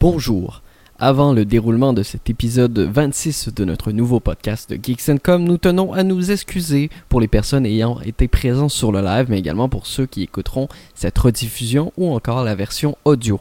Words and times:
Bonjour. 0.00 0.62
Avant 0.98 1.34
le 1.34 1.44
déroulement 1.44 1.92
de 1.92 2.02
cet 2.02 2.30
épisode 2.30 2.78
26 2.78 3.50
de 3.54 3.66
notre 3.66 3.92
nouveau 3.92 4.18
podcast 4.18 4.70
de 4.70 4.82
Geeks 4.82 5.20
Com, 5.22 5.44
nous 5.44 5.58
tenons 5.58 5.92
à 5.92 6.04
nous 6.04 6.30
excuser 6.30 6.88
pour 7.10 7.20
les 7.20 7.28
personnes 7.28 7.66
ayant 7.66 8.00
été 8.00 8.26
présentes 8.26 8.70
sur 8.70 8.92
le 8.92 9.02
live, 9.02 9.26
mais 9.28 9.38
également 9.38 9.68
pour 9.68 9.86
ceux 9.86 10.06
qui 10.06 10.22
écouteront 10.22 10.68
cette 10.94 11.18
rediffusion 11.18 11.92
ou 11.98 12.14
encore 12.14 12.44
la 12.44 12.54
version 12.54 12.96
audio. 13.04 13.40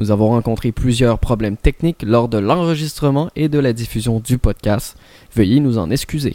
Nous 0.00 0.10
avons 0.10 0.30
rencontré 0.30 0.72
plusieurs 0.72 1.20
problèmes 1.20 1.56
techniques 1.56 2.02
lors 2.02 2.28
de 2.28 2.38
l'enregistrement 2.38 3.30
et 3.36 3.48
de 3.48 3.60
la 3.60 3.72
diffusion 3.72 4.18
du 4.18 4.36
podcast. 4.36 4.96
Veuillez 5.32 5.60
nous 5.60 5.78
en 5.78 5.92
excuser. 5.92 6.34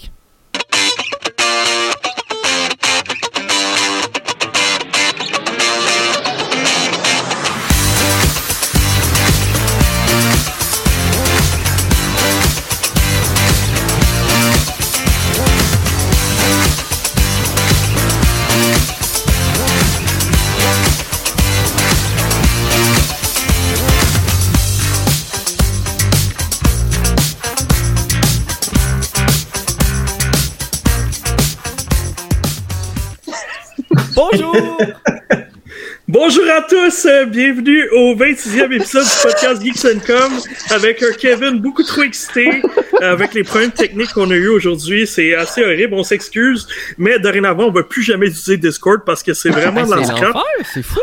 À 36.55 36.62
tous, 36.62 37.05
euh, 37.05 37.26
bienvenue 37.26 37.90
au 37.91 38.16
26e 38.16 38.72
épisode 38.72 39.04
du 39.04 39.09
podcast 39.23 39.62
Geeks 39.62 40.05
Com 40.05 40.32
avec 40.70 41.04
un 41.04 41.12
Kevin 41.12 41.59
beaucoup 41.59 41.84
trop 41.84 42.04
excité 42.04 42.62
euh, 43.02 43.11
avec 43.11 43.34
les 43.34 43.44
problèmes 43.44 43.72
techniques 43.72 44.14
qu'on 44.14 44.30
a 44.31 44.36
eu 44.36 44.48
aujourd'hui. 44.48 45.06
C'est 45.06 45.33
assez 45.36 45.64
horrible, 45.66 45.95
on 45.95 46.03
s'excuse, 46.03 46.66
mais 46.98 47.20
dorénavant 47.20 47.66
on 47.67 47.72
va 47.72 47.83
plus 47.83 48.03
jamais 48.03 48.28
utiliser 48.28 48.58
Discord 48.58 49.02
parce 49.06 49.22
que 49.22 49.33
c'est 49.33 49.50
vraiment 49.50 49.86
de 49.86 49.92
la 49.95 50.03
C'est 50.06 50.11
l'enfer, 50.14 50.44
c'est 50.73 50.83
fou! 50.83 51.00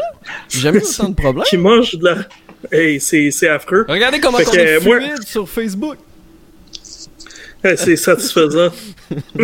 J'ai 0.49 0.61
jamais 0.61 0.79
eu 0.79 0.83
autant 0.83 1.09
de 1.11 1.15
problèmes. 1.15 1.45
qui 1.45 1.57
mange 1.59 1.97
de 1.97 2.05
la... 2.05 2.17
Hey, 2.71 2.99
c'est 3.01 3.31
c'est 3.31 3.49
affreux. 3.49 3.85
Regardez 3.89 4.21
comment 4.21 4.39
Fait 4.39 4.47
on 4.49 4.55
est 4.55 4.81
moi- 4.81 5.01
fluide 5.01 5.23
sur 5.27 5.49
Facebook. 5.49 5.97
C'est 7.77 7.97
satisfaisant. 7.97 8.71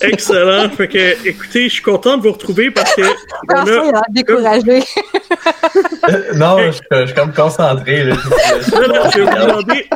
Excellent. 0.00 0.68
Fait 0.70 0.88
que, 0.88 1.28
écoutez, 1.28 1.64
je 1.68 1.74
suis 1.74 1.82
content 1.82 2.16
de 2.16 2.22
vous 2.22 2.32
retrouver 2.32 2.70
parce 2.70 2.94
que 2.94 3.02
on 3.02 3.56
François, 3.56 3.80
a... 3.80 3.84
il 3.84 3.88
a 3.88 3.92
l'air 3.92 4.02
découragé. 4.10 4.82
non, 6.34 6.58
je, 6.58 6.80
je 7.00 7.06
suis 7.06 7.14
comme 7.14 7.32
concentré. 7.32 8.04
Là. 8.04 8.16
Je 8.66 9.20
vais 9.20 9.24
vous 9.24 9.46
demander, 9.46 9.86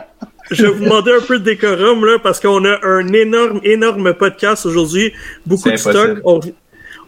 je 0.50 0.66
vais 0.66 0.72
vous 0.72 0.84
demander 0.84 1.12
un 1.12 1.20
peu 1.20 1.38
de 1.38 1.44
décorum 1.44 2.04
là, 2.04 2.18
parce 2.22 2.40
qu'on 2.40 2.64
a 2.64 2.78
un 2.84 3.06
énorme, 3.12 3.60
énorme 3.64 4.14
podcast 4.14 4.66
aujourd'hui, 4.66 5.12
beaucoup 5.46 5.70
de 5.70 5.76
stock. 5.76 6.18
On, 6.24 6.40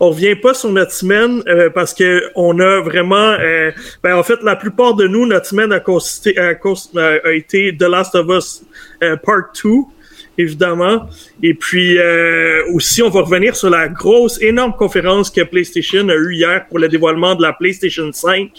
on 0.00 0.10
revient 0.10 0.34
pas 0.34 0.53
sur 0.55 0.70
notre 0.70 0.91
semaine 0.92 1.42
euh, 1.47 1.70
parce 1.70 1.94
que 1.94 2.25
on 2.34 2.58
a 2.58 2.80
vraiment, 2.80 3.36
euh, 3.38 3.70
ben 4.03 4.16
en 4.16 4.22
fait, 4.25 4.42
la 4.42 4.56
plupart 4.56 4.94
de 4.94 5.06
nous, 5.06 5.27
notre 5.27 5.47
semaine 5.47 5.72
a 5.72 5.78
consisté, 5.80 6.36
a, 6.38 6.55
cons- 6.56 6.75
a- 6.97 7.28
a 7.28 7.33
été 7.33 7.77
The 7.77 7.83
Last 7.84 8.14
of 8.16 8.27
Us 8.28 8.62
euh, 9.05 9.16
Part 9.16 9.53
2 9.62 9.70
évidemment. 10.38 11.06
Et 11.42 11.55
puis 11.55 11.98
euh, 11.98 12.62
aussi, 12.72 13.02
on 13.02 13.11
va 13.11 13.22
revenir 13.22 13.55
sur 13.56 13.70
la 13.70 13.88
grosse, 13.88 14.41
énorme 14.41 14.72
conférence 14.72 15.30
que 15.30 15.42
PlayStation 15.42 16.08
a 16.08 16.14
eue 16.14 16.34
hier 16.34 16.66
pour 16.69 16.78
le 16.78 16.88
dévoilement 16.88 17.34
de 17.34 17.42
la 17.42 17.52
PlayStation 17.52 18.11
5. 18.12 18.50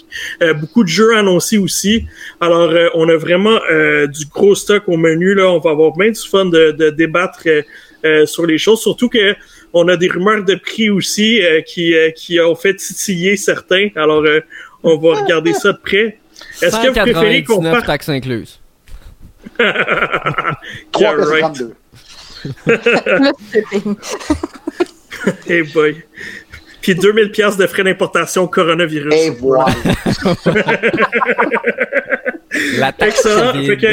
Euh, 0.42 0.54
beaucoup 0.54 0.84
de 0.84 0.88
jeux 0.88 1.16
annoncés 1.16 1.58
aussi. 1.58 2.06
Alors, 2.40 2.70
euh, 2.70 2.88
on 2.94 3.08
a 3.08 3.16
vraiment 3.16 3.58
euh, 3.70 4.06
du 4.06 4.26
gros 4.26 4.54
stock 4.54 4.84
au 4.86 4.96
menu. 4.96 5.34
Là, 5.34 5.50
on 5.50 5.58
va 5.58 5.70
avoir 5.70 5.92
bien 5.96 6.10
du 6.10 6.28
fun 6.28 6.46
de, 6.46 6.70
de 6.72 6.90
débattre 6.90 7.42
euh, 7.46 7.62
euh, 8.04 8.26
sur 8.26 8.46
les 8.46 8.58
choses. 8.58 8.80
Surtout 8.80 9.08
que 9.08 9.34
on 9.72 9.88
a 9.88 9.96
des 9.96 10.08
rumeurs 10.08 10.44
de 10.44 10.54
prix 10.54 10.88
aussi 10.88 11.40
qui, 11.66 11.96
qui 12.14 12.38
ont 12.38 12.54
fait 12.54 12.74
titiller 12.74 13.36
certains. 13.36 13.88
Alors, 13.96 14.22
on 14.84 14.96
va 14.98 15.20
regarder 15.20 15.52
ça 15.52 15.72
de 15.72 15.78
près. 15.78 16.18
Est-ce 16.62 16.76
que 16.76 16.88
vous 16.88 16.92
préférez 16.92 17.42
qu'on 17.42 17.56
199 17.56 17.72
parte 17.72 17.86
taxes 17.86 18.08
incluses. 18.08 18.60
3,52. 20.92 21.72
Le 22.66 23.32
shipping. 23.52 23.96
Hey 25.46 25.62
boy. 25.62 26.02
Puis 26.82 26.94
2000 26.94 27.30
pièces 27.30 27.56
de 27.56 27.66
frais 27.66 27.82
d'importation 27.82 28.46
coronavirus. 28.46 29.14
Et 29.14 29.30
voilà. 29.30 29.66
La 32.78 32.92
taxe 32.92 33.24
Excellent. 33.24 33.52
Fait 33.64 33.76
que, 33.78 33.86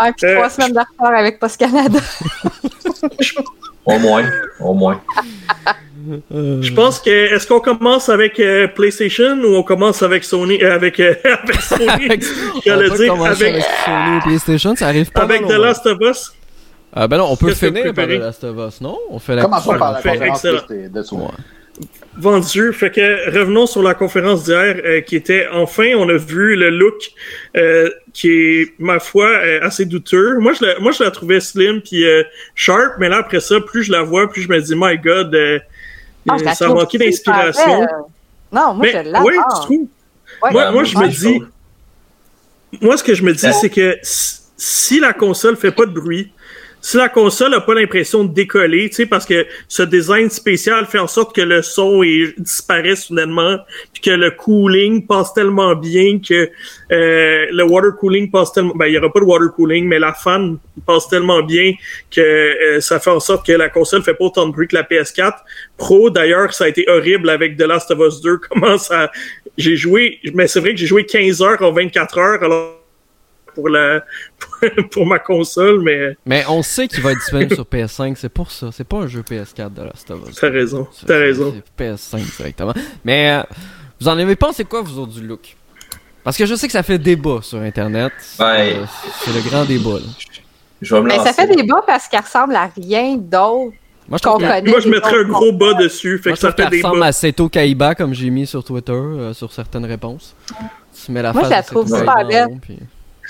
Ouais, 0.00 0.12
puis 0.16 0.26
Euh, 0.26 0.34
trois 0.34 0.50
semaines 0.50 0.72
de 0.72 0.80
retard 0.80 1.14
avec 1.18 1.38
Post 1.38 1.56
Canada. 1.58 1.98
Au 3.84 3.98
moins, 3.98 4.24
au 4.60 4.74
moins. 4.74 5.00
Euh, 6.34 6.62
je 6.62 6.72
pense 6.72 7.00
que 7.00 7.10
est-ce 7.10 7.46
qu'on 7.46 7.60
commence 7.60 8.08
avec 8.08 8.38
euh, 8.40 8.66
PlayStation 8.68 9.36
ou 9.42 9.56
on 9.56 9.62
commence 9.62 10.02
avec 10.02 10.24
Sony 10.24 10.62
euh, 10.62 10.74
avec, 10.74 11.00
euh, 11.00 11.14
avec 11.24 11.60
Sony? 11.60 11.88
Avec- 11.88 12.24
J'allais 12.64 12.86
on 12.86 12.90
peut 12.92 12.98
dire 13.04 13.12
commencer 13.12 13.48
avec 13.48 13.62
Sony 13.84 14.16
ou 14.16 14.20
PlayStation, 14.22 14.76
ça 14.76 14.86
arrive 14.88 15.10
pas 15.10 15.22
avec 15.22 15.46
The 15.46 15.52
Last 15.52 15.86
of 15.86 15.98
Us. 16.00 16.32
Ah 16.92 17.06
ben 17.06 17.18
non, 17.18 17.26
on 17.30 17.36
peut 17.36 17.52
finir 17.54 17.92
par 17.92 18.06
The? 18.06 18.10
Last 18.10 18.44
of 18.44 18.56
Us, 18.68 18.80
non? 18.80 18.98
On 19.10 19.18
fait 19.18 19.34
la 19.36 19.42
Commençons 19.42 19.76
par 19.78 19.92
la 19.92 19.98
Fait 20.00 20.10
conférence 20.10 20.44
excellent. 20.44 20.62
de- 20.70 20.88
de 20.88 21.02
Sony. 21.02 21.22
Ouais. 21.22 21.28
vendu. 22.16 22.72
Fait 22.72 22.90
que 22.90 23.30
revenons 23.38 23.66
sur 23.66 23.82
la 23.82 23.94
conférence 23.94 24.44
d'hier 24.44 24.76
euh, 24.84 25.00
qui 25.02 25.14
était 25.16 25.46
enfin 25.52 25.90
on 25.96 26.08
a 26.08 26.16
vu 26.16 26.56
le 26.56 26.70
look 26.70 26.94
euh, 27.56 27.88
qui 28.12 28.30
est 28.30 28.72
ma 28.80 28.98
foi 28.98 29.26
euh, 29.28 29.60
assez 29.62 29.84
douteux. 29.84 30.38
Moi 30.38 30.52
je 30.58 30.64
la, 30.64 30.78
moi 30.80 30.90
je 30.92 31.04
la 31.04 31.10
trouvais 31.12 31.38
slim 31.40 31.80
puis 31.80 32.04
euh, 32.04 32.24
sharp, 32.56 32.94
mais 32.98 33.08
là 33.08 33.18
après 33.18 33.38
ça 33.40 33.60
plus 33.60 33.84
je 33.84 33.92
la 33.92 34.02
vois 34.02 34.28
plus 34.28 34.42
je 34.42 34.48
me 34.48 34.60
dis 34.60 34.74
my 34.76 34.98
god 34.98 35.32
euh, 35.34 35.58
Ah, 36.28 36.34
euh, 36.34 36.52
ça 36.52 36.64
a 36.66 36.68
manqué 36.68 36.98
d'inspiration. 36.98 37.80
Non, 38.52 38.74
moi, 38.74 38.76
Mais 38.80 38.92
je 38.92 38.96
l'adore. 39.10 39.22
oui, 39.26 39.34
tu 39.34 39.60
trouves? 39.62 39.86
Ouais. 40.42 40.50
Moi, 40.52 40.70
moi, 40.72 40.84
je 40.84 40.96
me 40.96 41.02
Ouais, 41.02 41.08
dis, 41.08 41.42
moi, 42.80 42.96
ce 42.96 43.04
que 43.04 43.14
je 43.14 43.22
me 43.22 43.32
dis, 43.34 43.46
Ouais. 43.46 43.52
c'est 43.52 43.70
que 43.70 43.96
si- 44.02 44.40
si 44.56 45.00
la 45.00 45.12
console 45.12 45.56
fait 45.56 45.70
pas 45.72 45.86
de 45.86 45.92
bruit, 45.92 46.32
si 46.80 46.96
la 46.96 47.08
console 47.08 47.54
a 47.54 47.60
pas 47.60 47.74
l'impression 47.74 48.24
de 48.24 48.32
décoller, 48.32 48.88
tu 48.88 48.96
sais, 48.96 49.06
parce 49.06 49.26
que 49.26 49.46
ce 49.66 49.82
design 49.82 50.30
spécial 50.30 50.86
fait 50.86 50.98
en 50.98 51.06
sorte 51.06 51.34
que 51.34 51.40
le 51.40 51.62
son 51.62 52.02
est, 52.02 52.38
disparaît 52.38 52.96
soudainement, 52.96 53.58
puis 53.92 54.02
que 54.02 54.10
le 54.10 54.30
cooling 54.30 55.06
passe 55.06 55.34
tellement 55.34 55.74
bien 55.74 56.18
que 56.20 56.50
euh, 56.92 57.46
le 57.50 57.64
water 57.64 57.96
cooling 57.96 58.30
passe 58.30 58.52
tellement, 58.52 58.74
ben 58.74 58.86
il 58.86 58.94
y 58.94 58.98
aura 58.98 59.12
pas 59.12 59.20
de 59.20 59.24
water 59.24 59.52
cooling, 59.54 59.86
mais 59.86 59.98
la 59.98 60.12
fan 60.12 60.58
passe 60.86 61.08
tellement 61.08 61.42
bien 61.42 61.72
que 62.10 62.20
euh, 62.20 62.80
ça 62.80 63.00
fait 63.00 63.10
en 63.10 63.20
sorte 63.20 63.46
que 63.46 63.52
la 63.52 63.68
console 63.68 64.02
fait 64.02 64.14
pas 64.14 64.24
autant 64.24 64.46
de 64.46 64.52
bruit 64.52 64.68
que 64.68 64.76
la 64.76 64.84
PS4 64.84 65.34
Pro. 65.76 66.10
D'ailleurs, 66.10 66.54
ça 66.54 66.64
a 66.64 66.68
été 66.68 66.84
horrible 66.88 67.28
avec 67.28 67.56
The 67.56 67.62
Last 67.62 67.90
of 67.90 67.98
Us 68.00 68.20
2. 68.20 68.38
Comment 68.50 68.78
ça, 68.78 69.10
j'ai 69.56 69.76
joué, 69.76 70.20
mais 70.34 70.46
c'est 70.46 70.60
vrai 70.60 70.72
que 70.72 70.78
j'ai 70.78 70.86
joué 70.86 71.04
15 71.04 71.42
heures 71.42 71.62
en 71.62 71.72
24 71.72 72.18
heures, 72.18 72.42
alors 72.42 72.78
pour 73.58 73.68
la 73.68 74.04
pour 74.92 75.04
ma 75.04 75.18
console, 75.18 75.80
mais 75.82 76.16
Mais 76.24 76.44
on 76.48 76.62
sait 76.62 76.86
qu'il 76.86 77.02
va 77.02 77.10
être 77.12 77.18
disponible 77.18 77.54
sur 77.54 77.64
PS5, 77.64 78.14
c'est 78.16 78.28
pour 78.28 78.50
ça. 78.52 78.70
C'est 78.72 78.84
pas 78.86 78.98
un 78.98 79.06
jeu 79.08 79.22
PS4 79.22 79.72
de 79.74 79.82
Last 79.82 80.08
of 80.12 80.28
Us. 80.28 80.36
t'as 80.36 80.48
raison, 80.50 80.86
C'est- 80.92 81.06
t'as 81.06 81.18
raison. 81.18 81.52
C'est 81.76 81.84
PS5 81.84 82.36
directement. 82.36 82.74
Mais 83.04 83.30
euh, 83.32 83.42
vous 84.00 84.06
en 84.08 84.16
avez 84.18 84.36
pensé 84.36 84.64
quoi, 84.64 84.82
vous 84.82 84.98
autres, 85.00 85.12
du 85.12 85.26
look? 85.26 85.56
Parce 86.22 86.36
que 86.36 86.46
je 86.46 86.54
sais 86.54 86.66
que 86.68 86.72
ça 86.72 86.82
fait 86.84 86.98
débat 86.98 87.38
sur 87.42 87.58
Internet. 87.60 88.12
Ouais. 88.38 88.76
Euh, 88.76 88.84
C'est 89.24 89.32
le 89.32 89.40
grand 89.48 89.64
débat, 89.64 89.94
là. 89.98 90.06
Je 90.80 90.94
vais 90.94 91.00
me 91.00 91.08
Mais 91.08 91.18
ça 91.18 91.32
fait 91.32 91.46
des 91.48 91.64
bas 91.64 91.82
parce 91.86 92.06
qu'elle 92.06 92.20
ressemble 92.20 92.54
à 92.54 92.70
rien 92.76 93.16
d'autre 93.16 93.72
Moi, 94.08 94.18
je 94.18 94.22
que- 94.22 94.28
connaît. 94.28 94.62
Moi, 94.62 94.78
je 94.80 94.88
mettrais 94.88 95.18
un 95.20 95.24
gros 95.24 95.52
bas 95.52 95.74
dessus, 95.74 96.18
fait 96.18 96.30
Moi, 96.30 96.36
que 96.36 96.42
je 96.42 96.46
ça 96.46 96.52
fait 96.52 96.68
des 96.70 96.76
ressemble 96.82 97.00
bas. 97.00 97.06
à 97.06 97.12
Seto 97.12 97.48
Kaiba, 97.48 97.94
comme 97.96 98.14
j'ai 98.14 98.30
mis 98.30 98.46
sur 98.46 98.62
Twitter, 98.62 98.92
euh, 98.92 99.32
sur 99.34 99.52
certaines 99.52 99.84
réponses. 99.86 100.36
Tu 101.04 101.10
mets 101.12 101.22
la 101.22 101.32
Moi, 101.32 101.42
face 101.42 101.50
je 101.50 101.56
la 101.56 101.62
trouve 101.62 101.86
super 101.98 102.26
belle. 102.28 102.58
puis- 102.60 102.78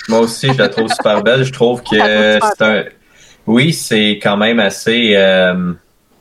Moi 0.09 0.21
aussi, 0.21 0.53
je 0.53 0.59
la 0.59 0.69
trouve 0.69 0.89
super 0.89 1.23
belle. 1.23 1.45
Je 1.45 1.53
trouve 1.53 1.83
que 1.83 1.89
c'est 2.41 2.63
un. 2.65 2.85
Oui, 3.47 3.73
c'est 3.73 4.19
quand 4.23 4.37
même 4.37 4.61
assez 4.61 5.15
euh, 5.17 5.73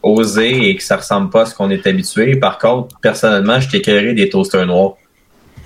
osé 0.01 0.69
et 0.69 0.75
que 0.77 0.83
ça 0.83 0.97
ressemble 0.97 1.29
pas 1.29 1.41
à 1.41 1.45
ce 1.45 1.53
qu'on 1.55 1.69
est 1.69 1.85
habitué. 1.85 2.37
Par 2.37 2.57
contre, 2.57 2.97
personnellement, 3.01 3.59
je 3.59 3.69
t'écœuré 3.69 4.13
des 4.13 4.29
toasters 4.29 4.65
noirs. 4.65 4.93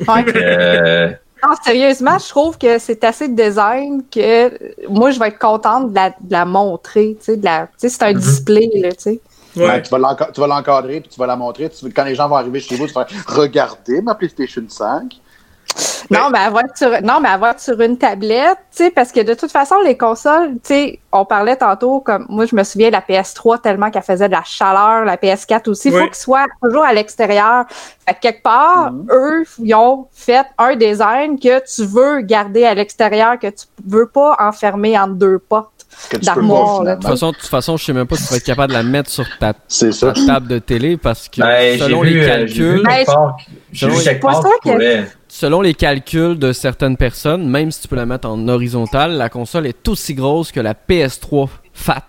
Ouais. 0.07 0.25
Euh, 0.35 1.11
Non, 1.43 1.55
sérieusement, 1.63 2.19
je 2.19 2.29
trouve 2.29 2.55
que 2.59 2.77
c'est 2.77 3.03
assez 3.03 3.27
de 3.27 3.33
design 3.35 4.03
que 4.11 4.19
euh, 4.19 4.49
moi, 4.87 5.09
je 5.09 5.19
vais 5.19 5.29
être 5.29 5.39
contente 5.39 5.89
de 5.89 5.95
la, 5.95 6.09
de 6.11 6.31
la 6.31 6.45
montrer. 6.45 7.17
Tu 7.19 7.25
sais, 7.25 7.37
de 7.37 7.43
la- 7.43 7.65
tu 7.65 7.71
sais, 7.77 7.89
c'est 7.89 8.03
un 8.03 8.13
Mhm. 8.13 8.19
display, 8.19 8.69
là, 8.75 8.91
tu 8.91 8.97
sais. 8.99 9.19
Ouais. 9.55 9.65
Ouais, 9.65 9.81
tu 9.81 9.89
vas 9.89 9.97
l'enca- 9.97 10.29
tu 10.31 10.39
vas 10.39 10.45
l'encadrer, 10.45 11.01
puis 11.01 11.09
tu 11.09 11.19
vas 11.19 11.25
la 11.25 11.35
montrer. 11.35 11.67
Tu- 11.71 11.89
quand 11.91 12.03
les 12.03 12.13
gens 12.13 12.29
vont 12.29 12.35
arriver 12.35 12.59
chez 12.59 12.75
vous, 12.75 12.85
tu 12.85 12.93
vas 12.93 13.05
faire 13.07 13.17
Regardez 13.25 14.03
ma 14.03 14.13
PlayStation 14.13 14.61
5. 14.67 15.19
Non, 16.09 16.29
mais 16.29 16.39
avoir 16.39 16.63
sur, 16.75 16.89
non, 17.03 17.19
mais 17.21 17.29
avoir 17.29 17.57
sur 17.59 17.79
une 17.79 17.97
tablette, 17.97 18.57
tu 18.75 18.83
sais, 18.83 18.91
parce 18.91 19.11
que 19.13 19.21
de 19.21 19.33
toute 19.33 19.51
façon, 19.51 19.75
les 19.85 19.95
consoles, 19.97 20.51
tu 20.55 20.59
sais, 20.63 20.99
on 21.13 21.23
parlait 21.23 21.55
tantôt, 21.55 22.01
comme 22.01 22.25
moi, 22.27 22.45
je 22.45 22.53
me 22.55 22.63
souviens 22.63 22.87
de 22.89 22.93
la 22.93 23.01
PS3 23.01 23.61
tellement 23.61 23.89
qu'elle 23.91 24.01
faisait 24.03 24.27
de 24.27 24.33
la 24.33 24.43
chaleur, 24.43 25.05
la 25.05 25.15
PS4 25.15 25.69
aussi. 25.69 25.87
Il 25.87 25.93
Oui. 25.95 26.01
faut 26.01 26.07
qu'ils 26.07 26.15
soient 26.15 26.45
toujours 26.61 26.83
à 26.83 26.93
l'extérieur. 26.93 27.63
Fait 28.05 28.13
que 28.15 28.19
quelque 28.19 28.43
part, 28.43 28.91
Mhm. 28.91 29.07
eux, 29.11 29.43
ils 29.63 29.73
ont 29.75 30.07
fait 30.11 30.45
un 30.57 30.75
design 30.75 31.39
que 31.39 31.59
tu 31.73 31.85
veux 31.85 32.19
garder 32.21 32.65
à 32.65 32.73
l'extérieur, 32.73 33.39
que 33.39 33.47
tu 33.47 33.65
veux 33.87 34.07
pas 34.07 34.35
enfermer 34.39 34.99
entre 34.99 35.13
deux 35.13 35.39
portes. 35.39 35.69
Que 36.09 36.15
tu 36.15 36.19
peux 36.21 36.25
D'armoire, 36.25 36.77
pas, 36.79 36.83
là. 36.85 36.95
De 36.95 37.01
toute 37.01 37.09
façon, 37.09 37.31
de 37.31 37.35
toute 37.35 37.49
façon, 37.49 37.77
je 37.77 37.85
sais 37.85 37.93
même 37.93 38.07
pas 38.07 38.15
si 38.15 38.23
tu 38.25 38.29
vas 38.31 38.37
être 38.37 38.45
capable 38.45 38.69
de 38.73 38.77
la 38.77 38.83
mettre 38.83 39.09
sur 39.09 39.25
ta, 39.39 39.53
ça. 39.67 40.13
table 40.25 40.47
de 40.47 40.57
télé 40.59 40.95
parce 40.97 41.27
que 41.27 41.41
Ben, 41.41 41.73
j'ai 41.77 41.79
selon 41.83 42.01
vu, 42.01 42.09
les 42.11 42.17
euh, 42.17 42.21
vu 42.21 42.27
calculs, 42.27 42.83
Ben, 42.83 43.05
j'ai 43.71 43.89
selon 43.89 44.19
Pas 44.19 44.27
part 44.31 44.41
sûr 44.41 44.59
que 44.63 45.03
selon 45.33 45.61
les 45.61 45.73
calculs 45.73 46.37
de 46.37 46.51
certaines 46.51 46.97
personnes, 46.97 47.47
même 47.47 47.71
si 47.71 47.81
tu 47.81 47.87
peux 47.87 47.95
la 47.95 48.05
mettre 48.05 48.27
en 48.27 48.47
horizontal, 48.49 49.13
la 49.13 49.29
console 49.29 49.65
est 49.65 49.87
aussi 49.87 50.13
grosse 50.13 50.51
que 50.51 50.59
la 50.59 50.73
PS3 50.73 51.47
Fat. 51.73 52.03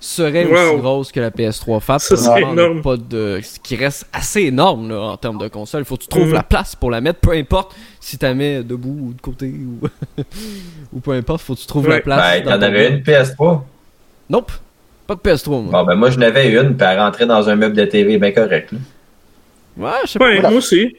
Serait 0.00 0.44
aussi 0.44 0.76
grosse 0.80 1.12
que 1.12 1.20
la 1.20 1.30
PS3 1.30 1.80
Fat. 1.80 1.98
Ça, 2.00 2.16
c'est 2.16 2.42
énorme. 2.42 2.82
Pas 2.82 2.96
de, 2.96 3.38
ce 3.42 3.58
qui 3.60 3.76
reste 3.76 4.06
assez 4.12 4.42
énorme 4.42 4.90
là, 4.90 5.00
en 5.00 5.16
termes 5.16 5.38
de 5.38 5.46
console. 5.48 5.82
Il 5.82 5.84
faut 5.84 5.96
que 5.96 6.02
tu 6.02 6.08
trouves 6.08 6.26
Mhm. 6.26 6.34
la 6.34 6.42
place 6.42 6.74
pour 6.76 6.90
la 6.90 7.00
mettre, 7.00 7.20
peu 7.20 7.30
importe 7.30 7.74
si 8.00 8.18
tu 8.18 8.24
la 8.26 8.34
mets 8.34 8.62
debout 8.64 8.98
ou 9.10 9.14
de 9.14 9.20
côté 9.22 9.46
ou, 9.46 9.86
ou 10.92 11.00
peu 11.00 11.12
importe, 11.12 11.40
faut 11.40 11.54
que 11.54 11.60
tu 11.60 11.66
trouves 11.66 11.88
la 11.88 12.00
place. 12.00 12.42
Ben, 12.42 12.50
t'en 12.58 12.60
avais 12.62 12.88
une 12.90 12.98
PS3. 13.02 13.62
Nope. 14.28 14.50
Pas 15.06 15.14
de 15.14 15.20
PS3, 15.20 15.62
moi. 15.62 15.70
Bon, 15.70 15.84
ben, 15.86 15.94
moi, 15.94 16.10
je 16.10 16.18
n'avais 16.18 16.50
une, 16.50 16.76
puis 16.76 16.86
elle 16.86 16.98
rentrait 16.98 17.26
dans 17.26 17.48
un 17.48 17.54
meuble 17.56 17.76
de 17.76 17.84
TV 17.84 18.18
bien 18.18 18.32
correct. 18.32 18.72
là. 18.72 18.78
Ouais, 19.76 19.90
je 20.04 20.10
sais 20.10 20.18
pas. 20.18 20.26
Ouais, 20.26 20.40
moi 20.40 20.50
aussi. 20.52 20.96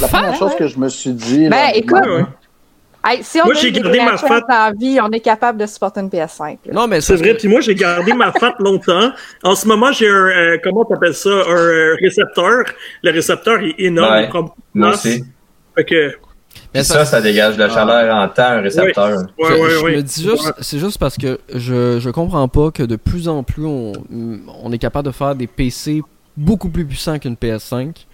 La 0.00 0.08
première 0.08 0.34
chose 0.34 0.54
que 0.56 0.66
je 0.68 0.78
me 0.78 0.88
suis 0.88 1.12
dit. 1.12 1.48
Ben, 1.48 1.50
là, 1.50 1.74
écoute, 1.76 2.00
Ouais, 2.04 2.16
ouais. 2.16 2.24
Hey, 3.08 3.22
si 3.22 3.40
on 3.40 3.44
Moi, 3.44 3.54
a 3.54 3.58
j'ai 3.60 3.70
gardé 3.70 4.00
ma 4.00 4.16
fat- 4.16 4.40
la 4.48 4.72
vie, 4.76 4.98
on 5.00 5.08
est 5.12 5.20
capable 5.20 5.60
de 5.60 5.66
supporter 5.66 6.00
une 6.00 6.08
PS5. 6.10 6.58
là. 6.66 6.72
Non, 6.72 6.88
mais 6.88 7.00
C'est 7.00 7.14
vrai. 7.14 7.34
Puis 7.34 7.46
moi, 7.46 7.60
j'ai 7.60 7.76
gardé 7.76 8.12
ma 8.12 8.32
fat 8.32 8.54
longtemps. 8.58 9.12
En 9.44 9.54
ce 9.54 9.68
moment, 9.68 9.92
j'ai 9.92 10.08
un, 10.08 10.12
euh, 10.12 10.58
comment 10.64 10.84
t'appelles 10.84 11.14
ça, 11.14 11.30
un 11.30 11.52
euh, 11.52 11.94
récepteur. 12.02 12.64
Le 13.04 13.12
récepteur 13.12 13.60
est 13.60 13.76
énorme. 13.78 14.22
De 14.26 14.48
Moi 14.74 14.88
aussi. 14.90 15.22
Fait 15.76 15.84
que, 15.84 16.16
Mais 16.74 16.82
ça, 16.82 17.04
ça 17.04 17.20
dégage 17.20 17.54
de 17.56 17.60
la 17.62 17.68
chaleur 17.68 18.12
en 18.12 18.28
temps, 18.28 18.42
un 18.42 18.60
récepteur. 18.62 19.18
ouais, 19.18 19.24
je, 19.38 19.54
ouais, 19.54 19.70
je 19.70 19.84
ouais. 19.84 19.96
me 19.98 20.02
dis 20.02 20.22
juste, 20.24 20.52
c'est 20.60 20.78
juste 20.80 20.98
parce 20.98 21.16
que 21.16 21.38
je, 21.54 22.00
je 22.00 22.10
comprends 22.10 22.48
pas 22.48 22.72
que 22.72 22.82
de 22.82 22.96
plus 22.96 23.28
en 23.28 23.44
plus 23.44 23.64
on, 23.66 23.92
on 24.64 24.72
est 24.72 24.78
capable 24.78 25.06
de 25.06 25.12
faire 25.12 25.34
des 25.36 25.46
PC 25.46 26.02
beaucoup 26.36 26.70
plus 26.70 26.84
puissants 26.86 27.18
qu'une 27.18 27.34
PS5, 27.36 28.05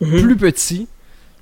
Mhm. 0.00 0.22
plus 0.22 0.36
petits, 0.36 0.86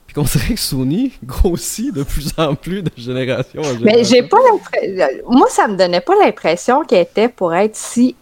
puis 0.07 0.15
qu'on 0.15 0.23
dirait 0.39 0.55
que 0.55 0.61
Sony 0.61 1.13
grossit 1.25 1.93
de 1.95 2.03
plus 2.03 2.29
en 2.39 2.55
plus 2.55 2.83
de 2.83 2.91
génération 2.97 3.61
en 3.61 3.73
Mais 3.81 4.05
génération. 4.05 4.05
j'ai 4.17 4.23
pas 4.23 4.39
l'impression. 4.51 5.07
Moi, 5.29 5.47
ça 5.51 5.69
me 5.69 5.77
donnait 5.77 6.01
pas 6.01 6.15
l'impression 6.23 6.83
qu'elle 6.85 7.03
était 7.03 7.29
pour 7.29 7.55
être 7.55 7.77
si 7.77 8.15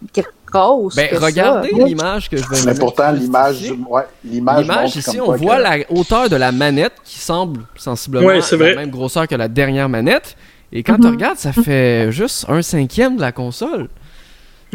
grosse. 0.45 0.95
Ben 0.95 1.09
que 1.09 1.15
regardez 1.17 1.69
l'image 1.73 2.29
que 2.29 2.37
je 2.37 2.43
vais 2.47 2.57
Mais 2.73 2.79
pourtant, 2.79 3.11
l'image, 3.11 3.73
ouais, 3.89 4.03
l'image, 4.23 4.95
ici, 4.95 5.19
on 5.19 5.35
voit 5.35 5.57
que- 5.57 5.61
la 5.61 5.77
hauteur 5.89 6.29
de 6.29 6.35
la 6.37 6.51
manette 6.51 6.93
qui 7.03 7.19
semble 7.19 7.61
sensiblement 7.75 8.25
Ouais, 8.27 8.41
c'est 8.41 8.55
la 8.57 8.75
même 8.75 8.89
grosseur 8.91 9.27
que 9.27 9.35
la 9.35 9.47
dernière 9.47 9.89
manette. 9.89 10.35
Et 10.71 10.81
quand 10.83 10.93
Mhm. 10.97 11.01
tu 11.01 11.07
regardes, 11.07 11.37
ça 11.37 11.51
fait 11.53 12.11
juste 12.11 12.45
un 12.47 12.61
cinquième 12.61 13.15
de 13.17 13.21
la 13.21 13.31
console. 13.31 13.87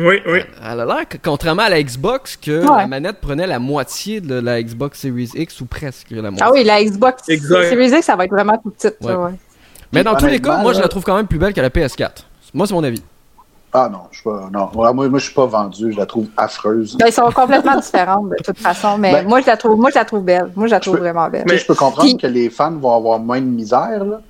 Oui, 0.01 0.21
oui. 0.27 0.41
Elle 0.65 0.81
a 0.81 0.85
l'air 0.85 1.09
que, 1.09 1.17
contrairement 1.23 1.63
à 1.63 1.69
la 1.69 1.83
Xbox, 1.83 2.37
que 2.37 2.61
Ouais. 2.67 2.77
la 2.79 2.87
manette 2.87 3.21
prenait 3.21 3.47
la 3.47 3.59
moitié 3.59 4.21
de 4.21 4.35
la 4.35 4.63
Xbox 4.63 5.01
Series 5.01 5.31
X 5.35 5.61
ou 5.61 5.67
presque 5.67 6.11
la 6.11 6.23
moitié. 6.31 6.43
Ah 6.47 6.51
oui, 6.53 6.65
la 6.65 6.83
Xbox 6.83 7.29
Exact. 7.29 7.69
Series 7.71 7.91
X, 7.91 8.07
ça 8.07 8.17
va 8.17 8.25
être 8.25 8.31
vraiment 8.31 8.57
tout 8.59 8.71
petite. 8.71 8.97
Ouais. 9.03 9.13
ça, 9.13 9.19
ouais. 9.19 9.31
Mais 9.93 10.05
dans 10.05 10.15
tous 10.15 10.27
les 10.27 10.41
cas, 10.41 10.59
moi 10.59 10.73
je 10.73 10.81
la 10.81 10.89
trouve 10.89 11.03
quand 11.05 11.17
même 11.17 11.27
plus 11.27 11.39
belle 11.39 11.53
que 11.53 11.61
la 11.61 11.71
PS4. 11.71 12.25
Moi, 12.55 12.67
c'est 12.67 12.75
mon 12.75 12.85
avis. 12.85 13.03
Ah 13.73 13.89
non, 13.91 14.01
je 14.11 14.17
suis 14.21 14.25
pas. 14.25 14.49
Non, 14.53 14.69
moi, 14.75 14.93
moi, 14.93 15.09
je 15.21 15.25
suis 15.27 15.35
pas 15.35 15.47
vendu. 15.47 15.93
Je 15.93 15.97
la 15.97 16.05
trouve 16.07 16.27
affreuse. 16.37 16.97
Ben, 16.99 17.07
ils 17.07 17.13
sont 17.13 17.31
complètement 17.31 17.77
différentes 17.81 18.31
de 18.31 18.37
toute 18.43 18.59
façon, 18.59 18.99
mais 18.99 19.13
Ben- 19.13 19.29
moi 19.29 19.41
je 19.41 19.47
la 19.47 19.57
trouve, 19.57 19.79
moi 19.79 19.91
je 19.91 19.95
la 19.95 20.05
trouve 20.05 20.25
belle. 20.25 20.51
Moi 20.57 20.67
je 20.67 20.73
la 20.73 20.81
trouve 20.81 20.95
peux- 20.95 21.01
vraiment 21.01 21.29
belle. 21.29 21.45
Tu 21.45 21.51
sais, 21.51 21.59
je 21.59 21.67
peux 21.67 21.75
comprendre 21.77 22.09
Puis- 22.09 22.17
que 22.17 22.27
les 22.27 22.51
fans 22.51 22.73
vont 22.73 22.97
avoir 22.97 23.21
moins 23.21 23.41
de 23.41 23.47
misère. 23.47 24.05
Là. 24.05 24.21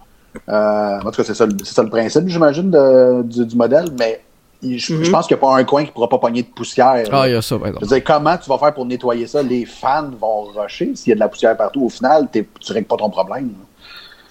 Euh, 0.49 0.99
en 1.01 1.11
tout 1.11 1.17
cas, 1.17 1.25
c'est 1.25 1.35
ça, 1.35 1.47
ça 1.65 1.83
le 1.83 1.89
principe, 1.89 2.29
j'imagine, 2.29 2.71
de- 2.71 3.23
du, 3.23 3.47
du 3.47 3.57
modèle, 3.57 3.87
mais 3.99 4.21
je, 4.63 4.95
Mhm. 4.95 5.05
je 5.05 5.11
pense 5.11 5.27
qu'il 5.27 5.37
n'y 5.37 5.41
a 5.43 5.47
pas 5.47 5.57
un 5.57 5.65
coin 5.65 5.83
qui 5.83 5.89
ne 5.89 5.93
pourra 5.95 6.09
pas 6.09 6.19
pogner 6.19 6.43
de 6.43 6.49
poussière. 6.49 7.05
Ah, 7.13 7.29
il 7.29 7.33
y 7.33 7.37
a 7.37 7.43
ça, 7.43 7.57
Je 7.63 7.81
veux 7.81 7.87
dire, 7.87 8.05
comment 8.05 8.37
tu 8.37 8.49
vas 8.51 8.59
faire 8.59 8.75
pour 8.75 8.85
nettoyer 8.87 9.27
ça? 9.27 9.43
Les 9.43 9.65
fans 9.65 10.11
vont 10.21 10.45
rusher. 10.55 10.93
S'il 10.95 11.11
y 11.11 11.13
a 11.13 11.15
de 11.15 11.21
la 11.21 11.29
poussière 11.29 11.57
partout, 11.57 11.85
au 11.85 11.89
final, 11.89 12.29
tu 12.33 12.73
règles 12.73 12.87
pas 12.87 12.97
ton 12.97 13.11
problème. 13.11 13.47
là. 13.47 13.65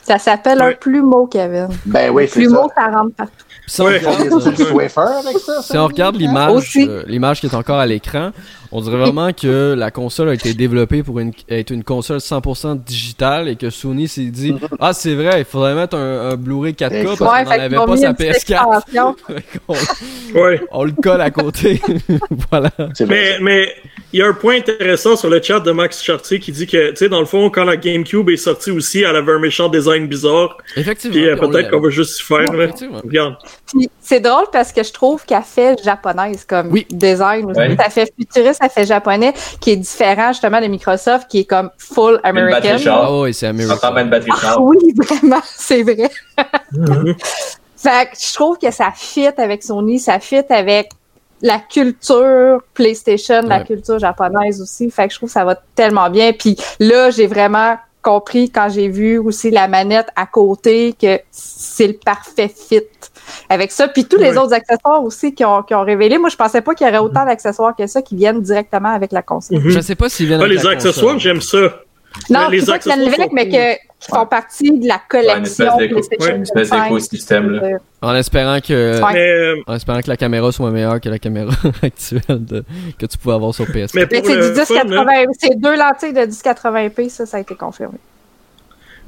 Ça 0.01 0.17
s'appelle 0.17 0.59
un 0.61 0.73
plumeau, 0.73 1.27
Kevin. 1.27 1.67
Ben 1.85 2.09
oui, 2.09 2.23
Le 2.23 2.27
c'est 2.29 2.33
ça. 2.45 2.47
plumeau, 2.47 2.69
ça 2.75 2.85
rentre 2.87 3.13
partout. 3.15 3.33
Si 3.67 3.81
on 3.81 3.85
regarde, 3.85 4.43
des- 4.43 4.51
du 4.51 4.63
Swiffer 4.63 5.01
avec 5.01 5.37
ça? 5.37 5.61
si 5.61 5.77
on 5.77 5.85
regarde 5.85 6.15
l'image, 6.15 6.73
euh, 6.77 7.03
l'image 7.05 7.39
qui 7.41 7.45
est 7.45 7.53
encore 7.53 7.77
à 7.77 7.85
l'écran, 7.85 8.31
on 8.71 8.81
dirait 8.81 8.97
vraiment 8.97 9.33
que 9.33 9.73
la 9.77 9.91
console 9.91 10.29
a 10.29 10.33
été 10.33 10.53
développée 10.53 11.03
pour 11.03 11.19
une, 11.19 11.31
être 11.49 11.71
une 11.71 11.83
console 11.83 12.17
100% 12.19 12.83
digitale 12.83 13.47
et 13.47 13.55
que 13.55 13.69
Sony 13.69 14.07
s'est 14.07 14.25
dit 14.25 14.55
Ah, 14.79 14.93
c'est 14.93 15.15
vrai, 15.15 15.39
il 15.41 15.45
faudrait 15.45 15.75
mettre 15.75 15.95
un, 15.97 16.31
un 16.31 16.35
Blu-ray 16.35 16.73
4K 16.73 17.03
parce 17.03 17.03
Ouais, 17.03 17.17
qu'on 17.17 17.25
Ouais, 17.25 17.43
n'en 17.43 17.49
fait 17.49 17.55
qu'ils 17.55 17.61
avait 17.61 17.77
ont 17.77 17.85
pas 17.85 17.97
sa 17.97 18.07
une 18.09 18.15
petite 18.15 18.47
PS4. 18.49 18.75
extension. 18.79 19.15
on, 19.67 19.73
Ouais. 20.39 20.61
on 20.71 20.83
le 20.83 20.91
colle 20.91 21.21
à 21.21 21.31
côté. 21.31 21.81
voilà. 22.51 22.71
Mais, 23.07 23.37
mais 23.41 23.67
il 24.13 24.19
y 24.19 24.23
a 24.23 24.27
un 24.27 24.33
point 24.33 24.57
intéressant 24.57 25.15
sur 25.15 25.29
le 25.29 25.41
chat 25.41 25.59
de 25.59 25.71
Max 25.71 26.01
Chartier 26.03 26.39
qui 26.39 26.51
dit 26.51 26.67
que, 26.67 26.89
tu 26.91 26.95
sais, 26.97 27.09
dans 27.09 27.19
le 27.19 27.25
fond, 27.25 27.49
quand 27.49 27.63
la 27.63 27.77
GameCube 27.77 28.29
est 28.29 28.37
sortie 28.37 28.71
aussi, 28.71 29.01
elle 29.01 29.15
avait 29.15 29.33
un 29.33 29.39
méchant 29.39 29.69
design 29.69 30.07
bizarre. 30.07 30.57
Effectivement. 30.75 31.13
Puis 31.15 31.27
euh, 31.27 31.35
puis 31.35 31.49
peut-être 31.49 31.71
qu'on 31.71 31.79
va 31.81 31.89
juste 31.89 32.19
y 32.19 32.23
faire. 32.23 32.49
Ouais. 32.51 32.69
Regarde. 33.03 33.35
C'est 34.01 34.19
drôle 34.19 34.45
parce 34.51 34.71
que 34.71 34.83
je 34.83 34.91
trouve 34.91 35.23
qu'elle 35.25 35.43
fait 35.43 35.75
japonaise 35.83 36.43
comme 36.45 36.71
Oui. 36.71 36.85
design 36.89 37.45
aussi. 37.51 37.59
Ouais. 37.59 37.75
Ça 37.77 37.89
fait 37.89 38.11
futuriste, 38.17 38.58
ça 38.61 38.69
fait 38.69 38.85
japonais, 38.85 39.33
qui 39.61 39.71
est 39.71 39.75
différent 39.77 40.29
justement 40.33 40.61
de 40.61 40.67
Microsoft, 40.67 41.27
qui 41.29 41.39
est 41.39 41.45
comme 41.45 41.69
full 41.77 42.19
American. 42.23 42.77
Ah 42.87 43.19
oui, 43.19 43.33
c'est 43.33 43.45
Ça 43.45 43.49
American. 43.49 44.03
de 44.05 44.09
batterie 44.09 44.31
Ah 44.33 44.41
charge. 44.41 44.57
oui, 44.61 44.93
vraiment, 44.97 45.41
c'est 45.43 45.83
vrai. 45.83 46.09
Mhm. 46.71 47.15
Fait 47.77 48.09
que 48.11 48.17
je 48.19 48.33
trouve 48.33 48.57
que 48.57 48.71
ça 48.71 48.91
fit 48.93 49.27
avec 49.37 49.63
Sony, 49.63 49.99
ça 49.99 50.19
fit 50.19 50.43
avec 50.49 50.89
la 51.41 51.59
culture 51.59 52.61
PlayStation, 52.73 53.41
la 53.43 53.61
culture 53.63 53.97
japonaise 53.99 54.61
aussi. 54.61 54.91
Fait 54.91 55.07
que 55.07 55.13
je 55.13 55.19
trouve 55.19 55.29
que 55.29 55.33
ça 55.33 55.45
va 55.45 55.55
tellement 55.75 56.09
bien. 56.09 56.33
Puis 56.33 56.57
là, 56.79 57.09
j'ai 57.11 57.27
vraiment 57.27 57.77
compris 58.01 58.49
quand 58.49 58.67
j'ai 58.69 58.89
vu 58.89 59.17
aussi 59.17 59.49
la 59.49 59.67
manette 59.69 60.07
à 60.17 60.25
côté 60.25 60.93
que 61.01 61.19
c'est 61.31 61.87
le 61.87 61.93
parfait 61.93 62.49
fit 62.49 62.81
avec 63.49 63.71
ça. 63.71 63.87
Puis 63.87 64.05
tous 64.05 64.17
les 64.17 64.31
Ouais. 64.31 64.37
autres 64.37 64.53
accessoires 64.53 65.03
aussi 65.03 65.33
qui 65.33 65.43
ont, 65.45 65.63
qui 65.63 65.73
ont 65.75 65.83
révélé. 65.83 66.17
Moi, 66.17 66.29
je 66.29 66.35
pensais 66.35 66.61
pas 66.61 66.73
qu'il 66.75 66.85
y 66.87 66.89
aurait 66.89 66.99
autant 66.99 67.25
d'accessoires 67.25 67.75
que 67.75 67.87
ça 67.87 68.01
qui 68.01 68.15
viennent 68.15 68.41
directement 68.41 68.89
avec 68.93 69.11
la 69.11 69.21
console. 69.21 69.59
Mhm. 69.59 69.69
Je 69.69 69.79
sais 69.81 69.95
pas 69.95 70.09
s'ils 70.09 70.27
viennent 70.27 70.41
Ah, 70.41 70.45
avec 70.45 70.57
les 70.57 70.63
la 70.63 70.69
accessoires, 70.71 71.13
console. 71.13 71.19
j'aime 71.19 71.41
ça. 71.41 71.57
Non, 72.31 72.49
les 72.49 72.61
c'est 72.61 72.65
pas 72.65 72.79
qu'ils 72.79 72.91
viennent 72.91 73.01
accessoires 73.07 73.27
avec, 73.31 73.33
mais 73.33 73.49
que, 73.49 73.79
qui 73.99 74.11
font 74.11 74.25
partie 74.25 74.71
de 74.79 74.87
la 74.87 74.95
Ouais, 74.95 74.99
collection 75.09 75.77
PlayStation 75.77 76.35
une 76.35 76.41
espèce 76.41 76.67
5. 76.69 76.83
d'écosystème. 76.85 77.49
là. 77.51 77.77
En 78.01 78.15
espérant 78.15 78.59
que, 78.61 78.99
Ouais. 79.03 79.13
Mais, 79.13 79.29
euh, 79.29 79.55
en 79.67 79.75
espérant 79.75 80.01
que 80.01 80.07
la 80.09 80.17
caméra 80.17 80.51
soit 80.51 80.71
meilleure 80.71 80.99
que 80.99 81.07
la 81.09 81.19
caméra 81.19 81.51
actuelle 81.83 82.23
de- 82.45 82.63
que 82.97 83.05
tu 83.05 83.17
pouvais 83.19 83.35
avoir 83.35 83.53
sur 83.53 83.65
PS4. 83.65 84.07
mais 84.11 84.23
c'est 84.23 84.37
du 84.37 84.51
1080, 84.53 85.05
c'est 85.39 85.59
deux 85.59 85.75
lentilles 85.77 86.13
de 86.13 86.25
1080p, 86.25 87.09
ça, 87.09 87.25
ça 87.27 87.37
a 87.37 87.39
été 87.41 87.53
confirmé. 87.55 87.97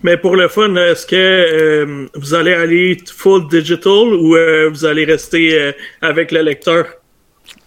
Mais 0.03 0.17
pour 0.17 0.35
le 0.35 0.47
fun, 0.47 0.75
est-ce 0.75 1.05
que 1.05 1.15
euh, 1.15 2.07
vous 2.15 2.33
allez 2.33 2.53
aller 2.53 2.97
full 3.13 3.47
digital 3.47 4.13
ou 4.13 4.35
euh, 4.35 4.69
vous 4.69 4.85
allez 4.85 5.05
rester 5.05 5.59
euh, 5.59 5.71
avec 6.01 6.31
le 6.31 6.41
lecteur? 6.41 6.85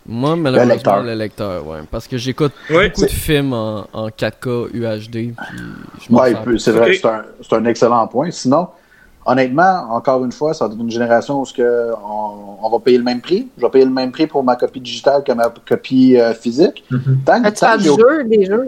Moi, 0.07 0.37
malheureusement, 0.37 0.75
lecteur. 0.75 1.03
le 1.03 1.14
lecteur, 1.14 1.67
ouais. 1.67 1.79
Parce 1.91 2.07
que 2.07 2.19
j'écoute 2.19 2.53
Ouais. 2.71 2.88
beaucoup 2.91 3.07
de 3.07 3.11
films 3.11 3.53
en, 3.55 3.87
en 3.93 4.09
4K 4.09 4.69
UHD, 4.75 5.11
puis 5.11 5.35
je 6.07 6.12
m'en 6.12 6.21
Ouais, 6.21 6.35
c'est 6.59 6.73
vrai, 6.73 6.93
c'est 6.95 7.07
un, 7.07 7.25
c'est 7.41 7.55
un 7.55 7.64
excellent 7.64 8.07
point. 8.07 8.31
Sinon, 8.31 8.69
honnêtement, 9.26 9.87
encore 9.90 10.25
une 10.25 10.33
fois, 10.33 10.54
ça 10.54 10.66
va 10.66 10.75
être 10.75 10.81
une 10.81 10.90
génération 10.90 11.40
où 11.40 11.45
ce 11.47 11.52
que 11.54 11.93
on, 12.07 12.57
on 12.62 12.71
va 12.71 12.78
payer 12.78 12.99
le 12.99 13.04
même 13.04 13.21
prix. 13.21 13.49
Je 13.57 13.62
vais 13.64 13.71
payer 13.71 13.85
le 13.85 13.90
même 13.90 14.12
prix 14.12 14.26
pour 14.26 14.43
ma 14.45 14.57
copie 14.57 14.81
digitale 14.81 15.23
que 15.25 15.33
ma 15.33 15.52
copie 15.69 16.19
euh, 16.19 16.33
physique. 16.35 16.85
Mhm. 16.90 17.19
Tant, 17.25 17.43
que- 17.43 17.49
tant 17.66 17.78
j'ai 17.83 17.90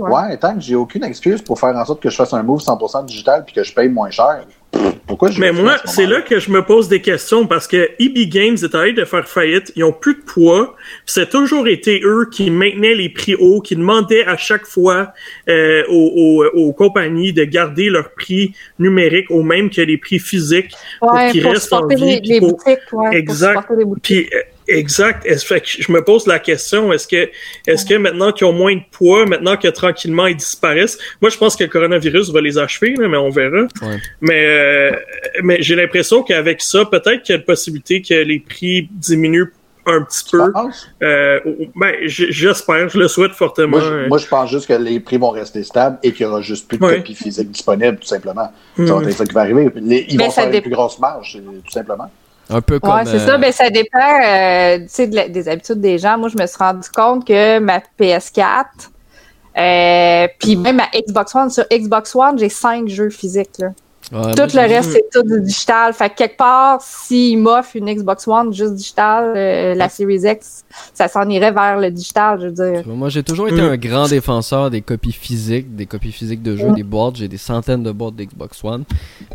ouais. 0.01 0.11
ouais, 0.11 0.37
tant 0.39 0.55
que 0.55 0.61
j'ai 0.61 0.75
aucune 0.75 1.05
excuse 1.05 1.43
pour 1.43 1.59
faire 1.59 1.77
en 1.77 1.85
sorte 1.85 2.01
que 2.01 2.11
je 2.11 2.17
fasse 2.17 2.33
un 2.33 2.43
move 2.43 2.61
100% 2.61 3.05
digital 3.07 3.45
puis 3.45 3.55
que 3.55 3.63
je 3.63 3.75
paye 3.75 3.89
moins 3.89 4.11
cher, 4.11 4.45
pourquoi 5.07 5.31
je 5.31 5.41
Mais 5.41 5.53
moi, 5.53 5.77
ce 5.85 5.95
c'est 5.95 6.07
là 6.07 6.21
que 6.21 6.39
je 6.41 6.51
me 6.51 6.63
pose 6.63 6.89
des 6.89 7.01
questions 7.01 7.47
parce 7.47 7.67
que 7.69 7.91
EB 7.99 8.29
Games 8.29 8.57
est 8.63 8.75
allé 8.75 8.93
de 8.93 9.05
faire 9.05 9.27
faillite, 9.29 9.73
ils 9.77 9.85
ont 9.85 9.93
plus 9.93 10.15
de 10.15 10.21
poids, 10.23 10.75
c'est 11.07 11.31
toujours 11.31 11.69
été 11.69 12.01
eux 12.05 12.29
qui 12.31 12.51
maintenaient 12.51 12.95
les 12.95 13.09
prix 13.09 13.35
hauts, 13.35 13.61
qui 13.61 13.77
demandaient 13.77 14.25
à 14.25 14.37
chaque 14.37 14.67
fois 14.67 15.13
euh, 15.49 15.83
aux, 15.89 16.13
aux- 16.45 16.59
aux 16.67 16.73
compagnies 16.73 17.33
de 17.33 17.45
garder 17.45 17.89
leur 17.89 18.11
prix 18.11 18.55
numérique 18.79 19.31
au 19.31 19.43
même 19.43 19.71
que 19.71 19.81
les 19.81 19.97
prix 19.99 20.19
physiques. 20.19 20.75
Ouais, 21.03 21.31
qu'ils 21.31 21.43
pour 21.43 21.53
restent 21.53 21.73
en 21.73 21.87
vie, 21.87 21.95
les, 21.97 22.21
puis 22.21 22.29
les 22.31 22.39
pour- 22.41 22.51
boutiques, 22.57 22.79
ouais, 22.93 23.17
Exact. 23.17 23.67
pour 23.67 23.77
Exact. 24.69 25.25
Est-ce 25.27 25.47
fait 25.47 25.61
que 25.61 25.67
je 25.69 25.93
me 25.93 26.03
pose 26.03 26.27
la 26.27 26.39
question, 26.39 26.93
est-ce 26.93 27.07
que, 27.07 27.31
est-ce 27.67 27.85
que 27.87 27.95
maintenant 27.95 28.33
qu'ils 28.33 28.47
ont 28.47 28.53
moins 28.53 28.75
de 28.75 28.83
poids, 28.91 29.25
maintenant 29.27 29.57
que 29.57 29.69
tranquillement 29.69 30.27
ils 30.27 30.37
disparaissent, 30.37 30.99
moi 31.21 31.31
je 31.31 31.37
pense 31.39 31.55
que 31.57 31.65
le 31.65 31.71
coronavirus 31.71 32.31
va 32.33 32.41
les 32.41 32.59
achever, 32.59 32.95
là, 32.97 33.07
mais 33.09 33.17
on 33.17 33.31
verra. 33.31 33.63
Ouais. 33.83 33.99
Mais, 34.21 34.45
euh, 34.47 34.91
mais 35.43 35.59
j'ai 35.61 35.77
l'impression 35.77 36.23
qu'avec 36.23 36.61
ça, 36.63 36.85
peut-être 36.85 37.23
qu'il 37.23 37.35
y 37.35 37.37
a 37.37 37.39
une 37.39 37.45
possibilité 37.45 38.03
que 38.03 38.15
les 38.15 38.41
prix 38.41 38.89
diminuent 38.91 39.53
un 39.89 40.03
petit 40.03 40.25
Tu 40.25 40.37
peu. 40.37 40.51
Euh, 41.05 41.39
ben, 41.77 41.95
j'espère, 42.07 42.89
je 42.89 42.99
le 42.99 43.07
souhaite 43.07 43.31
fortement. 43.33 43.69
Moi, 43.79 43.81
je, 43.83 44.09
moi, 44.09 44.19
je 44.19 44.27
pense 44.27 44.51
juste 44.51 44.67
que 44.67 44.73
les 44.73 44.99
prix 44.99 45.17
vont 45.17 45.31
rester 45.31 45.63
stables 45.63 45.99
et 46.03 46.11
qu'il 46.11 46.23
y 46.27 46.29
aura 46.29 46.41
juste 46.43 46.67
plus 46.67 46.77
de 46.77 46.85
Ouais. 46.85 46.97
copies 46.97 47.15
physiques 47.15 47.53
disponibles, 47.53 47.99
tout 47.99 48.07
simplement. 48.09 48.53
Ça 48.77 48.83
Mhm. 48.83 48.89
va 48.89 49.03
être 49.11 49.17
ça 49.17 49.25
qui 49.25 49.33
va 49.33 49.43
arriver. 49.43 49.69
Les- 49.77 50.07
ils 50.09 50.17
Mais 50.19 50.25
vont 50.25 50.31
faire 50.33 50.51
dé- 50.51 50.57
une 50.57 50.63
plus 50.65 50.73
grosse 50.73 50.99
marge, 50.99 51.39
tout 51.65 51.71
simplement. 51.71 52.11
Un 52.49 52.61
peu 52.61 52.79
comme. 52.79 52.95
Ouais, 52.95 53.05
c'est 53.05 53.17
euh, 53.17 53.27
ça. 53.27 53.39
Ben, 53.39 53.53
ça 53.53 53.71
dépend 53.71 53.99
euh, 53.99 54.79
de 54.79 55.29
des 55.29 55.49
habitudes 55.49 55.81
des 55.81 55.99
gens. 55.99 56.17
Moi, 56.17 56.29
je 56.29 56.41
me 56.41 56.47
suis 56.47 56.59
rendu 56.59 56.89
compte 56.95 57.27
que 57.27 57.59
ma 57.59 57.81
PS4, 57.99 58.65
euh, 59.59 60.29
puis 60.39 60.57
même 60.57 60.77
ma 60.77 60.89
Xbox 60.95 61.35
One, 61.35 61.51
sur 61.51 61.65
Xbox 61.73 62.15
One, 62.15 62.39
j'ai 62.39 62.49
cinq 62.49 62.89
jeux 62.89 63.11
physiques. 63.11 63.59
Là. 63.59 63.69
Ouais, 64.13 64.35
tout 64.35 64.57
le 64.57 64.61
reste, 64.69 64.93
c'est 64.93 65.05
tout 65.13 65.23
du 65.23 65.41
digital. 65.43 65.93
Fait 65.93 66.11
que 66.11 66.15
quelque 66.15 66.37
part, 66.37 66.81
s'ils 66.81 67.39
m'offrent 67.39 67.77
une 67.77 67.93
Xbox 67.93 68.27
One 68.29 68.53
juste 68.53 68.75
digital, 68.75 69.33
euh, 69.37 69.75
la 69.75 69.89
Series 69.89 70.23
X, 70.25 70.65
ça 70.95 71.09
s'en 71.09 71.29
irait 71.29 71.53
vers 71.53 71.79
le 71.79 71.91
digital, 71.91 72.41
je 72.41 72.47
veux 72.47 72.53
dire. 72.73 72.83
Moi, 72.87 73.09
j'ai 73.09 73.23
toujours 73.23 73.49
été 73.49 73.61
Mm. 73.63 73.65
un 73.71 73.77
grand 73.77 74.09
défenseur 74.09 74.71
des 74.71 74.83
copies 74.83 75.13
physiques, 75.13 75.75
des 75.75 75.87
copies 75.87 76.13
physiques 76.13 76.43
de 76.43 76.57
jeux, 76.57 76.73
des 76.73 76.83
boîtes. 76.83 77.17
J'ai 77.17 77.29
des 77.29 77.37
centaines 77.39 77.83
de 77.83 77.93
boîtes 77.93 78.17
d'Xbox 78.17 78.63
One. 78.65 78.85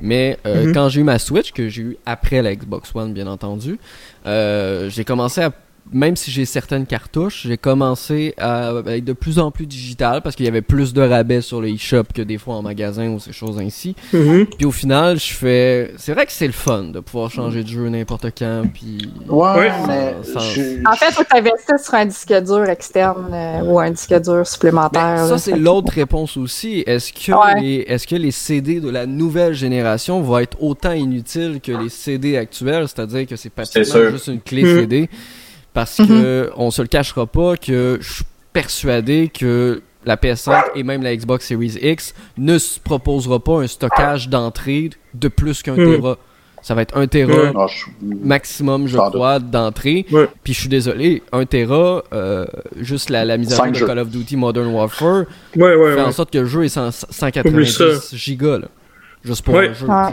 Mais 0.01 0.37
euh, 0.45 0.65
Mhm. 0.67 0.73
quand 0.73 0.89
j'ai 0.89 1.01
eu 1.01 1.03
ma 1.03 1.19
Switch, 1.19 1.51
que 1.51 1.67
j'ai 1.69 1.81
eu 1.81 1.97
après 2.05 2.41
la 2.41 2.55
Xbox 2.55 2.91
One, 2.95 3.13
bien 3.13 3.27
entendu, 3.27 3.79
euh, 4.25 4.89
j'ai 4.89 5.03
commencé 5.03 5.41
à 5.41 5.51
même 5.91 6.15
si 6.15 6.31
j'ai 6.31 6.45
certaines 6.45 6.85
cartouches, 6.85 7.45
j'ai 7.47 7.57
commencé 7.57 8.33
à 8.37 8.71
être 8.87 9.03
de 9.05 9.13
plus 9.13 9.39
en 9.39 9.51
plus 9.51 9.65
digital 9.65 10.21
parce 10.21 10.35
qu'il 10.35 10.45
y 10.45 10.49
avait 10.49 10.61
plus 10.61 10.93
de 10.93 11.01
rabais 11.01 11.41
sur 11.41 11.59
le 11.61 11.69
eShop 11.69 12.03
que 12.13 12.21
des 12.21 12.37
fois 12.37 12.55
en 12.55 12.61
magasin 12.61 13.09
ou 13.09 13.19
ces 13.19 13.33
choses 13.33 13.59
ainsi. 13.59 13.95
Mhm. 14.13 14.45
Puis 14.57 14.65
au 14.65 14.71
final, 14.71 15.19
je 15.19 15.33
fais. 15.33 15.93
C'est 15.97 16.13
vrai 16.13 16.25
que 16.25 16.31
c'est 16.31 16.47
le 16.47 16.53
fun 16.53 16.83
de 16.85 16.99
pouvoir 16.99 17.29
changer 17.31 17.63
de 17.63 17.67
jeu 17.67 17.89
n'importe 17.89 18.27
quand. 18.37 18.63
Puis. 18.73 19.09
Ouais, 19.27 19.49
Ouais. 19.57 19.71
mais 19.87 20.15
je- 20.23 20.87
En 20.87 20.93
fait, 20.95 21.07
il 21.09 21.13
faut 21.13 21.23
t'investir 21.23 21.79
sur 21.79 21.93
un 21.95 22.05
disque 22.05 22.33
dur 22.43 22.63
externe 22.69 23.27
euh, 23.33 23.61
ou 23.63 23.79
un 23.79 23.91
disque 23.91 24.13
dur 24.21 24.45
supplémentaire. 24.47 25.15
Ben, 25.17 25.27
ça, 25.27 25.37
c'est 25.37 25.57
l'autre 25.57 25.91
réponse 25.93 26.37
aussi. 26.37 26.83
Est-ce 26.85 27.11
que, 27.11 27.31
Ouais. 27.31 27.61
les, 27.61 27.75
est-ce 27.87 28.07
que 28.07 28.15
les 28.15 28.31
CD 28.31 28.79
de 28.79 28.89
la 28.89 29.05
nouvelle 29.05 29.53
génération 29.53 30.21
vont 30.21 30.37
être 30.39 30.57
autant 30.61 30.91
inutiles 30.93 31.59
que 31.61 31.71
les 31.71 31.89
CD 31.89 32.37
actuels? 32.37 32.87
C'est-à-dire 32.87 33.27
que 33.27 33.35
c'est 33.35 33.51
sûr. 33.83 34.11
juste 34.11 34.27
une 34.27 34.39
clé. 34.41 34.61
CD. 34.61 35.09
Parce 35.73 35.97
que 35.97 36.51
on 36.57 36.69
se 36.71 36.81
le 36.81 36.87
cachera 36.87 37.25
pas 37.25 37.55
que 37.55 37.97
je 38.01 38.13
suis 38.13 38.25
persuadé 38.53 39.29
que 39.33 39.81
la 40.05 40.17
PS5 40.17 40.63
et 40.75 40.83
même 40.83 41.01
la 41.03 41.15
Xbox 41.15 41.47
Series 41.47 41.77
X 41.81 42.13
ne 42.37 42.57
se 42.57 42.79
proposera 42.79 43.39
pas 43.39 43.61
un 43.61 43.67
stockage 43.67 44.27
d'entrée 44.29 44.89
de 45.13 45.27
plus 45.27 45.61
qu'un. 45.61 45.75
Tera. 45.75 46.17
Ça 46.63 46.75
va 46.75 46.83
être 46.83 46.95
un 46.95 47.07
Tera 47.07 47.51
maximum, 48.01 48.87
je 48.87 48.95
Sans 48.97 49.09
crois, 49.09 49.39
d'entrée. 49.39 50.05
Puis 50.43 50.53
je 50.53 50.59
suis 50.59 50.69
désolé, 50.69 51.23
un 51.31 51.45
Tera, 51.45 52.03
euh, 52.13 52.45
juste 52.79 53.09
la, 53.09 53.25
la 53.25 53.37
mise 53.37 53.51
à 53.53 53.55
jour 53.55 53.67
de 53.67 53.73
jeux. 53.73 53.87
Call 53.87 53.97
of 53.99 54.09
Duty 54.09 54.37
Modern 54.37 54.67
Warfare, 54.67 55.23
Ouais, 55.55 55.75
ouais, 55.75 55.93
fait 55.93 55.95
ouais. 55.95 56.01
en 56.01 56.11
sorte 56.11 56.31
que 56.31 56.37
le 56.39 56.45
jeu 56.45 56.65
est 56.65 56.69
cent- 56.69 56.89
Oublie 56.89 57.65
ça. 57.71 57.95
190 57.95 58.15
gigas, 58.15 58.59
là. 58.59 58.67
Juste 59.23 59.43
pour 59.43 59.57
un 59.57 59.73
jeu. 59.73 59.87
Ah 59.89 60.11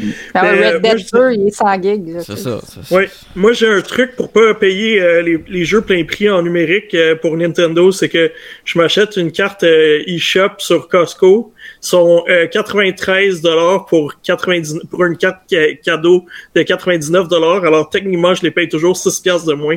euh, 0.00 0.10
Red 0.34 0.82
moi, 0.82 0.94
Dead 0.94 0.98
je- 0.98 1.16
2, 1.18 1.32
il 1.32 1.48
est 1.48 1.50
100 1.50 1.82
gigs. 1.82 2.16
C'est 2.20 2.36
ça. 2.38 2.60
c'est 2.66 2.84
ça. 2.84 2.94
Ouais, 2.94 3.08
moi 3.36 3.52
j'ai 3.52 3.68
un 3.68 3.80
truc 3.80 4.16
pour 4.16 4.30
pas 4.32 4.54
payer 4.54 5.00
euh, 5.00 5.22
les, 5.22 5.38
les 5.48 5.64
jeux 5.64 5.80
plein 5.80 6.04
prix 6.04 6.28
en 6.28 6.42
numérique 6.42 6.94
euh, 6.94 7.14
pour 7.16 7.36
Nintendo, 7.36 7.92
c'est 7.92 8.08
que 8.08 8.32
je 8.64 8.78
m'achète 8.78 9.16
une 9.16 9.30
carte 9.32 9.62
euh, 9.64 10.02
eShop 10.06 10.54
sur 10.58 10.88
Costco, 10.88 11.52
sont 11.80 12.24
euh, 12.28 12.46
93 12.46 13.40
dollars 13.42 13.86
pour 13.86 14.14
90 14.22 14.80
pour 14.90 15.04
une 15.04 15.16
carte 15.16 15.38
ca- 15.48 15.74
cadeau 15.82 16.24
de 16.54 16.62
99 16.62 17.28
dollars. 17.28 17.64
Alors 17.64 17.88
techniquement, 17.90 18.34
je 18.34 18.42
les 18.42 18.50
paye 18.50 18.68
toujours 18.68 18.96
6 18.96 19.20
piastres 19.20 19.46
de 19.48 19.54
moins 19.54 19.76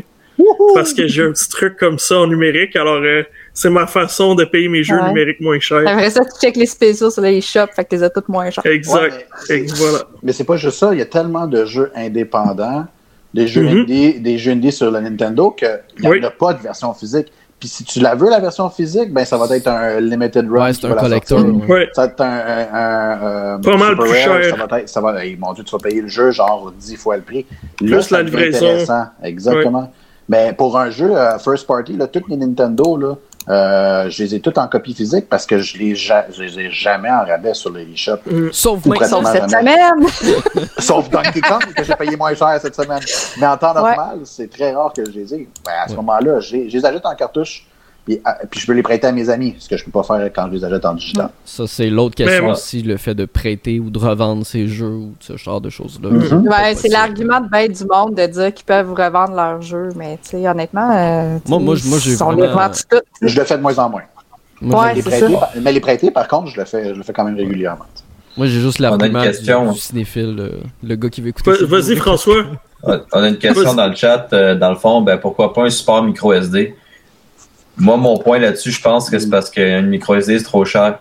parce 0.76 0.94
que 0.94 1.08
j'ai 1.08 1.24
un 1.24 1.32
petit 1.32 1.50
truc 1.50 1.78
comme 1.78 1.98
ça 1.98 2.20
en 2.20 2.28
numérique. 2.28 2.76
Alors 2.76 3.02
euh, 3.04 3.24
c'est 3.60 3.72
ma 3.72 3.88
façon 3.88 4.36
de 4.36 4.44
payer 4.46 4.68
mes 4.70 4.84
jeux 4.84 4.96
Ouais. 5.00 5.08
numériques 5.08 5.42
moins 5.42 5.60
chers. 5.60 5.88
Après 5.88 6.12
ça, 6.12 6.24
tu 6.24 6.40
checkes 6.40 6.58
les 6.58 6.68
spéciaux 6.68 7.10
sur 7.10 7.24
les 7.24 7.42
shops, 7.42 7.72
fait 7.76 7.84
que 7.86 7.90
t'es 7.90 8.04
as 8.04 8.10
toutes 8.12 8.30
moins 8.30 8.50
chers. 8.52 8.64
Exact. 8.68 9.14
Ouais, 9.14 9.26
mais- 9.50 9.66
voilà. 9.76 10.00
Mais 10.22 10.32
c'est 10.32 10.44
pas 10.44 10.58
juste 10.58 10.78
ça, 10.78 10.90
il 10.94 11.00
y 11.00 11.02
a 11.02 11.06
tellement 11.06 11.48
de 11.48 11.66
jeux 11.66 11.92
indépendants, 11.96 12.86
des 13.34 13.48
jeux 13.48 13.68
indie, 13.68 14.20
des 14.20 14.38
jeux 14.38 14.52
indie 14.52 14.72
sur 14.72 14.92
la 14.92 15.02
Nintendo 15.02 15.50
qu'il 15.52 15.68
n'y 16.02 16.08
en 16.08 16.12
Oui. 16.12 16.24
a 16.26 16.30
pas 16.30 16.54
de 16.54 16.62
version 16.62 16.94
physique. 16.94 17.28
Puis 17.60 17.70
si 17.70 17.84
tu 17.84 18.00
la 18.00 18.14
veux, 18.14 18.30
la 18.30 18.40
version 18.40 18.70
physique, 18.70 19.12
ben 19.12 19.26
ça 19.26 19.36
va 19.36 19.48
être 19.58 19.68
un 19.68 20.00
limited 20.00 20.48
run. 20.48 20.66
Ouais, 20.66 20.74
c'est 20.74 20.86
un 20.86 20.94
collector. 20.94 21.44
ouais. 21.68 21.90
Ça 21.94 22.04
va 22.04 22.08
être 22.10 22.22
un, 22.22 22.26
un- 22.28 22.74
un, 22.74 23.24
euh, 23.24 23.58
Pas 23.58 23.78
mal 23.78 23.90
super 23.90 23.96
plus 24.06 24.12
rare, 24.12 24.44
cher. 24.44 24.56
Ça 24.58 24.66
va 24.68 24.80
être, 24.80 24.90
ça 24.90 25.02
va, 25.02 25.26
hey, 25.26 25.36
mon 25.36 25.54
Dieu, 25.54 25.64
tu 25.64 25.72
vas 25.72 25.80
payer 25.80 26.02
le 26.02 26.08
jeu 26.08 26.30
genre 26.30 26.72
10 26.78 26.96
fois 26.98 27.16
le 27.18 27.24
prix. 27.24 27.48
Là, 27.82 27.98
Plus 27.98 28.12
la 28.12 28.22
livraison. 28.22 28.58
intéressant. 28.58 29.06
Exactement. 29.24 29.92
Mais 30.30 30.54
pour 30.56 30.78
un 30.78 30.92
jeu 30.92 31.10
euh, 31.18 31.40
first 31.40 31.66
party, 31.66 31.94
là, 31.98 32.06
toutes 32.06 32.28
les 32.30 32.38
Nintendo, 32.38 32.96
là, 32.96 33.16
euh, 33.50 34.10
je 34.10 34.24
les 34.24 34.36
ai 34.36 34.40
toutes 34.42 34.58
en 34.58 34.68
copie 34.68 34.94
physique 34.94 35.30
parce 35.30 35.46
que 35.46 35.60
je 35.60 35.78
les, 35.78 35.96
ja- 35.96 36.26
je 36.36 36.44
les 36.44 36.60
ai 36.60 36.72
jamais 36.72 37.10
en 37.10 37.24
rabais 37.26 37.54
sur 37.54 37.70
le 37.70 37.82
eShop. 37.82 38.18
Sauf 38.52 38.86
Ou 38.86 38.90
maintenant. 38.90 39.08
Sauf 39.24 39.32
cette 39.32 39.50
semaine! 39.50 40.68
Sauf 40.80 41.10
Donkey 41.10 41.42
Kong, 41.42 41.62
que 41.76 41.84
j'ai 41.84 41.96
payé 41.96 42.16
moins 42.18 42.34
cher 42.34 42.58
cette 42.62 42.76
semaine. 42.76 43.02
Mais 43.40 43.48
en 43.48 43.58
temps 43.58 43.74
Ouais. 43.76 43.96
normal, 43.96 44.20
c'est 44.24 44.50
très 44.50 44.74
rare 44.74 44.92
que 44.94 45.06
je 45.06 45.12
les 45.12 45.34
ai. 45.36 45.50
Ben, 45.66 45.72
à 45.84 45.86
ce 45.88 45.92
Ouais. 45.92 45.98
moment-là, 45.98 46.40
je 46.40 46.56
les 46.56 46.70
je 46.70 46.78
les 46.78 46.86
achète 46.86 47.06
en 47.06 47.16
cartouche, 47.16 47.67
puis, 48.08 48.22
ah, 48.24 48.38
puis 48.50 48.60
je 48.62 48.66
peux 48.66 48.72
les 48.74 48.84
prêter 48.84 49.06
à 49.08 49.12
mes 49.12 49.30
amis, 49.30 49.56
ce 49.60 49.68
que 49.68 49.76
je 49.76 49.84
peux 49.84 49.92
pas 49.92 50.04
faire 50.04 50.32
quand 50.34 50.48
je 50.48 50.54
les 50.56 50.64
achète 50.64 50.86
en 50.86 50.94
digital. 50.94 51.30
Ça, 51.44 51.68
c'est 51.68 51.90
l'autre 51.90 52.16
question 52.16 52.52
aussi, 52.52 52.82
le 52.82 52.96
fait 52.96 53.14
de 53.14 53.26
prêter 53.26 53.80
ou 53.82 53.90
de 53.90 54.00
revendre 54.00 54.46
ces 54.46 54.68
jeux 54.68 54.88
ou 54.88 55.14
ce 55.20 55.36
genre 55.36 55.60
de 55.60 55.70
choses-là. 55.70 56.10
Mhm. 56.10 56.24
C'est 56.76 56.88
Ouais, 56.88 56.90
l'argument 56.94 57.42
de 57.42 57.50
bête 57.50 57.78
du 57.78 57.84
monde 57.86 58.16
de 58.16 58.26
dire 58.26 58.54
qu'ils 58.54 58.66
peuvent 58.66 58.94
revendre 58.94 59.34
leurs 59.34 59.62
jeux, 59.62 59.90
mais 59.98 60.18
tu 60.24 60.30
sais, 60.30 60.48
honnêtement, 60.48 60.90
euh, 60.96 61.38
Moi- 61.48 61.60
moi, 61.60 61.76
moi, 61.86 61.98
j'ai 62.00 62.22
on 62.24 62.32
les 62.32 62.48
vraiment-. 62.48 62.72
Je 63.22 63.38
le 63.40 63.46
fais 63.46 63.58
de 63.58 63.62
moins 63.62 63.78
en 63.78 63.90
moins. 63.90 64.04
Moi, 64.62 64.82
Ouais, 64.82 64.90
j'ai- 64.90 64.96
Les 64.96 65.02
c'est 65.02 65.10
prêter, 65.10 65.34
ça. 65.34 65.40
par- 65.40 65.50
mais 65.62 65.72
les 65.74 65.80
prêter, 65.82 66.12
par 66.12 66.28
contre, 66.30 66.48
je 66.48 66.58
le 66.60 66.66
fais, 66.66 66.90
je 66.90 66.94
le 66.98 67.04
fais 67.04 67.14
quand 67.14 67.26
même 67.26 67.36
régulièrement. 67.36 67.86
moi, 68.38 68.48
j'ai 68.48 68.60
juste 68.62 68.80
l'argument 68.80 69.22
du, 69.24 69.80
cinéphile, 69.80 70.36
le, 70.36 70.52
le 70.88 70.96
gars 70.96 71.10
qui 71.10 71.22
veut 71.22 71.30
écouter. 71.30 71.52
Vas-y 71.66 71.96
François. 71.98 72.44
On 72.84 73.22
a 73.24 73.28
une 73.28 73.38
question 73.38 73.74
dans 73.74 73.88
le 73.88 73.96
chat. 73.96 74.28
euh, 74.34 74.56
dans 74.56 74.70
le 74.70 74.76
fond, 74.78 75.02
ben, 75.02 75.18
pourquoi 75.18 75.54
pas 75.54 75.64
un 75.66 75.70
support 75.70 76.04
micro 76.04 76.32
SD? 76.34 76.76
Moi, 77.78 77.98
mon 77.98 78.18
point 78.18 78.40
là-dessus, 78.40 78.72
je 78.72 78.82
pense 78.82 79.10
que 79.10 79.20
c'est 79.20 79.30
parce 79.30 79.50
qu'une 79.50 79.88
micro 79.88 80.16
SD, 80.16 80.40
c'est 80.40 80.44
trop 80.46 80.66
cher. 80.66 81.00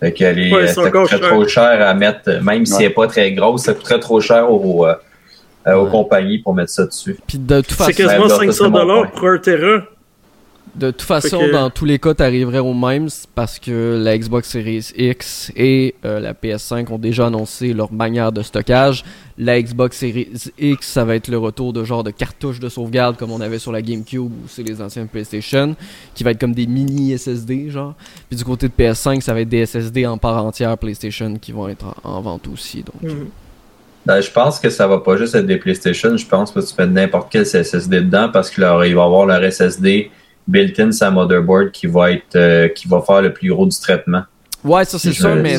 Fait 0.00 0.12
qu'elle 0.12 0.38
est, 0.38 0.52
Ouais, 0.52 0.66
c'est 0.66 0.74
ça 0.74 0.90
coûterait 0.90 1.18
cher. 1.18 1.28
trop 1.30 1.46
cher 1.48 1.86
à 1.88 1.94
mettre, 1.94 2.20
euh, 2.28 2.40
même 2.42 2.66
si 2.66 2.74
elle 2.82 2.88
n'est 2.88 2.94
pas 2.94 3.06
très 3.06 3.32
grosse, 3.32 3.62
ça 3.62 3.72
coûterait 3.74 3.98
trop 4.00 4.20
cher 4.20 4.50
aux, 4.52 4.84
euh, 4.86 4.94
euh, 5.66 5.74
aux 5.76 5.84
Ouais. 5.84 5.90
compagnies 5.90 6.38
pour 6.38 6.54
mettre 6.54 6.70
ça 6.70 6.84
dessus. 6.84 7.16
Puis 7.26 7.38
de 7.38 7.60
toute 7.60 7.70
C'est 7.70 7.76
façon, 7.76 7.92
quasiment 7.92 8.24
Ouais, 8.24 8.28
ça, 8.28 8.36
c'est 8.40 8.46
500 8.46 8.70
mon 8.70 8.78
dollars 8.80 9.10
point. 9.10 9.10
pour 9.20 9.28
un 9.28 9.38
Tera. 9.38 9.82
De 10.74 10.90
toute 10.90 11.02
façon, 11.02 11.38
que- 11.38 11.52
dans 11.52 11.70
tous 11.70 11.84
les 11.86 11.98
cas, 11.98 12.12
t'arriverais 12.12 12.58
au 12.58 12.74
même 12.74 13.08
parce 13.34 13.58
que 13.58 13.98
la 14.02 14.18
Xbox 14.18 14.50
Series 14.50 14.90
X 14.96 15.50
et 15.56 15.94
euh, 16.04 16.20
la 16.20 16.34
PS5 16.34 16.90
ont 16.92 16.98
déjà 16.98 17.28
annoncé 17.28 17.72
leur 17.72 17.92
manière 17.92 18.30
de 18.32 18.42
stockage. 18.42 19.04
La 19.38 19.60
Xbox 19.62 19.98
Series 19.98 20.28
X, 20.58 20.86
ça 20.86 21.04
va 21.04 21.14
être 21.14 21.28
le 21.28 21.38
retour 21.38 21.72
de 21.72 21.82
genre 21.84 22.04
de 22.04 22.10
cartouches 22.10 22.60
de 22.60 22.68
sauvegarde 22.68 23.16
comme 23.16 23.30
on 23.32 23.40
avait 23.40 23.58
sur 23.58 23.72
la 23.72 23.80
GameCube 23.80 24.22
ou 24.24 24.32
c'est 24.48 24.62
les 24.62 24.82
anciennes 24.82 25.08
PlayStation, 25.08 25.76
qui 26.14 26.24
va 26.24 26.32
être 26.32 26.40
comme 26.40 26.54
des 26.54 26.66
mini 26.66 27.16
SSD 27.16 27.70
genre. 27.70 27.94
Puis 28.28 28.36
du 28.36 28.44
côté 28.44 28.68
de 28.68 28.72
PS5, 28.72 29.20
ça 29.22 29.32
va 29.32 29.40
être 29.40 29.48
des 29.48 29.64
SSD 29.64 30.06
en 30.06 30.18
part 30.18 30.44
entière 30.44 30.76
PlayStation 30.76 31.36
qui 31.36 31.52
vont 31.52 31.68
être 31.68 31.86
en, 32.04 32.10
en 32.16 32.20
vente 32.20 32.48
aussi. 32.48 32.82
Donc. 32.82 33.02
Mhm. 33.02 33.28
Ben, 34.04 34.20
je 34.20 34.30
pense 34.30 34.60
que 34.60 34.70
ça 34.70 34.86
va 34.86 34.98
pas 34.98 35.16
juste 35.16 35.34
être 35.34 35.46
des 35.46 35.56
PlayStation. 35.56 36.16
Je 36.16 36.26
pense 36.26 36.52
que 36.52 36.60
tu 36.60 36.74
peux 36.74 36.84
mettre 36.84 36.92
n'importe 36.94 37.28
quel 37.32 37.44
SSD 37.44 38.02
dedans 38.02 38.28
parce 38.32 38.50
qu'il 38.50 38.62
va 38.62 38.86
y 38.86 38.92
avoir 38.92 39.26
leur 39.26 39.42
SSD 39.42 40.10
built-in 40.48 40.92
sa 40.92 41.10
motherboard 41.10 41.70
qui 41.72 41.86
va 41.86 42.12
être 42.12 42.36
euh, 42.36 42.68
qui 42.68 42.88
va 42.88 43.00
faire 43.00 43.22
le 43.22 43.32
plus 43.32 43.48
gros 43.50 43.66
du 43.66 43.78
traitement. 43.78 44.22
Ouais, 44.64 44.84
ça 44.84 44.98
c'est 44.98 45.12
sûr, 45.12 45.36
mais 45.36 45.58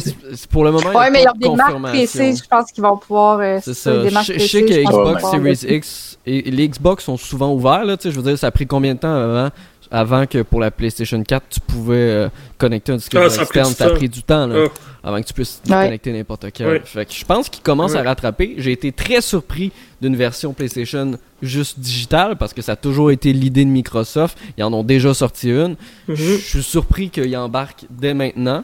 pour 0.49 0.65
le 0.65 0.71
moment. 0.71 0.89
Ouais, 0.89 1.09
mais 1.09 1.19
il 1.19 1.23
y 1.23 1.27
a 1.27 1.33
des 1.49 1.55
marques 1.55 1.81
précises, 1.81 2.43
je 2.43 2.47
pense 2.49 2.71
qu'ils 2.73 2.83
vont 2.83 2.97
pouvoir. 2.97 3.39
euh, 3.39 3.59
C'est 3.63 3.73
ça. 3.73 4.03
Des 4.03 4.09
marques 4.09 4.25
Je, 4.33 4.33
je 4.39 4.47
sais 4.47 4.63
que 4.65 4.83
Xbox 4.83 5.23
Series 5.31 5.75
X 5.75 6.19
et, 6.25 6.49
et 6.49 6.51
les 6.51 6.67
Xbox 6.67 7.05
sont 7.05 7.15
souvent 7.15 7.53
ouverts, 7.53 7.85
là, 7.85 7.95
tu 7.95 8.03
sais, 8.03 8.11
je 8.11 8.17
veux 8.19 8.23
dire, 8.23 8.37
ça 8.37 8.47
a 8.47 8.51
pris 8.51 8.67
combien 8.67 8.95
de 8.95 8.99
temps 8.99 9.15
avant, 9.15 9.49
avant 9.91 10.25
que 10.25 10.41
pour 10.41 10.59
la 10.59 10.71
PlayStation 10.71 11.21
4, 11.23 11.45
tu 11.49 11.59
pouvais 11.59 11.95
euh, 11.95 12.29
connecter 12.57 12.91
un 12.91 12.97
disque 12.97 13.15
Ah, 13.15 13.25
externe, 13.25 13.69
du 13.69 13.75
ça 13.75 13.85
a 13.85 13.89
pris 13.91 14.09
du 14.09 14.23
temps, 14.23 14.47
là, 14.47 14.65
Ah. 15.03 15.07
avant 15.09 15.21
que 15.21 15.27
tu 15.27 15.33
puisses 15.33 15.61
Ouais. 15.69 15.85
connecter 15.85 16.11
n'importe 16.13 16.47
quel. 16.53 16.67
Ouais. 16.67 16.81
Fait 16.83 17.05
que 17.05 17.13
je 17.13 17.23
pense 17.25 17.49
qu'ils 17.49 17.63
commencent 17.63 17.93
Ouais. 17.93 17.99
à 17.99 18.03
rattraper. 18.03 18.55
J'ai 18.57 18.71
été 18.71 18.91
très 18.91 19.21
surpris 19.21 19.71
d'une 20.01 20.15
version 20.15 20.53
PlayStation 20.53 21.11
juste 21.41 21.79
digitale, 21.79 22.35
parce 22.37 22.53
que 22.53 22.61
ça 22.61 22.73
a 22.73 22.75
toujours 22.75 23.11
été 23.11 23.31
l'idée 23.33 23.63
de 23.65 23.69
Microsoft. 23.69 24.37
Ils 24.57 24.63
en 24.63 24.73
ont 24.73 24.83
déjà 24.83 25.13
sorti 25.13 25.49
une. 25.51 25.75
Mhm. 26.07 26.15
Je 26.15 26.33
suis 26.37 26.63
surpris 26.63 27.09
qu'ils 27.09 27.35
embarquent 27.37 27.85
dès 27.89 28.13
maintenant. 28.13 28.63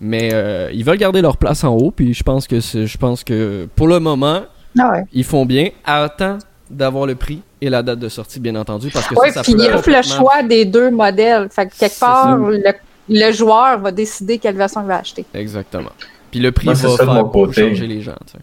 Mais 0.00 0.30
euh, 0.34 0.70
ils 0.72 0.84
veulent 0.84 0.98
garder 0.98 1.22
leur 1.22 1.36
place 1.36 1.62
en 1.64 1.72
haut, 1.74 1.90
puis 1.90 2.14
je 2.14 2.22
pense 2.24 2.46
que 2.48 2.60
c'est- 2.60 2.86
je 2.86 2.98
pense 2.98 3.22
que 3.24 3.68
pour 3.76 3.86
le 3.86 4.00
moment, 4.00 4.42
Ah 4.78 4.90
ouais. 4.92 5.04
ils 5.12 5.24
font 5.24 5.46
bien. 5.46 5.68
Attends 5.84 6.38
d'avoir 6.68 7.06
le 7.06 7.14
prix 7.14 7.40
et 7.64 7.70
la 7.70 7.82
date 7.82 7.98
de 7.98 8.08
sortie, 8.08 8.40
bien 8.40 8.54
entendu, 8.56 8.90
parce 8.90 9.06
que 9.06 9.14
Oui, 9.14 9.28
ça, 9.28 9.34
ça 9.36 9.42
puis 9.42 9.54
peut 9.54 9.62
il 9.62 9.66
offre 9.68 9.88
le 9.88 9.94
complètement- 9.96 10.16
choix 10.16 10.42
des 10.42 10.64
deux 10.64 10.90
modèles. 10.90 11.48
Fait 11.50 11.66
que 11.66 11.74
quelque 11.78 11.98
part, 11.98 12.36
le, 12.36 12.62
le 13.08 13.32
joueur 13.32 13.78
va 13.80 13.90
décider 13.90 14.38
quelle 14.38 14.56
version 14.56 14.82
il 14.82 14.86
va 14.88 14.98
acheter. 14.98 15.24
Exactement. 15.34 15.90
Puis 16.30 16.40
le 16.40 16.52
prix 16.52 16.66
Moi, 16.66 16.74
c'est 16.74 16.86
va 16.86 16.96
ça 16.96 17.04
de 17.04 17.10
faire 17.10 17.14
mon 17.22 17.28
côté. 17.28 17.68
changer 17.70 17.86
les 17.86 18.02
gens. 18.02 18.16
tu 18.26 18.32
sais. 18.32 18.38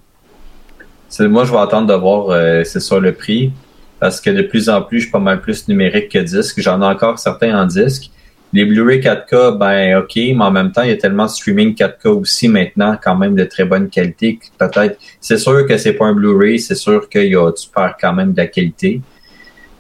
C'est- 1.10 1.28
Moi, 1.28 1.44
je 1.46 1.52
vais 1.52 1.58
attendre 1.60 1.88
de 1.88 1.94
voir, 1.94 2.30
euh, 2.30 2.64
c'est 2.64 2.80
sur 2.80 3.00
le 3.00 3.14
prix, 3.14 3.52
parce 4.00 4.20
que 4.22 4.30
de 4.30 4.42
plus 4.42 4.70
en 4.70 4.82
plus, 4.82 5.00
je 5.00 5.04
suis 5.04 5.12
pas 5.12 5.20
mal 5.20 5.42
plus 5.42 5.68
numérique 5.68 6.10
que 6.10 6.20
disque. 6.20 6.60
J'en 6.62 6.82
ai 6.82 6.86
encore 6.86 7.20
certains 7.20 7.56
en 7.62 7.66
disque. 7.66 8.10
Les 8.54 8.66
Blu-ray 8.66 9.00
4K, 9.00 9.58
ben 9.58 9.98
ok, 10.00 10.12
mais 10.16 10.36
en 10.44 10.52
même 10.52 10.72
temps, 10.74 10.82
il 10.82 10.90
y 10.90 10.94
a 10.94 10.98
tellement 10.98 11.26
de 11.26 11.30
streaming 11.30 11.74
4K 11.74 12.08
aussi 12.10 12.48
maintenant, 12.50 12.98
quand 13.02 13.16
même 13.16 13.36
de 13.36 13.46
très 13.46 13.64
bonne 13.64 13.90
qualité. 13.90 14.38
que 14.38 14.46
Peut-être, 14.66 14.98
c'est 15.22 15.38
sûr 15.38 15.66
que 15.66 15.78
c'est 15.78 15.94
pas 15.94 16.06
un 16.08 16.14
Blu-ray, 16.14 16.60
c'est 16.60 16.76
sûr 16.76 17.08
que 17.08 17.20
y 17.20 17.36
a, 17.36 17.52
tu 17.54 17.70
perds 17.70 17.96
quand 18.00 18.14
même 18.14 18.34
de 18.34 18.38
la 18.38 18.48
qualité. 18.48 19.02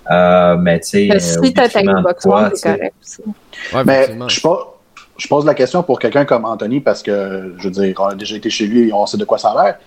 Euh, 0.09 0.55
mais 0.57 0.79
tu 0.79 0.87
sais, 0.89 1.07
Mais 1.11 1.19
si 1.19 1.53
t'as 1.53 1.69
ta 1.69 1.83
Xbox 1.83 2.23
quoi, 2.23 2.43
One, 2.43 2.49
tu 2.51 2.55
c'est 2.57 2.61
sais. 2.69 2.75
correct 2.77 2.95
aussi. 3.01 3.21
Ouais, 3.73 3.83
Mais 3.85 3.95
effectivement. 3.95 4.27
je, 4.29 4.41
pose, 4.41 4.57
je 5.17 5.27
pose 5.27 5.45
la 5.45 5.53
question 5.53 5.83
pour 5.83 5.99
quelqu'un 5.99 6.25
comme 6.25 6.45
Anthony 6.45 6.79
parce 6.79 7.03
que, 7.03 7.53
je 7.57 7.63
veux 7.65 7.71
dire, 7.71 7.95
on 7.99 8.05
a 8.05 8.15
déjà 8.15 8.35
été 8.35 8.49
chez 8.49 8.67
lui 8.67 8.89
et 8.89 8.93
on 8.93 9.05
sait 9.05 9.17
de 9.17 9.25
quoi 9.25 9.37
ça 9.37 9.49
a 9.51 9.63
l'air. 9.63 9.77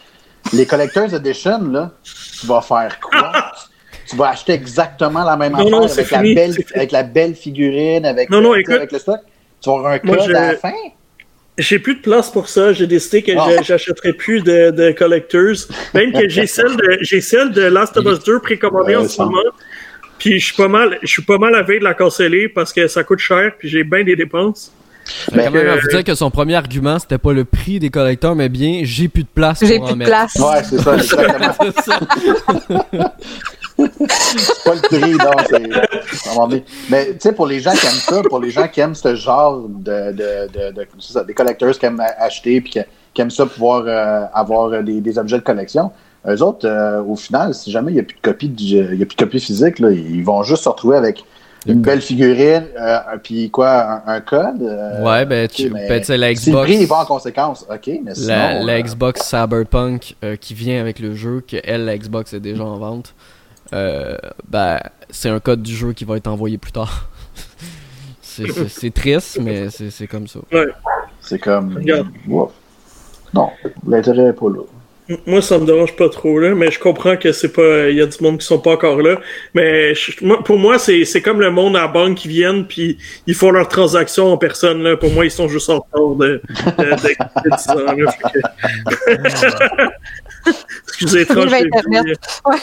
Les 0.52 0.66
Collector's 0.66 1.12
Edition, 1.14 1.58
là, 1.70 1.90
tu 2.38 2.46
vas 2.46 2.60
faire 2.60 3.00
quoi? 3.00 3.32
tu 4.08 4.16
vas 4.16 4.28
acheter 4.30 4.52
exactement 4.52 5.24
la 5.24 5.36
même 5.36 5.52
Non, 5.52 5.58
affaire 5.60 5.70
non, 5.70 5.88
c'est 5.88 6.00
avec, 6.00 6.10
la 6.12 6.18
fini, 6.18 6.34
belle, 6.34 6.54
avec 6.74 6.92
la 6.92 7.02
belle 7.02 7.34
figurine, 7.34 8.04
avec, 8.06 8.30
Non, 8.30 8.40
non, 8.40 8.52
euh, 8.54 8.58
écoute. 8.58 8.74
avec 8.74 8.92
le 8.92 8.98
stock. 8.98 9.20
Tu 9.60 9.70
vas 9.70 9.76
avoir 9.76 9.92
un 9.92 9.98
code 9.98 10.20
je- 10.26 10.32
à 10.34 10.52
la 10.52 10.56
fin? 10.58 10.72
J'ai 11.56 11.78
plus 11.78 11.94
de 11.94 12.00
place 12.00 12.30
pour 12.30 12.48
ça. 12.48 12.72
J'ai 12.72 12.86
décidé 12.88 13.22
que 13.22 13.30
Ah. 13.38 13.62
j'achèterai 13.62 14.12
plus 14.12 14.42
de, 14.42 14.70
de 14.72 14.90
collectors. 14.90 15.54
Même 15.94 16.12
que 16.12 16.28
j'ai 16.28 16.46
celle 16.48 16.76
de 16.76 16.98
j'ai 17.00 17.20
celle 17.20 17.52
de 17.52 17.62
Last 17.62 17.96
of 17.96 18.04
Us 18.06 18.24
2 18.24 18.40
précommandée 18.40 18.96
Ouais, 18.96 19.04
en 19.04 19.08
ce 19.08 19.22
moment. 19.22 19.38
Puis 20.18 20.40
je 20.40 20.46
suis 20.46 20.56
pas 20.56 20.66
mal 20.68 20.98
je 21.02 21.06
suis 21.08 21.22
pas 21.22 21.38
mal 21.38 21.54
à 21.54 21.62
veille 21.62 21.78
de 21.78 21.84
la 21.84 21.94
canceller 21.94 22.48
parce 22.48 22.72
que 22.72 22.88
ça 22.88 23.04
coûte 23.04 23.20
cher 23.20 23.52
puis 23.56 23.68
j'ai 23.68 23.84
bien 23.84 24.02
des 24.02 24.16
dépenses. 24.16 24.72
Fait 25.06 25.44
quand 25.44 25.50
même 25.52 25.68
à 25.68 25.72
euh, 25.74 25.78
vous 25.80 25.88
dire 25.88 26.02
que 26.02 26.14
son 26.14 26.30
premier 26.30 26.54
argument, 26.56 26.98
c'était 26.98 27.18
pas 27.18 27.32
le 27.32 27.44
prix 27.44 27.78
des 27.78 27.90
collecteurs, 27.90 28.34
mais 28.34 28.48
bien 28.48 28.80
j'ai 28.84 29.06
plus 29.08 29.22
de 29.22 29.28
place 29.32 29.60
J'ai 29.60 29.78
plus 29.78 29.88
en 29.88 29.92
de 29.92 29.96
mettre. 29.98 30.10
place. 30.10 30.34
Ouais, 30.36 30.62
c'est 30.64 30.78
ça, 30.78 30.94
exactement. 30.96 31.54
C'est 31.60 31.80
ça. 31.82 32.00
c'est 33.78 34.64
pas 34.64 34.74
le 34.74 34.80
prix, 34.80 35.12
non, 35.12 35.32
c'est. 35.48 35.62
Mais 36.90 37.06
tu 37.12 37.16
sais, 37.20 37.32
pour 37.32 37.46
les 37.46 37.60
gens 37.60 37.72
qui 37.72 37.86
aiment 37.86 37.92
ça, 37.92 38.22
pour 38.28 38.38
les 38.40 38.50
gens 38.50 38.68
qui 38.68 38.80
aiment 38.80 38.94
ce 38.94 39.14
genre 39.14 39.62
de, 39.68 40.12
de, 40.12 40.48
de, 40.52 40.72
de- 40.72 40.86
c'est 41.00 41.12
ça, 41.12 41.24
des 41.24 41.34
collecteurs 41.34 41.76
qui 41.78 41.86
aiment 41.86 42.02
acheter 42.18 42.60
puis 42.60 42.70
qui, 42.70 42.80
qui 43.12 43.20
aiment 43.20 43.30
ça 43.30 43.46
pouvoir 43.46 43.84
euh, 43.86 44.26
avoir 44.32 44.82
des, 44.82 45.00
des 45.00 45.18
objets 45.18 45.38
de 45.38 45.42
collection, 45.42 45.90
eux 46.28 46.42
autres, 46.42 46.66
euh, 46.68 47.02
au 47.02 47.16
final, 47.16 47.52
si 47.54 47.70
jamais 47.70 47.92
il 47.92 47.94
n'y 47.94 48.00
a 48.00 48.04
plus 48.04 48.16
de 48.16 48.20
copie, 48.22 48.48
du- 48.48 48.64
il 48.64 48.98
y 48.98 49.02
a 49.02 49.06
plus 49.06 49.16
de 49.16 49.22
copie 49.24 49.40
physique, 49.40 49.78
là, 49.78 49.90
ils 49.90 50.22
vont 50.24 50.42
juste 50.42 50.64
se 50.64 50.68
retrouver 50.68 50.96
avec 50.96 51.24
une 51.66 51.80
belle 51.80 52.02
figurine, 52.02 52.66
euh, 52.78 52.98
puis 53.22 53.50
quoi, 53.50 54.02
un, 54.06 54.16
un 54.16 54.20
code. 54.20 54.60
euh, 54.62 55.02
Ouais, 55.02 55.24
ben, 55.24 55.48
tu 55.48 55.70
mais 55.70 55.88
ben, 55.88 56.02
la 56.20 56.34
Si 56.34 56.50
le 56.50 56.56
Xbox. 56.56 56.64
prix 56.66 56.76
il 56.82 56.86
va 56.86 56.96
en 56.96 57.04
conséquence, 57.06 57.64
ok, 57.70 57.90
mais 58.04 58.14
sinon. 58.14 58.28
La, 58.28 58.62
la 58.62 58.82
Xbox 58.82 59.22
Cyberpunk 59.22 60.14
qui 60.40 60.52
vient 60.54 60.80
avec 60.80 60.98
le 60.98 61.14
jeu, 61.14 61.42
que 61.46 61.56
elle, 61.64 61.86
la 61.86 61.96
Xbox 61.96 62.34
est 62.34 62.40
déjà 62.40 62.64
en 62.64 62.76
vente, 62.76 63.14
euh, 63.74 64.16
ben, 64.48 64.78
c'est 65.10 65.28
un 65.28 65.40
code 65.40 65.62
du 65.62 65.74
jeu 65.74 65.92
qui 65.92 66.04
va 66.04 66.16
être 66.16 66.28
envoyé 66.28 66.56
plus 66.58 66.72
tard. 66.72 67.08
c'est, 68.22 68.92
triste, 68.94 69.38
mais 69.40 69.68
c'est, 69.70 70.06
comme 70.06 70.26
ça. 70.26 70.40
c'est 71.20 71.38
comme. 71.38 71.74
Regarde. 71.76 72.08
Non, 73.32 73.50
l'intérêt 73.86 74.24
n'est 74.26 74.32
pas 74.32 74.48
là. 74.48 74.60
Moi, 75.26 75.42
ça 75.42 75.58
me 75.58 75.66
dérange 75.66 75.94
pas 75.96 76.08
trop, 76.08 76.38
là, 76.38 76.54
mais 76.54 76.70
je 76.70 76.78
comprends 76.78 77.18
que 77.18 77.30
c'est 77.32 77.52
pas. 77.52 77.90
Il 77.90 77.96
y 77.96 78.00
a 78.00 78.06
du 78.06 78.16
monde 78.22 78.38
qui 78.38 78.46
sont 78.46 78.58
pas 78.58 78.72
encore 78.72 79.02
là. 79.02 79.18
Mais 79.52 79.94
je- 79.94 80.24
moi, 80.24 80.42
pour 80.42 80.56
moi, 80.58 80.78
c'est 80.78 81.04
c'est 81.04 81.20
comme 81.20 81.40
le 81.42 81.50
monde 81.50 81.76
à 81.76 81.80
la 81.82 81.88
banque 81.88 82.16
qui 82.16 82.28
viennent 82.28 82.66
puis 82.66 82.96
ils 83.26 83.34
font 83.34 83.50
leurs 83.50 83.68
transactions 83.68 84.32
en 84.32 84.38
personne. 84.38 84.82
Là. 84.82 84.96
Pour 84.96 85.10
moi, 85.10 85.26
ils 85.26 85.30
sont 85.30 85.46
juste 85.46 85.68
en 85.68 85.80
retard 85.80 86.14
de, 86.16 86.40
de, 86.48 86.84
de, 86.84 86.94
de 87.44 87.56
10 87.56 87.68
ans. 87.70 87.84
Là, 87.84 88.12
que- 88.32 89.88
Excusez, 90.88 91.24
vie. 91.24 91.68
Ouais. 92.46 92.56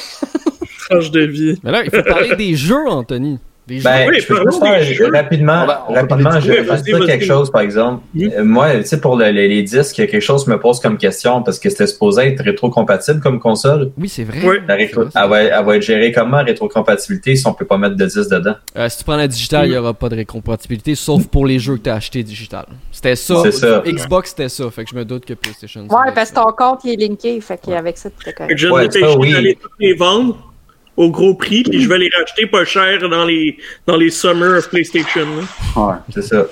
Tranche 0.92 1.12
de 1.12 1.22
vie. 1.22 1.60
Mais 1.64 1.72
là, 1.72 1.82
il 1.84 1.90
faut 1.92 2.04
parler 2.04 2.36
des 2.36 2.56
jeux, 2.56 2.88
Anthony. 2.88 3.40
Des 3.68 3.78
jeux. 3.78 3.84
Ben, 3.84 4.10
Oui, 4.10 4.20
je 4.20 4.26
peux 4.26 4.42
juste 4.44 4.60
faire 4.60 4.84
jeux. 4.84 5.12
rapidement, 5.14 5.62
On 5.64 5.68
va- 5.68 5.86
on 5.88 5.94
va 5.94 6.02
rapidement, 6.02 6.40
je 6.40 6.52
vais 6.52 6.62
Vas-y, 6.64 6.82
dire 6.82 7.06
quelque 7.06 7.24
chose, 7.24 7.52
par 7.52 7.62
exemple. 7.62 8.02
Oui. 8.16 8.30
Euh, 8.36 8.44
Moi, 8.44 8.78
tu 8.78 8.86
sais, 8.86 9.00
pour 9.00 9.16
le- 9.16 9.30
les, 9.30 9.48
les 9.48 9.62
disques, 9.62 10.00
y 10.00 10.08
quelque 10.08 10.20
chose 10.20 10.48
me 10.48 10.60
pose 10.60 10.80
comme 10.80 10.98
question, 10.98 11.44
parce 11.44 11.60
que 11.60 11.70
c'était 11.70 11.86
supposé 11.86 12.24
être 12.24 12.44
rétro-compatible 12.44 13.20
comme 13.20 13.40
console. 13.40 13.92
Oui, 14.00 14.10
c'est 14.10 14.24
vrai. 14.24 14.40
Oui. 14.44 14.56
La 14.68 14.76
rétro- 14.76 15.08
elle, 15.16 15.30
va, 15.30 15.44
elle 15.44 15.64
va 15.66 15.76
être 15.78 15.84
gérée 15.84 16.12
comment, 16.12 16.44
rétro-compatibilité, 16.44 17.36
si 17.36 17.46
on 17.46 17.54
peut 17.54 17.66
pas 17.66 17.78
mettre 17.78 17.96
de 17.96 18.06
disque 18.06 18.32
dedans? 18.32 18.56
Euh, 18.78 18.90
si 18.90 18.98
tu 18.98 19.04
prends 19.04 19.16
la 19.16 19.28
digitale, 19.28 19.68
il 19.68 19.72
n'y 19.72 19.78
aura 19.78 19.94
pas 19.94 20.10
de 20.10 20.16
récompatibilité, 20.16 20.96
sauf 20.96 21.28
pour 21.28 21.46
les 21.46 21.60
jeux 21.60 21.78
que 21.78 21.84
tu 21.84 21.90
as 21.92 21.96
achetés 21.96 22.24
digital. 22.24 22.66
C'était 22.92 23.16
ça. 23.16 23.36
C'est 23.44 23.52
ça. 23.52 23.84
Xbox, 23.86 24.32
c'était 24.32 24.50
ça. 24.50 24.70
Fait 24.72 24.84
que 24.86 24.90
je 24.90 24.96
me 24.96 25.06
doute 25.06 25.24
que 25.24 25.36
PlayStation. 25.36 25.82
Ouais, 25.84 26.12
parce 26.16 26.32
que 26.32 26.36
ton 26.36 26.52
compte 26.58 26.80
il 26.84 26.94
est 27.02 27.08
linké, 27.08 27.40
fait 27.42 27.60
qu'avec 27.64 27.98
ça, 28.00 28.10
que 28.10 28.32
correct. 28.32 28.58
je 28.58 28.68
vais 28.68 29.56
les 29.80 29.94
vendre 29.94 30.51
au 30.98 31.10
gros 31.10 31.34
prix 31.34 31.64
puis 31.64 31.82
je 31.82 31.88
vais 31.90 31.98
les 31.98 32.10
racheter 32.20 32.46
pas 32.48 32.66
cher 32.66 33.08
dans 33.10 33.26
les, 33.26 33.58
dans 33.88 33.98
les 33.98 34.10
Summer 34.10 34.58
of 34.58 34.70
PlayStation. 34.70 35.26
là. 35.38 35.82
Ouais. 35.82 35.96
C'est 36.14 36.22
ça. 36.24 36.46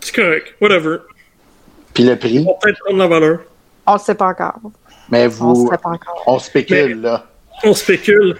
C'est 0.00 0.14
correct. 0.14 0.54
Whatever. 0.60 0.98
Puis 1.94 2.04
le 2.04 2.16
prix, 2.16 2.38
On 2.40 2.52
va 2.52 2.58
peut-être 2.62 2.78
prendre 2.84 2.98
la 2.98 3.06
valeur. 3.08 3.38
On 3.86 3.92
le 3.94 3.98
sait 3.98 4.14
pas 4.14 4.28
encore. 4.28 4.54
mais 5.10 5.26
On 5.26 5.28
vous. 5.28 5.64
le 5.64 5.70
sait 5.70 5.82
pas 5.82 5.90
encore. 5.90 6.22
On 6.26 6.38
spécule, 6.38 7.00
là. 7.00 7.26
On 7.64 7.74
spécule. 7.74 8.36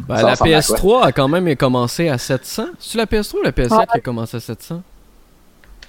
Ben, 0.00 0.22
la 0.22 0.30
ressemble 0.32 0.52
à 0.54 0.60
PS3 0.60 1.02
a 1.04 1.12
quand 1.12 1.28
même 1.28 1.56
commencé 1.56 2.08
à 2.08 2.18
700. 2.18 2.66
C'est 2.78 2.98
la 2.98 3.06
PS3 3.06 3.38
ou 3.38 3.42
la 3.42 3.52
PS4 3.52 3.78
Ouais. 3.78 3.86
qui 3.92 3.98
a 3.98 4.00
commencé 4.00 4.36
à 4.36 4.40
700 4.40 4.82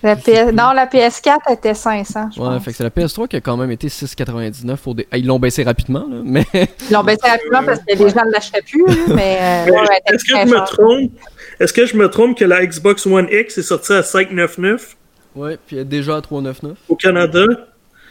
La 0.03 0.15
PS... 0.15 0.51
Non, 0.53 0.73
la 0.73 0.85
PS4 0.85 1.51
était 1.53 1.73
500, 1.73 2.29
je 2.35 2.39
Ouais, 2.39 2.47
pense. 2.47 2.63
fait 2.63 2.71
que 2.71 2.77
c'est 2.77 2.83
la 2.83 2.89
PS3 2.91 3.27
qui 3.27 3.35
a 3.35 3.41
quand 3.41 3.57
même 3.57 3.71
été 3.71 3.87
6,99 3.87 4.77
au 4.85 4.93
dé- 4.93 5.07
Ah, 5.11 5.17
Ils 5.17 5.25
l'ont 5.25 5.39
baissé 5.39 5.63
rapidement, 5.63 6.05
là, 6.09 6.17
mais 6.23 6.45
Ils 6.53 6.93
l'ont 6.93 7.03
baissé 7.03 7.27
rapidement 7.27 7.63
parce 7.63 7.79
que 7.79 7.85
les 7.89 7.97
gens 8.09 8.25
ne 8.25 8.31
l'achetaient 8.31 8.61
plus, 8.61 8.83
mais 9.15 9.37
euh, 9.39 9.71
ouais, 9.71 9.87
Est-ce 10.05 10.23
que 10.23 10.39
je 10.39 10.53
me 10.53 10.65
trompe? 10.65 11.11
Est-ce 11.59 11.73
que 11.73 11.85
je 11.87 11.95
me 11.97 12.09
trompe 12.09 12.37
que 12.37 12.45
la 12.45 12.63
Xbox 12.65 13.05
One 13.07 13.27
X 13.31 13.57
est 13.57 13.61
sortie 13.63 13.93
à 13.93 14.03
599 14.03 14.95
ouais, 15.35 15.57
puis 15.65 15.77
elle 15.77 15.81
est 15.81 15.85
déjà 15.85 16.17
à 16.17 16.19
3,99. 16.19 16.73
au 16.89 16.95
Canada? 16.95 17.43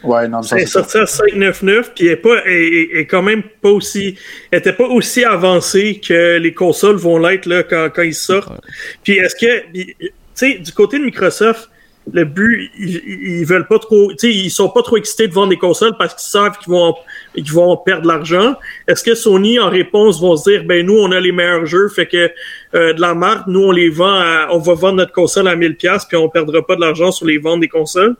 Ouais, 0.03 0.27
non, 0.27 0.41
Elle 0.51 0.59
est 0.59 0.65
sortie 0.67 0.97
à 0.97 1.05
599 1.07 1.93
puis 1.95 2.05
elle 2.07 2.13
est 2.13 2.15
pas, 2.17 2.35
elle, 2.45 2.51
elle- 2.51 2.87
elle 2.93 2.97
est 2.99 3.05
quand 3.07 3.23
même 3.23 3.41
pas 3.61 3.69
aussi, 3.69 4.15
elle 4.51 4.59
était 4.59 4.73
pas 4.73 4.87
aussi 4.87 5.23
avancée 5.23 5.99
que 6.05 6.37
les 6.37 6.53
consoles 6.53 6.97
vont 6.97 7.17
l'être 7.17 7.45
là 7.45 7.63
quand, 7.63 7.89
quand 7.95 8.03
ils 8.03 8.13
sortent. 8.13 8.49
Ouais. 8.49 8.57
Puis 9.03 9.13
est-ce 9.17 9.35
que, 9.35 9.63
puis, 9.71 9.95
tu 9.99 10.11
sais, 10.35 10.53
du 10.59 10.71
côté 10.73 10.99
de 10.99 11.05
Microsoft, 11.05 11.69
le 12.13 12.23
but, 12.23 12.71
ils, 12.79 13.01
ils 13.39 13.45
veulent 13.45 13.67
pas 13.67 13.79
trop, 13.79 14.11
tu 14.11 14.15
sais, 14.19 14.31
ils 14.33 14.49
sont 14.49 14.69
pas 14.69 14.81
trop 14.81 14.95
excités 14.97 15.27
de 15.27 15.33
vendre 15.33 15.49
des 15.49 15.57
consoles 15.57 15.95
parce 15.97 16.13
qu'ils 16.13 16.29
savent 16.29 16.57
qu'ils 16.57 16.71
vont, 16.71 16.95
qu'ils 17.35 17.51
vont 17.51 17.75
perdre 17.77 18.03
de 18.03 18.07
l'argent. 18.07 18.55
Est-ce 18.87 19.03
que 19.03 19.13
Sony, 19.13 19.59
en 19.59 19.69
réponse, 19.69 20.21
vont 20.21 20.35
se 20.37 20.49
dire, 20.49 20.63
ben 20.63 20.85
nous, 20.85 20.97
on 20.97 21.11
a 21.11 21.19
les 21.19 21.31
meilleurs 21.33 21.65
jeux, 21.65 21.89
fait 21.89 22.07
que 22.07 22.31
euh, 22.75 22.93
de 22.93 23.01
la 23.01 23.13
marque, 23.13 23.47
nous, 23.47 23.59
on 23.61 23.71
les 23.71 23.89
vend, 23.89 24.13
à- 24.13 24.47
on 24.51 24.59
va 24.59 24.73
vendre 24.73 24.95
notre 24.97 25.11
console 25.11 25.47
à 25.47 25.55
1000 25.55 25.75
pièces 25.75 26.05
puis 26.05 26.15
on 26.17 26.29
perdra 26.29 26.65
pas 26.65 26.75
de 26.75 26.81
l'argent 26.81 27.11
sur 27.11 27.25
les 27.25 27.37
ventes 27.39 27.59
des 27.59 27.67
consoles? 27.67 28.15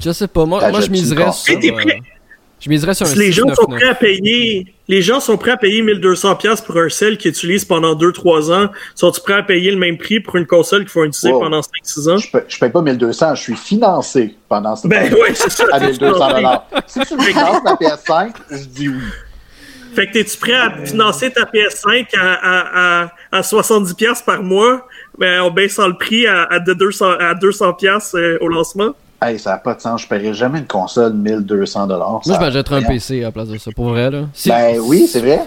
Je 0.00 0.12
sais 0.12 0.28
pas, 0.28 0.44
moi, 0.44 0.60
Ah, 0.62 0.70
moi 0.70 0.80
je 0.80 0.90
miserais 0.90 1.32
sur. 1.32 1.58
Je 2.60 2.68
miserais 2.68 2.92
sur 2.94 3.06
un 3.06 3.10
Si 3.10 3.18
les 3.18 3.32
gens 3.32 3.48
sont 3.54 3.62
6,99. 3.64 3.76
prêts 3.76 3.88
à 3.88 3.94
payer, 3.94 4.74
les 4.86 5.00
gens 5.02 5.18
sont 5.18 5.38
prêts 5.38 5.52
à 5.52 5.56
payer 5.56 5.80
1200 5.80 6.36
pièces 6.36 6.60
pour 6.60 6.76
un 6.76 6.90
sel 6.90 7.16
qu'ils 7.16 7.30
utilisent 7.30 7.64
pendant 7.64 7.94
2-3 7.94 8.52
ans. 8.52 8.68
Sont-ils 8.94 9.22
prêts 9.22 9.34
à 9.34 9.42
payer 9.42 9.70
le 9.70 9.78
même 9.78 9.96
prix 9.96 10.20
pour 10.20 10.36
une 10.36 10.46
console 10.46 10.82
qu'ils 10.84 10.92
vont 10.92 11.04
utiliser 11.04 11.32
Wow. 11.32 11.40
pendant 11.40 11.60
5-6 11.60 12.10
ans? 12.10 12.16
Je 12.18 12.30
paye, 12.30 12.42
je 12.46 12.58
paye 12.58 12.70
pas 12.70 12.82
1200, 12.82 13.34
je 13.36 13.42
suis 13.42 13.56
financé 13.56 14.36
pendant 14.48 14.76
ce 14.76 14.86
Ben 14.88 15.08
temps 15.10 15.16
ouais, 15.20 15.34
c'est 15.34 15.50
ça. 15.50 15.64
à 15.72 15.80
1200 15.80 16.28
dollars. 16.28 16.66
Si 16.86 17.00
tu 17.00 17.14
me 17.16 17.22
finances 17.22 17.62
la 17.64 17.72
PS5, 17.76 18.32
je 18.50 18.56
dis 18.64 18.88
oui. 18.90 19.00
Fait 19.94 20.06
que 20.06 20.12
t'es-tu 20.12 20.36
prêt 20.36 20.52
à 20.54 20.70
financer 20.84 21.30
ta 21.32 21.42
PS5 21.44 22.06
à, 22.16 22.34
à, 22.34 23.02
à, 23.04 23.38
à 23.38 23.42
70 23.42 23.94
pièces 23.94 24.22
par 24.22 24.42
mois? 24.42 24.86
Ben, 25.18 25.40
on 25.40 25.50
baissant 25.50 25.88
le 25.88 25.96
prix 25.96 26.26
à, 26.26 26.44
à, 26.44 26.60
de 26.60 26.74
200, 26.74 27.10
à 27.18 27.34
200 27.34 27.72
pièces 27.72 28.14
euh, 28.14 28.38
au 28.40 28.48
lancement? 28.48 28.94
Hey, 29.22 29.38
ça 29.38 29.50
n'a 29.50 29.58
pas 29.58 29.74
de 29.74 29.80
sens. 29.80 30.02
Je 30.02 30.06
paierai 30.08 30.32
jamais 30.32 30.60
une 30.60 30.66
console 30.66 31.12
1200 31.14 31.86
dollars. 31.86 32.10
Moi, 32.10 32.22
je 32.26 32.30
m'achèterais 32.40 32.76
un 32.76 32.82
PC 32.88 33.20
à 33.20 33.24
la 33.24 33.32
place 33.32 33.48
de 33.48 33.58
ça, 33.58 33.70
pour 33.72 33.90
vrai, 33.90 34.10
là. 34.10 34.22
Si- 34.32 34.48
Ben 34.48 34.78
oui, 34.80 35.06
c'est 35.06 35.20
vrai. 35.20 35.40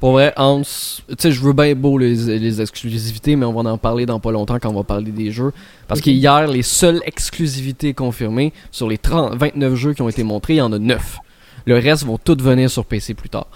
Pour 0.00 0.12
vrai, 0.12 0.32
Hans, 0.36 0.62
tu 0.62 1.14
sais, 1.18 1.32
je 1.32 1.40
veux 1.40 1.52
bien 1.52 1.74
beau 1.74 1.98
les, 1.98 2.14
les 2.38 2.60
exclusivités, 2.60 3.34
mais 3.34 3.44
on 3.44 3.52
va 3.52 3.68
en 3.68 3.78
parler 3.78 4.06
dans 4.06 4.20
pas 4.20 4.30
longtemps 4.30 4.58
quand 4.60 4.70
on 4.70 4.74
va 4.76 4.84
parler 4.84 5.10
des 5.10 5.32
jeux. 5.32 5.52
Parce 5.88 6.00
que 6.00 6.08
hier, 6.10 6.46
les 6.46 6.62
seules 6.62 7.00
exclusivités 7.04 7.94
confirmées, 7.94 8.52
sur 8.70 8.88
les 8.88 8.96
30, 8.96 9.34
29 9.34 9.74
jeux 9.74 9.94
qui 9.94 10.02
ont 10.02 10.08
été 10.08 10.22
montrés, 10.22 10.54
il 10.54 10.58
y 10.58 10.62
en 10.62 10.72
a 10.72 10.78
9. 10.78 11.18
Le 11.66 11.74
reste 11.78 12.04
vont 12.04 12.16
toutes 12.16 12.40
venir 12.42 12.70
sur 12.70 12.84
PC 12.86 13.14
plus 13.14 13.28
tard. 13.28 13.48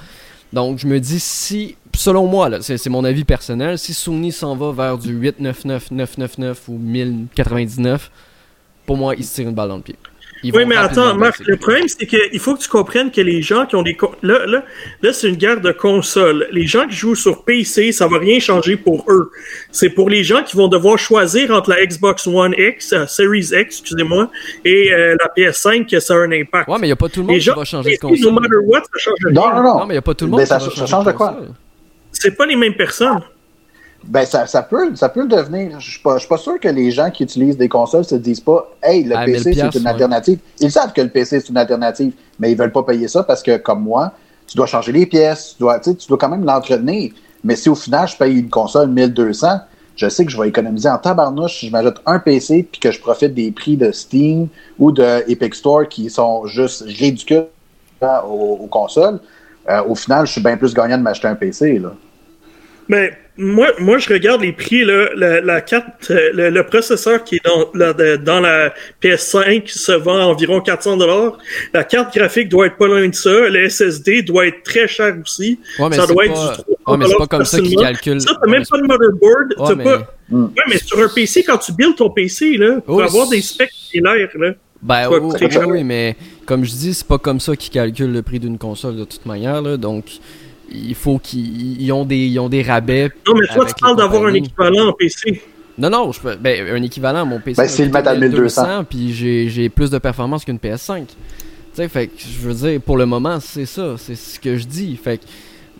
Donc, 0.52 0.78
je 0.80 0.87
me 0.88 0.98
dis, 0.98 1.20
si, 1.20 1.76
selon 1.94 2.26
moi, 2.26 2.50
c'est 2.61 2.87
mon 2.90 3.04
avis 3.04 3.22
personnel, 3.24 3.78
si 3.78 3.94
Sony 3.94 4.32
s'en 4.32 4.56
va 4.56 4.72
vers 4.72 4.98
du 4.98 5.12
899, 5.12 5.92
999 5.92 6.68
ou 6.68 6.76
1099, 6.76 8.11
pour 8.86 8.96
moi, 8.96 9.14
il 9.16 9.24
se 9.24 9.34
tire 9.34 9.48
une 9.48 9.54
balle 9.54 9.68
dans 9.68 9.76
le 9.76 9.82
pied. 9.82 9.96
Ils 10.44 10.52
Oui, 10.52 10.64
mais 10.66 10.74
attends, 10.74 11.14
Marc, 11.14 11.38
le 11.46 11.56
problème, 11.56 11.86
c'est 11.86 12.04
qu'il 12.04 12.40
faut 12.40 12.56
que 12.56 12.60
tu 12.60 12.68
comprennes 12.68 13.12
que 13.12 13.20
les 13.20 13.42
gens 13.42 13.64
qui 13.64 13.76
ont 13.76 13.82
des... 13.82 13.96
Là, 14.24 14.44
là, 14.46 14.64
là 15.00 15.12
c'est 15.12 15.28
une 15.28 15.36
guerre 15.36 15.60
de 15.60 15.70
consoles. 15.70 16.48
Les 16.50 16.66
gens 16.66 16.88
qui 16.88 16.96
jouent 16.96 17.14
sur 17.14 17.44
PC, 17.44 17.92
ça 17.92 18.08
va 18.08 18.18
rien 18.18 18.40
changer 18.40 18.76
pour 18.76 19.04
eux. 19.08 19.30
C'est 19.70 19.90
pour 19.90 20.10
les 20.10 20.24
gens 20.24 20.42
qui 20.42 20.56
vont 20.56 20.66
devoir 20.66 20.98
choisir 20.98 21.52
entre 21.52 21.70
la 21.70 21.86
Xbox 21.86 22.26
One 22.26 22.56
X, 22.58 22.92
euh, 22.92 23.06
Series 23.06 23.38
X, 23.38 23.52
excusez-moi, 23.52 24.32
et 24.64 24.92
euh, 24.92 25.14
la 25.22 25.28
PS5 25.36 25.88
que 25.88 26.00
ça 26.00 26.14
a 26.14 26.16
un 26.16 26.32
impact. 26.32 26.68
Ouais, 26.68 26.76
mais 26.80 26.88
il 26.88 26.90
n'y 26.90 26.92
a 26.92 26.96
pas 26.96 27.08
tout 27.08 27.20
le 27.20 27.26
monde 27.26 27.34
les 27.34 27.38
qui 27.40 27.44
gens 27.44 27.54
va 27.54 27.64
changer 27.64 27.90
de 27.96 27.98
no 28.02 28.08
console. 28.08 28.32
matter 28.32 28.56
what, 28.64 28.80
ça 28.82 28.98
change 28.98 29.14
rien. 29.24 29.34
Non, 29.34 29.48
non, 29.54 29.62
non. 29.62 29.78
Non, 29.78 29.86
mais 29.86 29.94
il 29.94 29.96
n'y 29.96 29.98
a 29.98 30.02
pas 30.02 30.14
tout 30.14 30.24
le 30.24 30.30
monde 30.32 30.40
Mais 30.40 30.44
qui 30.44 30.48
ça- 30.48 30.58
va 30.58 30.64
ça 30.64 30.70
changer 30.72 30.90
change 30.90 31.04
de 31.06 31.12
quoi? 31.12 31.28
console. 31.34 31.48
C'est 32.10 32.36
pas 32.36 32.46
les 32.46 32.56
mêmes 32.56 32.74
personnes. 32.74 33.20
Ben, 34.04 34.24
ça, 34.24 34.46
ça, 34.46 34.62
peut, 34.62 34.94
ça 34.96 35.08
peut 35.08 35.22
le 35.22 35.28
devenir. 35.28 35.78
Je 35.78 35.92
suis 35.92 36.00
pas, 36.00 36.14
je 36.14 36.20
suis 36.20 36.28
pas 36.28 36.36
sûr 36.36 36.58
que 36.58 36.68
les 36.68 36.90
gens 36.90 37.10
qui 37.10 37.22
utilisent 37.22 37.56
des 37.56 37.68
consoles 37.68 38.04
se 38.04 38.16
disent 38.16 38.40
pas 38.40 38.68
Hey, 38.82 39.04
le 39.04 39.16
À 39.16 39.24
PC, 39.24 39.50
1000 39.50 39.70
c'est 39.72 39.78
une 39.78 39.84
ouais. 39.84 39.90
alternative. 39.90 40.38
Ils 40.60 40.72
savent 40.72 40.92
que 40.92 41.00
le 41.00 41.08
PC, 41.08 41.40
c'est 41.40 41.48
une 41.48 41.56
alternative, 41.56 42.12
mais 42.38 42.50
ils 42.50 42.58
veulent 42.58 42.72
pas 42.72 42.82
payer 42.82 43.08
ça 43.08 43.22
parce 43.22 43.42
que, 43.42 43.56
comme 43.58 43.82
moi, 43.82 44.12
tu 44.46 44.56
dois 44.56 44.66
changer 44.66 44.92
les 44.92 45.06
pièces, 45.06 45.54
tu 45.56 45.60
dois, 45.60 45.78
tu 45.80 45.94
dois 46.08 46.18
quand 46.18 46.28
même 46.28 46.44
l'entretenir. 46.44 47.12
Mais 47.44 47.56
si 47.56 47.68
au 47.68 47.74
final, 47.74 48.08
je 48.08 48.16
paye 48.16 48.38
une 48.38 48.50
console 48.50 48.88
1200, 48.88 49.60
je 49.94 50.08
sais 50.08 50.24
que 50.24 50.30
je 50.30 50.40
vais 50.40 50.48
économiser 50.48 50.88
en 50.88 50.98
tabarnouche 50.98 51.60
si 51.60 51.66
je 51.68 51.72
m'ajoute 51.72 52.00
un 52.06 52.18
PC 52.18 52.66
puis 52.70 52.80
que 52.80 52.90
je 52.90 53.00
profite 53.00 53.34
des 53.34 53.50
prix 53.52 53.76
de 53.76 53.92
Steam 53.92 54.48
ou 54.78 54.90
de 54.90 55.28
Epic 55.30 55.54
Store 55.54 55.86
qui 55.88 56.08
sont 56.10 56.46
juste 56.46 56.82
ridicules 56.82 57.46
hein, 58.00 58.20
aux, 58.26 58.58
aux 58.62 58.66
consoles. 58.68 59.20
Euh, 59.68 59.82
au 59.84 59.94
final, 59.94 60.26
je 60.26 60.32
suis 60.32 60.40
bien 60.40 60.56
plus 60.56 60.74
gagnant 60.74 60.98
de 60.98 61.02
m'acheter 61.02 61.28
un 61.28 61.34
PC. 61.34 61.78
Là. 61.78 61.92
Mais 62.88 63.12
moi, 63.38 63.68
moi, 63.78 63.96
je 63.98 64.12
regarde 64.12 64.42
les 64.42 64.52
prix, 64.52 64.84
là, 64.84 65.08
la, 65.16 65.40
la 65.40 65.60
carte, 65.62 66.10
euh, 66.10 66.30
le, 66.34 66.50
le 66.50 66.66
processeur 66.66 67.24
qui 67.24 67.36
est 67.36 67.44
dans 67.44 67.70
la, 67.74 67.92
de- 67.94 68.16
dans 68.16 68.40
la 68.40 68.74
PS5 69.02 69.62
se 69.68 69.92
vend 69.92 70.18
à 70.18 70.24
environ 70.24 70.60
400 70.60 70.98
dollars. 70.98 71.38
La 71.72 71.82
carte 71.84 72.14
graphique 72.14 72.48
doit 72.50 72.66
être 72.66 72.76
pas 72.76 72.86
loin 72.88 73.08
de 73.08 73.14
ça. 73.14 73.30
Le 73.48 73.68
SSD 73.68 74.22
doit 74.22 74.46
être 74.48 74.62
très 74.62 74.86
cher 74.86 75.14
aussi. 75.22 75.58
Ouais, 75.78 75.88
mais 75.88 75.96
ça 75.96 76.06
doit 76.06 76.16
pas- 76.16 76.24
être 76.26 76.64
du 76.66 76.72
Ouais, 76.86 76.96
mais 76.98 77.06
c'est 77.06 77.16
pas 77.16 77.26
300 77.26 77.26
comme 77.28 77.44
ça 77.44 77.60
qu'ils 77.60 77.76
calculent. 77.76 78.20
Ça, 78.20 78.34
t'as 78.34 78.46
Ouais, 78.46 78.50
même 78.52 78.60
mais 78.60 78.66
pas 78.68 78.78
de 78.78 78.82
motherboard. 78.86 79.54
Ouais, 79.58 79.66
t'as 79.66 79.74
mais- 79.76 79.84
pas... 79.84 80.14
Ouais, 80.30 80.48
mais 80.68 80.78
sur 80.78 80.98
un 80.98 81.08
PC, 81.08 81.42
quand 81.42 81.58
tu 81.58 81.72
builds 81.72 81.94
ton 81.96 82.10
PC, 82.10 82.56
là, 82.56 82.80
tu 82.86 82.94
vas 82.94 83.04
avoir 83.04 83.28
des 83.28 83.40
specs 83.42 83.70
similaires, 83.72 84.28
là. 84.34 84.52
Ben 84.82 85.08
cher. 85.48 85.68
oui, 85.68 85.84
mais 85.84 86.16
comme 86.44 86.64
je 86.64 86.70
dis, 86.72 86.92
c'est 86.92 87.06
pas 87.06 87.18
comme 87.18 87.38
ça 87.38 87.54
qu'ils 87.54 87.70
calculent 87.72 88.12
le 88.12 88.22
prix 88.22 88.40
d'une 88.40 88.58
console 88.58 88.96
de 88.96 89.04
toute 89.04 89.24
manière. 89.26 89.62
Là, 89.62 89.76
donc, 89.76 90.06
il 90.74 90.94
faut 90.94 91.18
qu'ils 91.18 91.80
ils 91.80 91.92
ont 91.92 92.04
des, 92.04 92.16
ils 92.26 92.38
ont 92.38 92.48
des 92.48 92.62
rabais. 92.62 93.11
Non, 93.26 93.35
mais 93.35 93.46
toi, 93.54 93.64
tu 93.66 93.74
parles 93.80 93.96
les 93.96 94.02
d'avoir 94.02 94.24
un 94.26 94.35
équivalent 94.35 94.88
en 94.88 94.92
PC. 94.92 95.42
Non, 95.78 95.88
non, 95.90 96.12
je 96.12 96.20
peux, 96.20 96.35
ben, 96.37 96.68
un 96.74 96.82
équivalent 96.82 97.20
à 97.22 97.24
mon 97.24 97.40
PC. 97.40 97.62
Ben, 97.62 97.68
c'est 97.68 97.85
le 97.87 97.90
mettre 97.90 98.08
à 98.08 98.14
1200. 98.14 98.85
puis 98.88 99.12
j'ai 99.12 99.48
j'ai 99.48 99.68
plus 99.68 99.90
de 99.90 99.98
performance 99.98 100.44
qu'une 100.44 100.58
PS5. 100.58 101.06
Tu 101.06 101.14
sais, 101.74 101.88
fait 101.88 102.08
que 102.08 102.12
je 102.18 102.46
veux 102.46 102.54
dire, 102.54 102.80
pour 102.80 102.96
le 102.98 103.06
moment, 103.06 103.38
c'est 103.40 103.64
ça, 103.66 103.94
c'est 103.96 104.14
ce 104.14 104.38
que 104.38 104.56
je 104.58 104.64
dis. 104.66 104.96
Fait 105.02 105.16
que 105.18 105.22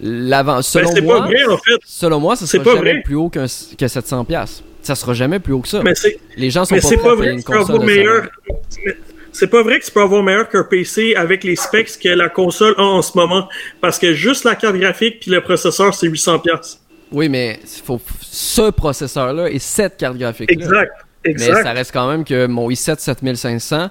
l'avant, 0.01 0.57
Ben, 0.57 0.63
selon 0.63 0.89
c'est 0.91 1.03
pas 1.03 1.07
moi, 1.19 1.21
vrai, 1.27 1.45
en 1.45 1.57
fait. 1.59 1.79
selon 1.85 2.21
moi, 2.21 2.37
ça 2.37 2.47
C'est 2.47 2.57
sera 2.59 2.65
pas 2.65 2.77
jamais 2.77 2.93
vrai. 2.95 3.03
plus 3.03 3.15
haut 3.17 3.29
qu'un- 3.29 3.45
que 3.79 3.89
700 3.89 4.25
pièces. 4.25 4.63
Ça 4.81 4.95
sera 4.97 5.13
jamais 5.15 5.39
plus 5.39 5.53
haut 5.53 5.61
que 5.61 5.69
ça. 5.69 5.83
Mais 5.85 5.95
c'est 5.95 6.19
Les 6.37 6.51
gens 6.51 6.65
sont 6.65 6.75
Mais 6.75 6.81
pas 6.81 6.89
c'est 6.89 6.97
prêts 6.97 7.09
pas 7.09 7.13
à 7.13 7.17
payer 7.17 7.29
vrai 7.31 7.39
une 7.39 7.45
console 7.45 7.85
meilleur. 7.85 8.23
100 8.25 8.81
mais 8.87 8.93
C'est 9.33 9.47
pas 9.49 9.63
vrai 9.63 9.81
que 9.81 9.85
tu 9.85 9.91
peux 9.91 10.03
avoir 10.03 10.23
meilleur 10.23 10.49
qu'un 10.49 10.65
PC 10.65 11.15
avec 11.15 11.43
les 11.45 11.57
specs 11.57 11.99
que 12.03 12.09
la 12.11 12.29
console 12.29 12.75
a 12.77 12.83
en 12.83 13.03
ce 13.03 13.17
moment. 13.17 13.49
Parce 13.81 13.99
que 13.99 14.13
juste 14.13 14.45
la 14.45 14.55
carte 14.55 14.77
graphique 14.77 15.21
puis 15.21 15.31
le 15.31 15.41
processeur, 15.41 15.95
c'est 15.95 16.07
800$. 16.09 16.43
piastres. 16.43 16.79
Oui, 17.11 17.29
mais 17.29 17.59
il 17.63 17.83
faut 17.83 18.01
ce 18.21 18.71
processeur-là 18.71 19.49
et 19.51 19.59
cette 19.59 19.97
carte 19.97 20.17
graphique-là. 20.19 20.55
Exact. 20.55 20.93
Mais 21.25 21.31
Exact. 21.33 21.63
ça 21.63 21.73
reste 21.73 21.93
quand 21.93 22.09
même 22.11 22.25
que 22.25 22.47
mon 22.47 22.69
i7 22.71 22.99
7500 22.99 23.89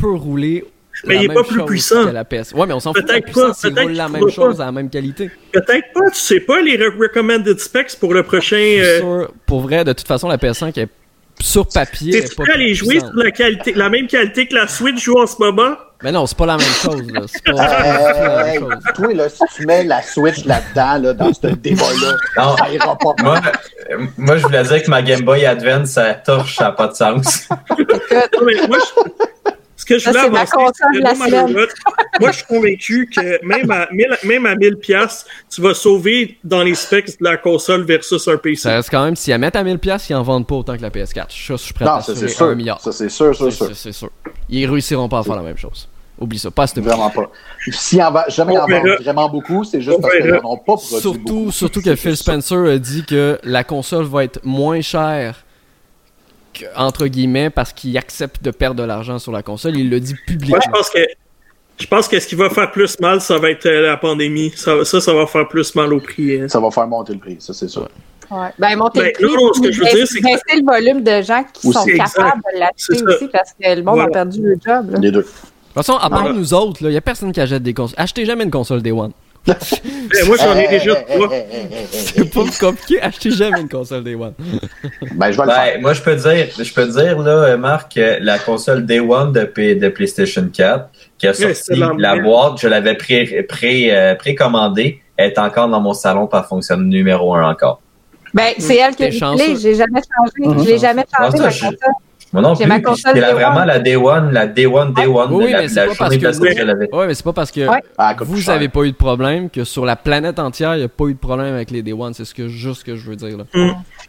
peut 0.00 0.10
rouler. 0.14 0.64
Mais 1.06 1.14
la 1.14 1.20
il 1.20 1.24
est 1.24 1.28
même 1.28 1.36
pas 1.38 1.42
plus 1.44 1.64
puissant. 1.64 2.04
que 2.04 2.10
la 2.10 2.24
PS. 2.24 2.52
Ouais, 2.52 2.66
mais 2.66 2.74
on 2.74 2.80
s'en 2.80 2.92
fout 2.92 3.06
Peut-être 3.06 3.32
pas, 3.32 3.52
peut-être 3.60 3.82
roule 3.82 3.92
la 3.92 4.08
même 4.10 4.28
chose 4.28 4.58
pas. 4.58 4.62
à 4.64 4.66
la 4.66 4.72
même 4.72 4.90
qualité. 4.90 5.30
Peut-être 5.52 5.86
pas, 5.94 6.10
tu 6.10 6.18
sais 6.20 6.40
pas 6.40 6.60
les 6.60 6.76
re- 6.76 6.96
recommended 7.00 7.58
specs 7.58 7.96
pour 7.98 8.12
le 8.12 8.22
prochain. 8.22 8.56
euh, 8.58 9.26
pour 9.46 9.62
vrai, 9.62 9.84
de 9.84 9.92
toute 9.94 10.06
façon, 10.06 10.28
la 10.28 10.36
PS5 10.36 10.78
est 10.78 10.88
sur 11.40 11.66
papier. 11.68 12.20
T'es 12.22 12.34
pas 12.34 12.42
prêt 12.44 12.52
à 12.52 12.54
aller 12.56 12.74
jouer 12.74 13.00
sur 13.00 13.10
la, 13.14 13.30
qualité, 13.30 13.72
la 13.74 13.88
même 13.88 14.06
qualité 14.06 14.46
que 14.46 14.54
la 14.54 14.68
Switch 14.68 15.02
joue 15.02 15.18
en 15.20 15.26
ce 15.26 15.36
moment? 15.38 15.74
Mais 16.02 16.10
non, 16.10 16.26
c'est 16.26 16.36
pas 16.36 16.46
la 16.46 16.56
même 16.56 16.66
chose. 16.66 17.02
Là. 17.12 17.20
C'est 17.26 17.44
pas, 17.44 17.52
Hey, 17.52 17.58
c'est 17.58 18.12
pas 18.12 18.26
la 18.42 18.54
hey, 18.54 18.58
même 18.60 18.70
chose. 18.72 18.82
toi, 18.94 19.14
là, 19.14 19.28
si 19.28 19.42
tu 19.54 19.66
mets 19.66 19.84
la 19.84 20.02
Switch 20.02 20.44
là-dedans, 20.44 20.98
là, 21.02 21.12
dans 21.14 21.32
ce 21.32 21.46
débat-là, 21.46 22.16
ça 22.58 22.68
ira 22.70 22.98
pas 22.98 23.14
moi, 23.22 23.40
euh, 23.90 24.06
moi, 24.18 24.36
je 24.36 24.42
voulais 24.42 24.62
dire 24.64 24.82
que 24.82 24.90
ma 24.90 25.02
Game 25.02 25.20
Boy 25.22 25.46
Advance, 25.46 25.90
ça 25.90 26.14
torche, 26.14 26.56
ça 26.56 26.64
n'a 26.64 26.72
pas 26.72 26.88
de 26.88 26.94
sens. 26.94 27.48
Non, 27.70 28.44
mais 28.46 28.66
moi, 28.68 28.78
je- 28.80 29.50
ce 29.82 29.86
que 29.86 29.98
je 29.98 30.08
voulais 30.08 30.20
avancer, 30.20 30.56
la 31.00 31.14
moi, 32.20 32.30
je 32.30 32.36
suis 32.36 32.46
convaincu 32.46 33.10
que 33.14 33.44
même 33.44 33.70
à 33.70 33.88
1000, 33.90 34.06
même 34.24 34.46
à 34.46 34.54
1000 34.54 34.76
piastres, 34.76 35.26
tu 35.50 35.60
vas 35.60 35.74
sauver 35.74 36.38
dans 36.44 36.62
les 36.62 36.74
specs 36.74 37.18
de 37.20 37.24
la 37.24 37.36
console 37.36 37.82
versus 37.84 38.26
un 38.28 38.36
PC. 38.36 38.62
Ça 38.62 38.74
reste 38.76 38.90
quand 38.90 39.04
même, 39.04 39.16
si 39.16 39.30
elle 39.32 39.40
mettent 39.40 39.56
à 39.56 39.64
1000$, 39.64 39.78
piastres, 39.78 40.10
ils 40.10 40.14
en 40.14 40.22
vendent 40.22 40.46
pas 40.46 40.54
autant 40.56 40.76
que 40.76 40.82
la 40.82 40.90
PS4. 40.90 41.14
Ça, 41.14 41.24
je 41.30 41.56
suis 41.56 41.74
prêt 41.74 41.84
à 41.86 41.96
Non, 41.96 42.00
ça, 42.00 42.14
c'est 42.14 42.28
sûr. 42.28 42.46
un 42.46 42.54
milliard. 42.54 42.80
Ça, 42.80 42.92
c'est 42.92 43.08
sûr, 43.08 43.34
sûr, 43.34 43.50
C'est 43.50 43.56
sûr. 43.66 43.76
c'est- 43.76 43.92
sûr. 43.92 44.10
Ils 44.48 44.66
réussiront 44.66 45.08
pas 45.08 45.18
à 45.18 45.22
faire 45.22 45.36
la 45.36 45.42
même 45.42 45.56
chose. 45.58 45.88
Oublie 46.20 46.38
ça, 46.38 46.50
pas 46.52 46.64
à. 46.64 46.80
Vraiment 46.80 47.10
pas. 47.10 47.30
S'ils 47.70 48.00
en 48.02 48.12
va- 48.12 48.26
jamais 48.28 48.56
en 48.56 48.66
vendent 48.66 48.98
vraiment 49.02 49.28
beaucoup, 49.28 49.64
c'est 49.64 49.80
juste 49.80 50.00
parce 50.00 50.14
qu'ils 50.14 50.26
n'en 50.30 50.52
ont 50.52 50.56
pas 50.58 50.74
produit 50.76 51.00
Surtout, 51.00 51.18
beaucoup. 51.18 51.50
surtout 51.50 51.82
que 51.82 51.96
Phil 51.96 52.16
Spencer 52.16 52.58
a 52.70 52.78
dit 52.78 53.04
que 53.04 53.38
la 53.42 53.64
console 53.64 54.04
va 54.04 54.22
être 54.22 54.38
moins 54.44 54.80
chère 54.82 55.44
entre 56.76 57.06
guillemets 57.06 57.50
parce 57.50 57.72
qu'il 57.72 57.96
accepte 57.98 58.42
de 58.42 58.50
perdre 58.50 58.80
de 58.80 58.86
l'argent 58.86 59.18
sur 59.18 59.32
la 59.32 59.42
console. 59.42 59.76
Il 59.76 59.90
le 59.90 60.00
dit 60.00 60.14
publiquement. 60.26 60.56
Moi, 60.56 60.60
je 60.64 60.70
pense 60.70 60.90
que 60.90 60.98
je 61.80 61.86
pense 61.86 62.06
que 62.08 62.20
ce 62.20 62.26
qui 62.28 62.34
va 62.34 62.48
faire 62.50 62.70
plus 62.70 63.00
mal, 63.00 63.20
ça 63.20 63.38
va 63.38 63.50
être 63.50 63.66
euh, 63.66 63.80
la 63.88 63.96
pandémie. 63.96 64.52
Ça, 64.54 64.84
ça, 64.84 65.00
ça 65.00 65.12
va 65.14 65.26
faire 65.26 65.48
plus 65.48 65.74
mal 65.74 65.92
au 65.92 66.00
prix. 66.00 66.40
hein. 66.40 66.48
Ça 66.48 66.60
va 66.60 66.70
faire 66.70 66.86
monter 66.86 67.14
le 67.14 67.18
prix, 67.18 67.36
ça, 67.40 67.52
c'est 67.54 67.68
sûr. 67.68 67.88
Ouais. 68.30 68.48
Ben, 68.58 68.76
monter 68.76 69.00
Ben, 69.00 69.06
le 69.06 69.12
prix, 69.12 69.24
non, 69.24 69.46
non, 69.46 69.52
ce 69.52 69.60
que 69.60 69.72
je 69.72 69.80
veux 69.80 69.86
dire, 69.90 70.06
c'est 70.06 70.20
que- 70.20 70.56
le 70.58 70.64
volume 70.64 71.02
de 71.02 71.22
gens 71.22 71.44
qui 71.52 71.68
Aussi. 71.68 71.78
sont 71.78 71.86
Exact. 71.86 72.14
capables 72.16 72.42
de 72.54 72.58
l'acheter 72.60 73.04
aussi 73.04 73.28
parce 73.32 73.50
que 73.52 73.68
le 73.74 73.82
monde 73.82 73.94
Voilà. 73.96 74.04
a 74.04 74.12
perdu 74.12 74.40
le 74.42 74.54
job. 74.64 74.90
là. 74.92 74.98
Les 75.00 75.10
deux. 75.10 75.18
De 75.22 75.24
toute 75.24 75.86
façon, 75.86 75.96
à 75.96 76.08
part 76.10 76.32
nous 76.32 76.54
autres, 76.54 76.82
il 76.82 76.88
n'y 76.88 76.96
a 76.96 77.00
personne 77.00 77.32
qui 77.32 77.40
achète 77.40 77.62
des 77.62 77.74
consoles. 77.74 77.98
Achetez 77.98 78.24
jamais 78.26 78.44
une 78.44 78.50
console 78.50 78.82
Day 78.82 78.92
One. 78.92 79.12
Ben, 79.46 79.56
moi, 80.26 80.36
j'en 80.36 80.56
ai 80.56 80.68
déjà 80.68 80.94
trois. 80.94 81.28
C'est 81.90 82.32
pas 82.32 82.44
compliqué. 82.60 83.00
Achetez 83.02 83.30
jamais 83.32 83.60
une 83.60 83.68
console 83.68 84.04
Day 84.04 84.14
One. 84.14 84.34
Ben, 85.14 85.32
je 85.32 85.36
vais 85.36 85.42
le 85.42 85.48
Ben, 85.48 85.54
faire. 85.54 85.80
moi, 85.80 85.92
je 85.94 86.02
peux 86.02 86.14
dire, 86.14 86.46
je 86.58 86.72
peux 86.72 86.86
dire, 86.86 87.18
là, 87.18 87.56
Marc, 87.56 87.94
que 87.94 88.18
la 88.20 88.38
console 88.38 88.86
Day 88.86 89.00
One 89.00 89.32
de, 89.32 89.44
P- 89.44 89.74
de 89.74 89.88
PlayStation 89.88 90.48
4, 90.52 90.88
qui 91.18 91.26
a 91.26 91.34
sorti 91.34 91.80
la 91.98 92.16
boîte, 92.16 92.60
je 92.60 92.68
l'avais 92.68 92.94
pré, 92.94 93.44
pré, 93.48 93.88
euh, 93.96 94.14
précommandée, 94.14 95.00
elle 95.16 95.30
est 95.32 95.38
encore 95.38 95.68
dans 95.68 95.80
mon 95.80 95.92
salon, 95.94 96.28
elle 96.32 96.42
fonctionne 96.48 96.88
numéro 96.88 97.34
un 97.34 97.50
encore. 97.50 97.80
Ben, 98.34 98.52
c'est 98.58 98.76
elle 98.76 98.94
que 98.96 99.04
voulais. 99.24 99.56
J'ai 99.60 99.74
jamais 99.74 100.00
changé. 100.00 100.64
Je 100.64 100.70
l'ai 100.70 100.78
jamais 100.78 101.04
changé, 101.18 101.30
Ah, 101.34 101.36
ça, 101.36 101.42
ma 101.42 101.50
je- 101.50 101.60
console. 101.64 101.78
Moi 102.32 102.40
non 102.42 102.56
plus, 102.56 102.66
ma 102.66 102.76
puis 102.76 102.82
console 102.84 103.12
c'était 103.14 103.20
la- 103.20 103.34
vraiment 103.34 103.64
la 103.64 103.78
Day 103.78 103.96
One, 103.96 104.32
la 104.32 104.46
Day 104.46 104.64
One, 104.66 104.94
Day 104.94 105.06
One, 105.06 105.32
Oui, 105.32 105.48
de 105.48 105.52
la, 105.52 105.60
mais 105.62 105.68
c'est 105.68 105.74
la 105.74 105.86
pas 105.88 105.94
parce 105.98 106.16
que 106.16 106.56
je 106.56 106.62
l'avais. 106.62 106.94
Ouais, 106.94 107.06
mais 107.06 107.14
c'est 107.14 107.24
pas 107.24 107.32
parce 107.34 107.50
que 107.50 107.68
Ouais. 107.68 107.82
Ah, 107.98 108.14
vous 108.20 108.48
avez 108.48 108.68
pas 108.70 108.84
eu 108.84 108.92
de 108.92 108.96
problème 108.96 109.50
que 109.50 109.64
sur 109.64 109.84
la 109.84 109.96
planète 109.96 110.38
entière, 110.38 110.74
il 110.74 110.78
n'y 110.78 110.84
a 110.84 110.88
pas 110.88 111.04
eu 111.04 111.14
de 111.14 111.18
problème 111.18 111.54
avec 111.54 111.70
les 111.70 111.82
Day 111.82 111.92
One. 111.92 112.14
C'est 112.14 112.24
ce 112.24 112.34
que, 112.34 112.48
juste 112.48 112.80
ce 112.80 112.84
que 112.86 112.96
je 112.96 113.10
veux 113.10 113.16
dire. 113.16 113.36
Là. 113.36 113.44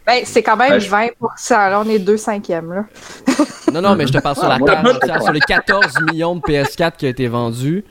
Ben, 0.06 0.22
c'est 0.24 0.42
quand 0.42 0.56
même 0.56 0.70
Ben, 0.70 0.78
je- 0.80 0.88
20%. 0.90 1.68
Là, 1.70 1.82
on 1.84 1.88
est 1.88 1.98
2 1.98 2.16
cinquièmes, 2.16 2.72
là. 2.72 2.84
Non, 3.72 3.80
non, 3.82 3.96
mais 3.96 4.06
je 4.06 4.12
te 4.12 4.18
parle 4.18 4.36
sur 4.36 4.44
Ah, 4.44 4.58
la 4.58 4.58
comprends. 4.58 5.20
sur 5.24 5.32
les 5.32 5.40
14 5.40 5.94
millions 6.10 6.36
de 6.36 6.40
PS4 6.40 6.96
qui 6.96 7.06
ont 7.06 7.10
été 7.10 7.26
vendus. 7.28 7.84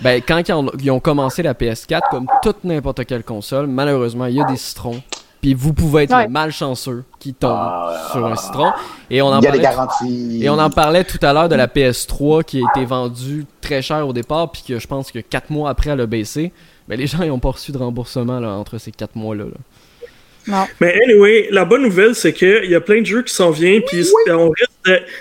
Ben, 0.00 0.20
quand 0.26 0.46
ils 0.48 0.52
ont, 0.52 0.70
ils 0.80 0.90
ont 0.90 1.00
commencé 1.00 1.42
la 1.42 1.54
PS4, 1.54 2.02
comme 2.10 2.26
toute 2.42 2.64
n'importe 2.64 3.04
quelle 3.06 3.22
console, 3.24 3.66
malheureusement, 3.66 4.26
il 4.26 4.34
y 4.34 4.40
a 4.40 4.44
des 4.44 4.56
citrons. 4.56 5.00
Puis 5.44 5.52
vous 5.52 5.74
pouvez 5.74 6.04
être 6.04 6.16
Ouais. 6.16 6.24
le 6.24 6.30
malchanceux 6.30 7.04
qui 7.20 7.34
tombe 7.34 7.52
Ah, 7.54 8.08
sur 8.12 8.24
un 8.24 8.34
citron. 8.34 8.72
Et 9.10 9.20
on 9.20 9.26
en 9.26 9.40
Il 9.40 9.44
y 9.44 9.48
a 9.48 9.50
des 9.50 9.58
parlait 9.60 9.76
garanties. 9.76 10.40
Et 10.42 10.48
on 10.48 10.58
en 10.58 10.70
parlait 10.70 11.04
tout 11.04 11.18
à 11.20 11.34
l'heure 11.34 11.50
de 11.50 11.54
la 11.54 11.66
PS3 11.68 12.42
qui 12.44 12.62
a 12.62 12.66
été 12.74 12.86
vendue 12.86 13.44
très 13.60 13.82
cher 13.82 14.08
au 14.08 14.14
départ, 14.14 14.50
puis 14.50 14.62
que 14.66 14.78
je 14.78 14.86
pense 14.86 15.12
que 15.12 15.18
4 15.18 15.50
mois 15.50 15.68
après 15.68 15.90
elle 15.90 16.00
a 16.00 16.06
baissé. 16.06 16.50
Mais 16.88 16.96
les 16.96 17.06
gens 17.06 17.18
n'ont 17.26 17.38
pas 17.40 17.50
reçu 17.50 17.72
de 17.72 17.76
remboursement 17.78 18.40
là, 18.40 18.52
entre 18.52 18.78
ces 18.78 18.90
4 18.90 19.16
mois-là. 19.16 19.44
là. 19.44 19.50
Non. 20.46 20.66
Mais 20.80 20.94
anyway, 21.04 21.48
la 21.50 21.64
bonne 21.64 21.80
nouvelle, 21.82 22.14
c'est 22.14 22.32
qu'il 22.34 22.66
y 22.70 22.74
a 22.74 22.80
plein 22.80 23.00
de 23.00 23.06
jeux 23.06 23.22
qui 23.22 23.32
s'en 23.32 23.50
viennent, 23.50 23.80
puis 23.86 24.06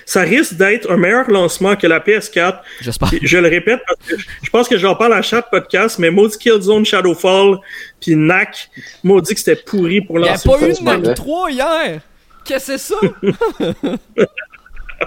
ça 0.05 0.21
risque 0.21 0.55
d'être 0.55 0.91
un 0.91 0.97
meilleur 0.97 1.29
lancement 1.31 1.77
que 1.77 1.87
la 1.87 2.01
PS4. 2.01 2.59
J'espère. 2.81 3.09
Je 3.21 3.37
le 3.37 3.47
répète 3.47 3.79
parce 3.87 3.99
que 4.09 4.15
je 4.41 4.49
pense 4.49 4.67
que 4.67 4.77
j'en 4.77 4.95
parle 4.95 5.13
à 5.13 5.21
chaque 5.21 5.49
podcast, 5.49 5.97
mais 5.97 6.11
maudit 6.11 6.37
Killzone 6.37 6.83
Shadowfall, 6.85 7.57
puis 8.03 8.15
NAC, 8.15 8.69
maudit 9.03 9.33
que 9.33 9.39
c'était 9.39 9.55
pourri 9.61 10.01
pour 10.01 10.19
Il 10.19 10.23
n'y 10.23 10.29
a 10.29 10.33
pas 10.33 10.59
eu 10.67 10.73
de. 10.73 10.83
Mac 10.83 11.15
3 11.15 11.51
hier! 11.51 12.01
Qu'est-ce 12.45 12.73
que 12.73 12.77
c'est 12.77 12.93
ça? 12.93 14.27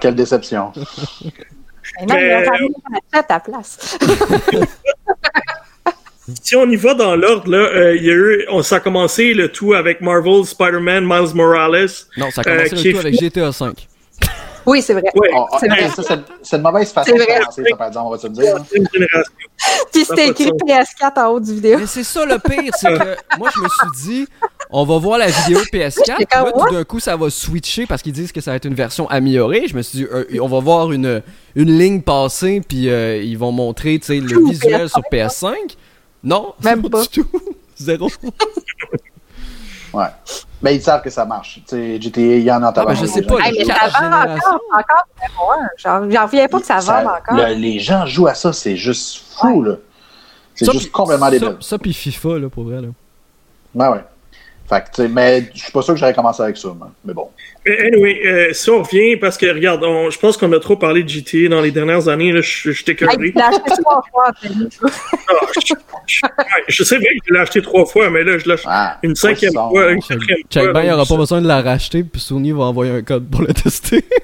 Quelle 0.00 0.14
déception. 0.14 0.72
Mais 2.00 2.06
non, 2.06 2.14
Mais- 2.14 2.98
à 3.12 3.22
ta 3.22 3.40
place. 3.40 3.98
Si 6.42 6.56
on 6.56 6.68
y 6.68 6.74
va 6.74 6.94
dans 6.94 7.14
l'ordre, 7.14 7.48
là, 7.48 7.58
euh, 7.58 7.94
il 7.96 8.02
y 8.04 8.10
a 8.10 8.14
eu, 8.14 8.44
on, 8.50 8.60
ça 8.60 8.76
a 8.76 8.80
commencé 8.80 9.32
le 9.32 9.52
tout 9.52 9.74
avec 9.74 10.00
Marvel, 10.00 10.44
Spider-Man, 10.44 11.04
Miles 11.06 11.34
Morales. 11.36 11.86
Non, 12.16 12.32
ça 12.32 12.40
a 12.44 12.48
Euh, 12.48 12.56
commencé 12.56 12.74
qui 12.74 12.88
le 12.88 12.94
tout 12.94 12.98
avec 12.98 13.14
GTA 13.20 13.52
5. 13.52 13.86
Oui, 14.66 14.82
c'est 14.82 14.92
vrai. 14.94 15.04
Ouais, 15.14 15.30
Oh, 15.34 15.46
C'est 15.60 15.68
vrai. 15.68 15.84
hey, 15.84 15.90
ça, 15.90 16.02
c'est- 16.02 16.18
c'est 16.42 16.56
une 16.56 16.62
mauvaise 16.62 16.92
façon 16.92 17.12
C'est 17.12 17.18
de 17.18 17.22
vrai. 17.22 17.38
commencer, 17.38 17.62
ça, 17.70 17.76
par 17.76 17.86
exemple, 17.86 18.06
on 18.06 18.10
va 18.10 18.18
se 18.18 18.26
le 18.26 18.32
dire. 18.32 18.56
hein. 18.56 19.22
Puis 19.92 20.04
c'était 20.04 20.28
écrit 20.28 20.50
PS4 20.52 21.18
en 21.18 21.28
haut 21.30 21.40
du 21.40 21.54
vidéo. 21.54 21.78
Mais 21.78 21.86
c'est 21.86 22.04
ça 22.04 22.24
le 22.26 22.38
pire, 22.38 22.72
c'est 22.78 22.88
que 22.88 23.16
moi 23.38 23.48
je 23.54 23.60
me 23.60 23.68
suis 23.68 24.04
dit, 24.04 24.28
on 24.70 24.84
va 24.84 24.98
voir 24.98 25.18
la 25.18 25.28
vidéo 25.28 25.60
PS4, 25.72 26.04
J'étais 26.06 26.26
puis 26.26 26.26
là 26.34 26.52
tout 26.52 26.74
d'un 26.74 26.84
coup 26.84 27.00
ça 27.00 27.16
va 27.16 27.30
switcher 27.30 27.86
parce 27.86 28.02
qu'ils 28.02 28.12
disent 28.12 28.32
que 28.32 28.40
ça 28.40 28.50
va 28.50 28.56
être 28.56 28.66
une 28.66 28.74
version 28.74 29.08
améliorée. 29.08 29.66
Je 29.68 29.74
me 29.76 29.82
suis 29.82 29.98
dit, 30.00 30.06
euh, 30.12 30.24
on 30.40 30.48
va 30.48 30.60
voir 30.60 30.92
une, 30.92 31.22
une 31.54 31.78
ligne 31.78 32.02
passer, 32.02 32.60
puis 32.66 32.90
euh, 32.90 33.16
ils 33.22 33.38
vont 33.38 33.52
montrer 33.52 33.98
le 34.08 34.48
visuel 34.48 34.86
PS5, 34.86 34.88
sur 34.88 35.02
PS5. 35.10 35.54
Non, 36.24 36.54
Même 36.62 36.82
pas 36.88 36.88
pas. 36.90 37.02
du 37.02 37.08
tout. 37.08 37.26
Zéro. 37.78 38.08
Ouais. 39.92 40.06
Mais 40.62 40.76
ils 40.76 40.82
savent 40.82 41.02
que 41.02 41.10
ça 41.10 41.24
marche. 41.24 41.60
Tu 41.66 41.76
sais, 41.76 42.00
GTA, 42.00 42.20
il 42.20 42.42
y 42.42 42.50
en 42.50 42.62
a 42.62 42.72
Ah, 42.74 42.84
ben, 42.84 42.94
je 42.94 43.06
sais 43.06 43.22
pas. 43.22 43.38
Hey, 43.38 43.54
mais 43.58 43.64
ça 43.64 43.74
vend 43.88 43.98
générations. 44.04 44.48
encore, 44.72 45.06
encore. 45.22 45.58
Genre, 45.76 46.10
j'en 46.10 46.22
reviens 46.24 46.48
pas 46.48 46.60
que 46.60 46.66
ça 46.66 46.80
Ça- 46.80 47.02
vende 47.02 47.12
encore. 47.12 47.36
le- 47.36 47.54
les 47.54 47.78
gens 47.78 48.06
jouent 48.06 48.26
à 48.28 48.34
ça, 48.34 48.52
c'est 48.52 48.76
juste 48.76 49.22
fou, 49.38 49.62
là. 49.62 49.74
C'est 50.54 50.70
juste 50.72 50.90
complètement 50.90 51.28
débile. 51.30 51.56
ça 51.60 51.78
puis 51.78 51.92
FIFA 51.92 52.38
là 52.38 52.48
pour 52.48 52.64
vrai 52.64 52.80
là. 52.80 52.88
Ouais, 53.74 53.88
ouais. 53.94 54.04
Fait 54.68 54.80
que, 54.80 54.86
tu 54.96 55.02
sais, 55.02 55.08
mais 55.08 55.48
je 55.54 55.60
suis 55.62 55.70
pas 55.72 55.80
sûr 55.82 55.94
que 55.94 56.00
j'aurais 56.00 56.12
commencé 56.14 56.42
avec 56.42 56.56
ça, 56.56 56.74
mais 57.04 57.14
bon. 57.14 57.28
Mais 57.64 57.78
anyway, 57.86 58.20
euh, 58.26 58.52
si 58.52 58.68
on 58.70 58.82
revient, 58.82 59.16
parce 59.16 59.36
que 59.36 59.46
regarde, 59.46 59.84
on- 59.84 60.10
je 60.10 60.18
pense 60.18 60.36
qu'on 60.36 60.52
a 60.52 60.58
trop 60.60 60.76
parlé 60.76 61.02
de 61.04 61.08
GTA 61.08 61.48
dans 61.48 61.60
les 61.60 61.70
dernières 61.70 62.08
années, 62.08 62.32
là, 62.32 62.40
je, 62.40 62.72
je 62.72 62.84
t'ai 62.84 62.92
Hey, 62.92 63.32
acheté 63.36 63.82
trois 63.82 64.02
fois. 64.10 64.26
Ah, 64.26 64.30
je, 64.42 65.74
je- 66.06 66.22
ouais, 66.24 66.64
je 66.68 66.82
sais 66.84 66.98
bien 66.98 67.10
que 67.10 67.18
je 67.28 67.32
l'ai 67.34 67.40
acheté 67.40 67.62
trois 67.62 67.86
fois, 67.86 68.10
mais 68.10 68.24
là, 68.24 68.38
je 68.38 68.44
l'ai 68.46 68.52
acheté 68.54 68.68
Ah, 68.70 68.98
une 69.02 69.14
cinquième 69.14 69.52
pas 69.54 69.68
fois, 69.68 69.84
ça. 69.84 69.90
une 69.92 70.00
quatrième 70.00 70.38
Check 70.50 70.62
fois. 70.64 70.72
ben, 70.72 70.82
il 70.82 71.08
pas 71.08 71.16
besoin 71.16 71.40
de 71.42 71.46
la 71.48 71.62
racheter, 71.62 72.02
puis 72.04 72.20
Sony 72.20 72.50
va 72.52 72.64
envoyer 72.64 72.92
un 72.92 73.02
code 73.02 73.28
pour 73.30 73.42
le 73.42 73.54
tester. 73.54 74.04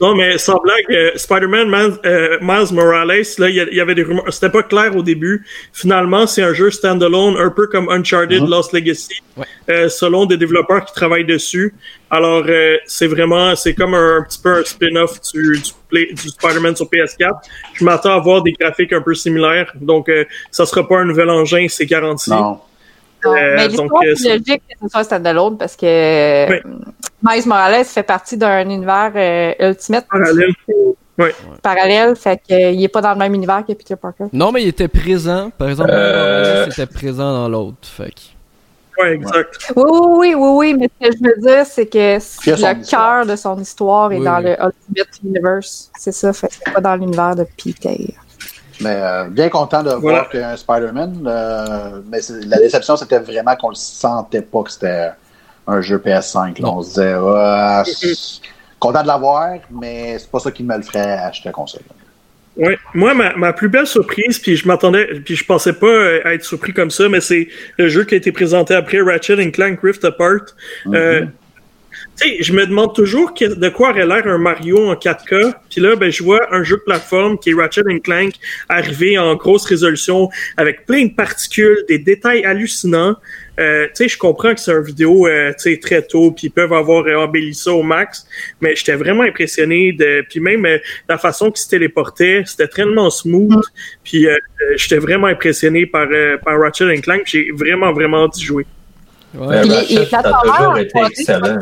Non, 0.00 0.14
mais 0.14 0.38
sans 0.38 0.58
blague, 0.58 0.84
euh, 0.90 1.10
Spider-Man 1.14 1.68
Miles, 1.68 1.98
euh, 2.04 2.38
Miles 2.40 2.72
Morales, 2.72 3.22
là, 3.38 3.48
il 3.48 3.54
y, 3.72 3.80
avait 3.80 3.94
des 3.94 4.02
rumeurs. 4.02 4.24
C'était 4.32 4.50
pas 4.50 4.62
clair 4.62 4.96
au 4.96 5.02
début. 5.02 5.46
Finalement, 5.72 6.26
c'est 6.26 6.42
un 6.42 6.52
jeu 6.52 6.70
standalone, 6.70 7.36
un 7.38 7.50
peu 7.50 7.66
comme 7.68 7.88
Uncharted 7.88 8.42
Mhm. 8.42 8.50
Lost 8.50 8.72
Legacy, 8.72 9.14
Ouais. 9.36 9.46
euh, 9.70 9.88
selon 9.88 10.26
des 10.26 10.36
développeurs 10.36 10.84
qui 10.84 10.94
travaillent 10.94 11.24
dessus. 11.24 11.74
Alors, 12.10 12.44
euh, 12.48 12.76
c'est 12.86 13.06
vraiment, 13.06 13.54
c'est 13.54 13.74
comme 13.74 13.94
un, 13.94 14.18
un 14.18 14.22
petit 14.22 14.40
peu 14.42 14.56
un 14.58 14.64
spin-off 14.64 15.20
du, 15.32 15.60
du, 15.92 16.28
Spider-Man 16.28 16.74
sur 16.76 16.86
PS4. 16.88 17.40
Je 17.74 17.84
m'attends 17.84 18.16
à 18.16 18.18
voir 18.20 18.42
des 18.42 18.52
graphiques 18.52 18.92
un 18.92 19.00
peu 19.00 19.14
similaires. 19.14 19.72
Donc, 19.80 20.08
euh, 20.08 20.24
ça 20.50 20.66
sera 20.66 20.86
pas 20.86 20.98
un 20.98 21.04
nouvel 21.04 21.30
engin, 21.30 21.66
c'est 21.68 21.86
garanti. 21.86 22.30
Non. 22.30 22.58
Euh, 23.26 23.54
mais 23.56 23.68
donc, 23.68 23.80
l'histoire, 23.90 24.02
euh, 24.04 24.14
c'est 24.16 24.28
logique 24.38 24.62
que 24.68 24.74
ce 24.82 24.88
soit 24.88 25.04
standalone 25.04 25.56
parce 25.58 25.76
que 25.76 25.86
euh, 25.86 26.46
Oui. 26.50 26.72
Miles 27.22 27.48
Morales 27.48 27.84
fait 27.84 28.02
partie 28.02 28.36
d'un 28.36 28.68
univers 28.68 29.12
euh, 29.16 29.52
Ultimate 29.70 30.06
Parallèle. 30.10 30.52
parallèle, 31.62 32.16
fait 32.16 32.40
qu'il 32.46 32.82
est 32.82 32.88
pas 32.88 33.00
dans 33.00 33.12
le 33.12 33.18
même 33.18 33.34
univers 33.34 33.64
que 33.66 33.72
Peter 33.72 33.96
Parker. 33.96 34.24
Non, 34.32 34.52
mais 34.52 34.62
il 34.62 34.68
était 34.68 34.88
présent. 34.88 35.50
Par 35.56 35.68
exemple, 35.70 35.90
Euh. 35.92 36.64
il 36.66 36.72
était 36.72 36.86
présent 36.92 37.32
dans 37.32 37.48
l'autre. 37.48 37.78
Fait 37.82 38.12
Ouais, 38.96 39.14
exact. 39.14 39.72
Oui, 39.74 39.82
oui, 39.84 40.00
oui, 40.18 40.34
oui, 40.36 40.50
oui, 40.56 40.74
mais 40.78 40.88
ce 41.02 41.08
que 41.10 41.16
je 41.16 41.24
veux 41.24 41.40
dire, 41.52 41.66
c'est 41.66 41.86
que 41.86 42.18
le 42.46 42.88
cœur 42.88 43.26
de 43.26 43.34
son 43.34 43.58
histoire 43.58 44.12
est 44.12 44.18
Oui, 44.18 44.24
dans 44.24 44.36
oui. 44.38 44.44
le 44.44 44.50
Ultimate 44.52 45.08
Universe. 45.24 45.90
C'est 45.98 46.12
ça, 46.12 46.32
fait 46.32 46.46
c'est 46.50 46.72
pas 46.72 46.80
dans 46.80 46.94
l'univers 46.94 47.34
de 47.34 47.44
Peter. 47.56 48.14
Mais 48.80 48.96
euh, 48.98 49.24
bien 49.28 49.48
content 49.48 49.82
de 49.82 49.90
Voilà. 49.90 50.18
voir 50.20 50.28
qu'un 50.30 50.56
Spider-Man. 50.56 51.24
euh, 51.26 52.00
mais 52.10 52.18
la 52.46 52.58
déception, 52.58 52.96
c'était 52.96 53.18
vraiment 53.20 53.54
qu'on 53.56 53.68
le 53.70 53.74
sentait 53.74 54.42
pas 54.42 54.62
que 54.64 54.70
c'était 54.72 55.10
un 55.66 55.80
jeu 55.80 55.98
PS5. 55.98 56.60
là. 56.60 56.68
On 56.68 56.82
se 56.82 56.88
disait, 57.00 58.14
c'est- 58.14 58.40
content 58.80 59.02
de 59.02 59.06
l'avoir, 59.06 59.54
mais 59.70 60.18
c'est 60.18 60.30
pas 60.30 60.40
ça 60.40 60.50
qui 60.50 60.62
me 60.62 60.76
le 60.76 60.82
ferait 60.82 61.12
acheter 61.12 61.48
la 61.48 61.52
console. 61.52 61.80
Ouais. 62.56 62.78
Moi, 62.92 63.14
ma, 63.14 63.34
ma 63.34 63.52
plus 63.52 63.68
belle 63.68 63.86
surprise, 63.86 64.38
puis 64.38 64.56
je 64.56 64.68
m'attendais, 64.68 65.06
puis 65.24 65.34
je 65.36 65.44
pensais 65.44 65.72
pas 65.72 65.86
euh, 65.86 66.20
être 66.26 66.44
surpris 66.44 66.72
comme 66.72 66.90
ça, 66.90 67.08
mais 67.08 67.20
c'est 67.20 67.48
le 67.78 67.88
jeu 67.88 68.04
qui 68.04 68.14
a 68.14 68.18
été 68.18 68.30
présenté 68.30 68.74
après 68.74 69.00
Ratchet 69.00 69.42
and 69.42 69.50
Clank 69.52 69.78
Rift 69.82 70.04
Apart. 70.04 70.54
Euh, 70.92 71.22
tu 71.22 71.28
sais, 72.16 72.36
je 72.42 72.52
me 72.52 72.64
demande 72.66 72.94
toujours 72.94 73.34
que- 73.34 73.54
de 73.54 73.68
quoi 73.68 73.90
aurait 73.90 74.06
l'air 74.06 74.26
un 74.26 74.38
Mario 74.38 74.88
en 74.88 74.94
4K. 74.94 75.52
Puis 75.70 75.80
là, 75.80 75.96
ben, 75.96 76.10
je 76.10 76.22
vois 76.22 76.40
un 76.54 76.62
jeu 76.62 76.76
de 76.76 76.82
plateforme 76.82 77.38
qui 77.38 77.50
est 77.50 77.54
Ratchet 77.54 77.82
and 77.90 77.98
Clank 78.00 78.34
arriver 78.68 79.18
en 79.18 79.34
grosse 79.34 79.64
résolution 79.66 80.28
avec 80.56 80.86
plein 80.86 81.06
de 81.06 81.12
particules, 81.12 81.78
des 81.88 81.98
détails 81.98 82.44
hallucinants. 82.44 83.16
Euh, 83.60 83.86
tu 83.86 83.90
sais, 83.94 84.08
je 84.08 84.18
comprends 84.18 84.52
que 84.52 84.60
c'est 84.60 84.72
un 84.72 84.80
vidéo, 84.80 85.28
euh, 85.28 85.52
tu 85.52 85.70
sais, 85.72 85.78
très 85.78 86.02
tôt, 86.02 86.32
puis 86.32 86.48
ils 86.48 86.50
peuvent 86.50 86.72
avoir 86.72 87.04
euh, 87.06 87.14
embelli 87.14 87.54
ça 87.54 87.72
au 87.72 87.84
max, 87.84 88.26
mais 88.60 88.74
j'étais 88.74 88.96
vraiment 88.96 89.22
impressionné 89.22 89.92
de, 89.92 90.24
puis 90.28 90.40
même 90.40 90.66
euh, 90.66 90.78
la 91.08 91.18
façon 91.18 91.52
qu'il 91.52 91.60
se 91.62 91.68
téléportait, 91.68 92.42
c'était 92.46 92.66
tellement 92.66 93.10
smooth, 93.10 93.62
puis 94.02 94.26
euh, 94.26 94.34
j'étais 94.74 94.98
vraiment 94.98 95.28
impressionné 95.28 95.86
par 95.86 96.08
euh, 96.10 96.36
par 96.44 96.58
Ratchet 96.58 96.84
and 96.84 97.00
Clank. 97.02 97.22
J'ai 97.26 97.52
vraiment 97.52 97.92
vraiment 97.92 98.24
hâte 98.24 98.34
d'y 98.34 98.44
jouer. 98.44 98.66
Ouais. 99.34 99.62
Les, 99.62 99.98
les 99.98 100.06
ça 100.06 100.18
a 100.18 100.22
plateformeurs 100.22 100.42
toujours 100.42 100.68
en 100.70 100.76
été 100.76 100.98
3D, 100.98 101.10
excellent. 101.10 101.58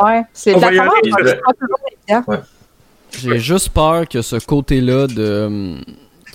Ouais, 0.00 0.22
c'est 0.32 0.52
aller. 0.64 0.76
pas 0.78 1.52
toujours 1.52 1.78
évident. 2.08 2.42
J'ai 3.18 3.38
juste 3.38 3.68
peur 3.70 4.08
que 4.08 4.22
ce 4.22 4.36
côté-là 4.36 5.06
de. 5.06 5.44
hum, 5.46 5.80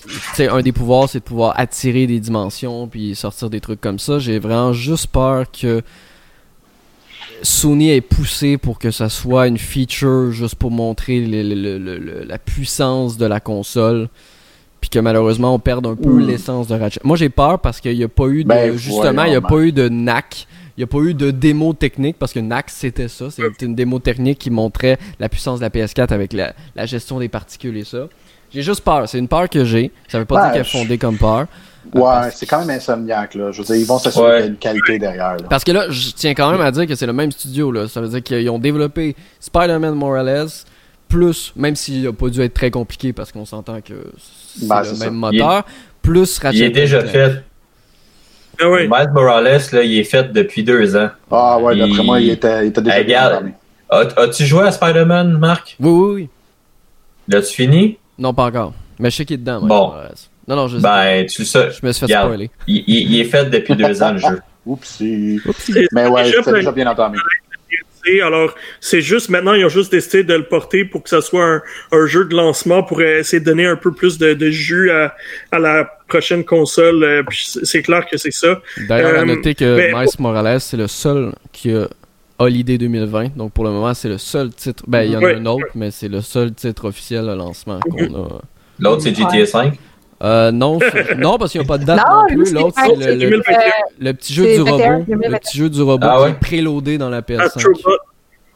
Tu 0.05 0.13
sais, 0.35 0.47
un 0.47 0.61
des 0.61 0.71
pouvoirs, 0.71 1.09
c'est 1.09 1.19
de 1.19 1.23
pouvoir 1.23 1.53
attirer 1.59 2.05
des 2.07 2.19
dimensions 2.19 2.87
puis 2.87 3.15
sortir 3.15 3.49
des 3.49 3.59
trucs 3.59 3.81
comme 3.81 3.99
ça. 3.99 4.19
J'ai 4.19 4.39
vraiment 4.39 4.73
juste 4.73 5.07
peur 5.07 5.45
que 5.51 5.81
Sony 7.43 7.91
ait 7.91 8.01
poussé 8.01 8.57
pour 8.57 8.79
que 8.79 8.89
ça 8.91 9.09
soit 9.09 9.47
une 9.47 9.57
feature 9.57 10.31
juste 10.31 10.55
pour 10.55 10.71
montrer 10.71 11.19
le- 11.19 11.43
le- 11.43 11.55
le- 11.55 11.77
le- 11.77 11.97
le- 11.97 12.23
la 12.23 12.37
puissance 12.39 13.17
de 13.17 13.25
la 13.25 13.39
console. 13.39 14.07
Puis 14.81 14.89
que 14.91 14.99
malheureusement, 14.99 15.53
on 15.55 15.59
perde 15.59 15.85
un 15.87 15.95
peu 15.95 16.19
l'essence 16.19 16.67
de 16.67 16.75
Ratchet. 16.75 16.99
Moi, 17.03 17.17
j'ai 17.17 17.29
peur 17.29 17.59
parce 17.59 17.79
qu'il 17.81 17.97
n'y 17.97 18.03
a 18.03 18.07
pas 18.07 18.27
eu 18.27 18.43
de. 18.43 18.47
Ben, 18.49 18.77
justement, 18.77 19.23
il 19.23 19.31
n'y 19.31 19.35
a 19.35 19.41
pas 19.41 19.59
eu 19.59 19.71
de 19.71 19.89
NAC. 19.89 20.47
Il 20.77 20.81
n'y 20.81 20.83
a 20.83 20.87
pas 20.87 20.99
eu 20.99 21.13
de 21.15 21.31
démo 21.31 21.73
technique 21.73 22.17
parce 22.19 22.33
que 22.33 22.39
NAC 22.39 22.69
c'était 22.69 23.07
ça. 23.07 23.31
C'était 23.31 23.65
une 23.65 23.73
démo 23.75 23.97
technique 23.99 24.37
qui 24.37 24.51
montrait 24.51 24.97
la 25.19 25.27
puissance 25.27 25.59
de 25.59 25.65
la 25.65 25.69
PS4 25.71 26.13
avec 26.13 26.33
la, 26.33 26.53
la 26.75 26.85
gestion 26.85 27.19
des 27.19 27.29
particules 27.29 27.75
et 27.77 27.83
ça. 27.83 28.07
J'ai 28.53 28.61
juste 28.61 28.81
peur. 28.81 29.09
C'est 29.09 29.17
une 29.19 29.27
peur 29.27 29.49
que 29.49 29.65
j'ai. 29.65 29.91
Ça 30.07 30.19
veut 30.19 30.25
pas 30.25 30.35
Ouais, 30.35 30.41
dire 30.43 30.51
qu'elle 30.53 30.61
est 30.61 30.65
je- 30.65 30.77
fondée 30.77 30.97
comme 30.97 31.17
peur. 31.17 31.47
Euh, 31.95 31.99
Ouais, 31.99 32.29
c'est 32.33 32.45
quand 32.45 32.59
même 32.59 32.69
insomniaque, 32.69 33.33
là. 33.35 33.51
Je 33.51 33.59
veux 33.59 33.63
dire, 33.65 33.75
ils 33.75 33.85
vont 33.85 33.97
s'assurer 33.97 34.25
Ouais. 34.25 34.33
qu'il 34.35 34.41
y 34.41 34.43
a 34.43 34.49
une 34.51 34.57
qualité 34.57 34.99
derrière, 34.99 35.31
là. 35.37 35.47
Parce 35.49 35.63
que 35.63 35.71
là, 35.71 35.89
je 35.89 36.11
tiens 36.11 36.33
quand 36.33 36.51
même 36.51 36.61
à 36.61 36.69
dire 36.71 36.85
que 36.85 36.95
c'est 36.95 37.05
le 37.05 37.13
même 37.13 37.31
studio. 37.31 37.71
Là. 37.71 37.87
Ça 37.87 37.99
veut 38.01 38.07
dire 38.09 38.21
qu'ils 38.21 38.49
ont 38.49 38.59
développé 38.59 39.15
Spider-Man 39.39 39.95
Morales, 39.95 40.47
plus, 41.07 41.53
même 41.55 41.75
s'il 41.75 42.03
n'a 42.03 42.11
pas 42.13 42.29
dû 42.29 42.41
être 42.41 42.53
très 42.53 42.69
compliqué 42.71 43.13
parce 43.13 43.31
qu'on 43.31 43.45
s'entend 43.45 43.79
que 43.81 43.93
c'est 44.57 44.67
Ben, 44.67 44.81
le 44.83 44.89
même 44.91 44.99
ça. 44.99 45.09
moteur, 45.11 45.65
plus 46.01 46.37
Ratchet 46.39 46.57
Il 46.57 46.63
est 46.63 46.69
déjà 46.69 47.03
fait. 47.05 47.43
Ah 48.59 48.69
ouais. 48.69 48.87
Miles 48.87 49.11
Morales, 49.13 49.43
là, 49.71 49.83
il 49.83 49.97
est 49.99 50.03
fait 50.03 50.31
depuis 50.31 50.63
deux 50.63 50.95
ans. 50.95 51.09
Ah 51.31 51.57
ouais, 51.59 51.77
d'après 51.77 52.03
moi, 52.03 52.19
il 52.19 52.29
était, 52.31 52.65
il 52.65 52.69
était 52.69 52.81
déjà 52.81 52.97
regarde. 52.97 53.51
As-tu 53.89 54.45
joué 54.45 54.63
à 54.63 54.71
Spider-Man, 54.71 55.37
Marc? 55.37 55.75
Oui, 55.79 55.89
oui, 55.91 56.13
oui. 56.13 56.29
L'as-tu 57.27 57.53
fini? 57.53 57.97
Non, 58.17 58.33
pas 58.33 58.45
encore. 58.45 58.73
Mais 58.99 59.09
je 59.11 59.17
sais 59.17 59.25
qu'il 59.25 59.35
est 59.35 59.37
dedans. 59.37 59.59
moi, 59.61 59.67
Bon. 59.69 59.87
Morales. 59.89 60.15
Non, 60.47 60.55
non, 60.55 60.67
je 60.67 60.77
sais. 60.77 60.83
Ben, 60.83 61.25
tu 61.25 61.45
sais. 61.45 61.69
Je 61.71 61.85
me 61.85 61.91
suis 61.91 61.99
fait 61.99 62.05
regarde. 62.05 62.27
spoiler. 62.29 62.49
Il, 62.67 62.83
il- 62.87 63.11
il 63.13 63.19
est 63.19 63.25
fait 63.25 63.45
depuis 63.49 63.75
deux 63.75 64.01
ans, 64.01 64.11
le 64.13 64.17
jeu. 64.17 64.41
Oupsie. 64.65 65.39
C'est- 65.59 65.87
Mais 65.93 66.07
ouais, 66.07 66.31
plein 66.31 66.53
déjà 66.53 66.71
bien 66.71 66.87
entamé. 66.87 67.17
Alors, 68.23 68.53
c'est 68.79 69.01
juste 69.01 69.29
maintenant, 69.29 69.53
ils 69.53 69.65
ont 69.65 69.69
juste 69.69 69.91
décidé 69.91 70.23
de 70.23 70.33
le 70.33 70.43
porter 70.43 70.85
pour 70.85 71.03
que 71.03 71.09
ça 71.09 71.21
soit 71.21 71.43
un, 71.45 71.61
un 71.91 72.05
jeu 72.07 72.25
de 72.25 72.35
lancement 72.35 72.83
pour 72.83 73.01
essayer 73.01 73.39
de 73.39 73.45
donner 73.45 73.65
un 73.65 73.75
peu 73.75 73.91
plus 73.91 74.17
de, 74.17 74.33
de 74.33 74.49
jus 74.49 74.89
à, 74.91 75.15
à 75.51 75.59
la 75.59 75.85
prochaine 76.07 76.43
console. 76.45 77.03
euh, 77.03 77.23
puis 77.27 77.47
c'est 77.63 77.81
clair 77.81 78.05
que 78.09 78.17
c'est 78.17 78.31
ça. 78.31 78.61
D'ailleurs, 78.87 79.15
à 79.19 79.21
Euh, 79.21 79.25
noter 79.25 79.55
que 79.55 79.75
mais- 79.75 79.93
Miles 79.93 80.09
Morales, 80.19 80.61
c'est 80.61 80.77
le 80.77 80.87
seul 80.87 81.31
qui 81.51 81.73
a 81.73 81.87
Holiday 82.39 82.77
2020. 82.77 83.35
Donc 83.35 83.51
pour 83.53 83.63
le 83.63 83.71
moment, 83.71 83.93
c'est 83.93 84.09
le 84.09 84.17
seul 84.17 84.51
titre. 84.53 84.83
Ben, 84.87 85.01
il 85.03 85.11
y 85.11 85.15
en 85.15 85.19
a 85.19 85.23
Ouais. 85.25 85.35
un 85.35 85.45
autre, 85.47 85.65
mais 85.75 85.91
c'est 85.91 86.07
le 86.07 86.21
seul 86.21 86.53
titre 86.53 86.85
officiel 86.85 87.25
de 87.25 87.33
lancement 87.33 87.79
qu'on 87.81 88.05
a. 88.25 88.41
L'autre, 88.79 89.01
c'est 89.01 89.15
GTA 89.15 89.43
V. 89.63 89.71
Euh, 90.23 90.51
non, 90.51 90.79
non, 91.17 91.37
parce 91.37 91.51
qu'il 91.51 91.61
n'y 91.61 91.65
a 91.65 91.67
pas 91.67 91.77
de 91.77 91.85
date 91.85 91.99
Non, 91.99 92.25
plus. 92.27 92.51
L'autre, 92.53 92.75
c'est 92.83 92.95
le, 92.95 93.13
le- 93.13 93.19
2021. 93.19 93.59
le 93.99 94.13
petit 94.13 94.33
jeu 94.33 94.45
du 94.45 94.57
21, 94.57 94.71
robot. 94.71 94.83
Le 94.99 95.05
2021. 95.05 95.37
petit 95.39 95.57
jeu 95.57 95.69
du 95.69 95.81
robot 95.81 96.07
Ah 96.09 96.17
qui 96.25 96.31
est 96.31 96.39
préloadé 96.39 96.97
dans 96.97 97.09
la 97.09 97.21
PS5. 97.21 97.41
Astrobot. 97.41 97.97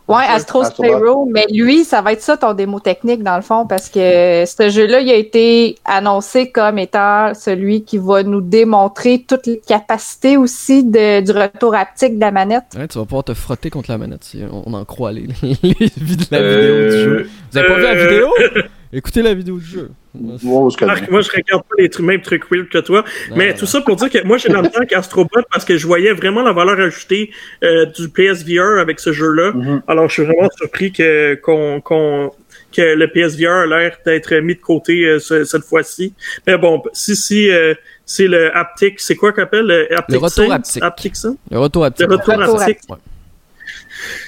Ouais, 0.08 0.24
Astro 0.28 0.62
Astrobot. 0.62 0.89
Spyro, 0.97 1.26
mais 1.32 1.45
lui, 1.54 1.86
ça 1.86 2.02
va 2.02 2.12
être 2.12 2.21
ça 2.21 2.36
ton 2.36 2.54
démo 2.54 2.82
technique 2.82 3.24
dans 3.24 3.38
le 3.38 3.41
fond, 3.43 3.65
parce 3.65 3.88
que 3.88 4.43
ce 4.45 4.69
jeu-là, 4.69 5.00
il 5.00 5.10
a 5.10 5.15
été 5.15 5.78
annoncé 5.86 6.52
comme 6.52 6.80
étant 6.80 7.34
celui 7.34 7.84
qui 7.86 7.97
va 7.97 8.21
nous 8.24 8.41
démontrer 8.41 9.24
toutes 9.26 9.45
les 9.45 9.60
capacités 9.60 10.36
aussi 10.36 10.84
de, 10.84 11.21
du 11.21 11.32
retour 11.32 11.76
haptique 11.76 12.15
de 12.15 12.19
la 12.21 12.32
manette. 12.32 12.63
Ouais, 12.76 12.88
tu 12.89 12.97
vas 12.97 13.06
pouvoir 13.06 13.24
te 13.24 13.34
frotter 13.34 13.69
contre 13.69 13.89
la 13.89 13.97
manette 14.00 14.24
si 14.26 14.41
on 14.52 14.74
en 14.74 14.84
croit 14.84 15.13
les, 15.13 15.28
les 15.43 15.54
vid- 15.97 16.28
la 16.32 16.39
Euh, 16.39 16.60
vidéo 16.60 16.97
du 16.97 17.04
jeu. 17.04 17.30
Vous 17.52 17.58
avez 17.60 17.67
pas 17.67 17.76
vu 17.76 17.82
la 17.84 17.89
euh, 17.91 18.08
vidéo? 18.10 18.28
Écoutez 18.91 19.21
la 19.21 19.34
vidéo 19.34 19.60
du 19.60 19.65
jeu. 19.65 19.91
Wow, 20.43 20.69
Marc, 20.82 21.10
moi, 21.10 21.21
je 21.21 21.30
regarde 21.32 21.63
pas 21.63 21.76
les 21.78 21.89
trucs, 21.89 22.06
mêmes 22.06 22.21
trucs 22.21 22.52
weird 22.52 22.67
que 22.69 22.80
toi. 22.80 23.06
Non, 23.30 23.36
mais 23.38 23.52
non, 23.52 23.58
tout 23.60 23.65
ça 23.65 23.80
pour 23.82 23.95
dire 23.95 24.10
que 24.10 24.24
moi, 24.26 24.38
j'ai 24.38 24.50
de 24.50 24.54
la 24.54 24.62
misère 24.62 24.78
avec 24.80 24.91
Astrobot 24.93 25.41
parce 25.52 25.63
que 25.63 25.78
je 25.78 25.88
voyais 25.88 26.12
vraiment 26.12 26.41
la 26.41 26.52
valeur 26.52 26.80
ajoutée 26.80 27.32
euh, 27.63 27.86
du 27.86 28.10
PSVR 28.10 28.80
avec 28.80 29.00
ce 29.00 29.13
jeu-là. 29.13 29.54
Mhm. 29.54 29.82
Alors, 29.88 30.10
je 30.10 30.13
suis 30.15 30.24
vraiment 30.24 30.50
surpris 30.58 30.91
que, 30.91 31.36
qu'on, 31.36 31.80
qu'on, 31.80 32.32
que 32.76 32.82
le 32.82 33.08
PSVR 33.10 33.50
a 33.52 33.65
l'air 33.65 33.97
d'être 34.06 34.36
mis 34.36 34.56
de 34.56 34.60
côté 34.60 35.04
euh, 35.06 35.19
ce- 35.19 35.45
cette 35.45 35.63
fois-ci. 35.63 36.13
Mais 36.45 36.58
bon, 36.58 36.82
si, 36.91 37.15
si, 37.15 37.50
euh, 37.50 37.74
c'est 38.06 38.28
le 38.28 38.54
haptic, 38.56 39.00
c'est 39.00 39.15
quoi 39.15 39.32
qu'on 39.32 39.43
appelle 39.43 39.65
le 39.65 39.93
haptic 39.97 40.15
Le 40.15 40.17
retour 40.26 40.52
haptique. 40.52 40.84
Haptic 40.84 41.15
sync? 41.15 41.38
Le 41.50 41.60
retour 41.60 41.86
haptique. 41.86 42.08
Le 42.10 42.15
Retour 42.15 42.62
haptique. 42.62 42.80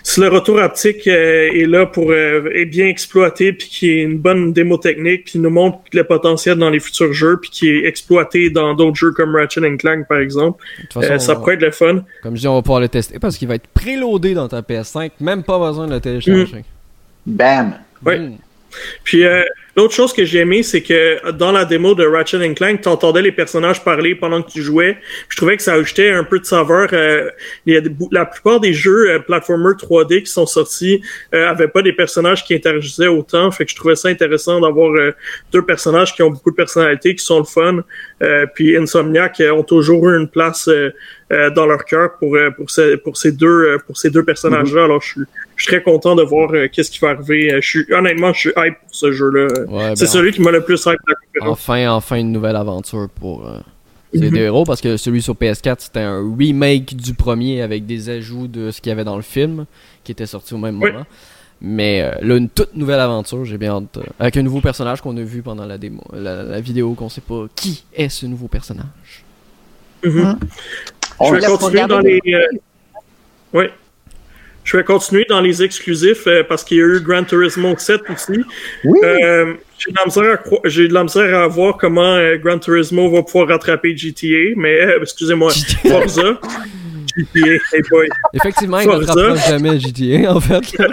Si 0.04 0.20
le 0.20 0.28
retour 0.28 0.60
haptique 0.60 1.08
euh, 1.08 1.50
est 1.52 1.66
là 1.66 1.86
pour 1.86 2.12
euh, 2.12 2.50
est 2.54 2.66
bien 2.66 2.88
exploité 2.88 3.54
puis 3.54 3.68
qui 3.68 3.90
est 3.90 4.02
une 4.02 4.18
bonne 4.18 4.54
démo 4.54 4.78
technique 4.78 5.26
puis 5.26 5.40
nous 5.40 5.50
montre 5.50 5.80
le 5.94 6.04
potentiel 6.04 6.58
dans 6.58 6.70
les 6.70 6.80
futurs 6.80 7.14
jeux 7.14 7.38
puis 7.42 7.50
qui 7.50 7.70
est 7.70 7.86
exploité 7.86 8.50
dans 8.50 8.74
d'autres 8.74 8.96
jeux 8.96 9.12
comme 9.12 9.36
Ratchet 9.36 9.66
and 9.66 9.78
Clank 9.78 10.08
par 10.08 10.20
exemple, 10.20 10.64
façon, 10.92 11.12
euh, 11.12 11.18
ça 11.20 11.36
pourrait 11.36 11.56
être 11.56 11.62
le 11.62 11.72
fun. 11.72 12.04
comme 12.22 12.36
je 12.36 12.42
dis, 12.42 12.48
on 12.48 12.56
va 12.56 12.62
pouvoir 12.62 12.82
le 12.82 12.90
tester 12.90 13.20
parce 13.20 13.38
qu'il 13.38 13.48
va 13.48 13.56
être 13.56 13.68
préloadé 13.68 14.34
dans 14.34 14.48
ta 14.48 14.62
PS5. 14.62 15.12
Même 15.20 15.44
pas 15.44 15.60
besoin 15.60 15.88
de 15.88 15.94
le 15.94 16.00
télécharger. 16.00 16.64
Bam! 17.26 17.74
Ouais. 18.06 18.20
Mm. 18.20 18.38
Puis 19.04 19.26
euh, 19.26 19.44
l'autre 19.76 19.94
chose 19.94 20.14
que 20.14 20.26
j'ai 20.26 20.40
aimé, 20.40 20.64
c'est 20.64 20.82
que 20.82 21.32
dans 21.32 21.52
la 21.52 21.66
démo 21.66 21.96
de 21.96 22.06
Ratchet 22.06 22.38
and 22.38 22.54
Clank, 22.54 22.82
tu 22.82 22.88
entendais 22.88 23.22
les 23.22 23.32
personnages 23.32 23.84
parler 23.84 24.16
pendant 24.16 24.42
que 24.42 24.52
tu 24.52 24.62
jouais. 24.62 24.98
Je 25.30 25.38
trouvais 25.38 25.58
que 25.58 25.64
ça 25.64 25.74
ajoutait 25.74 26.12
un 26.12 26.24
peu 26.24 26.40
de 26.40 26.46
saveur. 26.46 26.90
euh, 26.94 27.30
la 28.12 28.26
plupart 28.26 28.60
des 28.60 28.74
jeux 28.74 29.10
euh, 29.10 29.20
platformer 29.20 29.74
3D 29.74 30.24
qui 30.24 30.32
sont 30.32 30.46
sortis 30.46 31.02
euh, 31.34 31.50
avaient 31.50 31.68
pas 31.68 31.82
des 31.82 31.94
personnages 31.94 32.44
qui 32.44 32.54
interagissaient 32.54 33.08
autant. 33.08 33.52
Fait 33.52 33.66
que 33.66 33.72
je 33.72 33.76
trouvais 33.76 33.96
ça 33.96 34.10
intéressant 34.10 34.60
d'avoir 34.60 34.92
euh, 34.92 35.12
deux 35.52 35.66
personnages 35.66 36.14
qui 36.16 36.22
ont 36.22 36.30
beaucoup 36.30 36.52
de 36.52 36.56
personnalité, 36.56 37.16
qui 37.16 37.24
sont 37.24 37.40
le 37.40 37.46
fun. 37.46 37.80
Euh, 38.22 38.46
puis 38.54 38.78
Insomniac 38.78 39.42
ont 39.52 39.64
toujours 39.64 40.10
eu 40.10 40.18
une 40.18 40.28
place 40.28 40.70
dans 41.56 41.66
leur 41.66 41.86
cœur 41.86 42.18
pour 42.20 42.36
euh, 42.36 42.50
pour 42.52 42.70
ces 42.72 42.98
pour 42.98 43.18
ces 43.18 43.32
deux 43.32 43.48
euh, 43.48 43.78
pour 43.86 43.98
ces 43.98 44.10
deux 44.10 44.24
personnages-là. 44.24 44.84
Alors 44.86 45.02
je 45.02 45.08
suis 45.08 45.22
je 45.56 45.64
suis 45.64 45.72
très 45.72 45.84
content 45.84 46.16
de 46.16 46.24
voir 46.24 46.52
euh, 46.54 46.68
qu'est-ce 46.72 46.90
qui 46.92 47.00
va 47.00 47.10
arriver. 47.10 47.52
Euh, 47.54 47.62
Je 47.62 47.68
suis 47.68 47.94
honnêtement, 47.94 48.34
je 48.34 48.40
suis 48.40 48.50
hype 48.58 48.76
pour 48.80 48.96
ce 48.96 49.12
jeu-là. 49.12 49.48
Ouais, 49.68 49.94
C'est 49.96 50.06
ben, 50.06 50.12
celui 50.12 50.32
qui 50.32 50.42
m'a 50.42 50.52
le 50.52 50.62
plus 50.64 50.80
hype 50.86 50.94
de 51.08 51.14
la 51.14 51.16
conférence. 51.40 51.60
Enfin, 51.60 51.90
enfin 51.92 52.16
une 52.18 52.32
nouvelle 52.32 52.56
aventure 52.56 53.08
pour 53.20 53.48
euh, 53.48 53.58
ces 54.14 54.20
Mhm. 54.22 54.30
deux 54.30 54.38
héros 54.42 54.64
parce 54.66 54.82
que 54.82 54.96
celui 54.98 55.22
sur 55.22 55.34
PS4 55.36 55.76
c'était 55.80 56.00
un 56.02 56.22
remake 56.38 56.96
du 56.96 57.14
premier 57.14 57.62
avec 57.62 57.86
des 57.86 58.10
ajouts 58.10 58.48
de 58.48 58.70
ce 58.72 58.80
qu'il 58.82 58.90
y 58.90 58.94
avait 58.94 59.04
dans 59.04 59.16
le 59.16 59.22
film 59.24 59.66
qui 60.04 60.12
était 60.12 60.26
sorti 60.28 60.54
au 60.54 60.58
même 60.60 60.82
Oui. 60.82 60.92
moment. 60.92 61.06
Mais 61.66 62.02
euh, 62.02 62.12
là, 62.22 62.36
une 62.36 62.50
toute 62.50 62.76
nouvelle 62.76 63.00
aventure, 63.00 63.46
j'ai 63.46 63.58
bien 63.58 63.72
hâte. 63.78 63.96
euh, 63.98 64.04
avec 64.20 64.36
un 64.36 64.42
nouveau 64.42 64.60
personnage 64.60 65.00
qu'on 65.02 65.16
a 65.16 65.22
vu 65.22 65.42
pendant 65.42 65.66
la 65.66 65.78
démo, 65.78 66.04
la, 66.12 66.44
la 66.44 66.60
vidéo, 66.60 66.94
qu'on 66.94 67.08
sait 67.08 67.22
pas 67.22 67.46
qui 67.56 67.86
est 67.94 68.10
ce 68.10 68.26
nouveau 68.26 68.50
personnage. 68.50 69.24
Mhm. 70.04 70.38
On 70.38 70.38
Je 71.22 71.34
vais 71.36 71.46
continuer 71.46 71.86
dans 71.88 72.00
les. 72.00 72.20
euh, 72.28 72.40
Oui. 73.54 73.66
Je 74.64 74.78
vais 74.78 74.84
continuer 74.86 75.26
dans 75.28 75.42
les 75.42 75.62
exclusifs 75.62 76.26
euh, 76.26 76.42
parce 76.48 76.64
qu'il 76.64 76.78
y 76.78 76.82
a 76.82 76.86
eu 76.86 77.02
Gran 77.02 77.26
Turismo 77.26 77.76
7 77.78 78.02
aussi. 78.14 78.40
Oui! 78.86 79.00
Euh, 79.04 79.56
j'ai 79.78 79.92
de 79.92 79.98
la 79.98 80.06
misère 80.06 80.32
à 80.32 80.38
croi- 80.38 80.62
j'ai 80.64 80.88
de 80.88 80.94
la 80.94 81.04
misère 81.04 81.38
à 81.38 81.48
voir 81.48 81.76
comment 81.78 82.16
euh, 82.16 82.38
Gran 82.38 82.60
Turismo 82.60 83.10
va 83.12 83.24
pouvoir 83.24 83.50
rattraper 83.50 83.96
GTA, 83.98 84.54
mais 84.56 84.80
euh, 84.80 85.00
excusez-moi, 85.02 85.52
Forza. 85.86 86.40
GTA, 87.18 87.48
hey 87.74 87.82
boy. 87.92 88.08
Effectivement, 88.34 88.80
il 88.80 88.88
ne 88.88 88.94
rattrape 89.06 89.38
jamais 89.50 89.80
GTA 89.80 90.34
en 90.34 90.40
fait. 90.40 90.62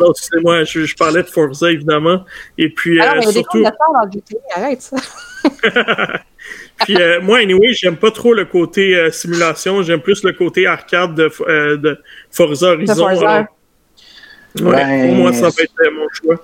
Non, 0.00 0.10
excusez-moi, 0.10 0.64
je, 0.64 0.84
je 0.86 0.96
parlais 0.96 1.22
de 1.22 1.28
Forza 1.28 1.70
évidemment. 1.70 2.24
Et 2.58 2.68
puis 2.68 3.00
Alors, 3.00 3.14
euh, 3.14 3.18
il 3.20 3.24
y 3.26 3.28
a 3.28 3.28
des 3.28 3.32
surtout, 3.34 3.50
commentateurs 3.58 3.92
dans 3.92 4.04
le 4.04 4.10
GTA, 4.10 4.38
arrête 4.56 4.82
ça. 4.82 4.96
puis 6.80 6.96
euh, 6.96 7.20
moi 7.22 7.38
anyway, 7.38 7.72
j'aime 7.72 7.96
pas 7.96 8.10
trop 8.10 8.34
le 8.34 8.44
côté 8.44 8.94
euh, 8.96 9.10
simulation, 9.10 9.82
j'aime 9.82 10.00
plus 10.00 10.22
le 10.24 10.32
côté 10.32 10.66
arcade 10.66 11.14
de, 11.14 11.30
euh, 11.48 11.76
de 11.76 11.98
Forza 12.30 12.68
Horizon. 12.72 12.94
Forza. 12.94 13.30
alors, 13.30 13.46
ouais, 14.60 14.72
Ben, 14.84 15.08
pour 15.08 15.16
moi, 15.16 15.32
ça 15.32 15.42
va 15.42 15.48
être 15.48 15.72
euh, 15.80 15.90
mon 15.96 16.06
choix. 16.12 16.36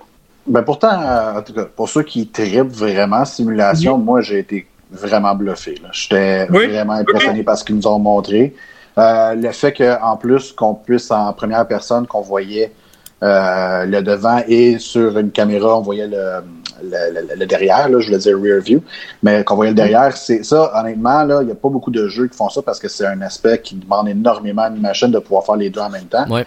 Ben 0.47 0.63
pourtant, 0.63 1.01
euh, 1.01 1.39
en 1.39 1.43
tout 1.43 1.53
cas, 1.53 1.65
pour 1.65 1.89
ceux 1.89 2.03
qui 2.03 2.27
tripent 2.29 2.73
vraiment 2.73 3.25
simulation, 3.25 3.99
moi 3.99 4.21
j'ai 4.23 4.39
été 4.39 4.67
vraiment 4.91 5.35
bluffé. 5.35 5.77
J'étais 5.93 6.47
Oui. 6.51 6.67
vraiment 6.67 6.95
impressionné 6.95 7.43
par 7.45 7.57
ce 7.59 7.65
qu'ils 7.65 7.77
nous 7.77 7.87
ont 7.87 7.99
montré. 7.99 8.55
Euh, 8.99 9.35
le 9.35 9.53
fait 9.53 9.73
qu'en 9.73 10.17
plus 10.17 10.51
qu'on 10.53 10.75
puisse 10.75 11.11
en 11.13 11.33
première 11.33 11.67
personne 11.69 12.07
qu'on 12.09 12.23
voyait 12.23 12.73
euh, 13.23 13.85
le 13.85 14.01
devant 14.03 14.43
et 14.49 14.79
sur 14.79 15.17
une 15.19 15.31
caméra 15.31 15.79
on 15.79 15.83
voyait 15.83 16.09
le, 16.09 16.41
le, 16.83 17.21
le- 17.29 17.35
le 17.37 17.47
derrière, 17.47 17.89
là, 17.89 18.01
je 18.01 18.07
voulais 18.07 18.19
dire 18.19 18.39
rear 18.41 18.61
view, 18.61 18.83
mais 19.23 19.43
qu'on 19.45 19.57
voyait 19.57 19.71
le 19.73 19.77
derrière, 19.77 20.17
c'est 20.17 20.43
ça, 20.45 20.71
honnêtement, 20.79 21.23
il 21.41 21.47
n'y 21.47 21.53
a 21.53 21.55
pas 21.55 21.69
beaucoup 21.69 21.91
de 21.91 22.07
jeux 22.09 22.27
qui 22.29 22.37
font 22.37 22.49
ça 22.49 22.63
parce 22.63 22.79
que 22.79 22.89
c'est 22.89 23.07
un 23.07 23.21
aspect 23.23 23.61
qui 23.61 23.75
demande 23.77 24.09
énormément 24.09 24.63
à 24.63 24.69
une 24.69 24.81
machine 24.81 25.11
de 25.11 25.19
pouvoir 25.19 25.45
faire 25.45 25.57
les 25.57 25.71
deux 25.71 25.81
en 25.81 25.91
même 25.91 26.07
temps. 26.07 26.29
Ouais. 26.29 26.45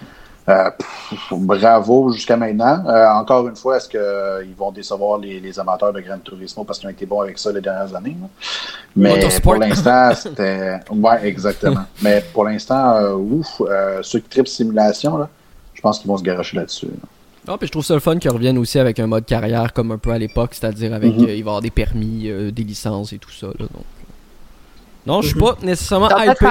Euh, 0.49 0.69
pff, 0.77 1.19
bravo 1.31 2.09
jusqu'à 2.09 2.35
maintenant. 2.35 2.83
Euh, 2.85 3.07
encore 3.13 3.47
une 3.47 3.55
fois, 3.55 3.77
est-ce 3.77 3.87
qu'ils 3.87 4.53
vont 4.57 4.71
décevoir 4.73 5.17
les, 5.17 5.39
les 5.39 5.57
amateurs 5.57 5.93
de 5.93 6.01
Gran 6.01 6.17
Turismo 6.19 6.65
parce 6.65 6.79
qu'ils 6.79 6.87
ont 6.89 6.91
été 6.91 7.05
bons 7.05 7.21
avec 7.21 7.39
ça 7.39 7.49
les 7.53 7.61
dernières 7.61 7.95
années? 7.95 8.17
là? 8.21 8.27
Mais 8.93 9.19
pour 9.41 9.55
l'instant, 9.55 10.11
c'était. 10.13 10.79
Ouais, 10.91 11.25
exactement. 11.25 11.85
Mais 12.01 12.21
pour 12.33 12.43
l'instant, 12.43 12.95
euh, 12.97 13.13
ouf, 13.13 13.61
euh, 13.61 13.99
ceux 14.01 14.19
qui 14.19 14.27
tripent 14.27 14.49
simulation, 14.49 15.17
là, 15.17 15.29
je 15.73 15.79
pense 15.81 15.97
qu'ils 15.99 16.09
vont 16.09 16.17
se 16.17 16.23
garocher 16.23 16.57
là-dessus. 16.57 16.87
là. 16.87 17.07
Ah, 17.47 17.57
puis 17.57 17.67
je 17.67 17.71
trouve 17.73 17.83
ça 17.83 17.93
le 17.93 17.99
fun 17.99 18.17
qu'ils 18.19 18.31
reviennent 18.31 18.57
aussi 18.57 18.79
avec 18.79 18.99
un 18.99 19.07
mode 19.07 19.25
carrière 19.25 19.73
comme 19.73 19.91
un 19.91 19.97
peu 19.97 20.11
à 20.11 20.17
l'époque, 20.17 20.53
c'est-à-dire 20.53 20.93
avec 20.93 21.13
Mhm. 21.13 21.23
euh, 21.23 21.23
il 21.23 21.27
va 21.27 21.33
y 21.33 21.39
avoir 21.41 21.61
des 21.61 21.71
permis, 21.71 22.29
euh, 22.29 22.51
des 22.51 22.63
licences 22.63 23.11
et 23.13 23.17
tout 23.17 23.31
ça. 23.31 23.47
Là, 23.47 23.53
donc. 23.73 23.83
Non, 25.05 25.21
je 25.21 25.27
suis 25.29 25.39
pas 25.39 25.57
nécessairement 25.61 26.07
hypé. 26.17 26.45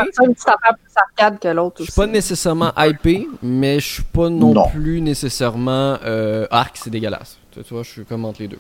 Je 1.79 1.83
aussi. 1.83 1.85
suis 1.85 1.93
pas 2.01 2.07
nécessairement 2.07 2.73
hypé, 2.77 3.27
mais 3.43 3.81
je 3.81 3.89
suis 3.95 4.03
pas 4.03 4.29
non, 4.29 4.53
Non. 4.53 4.69
plus 4.69 5.01
nécessairement 5.01 5.97
euh, 6.05 6.47
arc, 6.51 6.77
c'est 6.77 6.91
dégueulasse. 6.91 7.39
Tu 7.51 7.63
tu 7.63 7.73
vois, 7.73 7.83
je 7.83 7.91
suis 7.91 8.05
comme 8.05 8.27
entre 8.27 8.43
les 8.43 8.49
deux. 8.49 8.59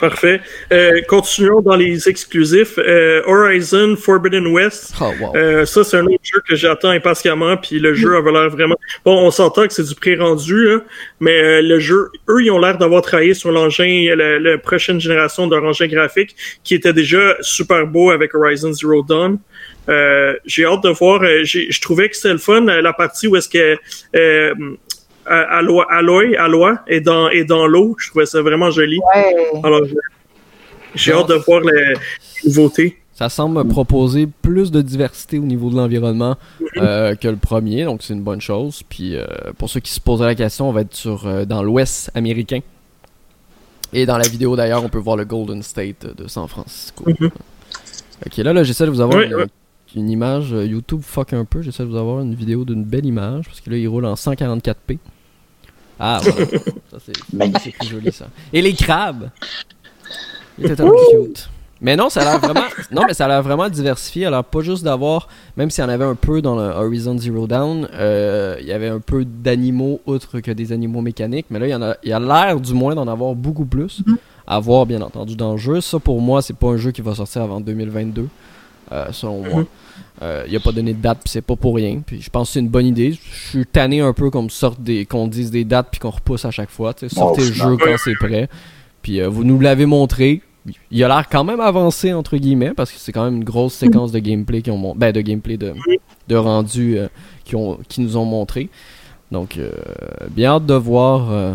Parfait. 0.00 0.40
Euh, 0.72 1.02
continuons 1.06 1.60
dans 1.60 1.76
les 1.76 2.08
exclusifs. 2.08 2.78
Euh, 2.78 3.22
Horizon 3.26 3.96
Forbidden 3.96 4.46
West. 4.46 4.94
Oh, 5.00 5.12
wow. 5.20 5.36
Euh, 5.36 5.66
ça, 5.66 5.84
c'est 5.84 5.98
un 5.98 6.06
autre 6.06 6.24
jeu 6.24 6.40
que 6.48 6.56
j'attends 6.56 6.88
impatiemment, 6.88 7.56
puis 7.58 7.78
le 7.78 7.92
jeu 7.92 8.16
avait 8.16 8.32
l'air 8.32 8.48
vraiment... 8.48 8.76
Bon, 9.04 9.18
on 9.26 9.30
s'entend 9.30 9.66
que 9.66 9.74
c'est 9.74 9.86
du 9.86 9.94
pré-rendu, 9.94 10.68
là, 10.68 10.78
mais 11.20 11.42
euh, 11.42 11.62
le 11.62 11.78
jeu, 11.78 12.08
eux, 12.30 12.42
ils 12.42 12.50
ont 12.50 12.58
l'air 12.58 12.78
d'avoir 12.78 13.02
travaillé 13.02 13.34
sur 13.34 13.52
l'engin, 13.52 14.14
la, 14.16 14.38
la 14.38 14.56
prochaine 14.56 14.98
génération 15.00 15.46
de 15.46 15.54
leur 15.54 15.64
engin 15.64 15.86
graphique, 15.86 16.34
qui 16.64 16.74
était 16.74 16.94
déjà 16.94 17.36
super 17.42 17.86
beau 17.86 18.10
avec 18.10 18.34
Horizon 18.34 18.72
Zero 18.72 19.02
Dawn. 19.02 19.38
Euh, 19.90 20.34
j'ai 20.46 20.64
hâte 20.64 20.82
de 20.82 20.90
voir. 20.90 21.22
euh, 21.22 21.40
j'ai- 21.44 21.70
je 21.70 21.80
trouvais 21.80 22.08
que 22.08 22.16
c'était 22.16 22.32
le 22.32 22.38
fun, 22.38 22.62
la 22.62 22.92
partie 22.94 23.26
où 23.28 23.36
est-ce 23.36 23.48
que... 23.50 23.76
Euh, 25.28 25.44
Aloy, 25.48 25.84
Aloy, 25.90 26.36
Aloy 26.36 26.74
est 26.86 27.00
dans, 27.00 27.28
est 27.28 27.44
dans 27.44 27.66
l'eau. 27.66 27.94
Je 27.98 28.08
trouvais 28.10 28.26
ça 28.26 28.40
vraiment 28.42 28.70
joli. 28.70 28.98
Ouais. 29.14 29.36
Alors, 29.62 29.82
j'ai- 30.94 31.12
hâte 31.12 31.28
de 31.28 31.34
voir 31.34 31.60
les 31.60 31.94
nouveautés. 32.44 32.96
Ça 33.12 33.28
semble 33.28 33.58
me 33.62 33.64
proposer 33.68 34.26
plus 34.40 34.70
de 34.70 34.80
diversité 34.80 35.38
au 35.38 35.42
niveau 35.42 35.68
de 35.68 35.76
l'environnement 35.76 36.36
Mhm. 36.58 36.66
euh, 36.78 37.14
que 37.16 37.28
le 37.28 37.36
premier, 37.36 37.84
donc 37.84 38.02
c'est 38.02 38.14
une 38.14 38.22
bonne 38.22 38.40
chose. 38.40 38.82
Puis 38.88 39.14
euh, 39.14 39.26
pour 39.58 39.68
ceux 39.68 39.80
qui 39.80 39.92
se 39.92 40.00
poseraient 40.00 40.28
la 40.28 40.34
question, 40.34 40.68
on 40.70 40.72
va 40.72 40.80
être 40.80 40.94
sur 40.94 41.26
euh, 41.26 41.44
dans 41.44 41.62
l'Ouest 41.62 42.10
américain. 42.14 42.60
Et 43.92 44.06
dans 44.06 44.16
la 44.16 44.26
vidéo 44.26 44.56
d'ailleurs, 44.56 44.82
on 44.82 44.88
peut 44.88 44.98
voir 44.98 45.16
le 45.16 45.26
Golden 45.26 45.62
State 45.62 46.06
de 46.16 46.28
San 46.28 46.48
Francisco. 46.48 47.04
Mhm. 47.06 47.30
Ok, 48.26 48.36
là, 48.38 48.52
là 48.54 48.62
j'essaie 48.64 48.86
de 48.86 48.90
vous 48.90 49.00
avoir 49.02 49.18
Ouais, 49.18 49.26
une, 49.26 49.34
ouais. 49.34 49.46
Une 49.96 50.10
image. 50.10 50.52
euh, 50.52 50.64
YouTube 50.66 51.00
fuck 51.02 51.32
un 51.32 51.44
peu. 51.44 51.62
J'essaie 51.62 51.82
de 51.84 51.88
vous 51.88 51.96
avoir 51.96 52.20
une 52.20 52.34
vidéo 52.34 52.64
d'une 52.64 52.84
belle 52.84 53.06
image 53.06 53.46
parce 53.46 53.60
que 53.60 53.70
là, 53.70 53.76
il 53.76 53.88
roule 53.88 54.04
en 54.06 54.14
144p. 54.14 54.98
Ah, 55.98 56.20
voilà. 56.22 56.46
ça 56.90 56.98
c'est 57.04 57.32
Magnifique. 57.32 57.76
joli 57.88 58.12
ça. 58.12 58.28
Et 58.52 58.62
les 58.62 58.72
crabes. 58.74 59.30
Cute. 60.58 61.48
Mais 61.82 61.96
non, 61.96 62.10
ça 62.10 62.20
a 62.20 62.24
l'air 62.24 62.38
vraiment. 62.40 62.66
Non, 62.92 63.02
mais 63.06 63.14
ça 63.14 63.24
a 63.24 63.28
l'air 63.28 63.42
vraiment 63.42 63.68
diversifié. 63.68 64.26
Alors, 64.26 64.44
pas 64.44 64.60
juste 64.60 64.84
d'avoir. 64.84 65.28
Même 65.56 65.70
s'il 65.70 65.82
y 65.82 65.86
en 65.86 65.90
avait 65.90 66.04
un 66.04 66.14
peu 66.14 66.42
dans 66.42 66.54
le 66.54 66.62
Horizon 66.74 67.16
Zero 67.16 67.46
Dawn, 67.46 67.88
euh, 67.94 68.56
il 68.60 68.66
y 68.66 68.72
avait 68.72 68.88
un 68.88 69.00
peu 69.00 69.24
d'animaux 69.24 70.00
autres 70.04 70.40
que 70.40 70.50
des 70.50 70.72
animaux 70.72 71.00
mécaniques. 71.00 71.46
Mais 71.48 71.58
là, 71.58 71.66
il 71.66 71.70
y, 71.70 71.74
en 71.74 71.80
a, 71.82 71.96
il 72.02 72.10
y 72.10 72.12
a 72.12 72.20
l'air 72.20 72.60
du 72.60 72.74
moins 72.74 72.94
d'en 72.94 73.08
avoir 73.08 73.34
beaucoup 73.34 73.64
plus. 73.64 74.02
À 74.46 74.58
voir, 74.60 74.84
bien 74.84 75.00
entendu, 75.00 75.36
dans 75.36 75.52
le 75.52 75.58
jeu. 75.58 75.80
Ça, 75.80 75.98
pour 75.98 76.20
moi, 76.20 76.42
c'est 76.42 76.56
pas 76.56 76.66
un 76.68 76.76
jeu 76.76 76.90
qui 76.90 77.00
va 77.00 77.14
sortir 77.14 77.42
avant 77.42 77.60
2022. 77.60 78.28
Euh, 78.92 79.06
selon 79.12 79.42
moi. 79.42 79.64
Euh, 80.22 80.44
il 80.48 80.54
a 80.56 80.60
pas 80.60 80.72
donné 80.72 80.92
de 80.92 81.00
date, 81.00 81.18
puis 81.24 81.30
c'est 81.30 81.40
pas 81.42 81.56
pour 81.56 81.76
rien. 81.76 82.00
Puis 82.04 82.20
je 82.20 82.28
pense 82.30 82.48
que 82.48 82.52
c'est 82.54 82.60
une 82.60 82.68
bonne 82.68 82.86
idée. 82.86 83.12
Je 83.12 83.48
suis 83.48 83.66
tanné 83.66 84.00
un 84.00 84.12
peu 84.12 84.28
qu'on 84.30 84.42
me 84.42 84.48
sorte 84.48 84.80
des, 84.80 85.06
qu'on 85.06 85.26
dise 85.26 85.50
des 85.50 85.64
dates 85.64 85.88
puis 85.90 85.98
qu'on 86.00 86.10
repousse 86.10 86.44
à 86.44 86.50
chaque 86.50 86.70
fois. 86.70 86.92
tu 86.94 87.08
sais. 87.08 87.14
Sortez 87.14 87.42
Oh, 87.42 87.46
le 87.46 87.52
finalement. 87.52 87.78
jeu 87.78 87.84
quand 87.84 87.96
c'est 88.04 88.14
prêt. 88.16 88.48
Puis 89.02 89.20
euh, 89.20 89.28
vous 89.28 89.44
nous 89.44 89.58
l'avez 89.60 89.86
montré. 89.86 90.42
Il 90.90 91.02
a 91.02 91.08
l'air 91.08 91.26
quand 91.30 91.42
même 91.42 91.58
avancé 91.60 92.12
entre 92.12 92.36
guillemets 92.36 92.72
parce 92.76 92.92
que 92.92 92.98
c'est 92.98 93.12
quand 93.12 93.24
même 93.24 93.36
une 93.36 93.44
grosse 93.44 93.72
séquence 93.72 94.12
de 94.12 94.18
gameplay 94.18 94.60
qui 94.60 94.70
ont 94.70 94.76
mon- 94.76 94.94
ben 94.94 95.10
de 95.10 95.22
gameplay 95.22 95.56
de, 95.56 95.72
de 96.28 96.36
rendu 96.36 96.98
euh, 96.98 97.08
qui 97.44 97.56
ont 97.56 97.78
qui 97.88 98.02
nous 98.02 98.18
ont 98.18 98.26
montré. 98.26 98.68
Donc 99.32 99.56
euh, 99.56 99.70
bien 100.30 100.50
hâte 100.56 100.66
de 100.66 100.74
voir 100.74 101.32
euh, 101.32 101.54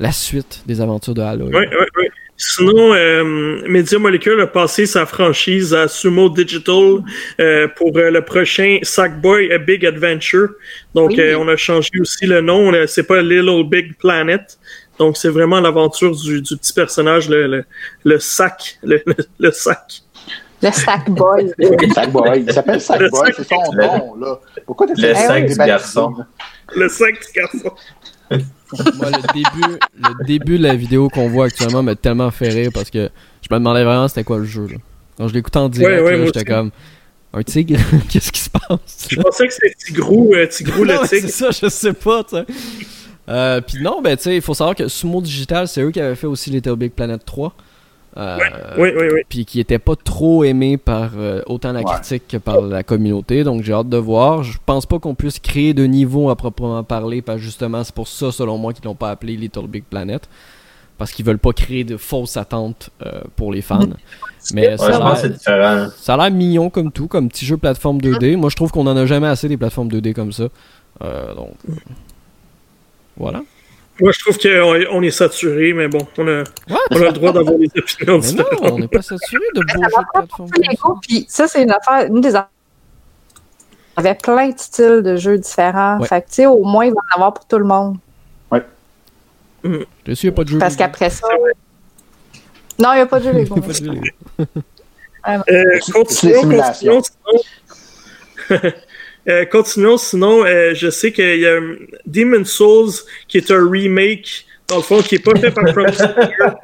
la 0.00 0.10
suite 0.10 0.64
des 0.66 0.80
aventures 0.80 1.14
de 1.14 1.20
Halo. 1.22 1.46
Oui, 1.46 1.52
oui, 1.54 1.86
oui. 1.98 2.06
Sinon, 2.36 2.92
euh, 2.94 3.62
Media 3.68 3.98
Molecule 3.98 4.40
a 4.40 4.46
passé 4.48 4.86
sa 4.86 5.06
franchise 5.06 5.72
à 5.72 5.86
Sumo 5.86 6.28
Digital 6.28 6.98
euh, 7.40 7.68
pour 7.76 7.96
euh, 7.96 8.10
le 8.10 8.22
prochain 8.22 8.78
Sackboy 8.82 9.52
A 9.52 9.58
Big 9.58 9.86
Adventure. 9.86 10.48
Donc, 10.94 11.10
Oui. 11.10 11.20
euh, 11.20 11.38
on 11.38 11.46
a 11.48 11.56
changé 11.56 11.90
aussi 12.00 12.26
le 12.26 12.40
nom. 12.40 12.72
C'est 12.88 13.04
pas 13.04 13.22
Little 13.22 13.62
Big 13.68 13.96
Planet. 13.98 14.58
Donc, 14.98 15.16
c'est 15.16 15.28
vraiment 15.28 15.60
l'aventure 15.60 16.14
du, 16.16 16.42
du 16.42 16.56
petit 16.56 16.72
personnage, 16.72 17.28
le, 17.28 17.46
le, 17.46 17.64
le 18.04 18.18
sac. 18.18 18.78
Le, 18.82 19.00
le, 19.06 19.14
le 19.38 19.50
sac. 19.52 20.00
Le 20.62 20.70
Stack 20.72 21.10
Boy. 21.10 21.52
Sackboy. 21.94 22.44
Il 22.46 22.52
s'appelle 22.52 22.80
Sackboy, 22.80 23.32
c'est 23.36 23.46
son 23.46 23.56
Le- 23.74 23.82
nom, 23.86 24.14
là. 24.16 24.40
Pourquoi 24.64 24.86
t'as 24.86 24.94
le 24.96 25.14
sac 25.14 25.46
du 25.46 25.54
garçon. 25.56 26.14
Le 26.74 26.88
sac 26.88 27.14
du 27.14 27.32
garçon. 27.40 27.70
Moi, 28.30 29.10
le 29.10 29.32
début, 29.32 29.78
le 29.98 30.24
début 30.26 30.58
de 30.58 30.62
la 30.64 30.74
vidéo 30.74 31.08
qu'on 31.08 31.28
voit 31.28 31.46
actuellement 31.46 31.82
m'a 31.82 31.94
tellement 31.94 32.30
fait 32.30 32.48
rire 32.48 32.70
parce 32.72 32.90
que 32.90 33.10
je 33.42 33.54
me 33.54 33.58
demandais 33.58 33.84
vraiment 33.84 34.08
c'était 34.08 34.24
quoi 34.24 34.38
le 34.38 34.44
jeu. 34.44 34.66
Là. 34.66 34.76
Quand 35.16 35.28
je 35.28 35.34
l'écoutais 35.34 35.58
en 35.58 35.68
direct, 35.68 36.02
Ouais, 36.02 36.18
ouais, 36.18 36.26
j'étais 36.26 36.44
comme 36.44 36.70
un 37.32 37.42
tigre, 37.42 37.78
qu'est-ce 38.08 38.32
qui 38.32 38.40
se 38.40 38.50
passe? 38.50 39.06
Je 39.10 39.20
pensais 39.20 39.46
que 39.46 39.52
c'était 39.52 39.74
Tigrou, 39.78 40.34
euh, 40.34 40.46
Tigrou 40.46 40.84
le 40.84 40.94
c'est 41.06 41.20
tigre. 41.20 41.30
ça, 41.32 41.50
je 41.50 41.68
sais 41.68 41.92
pas, 41.92 42.24
sais. 42.28 42.44
Euh, 43.28 43.60
Puis 43.60 43.82
non, 43.82 44.02
ben 44.02 44.16
tu 44.16 44.24
sais, 44.24 44.36
il 44.36 44.42
faut 44.42 44.54
savoir 44.54 44.76
que 44.76 44.86
Sumo 44.88 45.20
Digital, 45.22 45.66
c'est 45.68 45.82
eux 45.82 45.90
qui 45.90 46.00
avaient 46.00 46.14
fait 46.14 46.26
aussi 46.26 46.50
Little 46.50 46.76
Big 46.76 46.92
Planet 46.92 47.24
3. 47.24 47.54
Euh, 48.16 48.38
Oui, 48.78 48.90
oui, 48.96 49.06
oui. 49.12 49.20
Puis 49.28 49.44
qui 49.44 49.58
était 49.60 49.78
pas 49.80 49.96
trop 49.96 50.44
aimé 50.44 50.76
par 50.76 51.10
euh, 51.16 51.42
autant 51.46 51.72
la 51.72 51.80
Ouais. 51.80 51.84
critique 51.94 52.28
que 52.28 52.36
par 52.36 52.60
la 52.60 52.82
communauté. 52.84 53.42
Donc 53.44 53.62
j'ai 53.62 53.72
hâte 53.72 53.88
de 53.88 53.96
voir. 53.96 54.42
Je 54.44 54.58
pense 54.64 54.86
pas 54.86 54.98
qu'on 54.98 55.14
puisse 55.14 55.38
créer 55.40 55.74
de 55.74 55.84
niveau 55.84 56.30
à 56.30 56.36
proprement 56.36 56.82
parler. 56.84 57.22
Parce 57.22 57.38
que 57.38 57.44
justement, 57.44 57.82
c'est 57.82 57.94
pour 57.94 58.06
ça, 58.08 58.30
selon 58.30 58.56
moi, 58.58 58.72
qu'ils 58.72 58.84
l'ont 58.84 58.94
pas 58.94 59.10
appelé 59.10 59.36
Little 59.36 59.66
Big 59.66 59.84
Planet. 59.84 60.28
Parce 60.96 61.10
qu'ils 61.10 61.24
veulent 61.24 61.38
pas 61.40 61.52
créer 61.52 61.82
de 61.82 61.96
fausses 61.96 62.36
attentes 62.36 62.90
euh, 63.04 63.22
pour 63.34 63.52
les 63.52 63.62
fans. 63.62 63.80
Mais 64.54 64.68
Ouais, 64.68 64.76
ça 64.78 64.92
je 64.92 64.92
a 64.92 64.98
l'air- 64.98 65.30
différent. 65.32 65.86
ça 65.96 66.14
a 66.14 66.16
l'air 66.16 66.30
mignon 66.30 66.70
comme 66.70 66.92
tout, 66.92 67.08
comme 67.08 67.28
petit 67.28 67.44
jeu 67.44 67.56
plateforme 67.56 67.98
2D. 67.98 68.36
Moi, 68.36 68.48
je 68.48 68.54
trouve 68.54 68.70
qu'on 68.70 68.86
en 68.86 68.96
a 68.96 69.04
jamais 69.06 69.26
assez 69.26 69.48
des 69.48 69.56
plateformes 69.56 69.88
2D 69.88 70.12
comme 70.12 70.30
ça. 70.32 70.44
Euh, 71.02 71.34
donc, 71.34 71.54
voilà. 73.16 73.42
Moi, 74.00 74.10
je 74.12 74.18
trouve 74.18 74.38
qu'on 74.38 74.96
on 74.98 75.02
est 75.02 75.10
saturé, 75.10 75.72
mais 75.72 75.86
bon, 75.88 76.06
on 76.18 76.26
a, 76.26 76.42
on 76.90 76.96
a 76.96 76.98
le 76.98 77.12
droit 77.12 77.32
d'avoir 77.32 77.56
des 77.58 77.68
opinions 77.76 78.18
Mais 78.18 78.32
non, 78.32 78.44
différentes. 78.44 78.60
on 78.72 78.78
n'est 78.80 78.88
pas 78.88 79.02
saturé 79.02 79.44
de 79.54 79.60
beaux 79.60 79.66
Ça 79.68 79.88
jeux 79.88 80.02
de 80.02 80.12
plateforme. 80.12 80.50
Lego, 80.58 80.98
puis 81.00 81.26
ça, 81.28 81.46
c'est 81.48 81.62
une 81.62 81.70
affaire, 81.70 82.06
une 82.08 82.20
des 82.20 82.34
affaires. 82.34 82.48
Il 83.96 84.02
y 84.04 84.06
avait 84.08 84.16
plein 84.16 84.48
de 84.48 84.58
styles 84.58 85.02
de 85.04 85.16
jeux 85.16 85.38
différents. 85.38 85.98
Ouais. 86.00 86.08
Fait 86.08 86.22
que, 86.22 86.26
tu 86.26 86.34
sais, 86.34 86.46
au 86.46 86.64
moins, 86.64 86.86
il 86.86 86.90
va 86.92 86.98
en 87.12 87.16
avoir 87.16 87.34
pour 87.34 87.46
tout 87.46 87.58
le 87.58 87.64
monde. 87.64 87.96
Je 90.06 90.12
suis, 90.14 90.26
il 90.26 90.30
n'y 90.30 90.34
a 90.34 90.36
pas 90.36 90.44
de 90.44 90.48
jeu. 90.50 90.58
Parce 90.58 90.74
Lego. 90.74 90.84
qu'après 90.84 91.10
ça. 91.10 91.26
Non, 92.78 92.92
il 92.92 92.96
n'y 92.96 93.00
a 93.00 93.06
pas 93.06 93.18
de 93.20 93.24
jeu 93.24 93.30
Il 93.32 93.38
y 93.38 93.42
Lego. 93.44 93.54
a 93.56 93.60
pas 93.60 93.68
de 93.68 93.72
jeu 93.72 93.84
Lego. 93.92 94.04
Euh, 95.26 95.38
C'est 95.80 95.92
continuons, 95.92 96.42
continuons, 96.42 96.72
sinon, 96.74 97.02
Euh, 99.28 99.44
continuons, 99.46 99.96
sinon, 99.96 100.44
euh, 100.44 100.74
je 100.74 100.90
sais 100.90 101.10
qu'il 101.12 101.38
y 101.40 101.46
a 101.46 101.58
Demon's 102.06 102.50
Souls 102.50 102.92
qui 103.28 103.38
est 103.38 103.50
un 103.50 103.68
remake, 103.70 104.44
dans 104.68 104.76
le 104.76 104.82
fond, 104.82 105.00
qui 105.02 105.14
n'est 105.14 105.20
pas 105.22 105.38
fait 105.40 105.50
par 105.50 105.68
From 105.72 105.90
Software. 105.92 106.56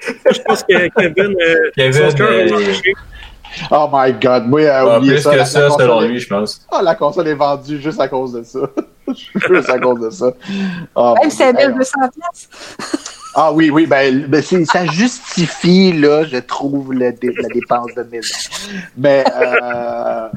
je 0.32 0.40
pense 0.42 0.62
que 0.64 0.88
Kevin, 1.00 1.36
euh, 1.40 1.70
Kevin, 1.76 2.02
euh. 2.20 2.48
Oh 3.70 3.88
my 3.92 4.12
god, 4.12 4.46
moi, 4.46 4.60
euh, 4.60 4.88
Ah, 4.96 5.00
plus 5.00 5.18
ça. 5.18 5.36
que 5.36 5.44
ça, 5.44 5.62
console 5.68 5.80
selon 5.82 6.02
est- 6.02 6.08
lui, 6.08 6.18
je 6.20 6.28
pense. 6.28 6.66
Ah, 6.70 6.80
la 6.82 6.94
console 6.94 7.28
est 7.28 7.34
vendue 7.34 7.80
juste 7.80 8.00
à 8.00 8.08
cause 8.08 8.32
de 8.32 8.42
ça. 8.42 8.60
juste 9.48 9.70
à 9.70 9.78
cause 9.78 10.00
de 10.00 10.10
ça. 10.10 10.32
Oh, 10.94 11.14
Même 11.20 11.30
si. 11.30 11.42
1200 11.44 11.92
pièces. 12.14 12.48
Ah 13.34 13.52
oui, 13.52 13.70
oui, 13.70 13.86
ben, 13.86 14.26
ben, 14.26 14.42
c'est- 14.42 14.64
ça 14.64 14.84
justifie, 14.86 15.92
là, 15.92 16.24
je 16.24 16.38
trouve, 16.38 16.92
le 16.92 17.12
dé- 17.12 17.32
la 17.40 17.48
dépense 17.48 17.94
de 17.96 18.02
maison. 18.02 18.34
Mais 18.96 19.24
euh, 19.34 20.28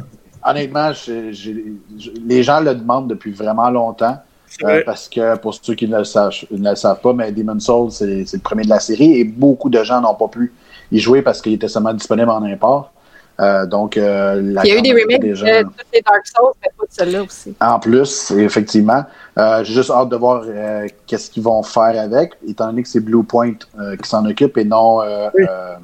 honnêtement, 0.46 0.92
je- 0.94 1.32
j'ai- 1.32 1.66
je- 1.98 2.12
les 2.26 2.44
gens 2.44 2.60
le 2.60 2.74
demandent 2.76 3.08
depuis 3.08 3.32
vraiment 3.32 3.70
longtemps. 3.70 4.18
Euh, 4.66 4.82
parce 4.86 5.08
que 5.08 5.38
pour 5.38 5.54
ceux 5.54 5.76
qui 5.76 5.88
ne 5.88 5.98
le, 6.00 6.04
savent, 6.04 6.34
ne 6.52 6.70
le 6.72 6.76
savent 6.76 7.00
pas, 7.00 7.14
mais 7.14 7.32
Demon's 7.32 7.64
Souls, 7.66 7.90
c'est 7.90 8.26
c'est 8.26 8.36
le 8.36 8.42
premier 8.44 8.64
de 8.64 8.70
la 8.70 8.82
série 8.82 9.18
et 9.20 9.24
beaucoup 9.24 9.70
de 9.70 9.82
gens 9.82 10.02
n'ont 10.02 10.14
pas 10.14 10.28
pu 10.28 10.52
y 10.92 11.00
jouer 11.00 11.22
parce 11.22 11.42
qu'il 11.42 11.54
était 11.54 11.70
seulement 11.70 11.94
disponible 11.94 12.30
en 12.30 12.44
import. 12.44 12.92
Euh, 13.40 13.66
donc, 13.66 13.96
euh, 13.96 14.42
la 14.42 14.66
Il 14.66 14.68
y 14.68 14.72
a 14.74 14.78
eu 14.78 14.82
des 14.82 14.92
remakes 14.92 15.08
majorité 15.08 15.28
des 15.30 15.36
gens- 15.36 15.46
de 15.46 15.64
toutes 15.64 15.86
les 15.94 16.02
Dark 16.02 16.28
Souls, 16.28 16.52
mais 16.62 16.68
pas 16.78 16.84
de 16.84 16.90
celle-là 16.92 17.24
aussi. 17.24 17.56
en 17.62 17.80
plus, 17.80 18.32
effectivement. 18.32 19.04
Euh, 19.40 19.64
J'ai 19.64 19.74
juste 19.74 19.90
hâte 19.90 20.10
de 20.10 20.18
voir 20.18 20.44
euh, 20.46 20.86
qu'est-ce 21.08 21.32
qu'ils 21.32 21.44
vont 21.44 21.64
faire 21.64 21.98
avec, 22.02 22.34
étant 22.46 22.68
donné 22.68 22.84
que 22.84 22.90
c'est 22.90 23.00
Blue 23.00 23.24
Point 23.24 23.54
euh, 23.80 23.96
qui 23.96 24.08
s'en 24.10 24.26
occupe 24.26 24.58
et 24.58 24.66
non 24.66 25.02
euh, 25.02 25.30
Oui. 25.34 25.46
euh, 25.50 25.76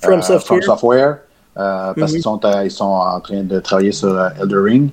From 0.00 0.20
euh, 0.20 0.22
Software. 0.22 0.62
Software, 0.62 1.18
euh, 1.58 1.92
parce 1.94 2.10
Mhm. 2.12 2.16
qu'ils 2.16 2.22
sont, 2.22 2.44
à- 2.44 2.64
ils 2.64 2.70
sont 2.70 2.84
en 2.84 3.20
train 3.20 3.42
de 3.42 3.60
travailler 3.60 3.92
sur 3.92 4.08
euh, 4.08 4.28
Elder 4.40 4.58
Ring. 4.58 4.90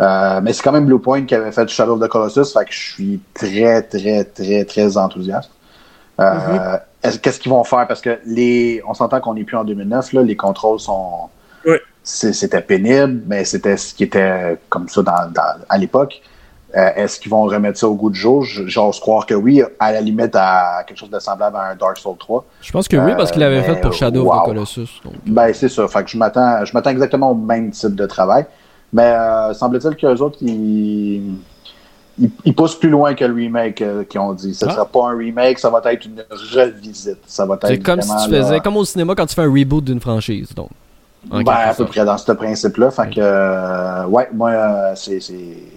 Euh, 0.00 0.40
mais 0.42 0.52
c'est 0.52 0.62
quand 0.62 0.72
même 0.72 0.86
Blue 0.86 0.98
Point 0.98 1.24
qui 1.24 1.34
avait 1.34 1.52
fait 1.52 1.68
Shadow 1.68 1.94
of 1.94 2.00
the 2.00 2.08
Colossus, 2.08 2.52
fait 2.52 2.64
que 2.64 2.72
je 2.72 2.78
suis 2.94 3.20
très, 3.32 3.82
très, 3.82 4.24
très, 4.24 4.64
très 4.64 4.96
enthousiaste. 4.96 5.50
Euh, 6.20 6.24
Mhm. 6.34 6.78
est-ce- 7.04 7.18
Qu'est-ce 7.18 7.38
qu'ils 7.40 7.50
vont 7.52 7.62
faire? 7.64 7.86
Parce 7.86 8.00
que 8.00 8.18
les, 8.26 8.82
on 8.88 8.94
s'entend 8.94 9.20
qu'on 9.20 9.34
n'est 9.34 9.44
plus 9.44 9.56
en 9.56 9.64
2009, 9.64 10.12
là, 10.12 10.22
les 10.22 10.36
contrôles 10.36 10.80
sont, 10.80 11.28
c'était 12.02 12.60
pénible, 12.60 13.22
mais 13.26 13.44
c'était 13.44 13.76
ce 13.76 13.94
qui 13.94 14.04
était 14.04 14.58
comme 14.68 14.88
ça 14.88 15.02
dans, 15.02 15.30
dans- 15.32 15.58
à 15.68 15.78
l'époque. 15.78 16.20
Euh, 16.76 16.90
Est-ce 16.96 17.20
qu'ils 17.20 17.30
vont 17.30 17.42
remettre 17.44 17.78
ça 17.78 17.88
au 17.88 17.94
goût 17.94 18.10
du 18.10 18.18
jour? 18.18 18.42
J'ose 18.44 18.98
croire 18.98 19.26
que 19.26 19.34
oui, 19.34 19.62
à 19.78 19.92
la 19.92 20.00
limite 20.00 20.34
à 20.34 20.82
quelque 20.86 20.98
chose 20.98 21.10
de 21.10 21.18
semblable 21.20 21.56
à 21.56 21.70
un 21.70 21.76
Dark 21.76 21.96
Souls 21.98 22.16
3. 22.18 22.44
Je 22.62 22.72
pense 22.72 22.88
que 22.88 22.96
oui, 22.96 23.12
parce 23.16 23.30
qu'il 23.30 23.40
l'avait 23.40 23.58
Euh, 23.58 23.62
fait 23.62 23.80
pour 23.80 23.92
Shadow 23.92 24.28
of 24.32 24.42
the 24.42 24.44
Colossus. 24.46 25.00
donc. 25.04 25.14
Ben, 25.26 25.52
c'est 25.54 25.68
ça. 25.68 25.86
Fait 25.86 26.02
que 26.02 26.10
je 26.10 26.18
m'attends, 26.18 26.64
je 26.64 26.72
m'attends 26.74 26.90
exactement 26.90 27.30
au 27.30 27.34
même 27.36 27.70
type 27.70 27.94
de 27.94 28.06
travail. 28.06 28.44
Mais 28.92 29.02
euh, 29.12 29.54
semble-t-il 29.54 29.94
qu'eux 29.96 30.16
autres, 30.20 30.38
ils, 30.40 31.34
ils, 32.18 32.30
ils 32.44 32.54
poussent 32.54 32.78
plus 32.78 32.90
loin 32.90 33.14
que 33.14 33.24
le 33.24 33.34
remake 33.34 33.80
euh, 33.82 34.04
qu'ils 34.04 34.20
ont 34.20 34.32
dit. 34.32 34.54
Ce 34.54 34.64
ne 34.64 34.70
Ah. 34.70 34.74
sera 34.74 34.86
pas 34.86 35.06
un 35.10 35.16
remake, 35.16 35.58
ça 35.58 35.70
va 35.70 35.80
être 35.92 36.04
une 36.06 36.24
revisite. 36.56 37.18
Ça 37.26 37.44
va 37.46 37.54
être 37.54 37.66
C'est 37.68 37.78
comme 37.80 38.00
si 38.02 38.08
tu 38.24 38.30
là, 38.32 38.42
faisais, 38.42 38.60
comme 38.60 38.76
au 38.76 38.84
cinéma 38.84 39.14
quand 39.16 39.26
tu 39.26 39.34
fais 39.34 39.42
un 39.42 39.52
reboot 39.52 39.82
d'une 39.84 40.00
franchise. 40.00 40.52
Donc, 40.54 40.70
Ben, 41.30 41.52
à 41.52 41.74
peu 41.74 41.86
près 41.86 42.04
dans 42.04 42.18
ce 42.18 42.32
principe-là. 42.32 42.90
Fait 42.90 43.10
que, 43.14 43.20
euh, 43.20 44.04
ouais, 44.06 44.28
moi, 44.32 44.50
euh, 44.50 44.92
c'est, 44.94 45.20
c'est, 45.20 45.34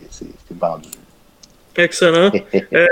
c'est, 0.09 0.25
c'est 0.47 0.57
vendu. 0.59 0.89
Excellent. 1.75 2.31
Euh, 2.73 2.85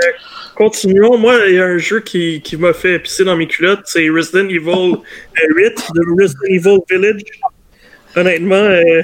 continuons. 0.54 1.18
Moi, 1.18 1.34
il 1.48 1.54
y 1.56 1.58
a 1.60 1.64
un 1.66 1.78
jeu 1.78 2.00
qui, 2.00 2.40
qui 2.40 2.56
m'a 2.56 2.72
fait 2.72 2.98
pisser 2.98 3.24
dans 3.24 3.36
mes 3.36 3.46
culottes. 3.46 3.82
C'est 3.84 4.08
Resident 4.08 4.48
Evil 4.48 4.94
euh, 4.94 5.54
8 5.56 5.88
de 5.94 6.22
Resident 6.22 6.46
Evil 6.48 6.78
Village. 6.88 7.22
Honnêtement, 8.14 8.54
euh, 8.56 9.02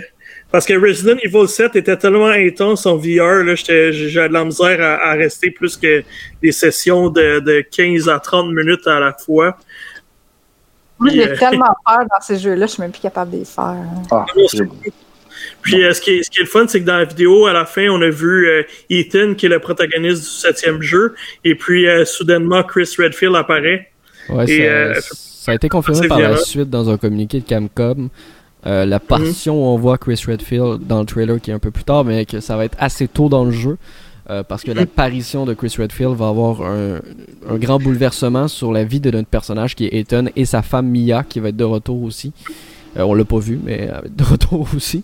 parce 0.50 0.64
que 0.66 0.74
Resident 0.74 1.16
Evil 1.22 1.46
7 1.48 1.76
était 1.76 1.96
tellement 1.96 2.26
intense 2.28 2.86
en 2.86 2.96
VR, 2.96 3.42
là, 3.44 3.54
j'étais- 3.54 3.92
j'avais 3.92 4.28
de 4.28 4.32
la 4.34 4.44
misère 4.44 4.80
à, 4.80 5.10
à 5.10 5.12
rester 5.14 5.50
plus 5.50 5.76
que 5.76 6.02
des 6.42 6.52
sessions 6.52 7.10
de, 7.10 7.40
de 7.40 7.60
15 7.70 8.08
à 8.08 8.18
30 8.18 8.52
minutes 8.52 8.86
à 8.86 9.00
la 9.00 9.12
fois. 9.12 9.56
Moi, 11.02 11.10
j'ai 11.12 11.28
euh, 11.28 11.36
tellement 11.36 11.64
peur 11.86 11.98
dans 12.00 12.20
ces 12.20 12.38
jeux-là, 12.38 12.66
je 12.66 12.72
suis 12.72 12.80
même 12.82 12.92
plus 12.92 13.00
capable 13.00 13.30
de 13.32 13.36
les 13.38 13.44
faire. 13.44 13.76
Ah, 14.10 14.24
c'est- 14.48 14.62
Puis 15.62 15.84
euh, 15.84 15.92
ce, 15.92 16.00
qui 16.00 16.10
est, 16.18 16.22
ce 16.22 16.30
qui 16.30 16.38
est 16.38 16.42
le 16.44 16.48
fun, 16.48 16.66
c'est 16.68 16.80
que 16.80 16.86
dans 16.86 16.96
la 16.98 17.04
vidéo, 17.04 17.46
à 17.46 17.52
la 17.52 17.64
fin, 17.64 17.88
on 17.90 18.00
a 18.02 18.08
vu 18.10 18.48
euh, 18.48 18.62
Ethan, 18.90 19.34
qui 19.34 19.46
est 19.46 19.48
le 19.48 19.58
protagoniste 19.58 20.22
du 20.22 20.28
septième 20.28 20.82
jeu, 20.82 21.14
et 21.44 21.54
puis 21.54 21.86
euh, 21.88 22.04
soudainement, 22.04 22.62
Chris 22.62 22.88
Redfield 22.98 23.34
apparaît. 23.36 23.88
Ouais, 24.28 24.44
Et, 24.50 24.58
ça, 24.58 24.62
euh, 24.64 24.94
ça 25.00 25.52
a 25.52 25.54
été 25.56 25.68
confirmé 25.68 26.06
par 26.08 26.20
la 26.20 26.36
suite 26.36 26.70
dans 26.70 26.88
un 26.90 26.96
communiqué 26.96 27.40
de 27.40 27.48
Camcom. 27.48 28.08
Euh, 28.64 28.84
la 28.86 29.00
portion 29.00 29.54
où 29.60 29.66
on 29.74 29.76
voit 29.76 29.98
Chris 29.98 30.22
Redfield 30.24 30.86
dans 30.86 31.00
le 31.00 31.06
trailer 31.06 31.40
qui 31.40 31.50
est 31.50 31.54
un 31.54 31.58
peu 31.58 31.72
plus 31.72 31.82
tard, 31.82 32.04
mais 32.04 32.24
que 32.26 32.38
ça 32.38 32.56
va 32.56 32.64
être 32.64 32.76
assez 32.78 33.08
tôt 33.08 33.28
dans 33.28 33.44
le 33.44 33.50
jeu. 33.50 33.76
Euh, 34.30 34.42
parce 34.42 34.62
que 34.62 34.70
l'apparition 34.70 35.44
de 35.44 35.54
Chris 35.54 35.74
Redfield 35.78 36.14
va 36.14 36.28
avoir 36.28 36.62
un, 36.62 37.00
un 37.48 37.56
grand 37.56 37.78
bouleversement 37.78 38.48
sur 38.48 38.72
la 38.72 38.84
vie 38.84 39.00
de 39.00 39.10
notre 39.10 39.28
personnage 39.28 39.74
qui 39.74 39.86
est 39.86 39.94
Ethan 39.94 40.26
et 40.36 40.44
sa 40.44 40.62
femme 40.62 40.88
Mia 40.88 41.24
qui 41.24 41.40
va 41.40 41.48
être 41.48 41.56
de 41.56 41.64
retour 41.64 42.02
aussi. 42.02 42.32
Euh, 42.96 43.02
on 43.02 43.14
l'a 43.14 43.24
pas 43.24 43.38
vu, 43.38 43.58
mais 43.64 43.78
elle 43.82 43.90
va 43.90 44.02
être 44.04 44.16
de 44.16 44.24
retour 44.24 44.68
aussi. 44.76 45.02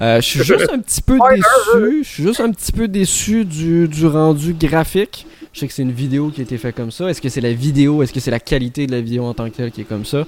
Euh, 0.00 0.20
je 0.20 0.26
suis 0.26 0.44
juste 0.44 0.70
un 0.72 0.78
petit 0.78 1.02
peu 1.02 1.18
déçu. 1.34 2.02
Je 2.04 2.08
suis 2.08 2.22
juste 2.22 2.40
un 2.40 2.50
petit 2.52 2.72
peu 2.72 2.86
déçu 2.88 3.44
du, 3.44 3.88
du 3.88 4.06
rendu 4.06 4.54
graphique. 4.54 5.26
Je 5.52 5.60
sais 5.60 5.66
que 5.66 5.72
c'est 5.72 5.82
une 5.82 5.92
vidéo 5.92 6.30
qui 6.30 6.40
a 6.40 6.44
été 6.44 6.56
faite 6.56 6.76
comme 6.76 6.92
ça. 6.92 7.08
Est-ce 7.10 7.20
que 7.20 7.28
c'est 7.28 7.40
la 7.40 7.52
vidéo? 7.52 8.02
Est-ce 8.02 8.12
que 8.12 8.20
c'est 8.20 8.30
la 8.30 8.38
qualité 8.38 8.86
de 8.86 8.92
la 8.92 9.00
vidéo 9.00 9.24
en 9.24 9.34
tant 9.34 9.50
que 9.50 9.56
telle 9.56 9.72
qui 9.72 9.80
est 9.80 9.84
comme 9.84 10.04
ça? 10.04 10.18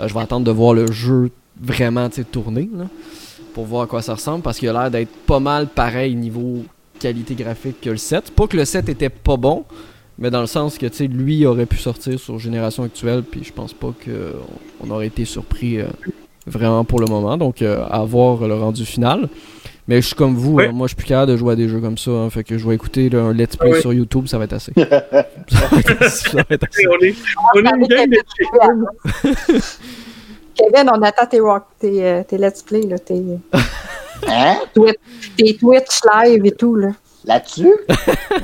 Euh, 0.00 0.08
Je 0.08 0.14
vais 0.14 0.20
attendre 0.20 0.46
de 0.46 0.50
voir 0.50 0.72
le 0.72 0.90
jeu 0.90 1.30
vraiment 1.60 2.08
tourner 2.32 2.70
là, 2.74 2.84
pour 3.52 3.66
voir 3.66 3.82
à 3.82 3.86
quoi 3.86 4.00
ça 4.00 4.14
ressemble 4.14 4.42
parce 4.42 4.58
qu'il 4.58 4.70
a 4.70 4.72
l'air 4.72 4.90
d'être 4.90 5.10
pas 5.26 5.40
mal 5.40 5.66
pareil 5.66 6.14
niveau 6.16 6.64
qualité 7.00 7.34
graphique 7.34 7.80
que 7.80 7.90
le 7.90 7.96
7. 7.96 8.30
Pas 8.32 8.46
que 8.46 8.56
le 8.56 8.64
7 8.64 8.88
était 8.88 9.08
pas 9.08 9.36
bon, 9.36 9.64
mais 10.18 10.30
dans 10.30 10.40
le 10.40 10.46
sens 10.46 10.78
que 10.78 10.86
tu 10.86 10.96
sais, 10.96 11.06
lui 11.06 11.46
aurait 11.46 11.66
pu 11.66 11.78
sortir 11.78 12.18
sur 12.20 12.38
génération 12.38 12.84
actuelle, 12.84 13.22
puis 13.22 13.42
je 13.42 13.52
pense 13.52 13.72
pas 13.72 13.92
qu'on 14.04 14.86
on 14.86 14.90
aurait 14.90 15.08
été 15.08 15.24
surpris 15.24 15.80
euh, 15.80 15.86
vraiment 16.46 16.84
pour 16.84 17.00
le 17.00 17.06
moment. 17.06 17.36
Donc, 17.36 17.62
euh, 17.62 17.84
à 17.90 18.04
voir 18.04 18.46
le 18.46 18.54
rendu 18.54 18.84
final. 18.84 19.28
Mais 19.88 20.00
je 20.00 20.06
suis 20.06 20.14
comme 20.14 20.36
vous, 20.36 20.60
hein, 20.60 20.70
moi 20.72 20.86
je 20.86 20.90
suis 20.90 20.96
plus 20.96 21.08
capable 21.08 21.32
de 21.32 21.36
jouer 21.36 21.54
à 21.54 21.56
des 21.56 21.68
jeux 21.68 21.80
comme 21.80 21.98
ça, 21.98 22.12
hein, 22.12 22.30
fait 22.30 22.44
que 22.44 22.56
je 22.56 22.68
vais 22.68 22.76
écouter 22.76 23.08
là, 23.08 23.22
un 23.22 23.32
let's 23.32 23.56
play 23.56 23.80
sur 23.80 23.92
YouTube, 23.92 24.28
ça 24.28 24.38
va 24.38 24.44
être 24.44 24.52
assez. 24.52 24.72
ça 24.76 24.86
va 24.88 25.78
être 25.78 26.02
assez. 26.02 26.30
ça 26.30 26.36
va 26.36 26.44
être 26.48 26.64
assez. 26.68 26.86
On 26.86 26.98
est, 27.02 27.14
on 27.54 27.58
est 27.58 28.04
une 28.04 28.10
de. 28.10 28.18
Kevin, 30.54 30.90
on 30.94 31.02
attend 31.02 31.26
tes, 31.26 31.40
rock, 31.40 31.64
tes, 31.80 32.04
euh, 32.04 32.22
tes 32.22 32.38
let's 32.38 32.62
play, 32.62 32.82
là, 32.82 32.98
tes, 33.00 33.20
Hein? 34.28 34.56
Twitch, 34.74 34.96
tes 35.36 35.56
Twitch 35.56 36.00
live 36.14 36.46
et 36.46 36.52
tout. 36.52 36.74
Là. 36.76 36.88
Là-dessus? 37.24 37.72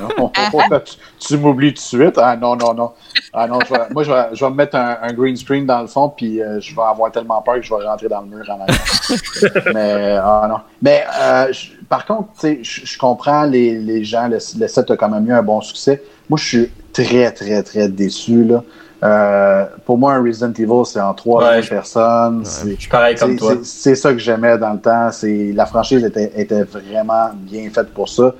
Tu 0.84 0.96
tu 1.28 1.38
m'oublies 1.38 1.72
tout 1.72 1.80
de 1.80 2.02
suite? 2.04 2.18
Ah 2.18 2.36
non, 2.36 2.56
non, 2.56 2.74
non. 2.74 2.92
Ah 3.32 3.46
non, 3.46 3.58
je 3.66 3.72
vais- 3.72 3.88
moi, 3.90 4.02
je 4.02 4.10
vais, 4.12 4.24
je 4.34 4.44
vais 4.44 4.50
me 4.50 4.56
mettre 4.56 4.76
un, 4.76 4.98
un 5.02 5.12
green 5.12 5.34
screen 5.36 5.64
dans 5.66 5.80
le 5.80 5.86
fond, 5.86 6.10
puis 6.10 6.42
euh, 6.42 6.60
je 6.60 6.74
vais 6.74 6.82
avoir 6.82 7.10
tellement 7.10 7.40
peur 7.40 7.54
que 7.56 7.62
je 7.62 7.74
vais 7.74 7.84
rentrer 7.86 8.08
dans 8.08 8.20
le 8.20 8.26
mur 8.26 8.44
en 8.50 8.60
arrière. 8.60 9.64
Mais, 9.74 10.18
ah 10.22 10.46
non. 10.48 10.58
Mais, 10.82 11.04
euh, 11.20 11.52
je- 11.52 11.70
par 11.88 12.04
contre, 12.04 12.28
tu 12.34 12.40
sais, 12.40 12.58
je, 12.62 12.84
je 12.84 12.98
comprends 12.98 13.44
les, 13.44 13.78
les 13.78 14.04
gens, 14.04 14.28
le, 14.28 14.36
le 14.58 14.68
set 14.68 14.90
a 14.90 14.96
quand 14.96 15.08
même 15.08 15.26
eu 15.26 15.32
un 15.32 15.42
bon 15.42 15.60
succès. 15.62 16.02
Moi, 16.28 16.38
je 16.38 16.44
suis 16.44 16.70
très, 16.92 17.30
très, 17.32 17.62
très 17.62 17.88
déçu, 17.88 18.44
là. 18.44 18.62
Euh, 19.02 19.66
pour 19.84 19.98
moi, 19.98 20.14
un 20.14 20.22
Resident 20.22 20.52
Evil, 20.52 20.84
c'est 20.86 21.00
en 21.00 21.12
trois 21.12 21.44
Ouais, 21.46 21.62
je- 21.62 21.68
personnes. 21.68 22.44
c'est- 22.44 22.74
Je 22.74 22.80
suis 22.80 22.88
pareil 22.88 23.14
comme 23.14 23.36
toi. 23.36 23.52
c'est- 23.62 23.94
ça 23.94 24.12
que 24.12 24.18
j'aimais 24.18 24.56
dans 24.58 24.72
le 24.72 24.78
temps. 24.80 25.10
C'est 25.12 25.52
la 25.54 25.66
franchise 25.66 26.02
était, 26.02 26.32
était 26.34 26.62
vraiment 26.62 27.28
bien 27.34 27.68
faite 27.70 27.92
pour 27.92 28.08
ça. 28.08 28.34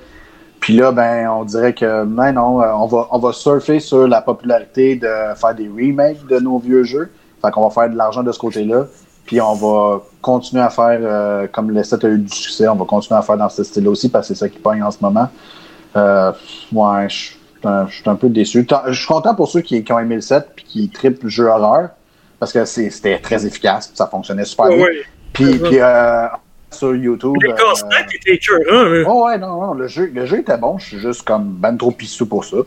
Puis 0.59 0.75
là, 0.75 0.91
ben, 0.91 1.29
on 1.29 1.43
dirait 1.45 1.73
que 1.73 2.03
ben 2.03 2.31
non, 2.31 2.61
euh, 2.61 2.65
on 2.73 2.87
va 2.87 3.07
on 3.11 3.19
va 3.19 3.31
surfer 3.31 3.79
sur 3.79 4.07
la 4.07 4.21
popularité 4.21 4.95
de 4.95 5.07
faire 5.35 5.53
des 5.55 5.67
remakes 5.69 6.25
de 6.27 6.39
nos 6.39 6.57
vieux 6.57 6.83
jeux. 6.83 7.11
Fait 7.43 7.51
qu'on 7.51 7.61
va 7.67 7.69
faire 7.69 7.89
de 7.91 7.95
l'argent 7.95 8.23
de 8.23 8.31
ce 8.31 8.39
côté-là. 8.39 8.85
Puis 9.27 9.39
on 9.39 9.53
va 9.53 10.01
continuer 10.21 10.63
à 10.63 10.69
faire 10.71 10.99
euh, 11.03 11.45
comme 11.51 11.69
le 11.69 11.83
set 11.83 12.03
a 12.03 12.07
eu 12.09 12.17
du 12.17 12.33
succès, 12.35 12.67
on 12.67 12.75
va 12.75 12.85
continuer 12.85 13.19
à 13.19 13.21
faire 13.21 13.37
dans 13.37 13.49
ce 13.49 13.63
style-là 13.63 13.91
aussi 13.91 14.09
parce 14.09 14.27
que 14.27 14.33
c'est 14.33 14.39
ça 14.39 14.49
qui 14.49 14.57
pogne 14.57 14.81
en 14.81 14.89
ce 14.89 14.97
moment. 15.01 15.27
Euh, 15.95 16.31
ouais, 16.73 17.07
je 17.09 17.33
un, 17.67 17.87
je 17.87 17.95
suis 17.95 18.09
un 18.09 18.15
peu 18.15 18.29
déçu. 18.29 18.67
Je 18.87 18.93
suis 18.93 19.07
content 19.07 19.35
pour 19.35 19.49
ceux 19.49 19.61
qui, 19.61 19.83
qui 19.83 19.93
ont 19.93 19.99
aimé 19.99 20.15
le 20.15 20.21
set 20.21 20.47
puis 20.55 20.65
qui 20.65 20.89
trippent 20.89 21.23
le 21.23 21.29
jeu 21.29 21.45
horreur 21.45 21.89
parce 22.39 22.53
que 22.53 22.65
c'était 22.65 23.19
très 23.19 23.45
efficace, 23.45 23.91
ça 23.93 24.07
fonctionnait 24.07 24.45
super 24.45 24.67
bien. 24.67 24.85
Puis, 25.33 25.59
euh, 25.73 26.27
sur 26.71 26.95
YouTube. 26.95 27.35
Les 27.41 27.49
euh, 27.49 27.55
casse-têtes 27.55 28.13
étaient 28.15 28.35
écœurants. 28.35 28.83
là. 28.83 29.03
Oh 29.07 29.25
ouais, 29.25 29.37
non, 29.37 29.61
non, 29.61 29.73
le 29.73 29.87
jeu, 29.87 30.11
le 30.13 30.25
jeu 30.25 30.39
était 30.39 30.57
bon, 30.57 30.77
je 30.77 30.85
suis 30.85 30.99
juste 30.99 31.23
comme 31.23 31.53
ben 31.53 31.75
trop 31.77 31.91
pissou 31.91 32.25
pour 32.25 32.45
ça. 32.45 32.57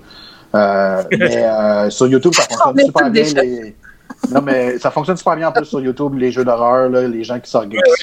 Euh, 0.55 1.03
mais 1.19 1.37
euh, 1.37 1.91
sur 1.91 2.09
YouTube, 2.09 2.33
ça 2.35 2.43
fonctionne 2.43 2.87
super 2.87 3.11
bien. 3.11 3.25
Les... 3.43 3.77
Non, 4.31 4.43
mais 4.43 4.79
ça 4.79 4.91
fonctionne 4.91 5.17
super 5.17 5.37
bien 5.37 5.49
en 5.49 5.53
plus 5.53 5.65
sur 5.65 5.81
YouTube, 5.81 6.15
les 6.15 6.33
jeux 6.33 6.45
d'horreur, 6.45 6.89
les 6.89 7.25
gens 7.25 7.39
qui 7.41 7.51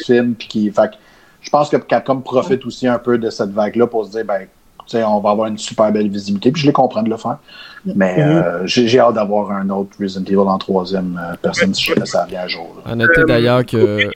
filment, 0.05 0.35
puis 0.35 0.47
qui. 0.47 0.71
Fait 0.71 0.89
que 0.91 0.95
je 1.41 1.49
pense 1.49 1.69
que 1.69 1.77
Capcom 1.77 2.21
profite 2.21 2.65
aussi 2.65 2.87
un 2.87 2.99
peu 2.99 3.17
de 3.17 3.29
cette 3.29 3.51
vague-là 3.51 3.87
pour 3.87 4.05
se 4.05 4.11
dire, 4.11 4.25
ben, 4.25 4.47
on 4.93 5.19
va 5.19 5.29
avoir 5.31 5.47
une 5.47 5.57
super 5.57 5.91
belle 5.91 6.09
visibilité, 6.09 6.51
puis 6.51 6.61
je 6.61 6.67
les 6.67 6.73
comprends 6.73 7.03
de 7.03 7.09
le 7.09 7.17
faire. 7.17 7.38
Mais 7.85 8.15
euh, 8.19 8.65
j'ai 8.65 8.99
hâte 8.99 9.15
d'avoir 9.15 9.51
un 9.51 9.69
autre 9.69 9.91
Resident 10.01 10.25
Evil 10.25 10.38
en 10.39 10.57
troisième 10.57 11.19
euh, 11.23 11.35
personne 11.41 11.73
si 11.73 11.83
jamais 11.85 12.05
ça 12.05 12.25
vient 12.29 12.41
un 12.43 12.47
jour. 12.47 12.75
là. 12.85 12.91
À 12.91 12.95
noter 12.95 13.21
d'ailleurs 13.25 13.65
que 13.65 14.09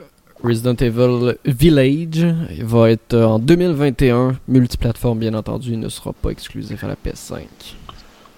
Resident 0.43 0.73
Evil 0.75 1.35
Village 1.45 2.25
va 2.63 2.89
être 2.91 3.13
euh, 3.13 3.25
en 3.25 3.39
2021, 3.39 4.33
multiplateforme 4.47 5.19
bien 5.19 5.33
entendu, 5.35 5.71
il 5.73 5.79
ne 5.79 5.87
sera 5.89 6.11
pas 6.13 6.29
exclusif 6.31 6.83
à 6.83 6.87
la 6.87 6.95
PS5. 6.95 7.43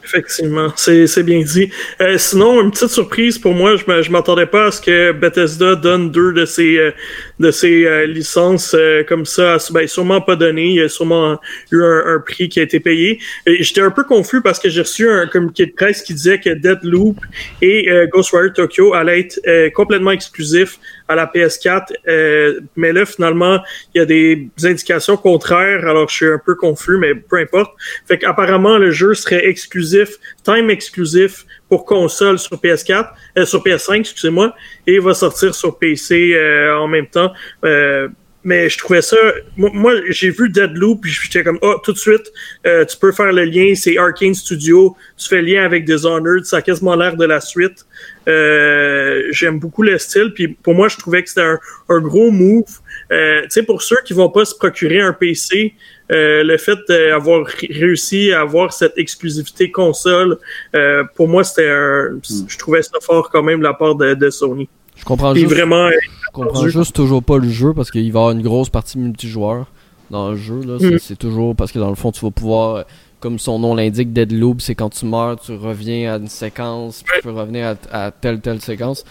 Effectivement, 0.06 0.68
c'est 0.76 1.24
bien 1.24 1.42
dit. 1.42 1.70
Euh, 2.02 2.18
sinon, 2.18 2.62
une 2.62 2.72
petite 2.72 2.90
surprise 2.90 3.40
pour 3.40 3.54
moi, 3.54 3.78
je 3.78 3.86
me- 3.90 4.02
je 4.02 4.12
m'attendais 4.12 4.46
pas 4.46 4.66
à 4.68 4.72
ce 4.72 4.82
que 4.82 5.14
Bethesda 5.14 5.76
donne 5.76 6.12
deux 6.12 6.34
de 6.34 6.46
ses 6.46 6.76
euh, 6.78 6.92
de 7.40 7.52
ses 7.52 7.86
euh, 7.86 8.06
licences 8.06 8.76
euh, 8.78 9.04
comme 9.04 9.26
ça. 9.26 9.58
Ben, 9.72 9.88
sûrement 9.88 10.22
pas 10.22 10.36
donné. 10.36 10.66
Il 10.66 10.76
y 10.76 10.82
a 10.82 10.90
sûrement 10.90 11.40
eu 11.72 11.84
un, 11.84 12.16
un 12.16 12.20
prix 12.20 12.50
qui 12.50 12.60
a 12.60 12.64
été 12.64 12.80
payé. 12.80 13.20
J'étais 13.46 13.82
un 13.82 13.92
peu 13.92 14.04
confus 14.04 14.42
parce 14.42 14.60
que 14.60 14.70
j'ai 14.70 14.82
reçu 14.82 15.10
un 15.10 15.28
communiqué 15.28 15.66
de 15.66 15.72
presse 15.72 16.02
qui 16.02 16.14
disait 16.14 16.40
que 16.40 16.50
Deadloop 16.50 17.18
et 17.62 17.90
euh, 17.90 18.08
Ghostwire 18.08 18.54
Tokyo 18.54 18.94
allaient 18.94 19.22
être 19.22 19.40
euh, 19.48 19.70
complètement 19.70 20.12
exclusifs 20.12 20.80
à 21.08 21.16
la 21.16 21.26
PS4. 21.26 21.94
euh, 22.08 22.60
mais 22.76 22.94
là, 22.94 23.06
finalement, 23.06 23.60
il 23.94 24.00
y 24.00 24.02
a 24.02 24.06
des 24.06 24.48
indications 24.64 25.18
contraires. 25.18 25.86
Alors, 25.88 26.10
je 26.10 26.16
suis 26.16 26.28
un 26.28 26.42
peu 26.44 26.56
confus, 26.56 26.98
mais 26.98 27.16
peu 27.16 27.38
importe. 27.38 27.74
Fait 28.08 28.18
qu'apparemment, 28.18 28.78
le 28.78 28.92
jeu 28.92 29.14
serait 29.14 29.48
exclusif, 29.48 30.18
time 30.44 30.70
exclusif 30.70 31.46
pour 31.70 31.86
console 31.86 32.38
sur 32.40 32.58
PS4, 32.58 33.10
euh, 33.38 33.46
sur 33.46 33.64
PS5, 33.64 34.00
excusez-moi, 34.00 34.54
et 34.86 35.00
va 35.00 35.14
sortir 35.14 35.56
sur 35.56 35.78
PC 35.78 36.34
euh, 36.34 36.78
en 36.78 36.88
même 36.88 37.08
temps. 37.08 37.34
Euh, 37.66 38.08
mais 38.44 38.70
je 38.70 38.78
trouvais 38.78 39.02
ça. 39.02 39.18
Moi, 39.56 39.94
j'ai 40.10 40.30
vu 40.30 40.50
Deadloop, 40.50 41.02
puis 41.02 41.12
j'étais 41.12 41.44
comme, 41.44 41.60
oh, 41.62 41.76
tout 41.84 41.94
de 41.94 41.98
suite, 41.98 42.32
euh, 42.66 42.84
tu 42.84 42.98
peux 42.98 43.12
faire 43.12 43.32
le 43.32 43.46
lien, 43.46 43.74
c'est 43.76 43.98
Arkane 43.98 44.34
Studio, 44.34 44.96
tu 45.18 45.30
fais 45.30 45.42
le 45.42 45.54
lien 45.54 45.64
avec 45.64 45.86
Dishonored, 45.86 46.44
ça 46.46 46.58
a 46.58 46.62
quasiment 46.62 46.96
l'air 46.96 47.16
de 47.16 47.26
la 47.26 47.40
suite. 47.40 47.86
Euh, 48.28 49.24
J'aime 49.32 49.60
beaucoup 49.60 49.84
le 49.84 49.98
style, 49.98 50.34
puis 50.36 50.50
pour 50.50 50.74
moi, 50.74 50.90
je 50.90 50.98
trouvais 50.98 51.24
que 51.24 51.30
c'était 51.30 51.42
un, 51.42 51.60
un 51.90 52.00
gros 52.00 52.32
move. 52.32 52.80
Euh, 53.12 53.44
tu 53.44 53.50
sais, 53.50 53.64
pour 53.64 53.82
ceux 53.82 53.98
qui 54.06 54.14
vont 54.14 54.30
pas 54.30 54.46
se 54.46 54.56
procurer 54.56 55.00
un 55.00 55.14
PC, 55.14 55.74
euh, 56.12 56.44
le 56.44 56.58
fait 56.58 56.78
d'avoir 56.90 57.46
ré- 57.46 57.70
réussi 57.72 58.32
à 58.34 58.42
avoir 58.42 58.74
cette 58.74 58.98
exclusivité 58.98 59.72
console, 59.72 60.38
euh, 60.76 61.04
pour 61.16 61.28
moi, 61.28 61.44
c'était 61.44 61.70
un. 61.70 62.20
Je 62.48 62.58
trouvais 62.58 62.82
ça 62.84 62.98
fort 63.02 63.30
quand 63.30 63.44
même 63.44 63.60
de 63.60 63.64
la 63.64 63.74
part 63.74 63.96
de, 63.96 64.14
de 64.14 64.30
Sony. 64.30 64.68
Je 64.96 65.06
comprends 65.06 65.34
juste, 65.34 65.52
vraiment, 65.52 65.90
je 65.90 66.32
comprends 66.34 66.68
juste 66.68 66.94
toujours 66.96 67.24
pas 67.24 67.38
le 67.38 67.50
jeu 67.50 67.74
parce 67.74 67.90
qu'il 67.90 68.02
va 68.02 68.06
y 68.06 68.10
avoir 68.24 68.32
une 68.32 68.42
grosse 68.44 68.70
partie 68.70 68.98
multijoueur 69.00 69.66
dans 70.12 70.32
le 70.32 70.36
jeu. 70.38 70.62
là. 70.66 70.78
C'est 70.80 70.92
Mm. 70.96 71.00
c'est 71.00 71.16
toujours 71.18 71.56
parce 71.56 71.72
que 71.72 71.80
dans 71.80 71.90
le 71.90 71.96
fond, 71.96 72.12
tu 72.12 72.24
vas 72.24 72.32
pouvoir, 72.32 72.76
euh, 72.76 72.84
comme 73.20 73.40
son 73.40 73.58
nom 73.58 73.74
l'indique, 73.74 74.14
Deadloop, 74.14 74.62
c'est 74.62 74.76
quand 74.76 74.90
tu 74.90 75.06
meurs, 75.06 75.40
tu 75.40 75.54
reviens 75.56 76.14
à 76.14 76.18
une 76.18 76.28
séquence, 76.28 77.02
puis 77.04 77.14
tu 77.18 77.24
peux 77.24 77.32
revenir 77.32 77.76
à, 77.92 78.06
à 78.06 78.12
telle 78.12 78.40
telle 78.42 78.62
séquence. 78.62 79.04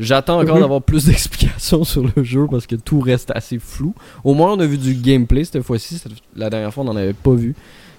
J'attends 0.00 0.40
encore 0.40 0.56
Mhm. 0.56 0.62
d'avoir 0.62 0.82
plus 0.82 1.04
d'explications 1.06 1.84
sur 1.84 2.04
le 2.16 2.24
jeu 2.24 2.46
parce 2.50 2.66
que 2.66 2.74
tout 2.74 2.98
reste 3.00 3.30
assez 3.34 3.58
flou. 3.60 3.94
Au 4.24 4.34
moins, 4.34 4.52
on 4.54 4.58
a 4.60 4.66
vu 4.66 4.78
du 4.78 4.94
gameplay 4.94 5.44
cette 5.44 5.62
fois-ci. 5.62 6.02
La 6.34 6.50
dernière 6.50 6.72
fois, 6.74 6.82
on 6.82 6.86
n'en 6.86 6.96
avait 6.96 7.12
pas 7.12 7.34
vu 7.34 7.54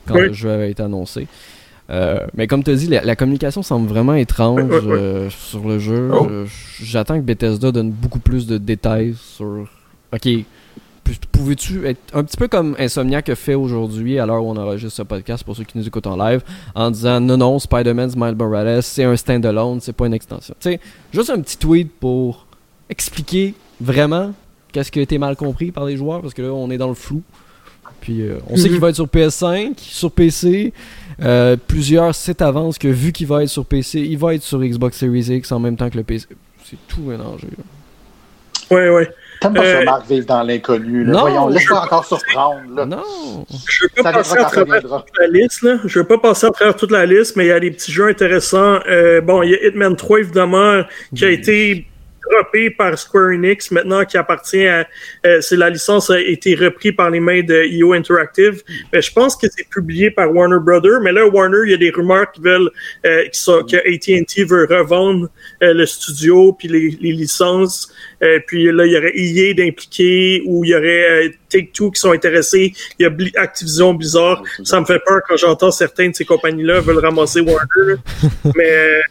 quand 0.08 0.16
Oui. 0.16 0.28
le 0.28 0.34
jeu 0.34 0.50
avait 0.52 0.72
été 0.72 0.82
annoncé. 0.84 1.28
Euh, 1.90 2.20
mais 2.36 2.48
comme 2.48 2.64
tu 2.64 2.72
as 2.72 2.76
dit, 2.76 2.88
la, 2.88 3.02
la 3.04 3.16
communication 3.16 3.62
semble 3.64 3.88
vraiment 3.88 4.14
étrange 4.16 4.62
euh, 4.72 5.30
sur 5.30 5.68
le 5.68 5.78
jeu. 5.78 6.10
Oh. 6.14 6.26
Euh, 6.30 6.46
J'attends 6.82 7.18
que 7.18 7.26
Bethesda 7.26 7.72
donne 7.72 7.92
beaucoup 7.92 8.20
plus 8.20 8.48
de 8.48 8.58
détails 8.58 9.14
sur. 9.18 9.68
Ok, 10.14 10.28
pouvais-tu 11.32 11.86
être 11.88 12.00
un 12.14 12.24
petit 12.24 12.38
peu 12.38 12.48
comme 12.48 12.76
Insomniac 12.80 13.28
a 13.30 13.36
fait 13.36 13.56
aujourd'hui 13.56 14.20
à 14.20 14.26
l'heure 14.26 14.44
où 14.44 14.50
on 14.50 14.58
enregistre 14.58 14.96
ce 14.98 15.02
podcast 15.04 15.44
pour 15.44 15.56
ceux 15.56 15.64
qui 15.64 15.78
nous 15.78 15.88
écoutent 15.88 16.08
en 16.08 16.16
live 16.16 16.42
en 16.76 16.92
disant 16.92 17.20
non 17.20 17.38
non 17.38 17.60
Spider-Man's 17.60 18.16
Miles 18.16 18.36
Morales 18.36 18.84
c'est 18.84 19.04
un 19.04 19.16
standalone 19.16 19.80
c'est 19.82 19.94
pas 19.94 20.06
une 20.08 20.14
extension 20.14 20.54
tu 20.60 20.70
sais 20.72 20.80
juste 21.14 21.30
un 21.30 21.42
petit 21.42 21.58
tweet 21.58 21.92
pour 22.00 22.46
expliquer 22.90 23.54
vraiment 23.80 24.34
qu'est-ce 24.72 24.92
qui 24.92 25.00
a 25.00 25.02
été 25.02 25.18
mal 25.18 25.36
compris 25.36 25.72
par 25.72 25.86
les 25.86 25.98
joueurs 25.98 26.22
parce 26.22 26.34
que 26.34 26.42
là 26.44 26.50
on 26.54 26.70
est 26.70 26.78
dans 26.78 26.90
le 26.90 26.94
flou 26.96 27.22
puis 28.00 28.22
euh, 28.22 28.38
on 28.48 28.56
sait 28.56 28.64
Mhm. 28.64 28.70
qu'il 28.70 28.80
va 28.80 28.90
être 28.90 28.96
sur 28.96 29.08
PS5 29.08 29.74
sur 29.78 30.12
PC 30.12 30.74
euh, 31.22 31.56
plusieurs 31.68 32.16
sites 32.16 32.42
avancent 32.42 32.78
que 32.78 32.88
vu 32.88 33.12
qu'il 33.12 33.28
va 33.28 33.44
être 33.44 33.50
sur 33.50 33.66
PC 33.66 34.00
il 34.00 34.18
va 34.18 34.34
être 34.36 34.44
sur 34.44 34.60
Xbox 34.60 34.98
Series 34.98 35.28
X 35.38 35.52
en 35.52 35.60
même 35.60 35.76
temps 35.78 35.90
que 35.90 35.98
le 35.98 36.04
PC 36.04 36.28
c'est 36.64 36.78
tout 36.88 37.02
mélangé 37.02 37.48
là. 37.58 38.76
ouais, 38.78 38.90
ouais. 38.90 39.10
T'aimes 39.42 39.54
pas 39.56 39.64
Euh, 39.66 39.80
ça, 39.80 39.84
Marc, 39.86 40.08
vivre 40.08 40.26
dans 40.28 40.44
l'inconnu. 40.44 41.04
là. 41.04 41.12
non, 41.14 41.20
Voyons, 41.22 41.50
je- 41.50 41.54
laisse-toi 41.56 41.82
encore 41.84 42.06
surprendre. 42.06 42.62
Là. 42.76 42.86
non 42.86 43.04
Je 43.68 43.84
veux 43.84 43.90
pas 43.96 44.04
Ça 44.04 44.12
passer 44.14 44.38
à 44.38 44.44
travers 44.46 44.82
toute 44.82 45.18
la 45.20 45.28
liste, 45.28 45.62
là. 45.64 45.78
Je 45.84 46.00
veux 46.00 46.06
pas 46.06 46.18
passer 46.20 46.46
à 46.48 46.52
travers 46.52 46.76
toute 46.76 46.92
la 46.92 47.06
liste, 47.06 47.36
mais 47.36 47.46
il 47.46 47.50
y 47.50 47.52
a 47.52 47.60
des 47.60 47.72
petits 47.72 47.92
jeux 47.92 48.08
intéressants. 48.08 48.80
Euh, 48.88 49.20
bon, 49.20 49.42
il 49.44 49.50
y 49.52 49.56
a 49.56 49.68
Hitman 49.68 49.96
3, 49.98 50.20
évidemment, 50.20 50.84
qui 51.16 51.26
a 51.26 51.30
été 51.30 51.88
par 52.78 52.98
Square 52.98 53.32
Enix, 53.32 53.72
maintenant 53.72 54.06
qui 54.06 54.18
appartient 54.18 54.66
à... 54.68 54.88
euh, 55.26 55.42
c'est 55.42 55.58
la 55.58 55.70
licence 55.70 56.10
a 56.10 56.20
été 56.20 56.56
reprise 56.56 56.94
par 56.96 57.10
les 57.10 57.20
mains 57.20 57.42
de 57.42 57.64
EO 57.72 57.94
Interactive. 57.94 58.62
Mais 58.94 59.02
je 59.02 59.12
pense 59.12 59.36
que 59.36 59.48
c'est 59.50 59.68
publié 59.70 60.12
par 60.12 60.34
Warner 60.34 60.60
Brothers. 60.60 61.02
Mais 61.02 61.12
là, 61.12 61.26
Warner, 61.28 61.62
il 61.66 61.72
y 61.72 61.74
a 61.74 61.78
des 61.78 61.90
rumeurs 61.92 62.32
qui 62.32 62.42
veulent... 62.42 62.72
euh, 63.06 63.28
qui 63.28 63.40
sont, 63.40 63.64
que 63.64 63.78
AT&T 63.78 64.44
veut 64.44 64.68
revendre 64.70 65.30
euh, 65.64 65.74
le 65.74 65.86
studio, 65.86 66.54
puis 66.54 66.68
les, 66.68 66.98
les 67.02 67.12
licences. 67.14 67.94
Euh, 68.24 68.40
puis 68.46 68.72
là, 68.72 68.86
il 68.86 68.92
y 68.92 68.98
aurait 68.98 69.14
EA 69.16 69.54
d'impliquer, 69.54 70.42
ou 70.46 70.64
il 70.64 70.70
y 70.70 70.76
aurait 70.76 71.26
euh, 71.26 71.30
Take-Two 71.50 71.92
qui 71.92 72.00
sont 72.00 72.12
intéressés. 72.12 72.74
Il 73.00 73.04
y 73.04 73.06
a 73.06 73.42
Activision 73.42 73.94
Blizzard. 73.94 74.44
Ça 74.64 74.80
me 74.80 74.86
fait 74.86 75.02
peur 75.06 75.22
quand 75.28 75.38
j'entends 75.38 75.72
certaines 75.72 76.12
de 76.12 76.16
ces 76.16 76.26
compagnies-là 76.26 76.82
veulent 76.82 77.00
ramasser 77.00 77.42
Warner. 77.42 77.66
là. 77.76 77.96
mais, 78.56 78.72
euh, 78.72 79.02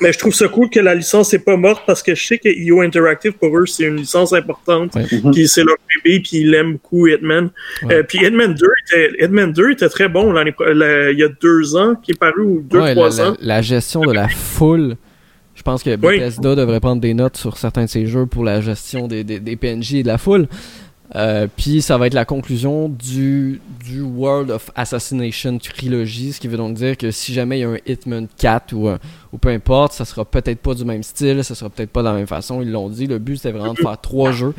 mais 0.00 0.12
je 0.12 0.18
trouve 0.18 0.34
ça 0.34 0.48
cool 0.48 0.68
que 0.70 0.80
la 0.80 0.94
licence 0.94 1.32
n'est 1.32 1.38
pas 1.38 1.56
morte 1.56 1.82
parce 1.86 2.02
que 2.02 2.14
je 2.14 2.24
sais 2.26 2.38
que 2.38 2.48
EO 2.48 2.80
Interactive, 2.82 3.32
pour 3.32 3.56
eux, 3.58 3.66
c'est 3.66 3.84
une 3.84 3.96
licence 3.96 4.32
importante. 4.32 4.94
Ouais. 4.94 5.04
Puis 5.32 5.48
c'est 5.48 5.64
leur 5.64 5.76
bébé, 6.04 6.20
puis 6.20 6.38
ils 6.38 6.50
l'aiment 6.50 6.72
beaucoup, 6.74 7.06
Hitman. 7.06 7.50
Ouais. 7.82 7.94
Euh, 7.96 8.02
puis 8.02 8.18
Hitman 8.24 8.54
2, 8.54 8.66
était, 8.86 9.24
Hitman 9.24 9.52
2 9.52 9.70
était 9.72 9.88
très 9.88 10.08
bon 10.08 10.32
l'année 10.32 10.52
pro- 10.52 10.64
la- 10.72 11.10
il 11.10 11.18
y 11.18 11.22
a 11.24 11.28
deux 11.28 11.76
ans, 11.76 11.94
qui 11.94 12.12
est 12.12 12.18
paru, 12.18 12.42
ou 12.42 12.62
deux, 12.62 12.80
Ouais, 12.80 12.92
trois 12.94 13.10
la, 13.16 13.30
ans. 13.30 13.36
la 13.40 13.62
gestion 13.62 14.02
de 14.02 14.12
la 14.12 14.28
foule. 14.28 14.96
Je 15.54 15.62
pense 15.62 15.82
que 15.82 15.90
Oui. 15.90 16.18
Bethesda 16.18 16.54
devrait 16.54 16.80
prendre 16.80 17.00
des 17.00 17.14
notes 17.14 17.38
sur 17.38 17.56
certains 17.56 17.84
de 17.84 17.88
ses 17.88 18.06
jeux 18.06 18.26
pour 18.26 18.44
la 18.44 18.60
gestion 18.60 19.08
des, 19.08 19.24
des, 19.24 19.40
des 19.40 19.56
PNJ 19.56 19.94
et 19.94 20.02
de 20.02 20.08
la 20.08 20.18
foule. 20.18 20.48
Euh, 21.14 21.46
puis 21.56 21.82
ça 21.82 21.96
va 21.98 22.08
être 22.08 22.14
la 22.14 22.24
conclusion 22.24 22.88
du, 22.88 23.60
du 23.84 24.00
World 24.02 24.50
of 24.50 24.70
Assassination 24.74 25.56
Trilogy, 25.58 26.32
ce 26.32 26.40
qui 26.40 26.48
veut 26.48 26.56
donc 26.56 26.74
dire 26.74 26.96
que 26.96 27.10
si 27.12 27.32
jamais 27.32 27.58
il 27.58 27.60
y 27.60 27.64
a 27.64 27.68
un 27.70 27.76
Hitman 27.86 28.26
4 28.36 28.72
ou, 28.74 28.88
un- 28.88 28.98
ou 29.32 29.38
peu 29.38 29.50
importe, 29.50 29.92
ça 29.92 30.04
sera 30.04 30.24
peut-être 30.24 30.58
pas 30.60 30.74
du 30.74 30.84
même 30.84 31.04
style, 31.04 31.44
ça 31.44 31.54
sera 31.54 31.70
peut-être 31.70 31.90
pas 31.90 32.00
de 32.02 32.08
la 32.08 32.14
même 32.14 32.26
façon, 32.26 32.60
ils 32.60 32.70
l'ont 32.72 32.88
dit. 32.88 33.06
Le 33.06 33.18
but 33.18 33.36
c'était 33.36 33.52
vraiment 33.56 33.74
de 33.74 33.78
faire 33.78 34.00
trois 34.00 34.32
jeux. 34.32 34.52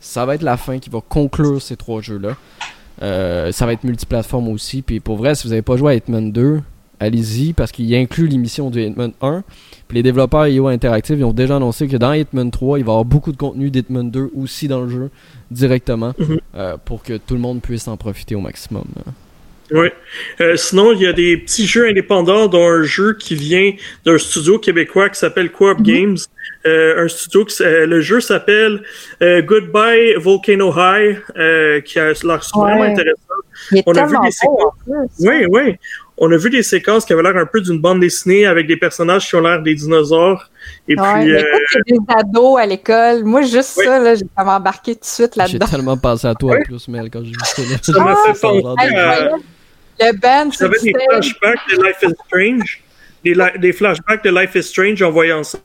Ça 0.00 0.26
va 0.26 0.34
être 0.34 0.42
la 0.42 0.56
fin 0.56 0.80
qui 0.80 0.90
va 0.90 1.00
conclure 1.08 1.62
ces 1.62 1.76
trois 1.76 2.00
jeux-là. 2.00 2.36
Euh, 3.02 3.52
ça 3.52 3.66
va 3.66 3.72
être 3.72 3.84
multiplateforme 3.84 4.48
aussi. 4.48 4.82
Puis 4.82 4.98
pour 4.98 5.16
vrai, 5.16 5.34
si 5.36 5.44
vous 5.44 5.50
n'avez 5.50 5.62
pas 5.62 5.76
joué 5.76 5.92
à 5.92 5.94
Hitman 5.94 6.32
2, 6.32 6.60
allez-y 7.02 7.52
parce 7.52 7.72
qu'il 7.72 7.94
inclut 7.94 8.26
l'émission 8.26 8.70
du 8.70 8.82
Hitman 8.82 9.12
1. 9.20 9.42
Puis 9.88 9.96
les 9.98 10.02
développeurs 10.02 10.46
IO 10.46 10.68
Interactive 10.68 11.18
ils 11.18 11.24
ont 11.24 11.32
déjà 11.32 11.56
annoncé 11.56 11.86
que 11.88 11.96
dans 11.96 12.12
Hitman 12.12 12.50
3, 12.50 12.78
il 12.78 12.84
va 12.84 12.90
y 12.90 12.92
avoir 12.92 13.04
beaucoup 13.04 13.32
de 13.32 13.36
contenu 13.36 13.70
d'Hitman 13.70 14.10
2 14.10 14.30
aussi 14.36 14.68
dans 14.68 14.80
le 14.82 14.88
jeu 14.88 15.10
directement 15.50 16.14
Mhm. 16.18 16.38
euh, 16.56 16.76
pour 16.84 17.02
que 17.02 17.14
tout 17.18 17.34
le 17.34 17.40
monde 17.40 17.60
puisse 17.60 17.86
en 17.88 17.96
profiter 17.96 18.34
au 18.34 18.40
maximum. 18.40 18.84
là. 18.96 19.12
Oui. 19.74 19.88
Euh, 20.42 20.54
sinon, 20.56 20.92
il 20.92 21.00
y 21.00 21.06
a 21.06 21.14
des 21.14 21.38
petits 21.38 21.66
jeux 21.66 21.88
indépendants, 21.88 22.46
dont 22.46 22.66
un 22.68 22.82
jeu 22.82 23.14
qui 23.18 23.34
vient 23.34 23.72
d'un 24.04 24.18
studio 24.18 24.58
québécois 24.58 25.08
qui 25.08 25.18
s'appelle 25.18 25.50
Co-op 25.50 25.80
Games. 25.80 26.18
Euh, 26.66 27.04
un 27.04 27.08
studio 27.08 27.46
qui 27.46 27.62
euh, 27.62 27.86
le 27.86 28.00
jeu 28.02 28.20
s'appelle 28.20 28.82
euh, 29.22 29.40
Goodbye 29.40 30.14
Volcano 30.18 30.70
High, 30.76 31.16
euh, 31.38 31.80
qui 31.80 31.98
a 31.98 32.08
l'air 32.12 32.40
vraiment 32.54 32.80
Ouais. 32.82 32.90
intéressant. 32.90 33.18
Il 33.70 33.78
est 33.78 33.82
On 33.86 33.92
a 33.94 34.04
vu 34.06 34.16
des 34.22 34.28
plus. 34.28 35.28
Oui, 35.28 35.46
oui. 35.50 35.76
On 36.18 36.30
a 36.30 36.36
vu 36.36 36.50
des 36.50 36.62
séquences 36.62 37.04
qui 37.04 37.12
avaient 37.12 37.22
l'air 37.22 37.36
un 37.36 37.46
peu 37.46 37.60
d'une 37.60 37.80
bande 37.80 38.00
dessinée 38.00 38.46
avec 38.46 38.66
des 38.66 38.76
personnages 38.76 39.26
qui 39.28 39.34
ont 39.34 39.40
l'air 39.40 39.60
des 39.62 39.74
dinosaures. 39.74 40.48
Et 40.86 40.94
Ouais, 40.94 41.02
puis, 41.14 41.24
mais 41.24 41.32
euh, 41.32 41.38
écoute, 41.38 41.82
il 41.86 41.94
y 41.94 41.98
a 41.98 42.00
des 42.00 42.28
ados 42.28 42.58
à 42.60 42.66
l'école. 42.66 43.24
Moi, 43.24 43.42
juste 43.42 43.74
Oui. 43.78 43.86
ça, 43.86 43.98
là, 43.98 44.14
j'ai 44.14 44.24
comme 44.36 44.48
embarqué 44.48 44.94
tout 44.94 45.00
de 45.00 45.04
suite 45.06 45.32
J'ai 45.34 45.40
là-dedans. 45.40 45.66
tellement 45.66 45.96
pensé 45.96 46.26
à 46.28 46.34
toi 46.34 46.56
en 46.58 46.62
plus, 46.62 46.86
Mel, 46.88 47.08
quand 47.10 47.20
j'ai 47.24 47.30
vu 47.30 47.36
ça. 47.42 47.62
là. 47.62 47.76
Ça 47.82 48.04
m'a 48.04 48.16
fait 48.26 48.34
Ça 48.34 48.48
a 48.48 48.52
l'air 48.52 48.62
penser 48.62 48.96
à-. 48.96 49.30
Le 50.00 50.16
band, 50.18 50.50
c'est 50.52 50.64
J'avais 50.64 50.78
des 50.80 50.92
flashbacks 50.92 51.58
de 51.70 51.82
Life 51.82 52.02
is 52.02 52.14
Strange? 52.26 52.82
Des, 53.60 53.72
flashbacks 53.72 54.24
de 54.24 54.30
Life 54.30 54.54
is 54.54 54.62
Strange 54.64 55.02
en 55.02 55.10
voyant 55.10 55.42
ça. 55.44 55.58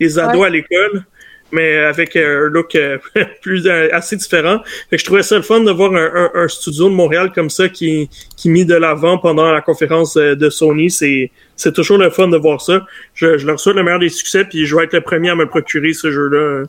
Des 0.00 0.18
ados 0.18 0.40
Ouais. 0.40 0.46
à 0.46 0.50
l'école. 0.50 1.04
Mais 1.52 1.76
avec 1.78 2.16
euh, 2.16 2.46
un 2.46 2.50
look 2.50 2.74
euh, 2.74 2.98
plus 3.42 3.66
euh, 3.66 3.88
assez 3.92 4.16
différent. 4.16 4.58
Fait 4.90 4.96
que 4.96 5.00
je 5.00 5.04
trouvais 5.04 5.22
ça 5.22 5.36
le 5.36 5.42
fun 5.42 5.60
de 5.60 5.70
voir 5.70 5.92
un, 5.92 6.10
un- 6.14 6.30
un 6.42 6.48
studio 6.48 6.88
de 6.88 6.94
Montréal 6.94 7.30
comme 7.32 7.50
ça 7.50 7.68
qui, 7.68 8.10
qui 8.36 8.48
mis 8.50 8.64
de 8.64 8.74
l'avant 8.74 9.18
pendant 9.18 9.52
la 9.52 9.60
conférence 9.60 10.14
de 10.14 10.50
Sony. 10.50 10.90
C'est, 10.90 11.30
c'est 11.54 11.72
toujours 11.72 11.98
le 11.98 12.10
fun 12.10 12.26
de 12.28 12.36
voir 12.36 12.60
ça. 12.60 12.80
Je, 13.14 13.38
je 13.38 13.46
leur 13.46 13.60
souhaite 13.60 13.76
le 13.76 13.84
meilleur 13.84 14.00
des 14.00 14.08
succès, 14.08 14.44
puis 14.44 14.66
je 14.66 14.74
vais 14.74 14.84
être 14.84 14.94
le 14.94 15.00
premier 15.02 15.30
à 15.30 15.36
me 15.36 15.46
procurer 15.48 15.92
ce 15.92 16.10
jeu-là. 16.10 16.64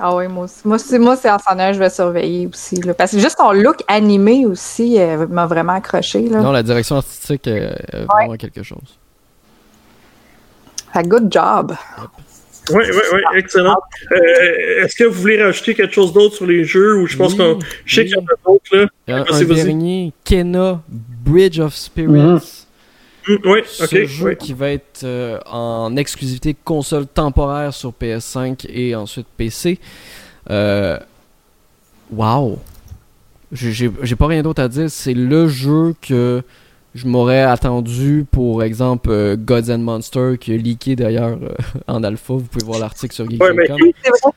Ah 0.00 0.16
oui, 0.16 0.26
moi 0.26 0.44
aussi. 0.44 0.62
Moi, 0.64 0.78
c'est, 0.80 0.98
moi, 0.98 1.14
c'est 1.14 1.30
en 1.30 1.38
s'en 1.38 1.56
je 1.72 1.78
vais 1.78 1.88
surveiller 1.90 2.48
aussi. 2.52 2.74
Là. 2.82 2.94
Parce 2.94 3.12
que 3.12 3.20
juste 3.20 3.38
ton 3.38 3.52
look 3.52 3.76
animé 3.86 4.44
aussi 4.44 4.98
euh, 4.98 5.24
m'a 5.28 5.46
vraiment 5.46 5.74
accroché. 5.74 6.28
Là. 6.28 6.40
Non, 6.40 6.50
la 6.50 6.64
direction 6.64 6.96
artistique 6.96 7.46
est 7.46 8.04
vraiment 8.12 8.36
quelque 8.36 8.64
chose. 8.64 8.98
Que 10.92 11.06
good 11.06 11.32
job. 11.32 11.76
Oui, 12.70 12.82
oui, 12.88 13.00
oui, 13.12 13.20
excellent. 13.36 13.76
Euh, 14.12 14.84
est-ce 14.84 14.96
que 14.96 15.04
vous 15.04 15.20
voulez 15.20 15.42
rajouter 15.42 15.74
quelque 15.74 15.94
chose 15.94 16.12
d'autre 16.12 16.36
sur 16.36 16.46
les 16.46 16.64
jeux 16.64 16.96
ou 16.96 17.06
je 17.06 17.16
pense 17.16 17.32
Oui, 17.32 17.38
qu'on. 17.38 17.58
Je 17.84 17.94
sais 17.94 18.00
oui. 18.02 18.06
qu'il 18.08 18.16
y 18.16 18.20
en 18.20 18.24
a 18.24 18.36
d'autres 18.46 18.76
là. 18.76 18.86
Il 19.06 19.10
y 19.10 19.14
a 19.14 19.18
un, 19.20 19.24
un 19.40 19.44
dernier, 19.44 20.12
Kena 20.24 20.82
Bridge 20.88 21.58
of 21.58 21.74
Spirits. 21.74 22.08
Mhm. 22.10 22.40
Hum, 23.26 23.38
oui, 23.46 23.60
Ce 23.66 24.04
jeu 24.04 24.28
oui. 24.28 24.36
qui 24.36 24.52
va 24.52 24.70
être 24.70 25.02
euh, 25.04 25.38
en 25.46 25.96
exclusivité 25.96 26.54
console 26.64 27.06
temporaire 27.06 27.72
sur 27.72 27.92
PS5 27.92 28.66
et 28.68 28.94
ensuite 28.94 29.26
PC. 29.36 29.78
Euh, 30.50 30.98
wow! 32.12 32.58
J'ai 33.52 33.88
pas 34.18 34.26
rien 34.26 34.42
d'autre 34.42 34.62
à 34.62 34.68
dire. 34.68 34.90
C'est 34.90 35.14
le 35.14 35.48
jeu 35.48 35.94
que 36.02 36.42
je 36.94 37.06
m'aurais 37.06 37.42
attendu 37.42 38.24
pour 38.30 38.62
exemple 38.62 39.10
euh, 39.10 39.36
Gods 39.36 39.70
and 39.70 39.78
Monsters 39.78 40.38
qui 40.38 40.54
est 40.54 40.58
leaké 40.58 40.96
d'ailleurs 40.96 41.38
euh, 41.42 41.48
en 41.88 42.02
alpha. 42.04 42.34
Vous 42.34 42.40
pouvez 42.42 42.64
voir 42.64 42.78
l'article 42.78 43.14
sur 43.14 43.24
Ouais, 43.24 43.52
mais 43.54 43.66
Geek.com. 43.66 43.78
C'est 44.02 44.10
vrai. 44.10 44.32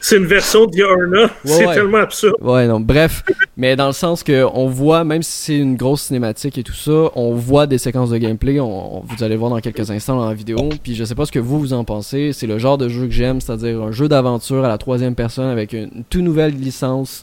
c'est 0.00 0.16
une 0.16 0.26
version 0.26 0.66
d'Iorna. 0.66 1.30
c'est 1.44 1.66
ouais. 1.66 1.74
tellement 1.74 1.98
absurde. 1.98 2.34
Ouais, 2.40 2.66
non, 2.66 2.80
bref, 2.80 3.22
mais 3.56 3.76
dans 3.76 3.86
le 3.86 3.92
sens 3.92 4.22
que 4.24 4.44
on 4.54 4.66
voit, 4.66 5.04
même 5.04 5.22
si 5.22 5.32
c'est 5.32 5.56
une 5.58 5.76
grosse 5.76 6.02
cinématique 6.02 6.58
et 6.58 6.62
tout 6.64 6.72
ça, 6.74 7.10
on 7.14 7.34
voit 7.34 7.66
des 7.68 7.78
séquences 7.78 8.10
de 8.10 8.16
gameplay, 8.18 8.58
on, 8.60 8.98
on- 8.98 9.00
vous 9.00 9.22
allez 9.22 9.34
le 9.34 9.38
voir 9.40 9.50
dans 9.50 9.60
quelques 9.60 9.90
instants 9.92 10.16
dans 10.16 10.28
la 10.28 10.34
vidéo, 10.34 10.58
puis 10.82 10.94
je 10.96 11.04
sais 11.04 11.14
pas 11.14 11.24
ce 11.26 11.32
que 11.32 11.38
vous 11.38 11.58
vous 11.60 11.72
en 11.72 11.84
pensez, 11.84 12.32
c'est 12.32 12.46
le 12.48 12.58
genre 12.58 12.78
de 12.78 12.88
jeu 12.88 13.06
que 13.06 13.12
j'aime, 13.12 13.40
c'est-à-dire 13.40 13.80
un 13.82 13.92
jeu 13.92 14.08
d'aventure 14.08 14.64
à 14.64 14.68
la 14.68 14.78
troisième 14.78 15.14
personne 15.14 15.46
avec 15.48 15.72
une, 15.72 15.90
une 15.94 16.04
toute 16.10 16.22
nouvelle 16.22 16.54
licence, 16.54 17.22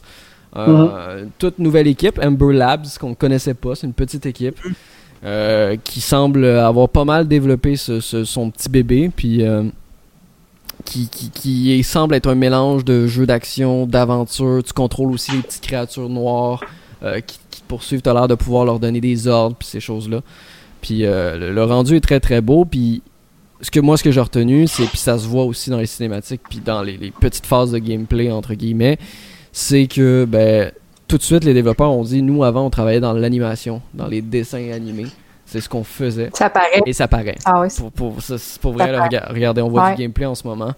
euh, 0.56 1.22
une 1.24 1.30
toute 1.38 1.58
nouvelle 1.58 1.86
équipe, 1.86 2.18
Ember 2.22 2.52
Labs, 2.52 2.86
qu'on 3.00 3.14
connaissait 3.14 3.54
pas, 3.54 3.74
c'est 3.74 3.86
une 3.86 3.92
petite 3.92 4.26
équipe. 4.26 4.58
euh, 5.22 5.76
qui 5.84 6.00
semble 6.00 6.46
avoir 6.46 6.88
pas 6.88 7.04
mal 7.04 7.28
développé 7.28 7.76
ce- 7.76 8.00
ce- 8.00 8.24
son 8.24 8.50
petit 8.50 8.70
bébé, 8.70 9.10
puis 9.14 9.42
euh, 9.44 9.64
qui, 10.86 11.08
qui, 11.08 11.28
qui 11.30 11.82
semble 11.84 12.14
être 12.14 12.26
un 12.28 12.34
mélange 12.34 12.84
de 12.86 13.06
jeu 13.06 13.26
d'action, 13.26 13.86
d'aventure. 13.86 14.62
Tu 14.64 14.72
contrôles 14.72 15.10
aussi 15.12 15.32
les 15.32 15.42
petites 15.42 15.62
créatures 15.62 16.08
noires 16.08 16.64
euh, 17.02 17.20
qui, 17.20 17.38
qui 17.50 17.60
te 17.60 17.66
poursuivent. 17.66 18.00
Tu 18.00 18.08
as 18.08 18.14
l'air 18.14 18.28
de 18.28 18.34
pouvoir 18.34 18.64
leur 18.64 18.78
donner 18.80 19.00
des 19.02 19.26
ordres, 19.28 19.56
puis 19.56 19.68
ces 19.68 19.80
choses-là. 19.80 20.20
Puis 20.80 21.00
le, 21.02 21.52
le 21.52 21.64
rendu 21.64 21.96
est 21.96 22.00
très 22.00 22.18
très 22.20 22.40
beau. 22.40 22.64
Puis 22.64 23.02
ce 23.60 23.70
que 23.70 23.78
moi, 23.80 23.98
ce 23.98 24.02
que 24.02 24.10
j'ai 24.10 24.20
retenu, 24.22 24.66
c'est, 24.66 24.86
puis 24.86 24.96
ça 24.98 25.18
se 25.18 25.26
voit 25.28 25.44
aussi 25.44 25.68
dans 25.68 25.76
les 25.78 25.84
cinématiques, 25.86 26.40
puis 26.48 26.60
dans 26.64 26.82
les, 26.82 26.96
les 26.96 27.10
petites 27.10 27.44
phases 27.44 27.72
de 27.72 27.78
gameplay, 27.78 28.30
entre 28.32 28.54
guillemets, 28.54 28.98
c'est 29.52 29.86
que 29.86 30.24
ben, 30.26 30.70
tout 31.08 31.18
de 31.18 31.22
suite, 31.22 31.44
les 31.44 31.54
développeurs 31.54 31.90
ont 31.90 32.04
dit, 32.04 32.22
nous 32.22 32.44
avant, 32.44 32.66
on 32.66 32.70
travaillait 32.70 33.00
dans 33.00 33.12
l'animation, 33.12 33.82
dans 33.94 34.06
les 34.06 34.22
dessins 34.22 34.70
animés. 34.72 35.06
C'est 35.46 35.60
ce 35.60 35.68
qu'on 35.68 35.82
faisait. 35.82 36.30
Ça 36.34 36.48
paraît. 36.48 36.80
Et 36.86 36.92
ça 36.92 37.08
paraît 37.08 37.36
Ah 37.44 37.60
oui, 37.60 37.66
c'est- 37.70 37.80
pour, 37.82 37.90
pour, 38.12 38.22
ça, 38.22 38.36
pour 38.60 38.72
vrai, 38.72 38.92
là, 38.92 39.08
regardez, 39.30 39.62
on 39.62 39.68
voit 39.68 39.86
Ouais. 39.86 39.94
du 39.96 40.02
gameplay 40.02 40.26
en 40.26 40.36
ce 40.36 40.46
moment. 40.46 40.72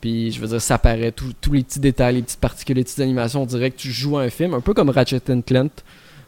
Puis 0.00 0.30
je 0.32 0.40
veux 0.40 0.46
dire, 0.48 0.60
ça 0.60 0.78
paraît, 0.78 1.10
tous 1.12 1.52
les 1.52 1.62
petits 1.64 1.80
détails, 1.80 2.16
les 2.16 2.22
petites 2.22 2.40
particules, 2.40 2.76
les 2.76 2.84
petites 2.84 3.00
animations, 3.00 3.42
on 3.42 3.46
dirait 3.46 3.70
que 3.72 3.76
tu 3.78 3.90
joues 3.90 4.18
à 4.18 4.22
un 4.22 4.30
film, 4.30 4.54
un 4.54 4.60
peu 4.60 4.74
comme 4.74 4.90
Ratchet 4.90 5.20
Clank. 5.44 5.70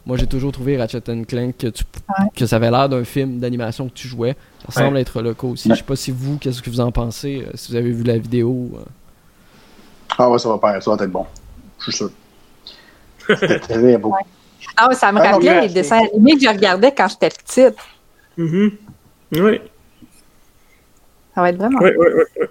Moi, 0.05 0.17
j'ai 0.17 0.27
toujours 0.27 0.51
trouvé 0.51 0.77
Ratchet 0.77 1.01
Clank 1.01 1.55
que, 1.57 1.67
tu, 1.67 1.83
Ouais. 2.19 2.25
que 2.35 2.45
ça 2.45 2.57
avait 2.57 2.69
l'air 2.69 2.87
d'un 2.89 3.03
film 3.05 3.39
d'animation 3.39 3.87
que 3.87 3.93
tu 3.93 4.07
jouais. 4.09 4.35
Ça 4.69 4.81
semble 4.81 4.97
être 4.97 5.21
le 5.21 5.33
cas 5.33 5.47
aussi. 5.47 5.69
Ouais. 5.69 5.75
Je 5.75 5.79
sais 5.79 5.85
pas 5.85 5.95
si 5.95 6.11
vous, 6.11 6.37
qu'est-ce 6.37 6.61
que 6.61 6.69
vous 6.69 6.79
en 6.81 6.91
pensez, 6.91 7.43
euh, 7.47 7.51
si 7.55 7.71
vous 7.71 7.77
avez 7.77 7.91
vu 7.91 8.03
la 8.03 8.17
vidéo. 8.17 8.71
euh. 8.75 8.83
Ah 10.17 10.29
ouais, 10.29 10.37
ça 10.39 10.49
va 10.49 10.59
faire, 10.59 10.81
ça 10.83 10.95
va 10.95 11.03
être 11.03 11.11
bon. 11.11 11.25
Je 11.79 11.83
suis 11.83 11.93
sûr. 11.93 12.09
C'était 13.27 13.59
très 13.59 13.97
beau. 13.97 14.13
Ah 14.77 14.87
oui, 14.89 14.95
ça 14.95 15.11
me 15.11 15.19
Ah, 15.19 15.31
rappelait 15.31 15.61
les 15.61 15.69
dessins 15.69 15.99
animés 15.99 16.35
que 16.35 16.41
je 16.43 16.49
regardais 16.49 16.91
quand 16.91 17.07
j'étais 17.07 17.29
petite. 17.29 17.77
Mhm. 18.37 18.71
Oui, 19.37 19.61
Ça 21.33 21.41
va 21.41 21.49
être 21.49 21.57
vraiment. 21.57 21.79
oui, 21.81 21.91
oui, 21.97 22.07
oui. 22.39 22.45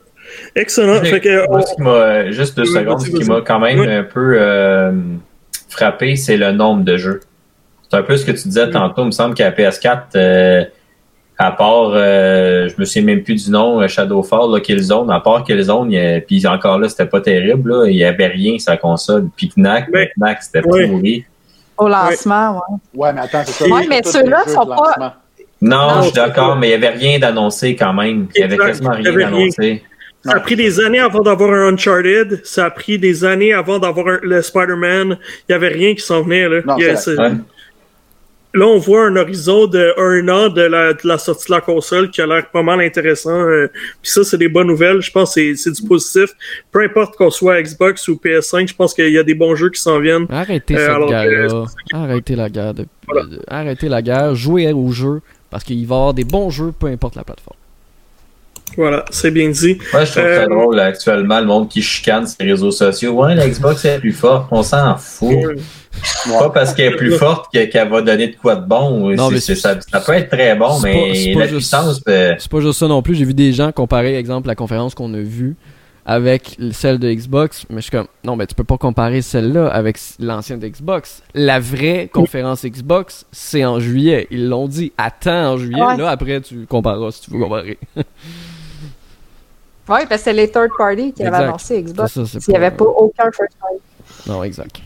Excellent. 0.57 1.03
J'ai- 1.03 1.11
Fait 1.11 1.21
que, 1.21 1.47
moi, 1.49 1.59
on- 1.59 1.67
ce 1.67 1.75
qui 1.75 1.83
m'a, 1.83 2.31
juste 2.31 2.57
deux 2.57 2.63
Oui, 2.63 2.69
secondes, 2.75 3.01
ce 3.01 3.11
qui 3.11 3.25
m'a 3.25 3.41
quand 3.43 3.59
même 3.61 3.79
Oui. 3.81 3.91
un 3.93 4.03
peu 4.05 4.35
euh, 4.39 4.93
frappé, 5.69 6.17
c'est 6.17 6.37
le 6.37 6.53
nombre 6.53 6.83
de 6.85 6.97
jeux. 6.97 7.21
C'est 7.91 7.97
un 7.99 8.03
peu 8.03 8.17
ce 8.17 8.25
que 8.25 8.33
tu 8.33 8.49
disais 8.49 8.65
Oui. 8.65 8.71
tantôt. 8.71 9.03
Il 9.03 9.07
me 9.07 9.11
semble 9.11 9.35
qu'à 9.35 9.51
PS4, 9.51 10.17
euh, 10.17 10.65
à 11.39 11.51
part, 11.53 11.91
euh, 11.95 12.69
je 12.69 12.75
me 12.79 12.85
souviens 12.85 13.03
même 13.03 13.23
plus 13.23 13.47
du 13.47 13.51
nom, 13.51 13.81
euh, 13.81 13.89
Shadowfall, 13.89 14.53
là, 14.53 14.61
Killzone, 14.61 15.11
à 15.11 15.21
part 15.21 15.43
Killzone, 15.45 15.91
il 15.91 16.25
puis 16.27 16.47
encore 16.47 16.79
là, 16.79 16.89
c'était 16.89 17.07
pas 17.07 17.21
terrible, 17.21 17.71
là, 17.71 17.87
il 17.89 17.97
y 17.97 18.05
avait 18.05 18.29
rien 18.29 18.59
sur 18.59 18.71
la 18.71 18.77
console. 18.77 19.29
Puis 19.37 19.51
Knack, 19.57 19.89
Mais- 19.93 20.11
Knack, 20.17 20.43
c'était 20.43 20.63
Oui. 20.67 20.87
pourri. 20.89 21.25
Au 21.77 21.89
lancement, 21.89 22.63
ouais. 22.69 22.77
Ouais, 22.95 23.13
mais 23.13 23.23
attends, 23.23 23.43
c'est 23.45 23.65
ça. 23.65 23.65
Ouais, 23.69 23.83
c'est 23.83 23.89
mais 23.89 24.03
ceux-là 24.05 24.45
sont 24.47 24.67
pas-. 24.67 25.17
Non, 25.61 25.77
Non, 25.77 25.89
je 25.99 26.03
suis 26.05 26.13
d'accord, 26.13 26.57
mais 26.57 26.69
il 26.69 26.71
y 26.71 26.75
avait 26.75 26.91
rien 26.91 27.19
d'annoncé 27.19 27.75
quand 27.75 27.93
même. 27.95 28.29
Il 28.37 28.41
y 28.41 28.45
avait 28.45 28.57
quasiment 28.57 28.91
rien 28.91 29.13
d'annoncé. 29.13 29.83
Ça 30.25 30.37
a 30.37 30.41
pris 30.41 30.57
des 30.57 30.81
années 30.81 31.01
avant 31.01 31.21
d'avoir 31.21 31.51
un 31.53 31.73
Uncharted. 31.75 32.41
Ça 32.45 32.67
a 32.67 32.71
pris 32.71 32.99
des 32.99 33.25
années 33.25 33.53
avant 33.53 33.79
d'avoir 33.79 34.07
le 34.23 34.41
Spider-Man. 34.41 35.19
Il 35.49 35.53
y 35.53 35.55
avait 35.55 35.69
rien 35.69 35.95
qui 35.95 36.01
s'en 36.01 36.23
venait. 36.23 36.49
Là. 36.49 36.61
Non, 36.67 36.77
c'est- 36.97 37.19
Ouais. 37.19 37.33
Là, 38.55 38.67
on 38.67 38.79
voit 38.79 39.07
un 39.07 39.17
horizon 39.17 39.67
de 39.67 39.93
un 39.99 40.29
an 40.29 40.49
de 40.49 40.63
la, 40.63 40.93
de 40.93 41.01
la 41.07 41.19
sortie 41.19 41.47
de 41.49 41.53
la 41.55 41.61
console 41.61 42.11
qui 42.11 42.21
a 42.21 42.27
l'air 42.27 42.49
pas 42.51 42.63
mal 42.63 42.81
intéressant. 42.81 43.31
euh, 43.41 43.67
Puis 44.01 44.11
ça, 44.13 44.23
c'est 44.25 44.39
des 44.39 44.49
bonnes 44.49 44.69
nouvelles. 44.69 45.01
Je 45.03 45.11
pense 45.11 45.35
que 45.35 45.41
c'est- 45.41 45.57
c'est 45.57 45.73
du 45.83 45.87
positif. 45.89 46.31
Peu 46.71 46.83
importe 46.83 47.17
qu'on 47.17 47.31
soit 47.31 47.61
Xbox 47.61 48.07
ou 48.09 48.15
PS5, 48.17 48.69
je 48.69 48.75
pense 48.75 48.95
qu'il 48.95 49.11
y 49.11 49.19
a 49.19 49.23
des 49.25 49.35
bons 49.35 49.57
jeux 49.57 49.71
qui 49.71 49.81
s'en 49.81 49.99
viennent. 49.99 50.27
Arrêtez 50.31 50.77
Euh, 50.77 50.87
cette 51.01 51.09
guerre-là. 51.09 51.65
Arrêtez 51.93 52.37
la 52.37 52.49
guerre. 52.49 52.75
de- 52.75 52.87
Voilà. 53.09 53.27
de- 53.27 53.41
Arrêtez 53.49 53.89
la 53.89 54.03
guerre. 54.03 54.35
Jouez 54.35 54.73
au 54.73 54.91
jeu. 54.93 55.21
Parce 55.51 55.63
qu'il 55.65 55.77
va 55.87 55.95
y 55.95 55.99
avoir 55.99 56.15
des 56.15 56.25
bons 56.25 56.51
jeux, 56.51 56.73
peu 56.79 56.87
importe 56.87 57.17
la 57.17 57.23
plateforme. 57.25 57.57
Voilà, 58.77 59.05
c'est 59.11 59.31
bien 59.31 59.51
dit. 59.51 59.79
Moi, 59.93 60.05
je 60.05 60.11
trouve 60.11 60.25
Euh, 60.25 60.41
ça 60.43 60.47
drôle 60.49 60.77
là, 60.77 60.85
actuellement, 60.87 61.39
le 61.41 61.47
monde 61.47 61.69
qui 61.69 61.81
chicane 61.81 62.27
sur 62.27 62.37
les 62.41 62.51
réseaux 62.51 62.73
sociaux. 62.73 63.13
Ouais, 63.13 63.35
la 63.37 63.49
Xbox 63.49 63.85
est 63.85 64.01
plus 64.01 64.13
forte, 64.13 64.49
on 64.51 64.63
s'en 64.65 64.97
fout. 64.97 65.31
Pas 66.39 66.51
parce 66.51 66.75
qu'elle 66.75 66.93
est 66.93 66.97
plus 66.97 67.13
forte 67.13 67.53
que- 67.55 67.67
qu'elle 67.67 67.89
va 67.89 68.03
donner 68.03 68.29
de 68.29 68.37
quoi 68.37 68.57
de 68.57 68.67
bon. 68.67 69.11
Non, 69.15 69.29
C'est- 69.29 69.35
mais 69.35 69.41
c'est- 69.41 69.55
c'est- 69.55 69.61
ça, 69.61 69.79
ça 69.81 70.01
peut 70.01 70.13
être 70.15 70.29
très 70.29 70.57
bon, 70.57 70.81
mais 70.83 70.93
pas- 70.93 71.15
c'est 71.15 71.33
pas 71.35 71.39
la 71.41 71.47
juste- 71.47 71.57
puissance. 71.59 72.01
euh, 72.09 72.35
C'est 72.37 72.51
pas 72.51 72.61
juste 72.61 72.79
ça 72.81 72.89
non 72.89 73.01
plus. 73.01 73.15
J'ai 73.15 73.25
vu 73.25 73.35
des 73.35 73.53
gens 73.53 73.71
comparer, 73.71 74.17
exemple, 74.17 74.49
la 74.49 74.57
conférence 74.57 74.95
qu'on 74.97 75.15
a 75.15 75.21
vue 75.21 75.55
avec 76.07 76.59
celle 76.73 76.99
de 76.99 77.11
Xbox, 77.11 77.65
mais 77.71 77.77
je 77.77 77.83
suis 77.83 77.91
comme, 77.93 78.09
non, 78.25 78.35
mais 78.37 78.47
tu 78.47 78.55
peux 78.57 78.65
pas 78.65 78.77
comparer 78.77 79.23
celle-là 79.23 79.69
avec 79.69 79.99
l'ancienne 80.19 80.59
Xbox. 80.59 81.23
La 81.35 81.61
vraie 81.61 82.11
conférence 82.13 82.65
Xbox, 82.65 83.25
c'est 83.31 83.65
en 83.65 83.79
juillet. 83.79 84.27
Ils 84.33 84.49
l'ont 84.49 84.67
dit, 84.69 84.93
attends 84.99 85.53
en 85.53 85.57
juillet. 85.59 85.81
Ouais. 85.81 85.97
Là, 85.97 86.11
après, 86.11 86.41
tu 86.41 86.67
compareras 86.69 87.13
si 87.13 87.23
tu 87.23 87.31
veux 87.31 87.39
comparer. 87.39 87.79
Oui, 89.89 90.01
parce 90.09 90.21
que 90.23 90.25
c'est 90.25 90.33
les 90.33 90.49
third 90.51 90.71
party 90.79 91.13
qui 91.13 91.23
avaient 91.23 91.29
Exact. 91.37 91.49
annoncé 91.49 91.83
Xbox. 91.83 92.13
S'il 92.25 92.41
n'y 92.49 92.57
avait 92.57 92.71
pas 92.75 92.85
aucun 92.85 93.31
first 93.33 93.57
party. 93.61 93.77
Non, 94.27 94.43
exact. 94.45 94.77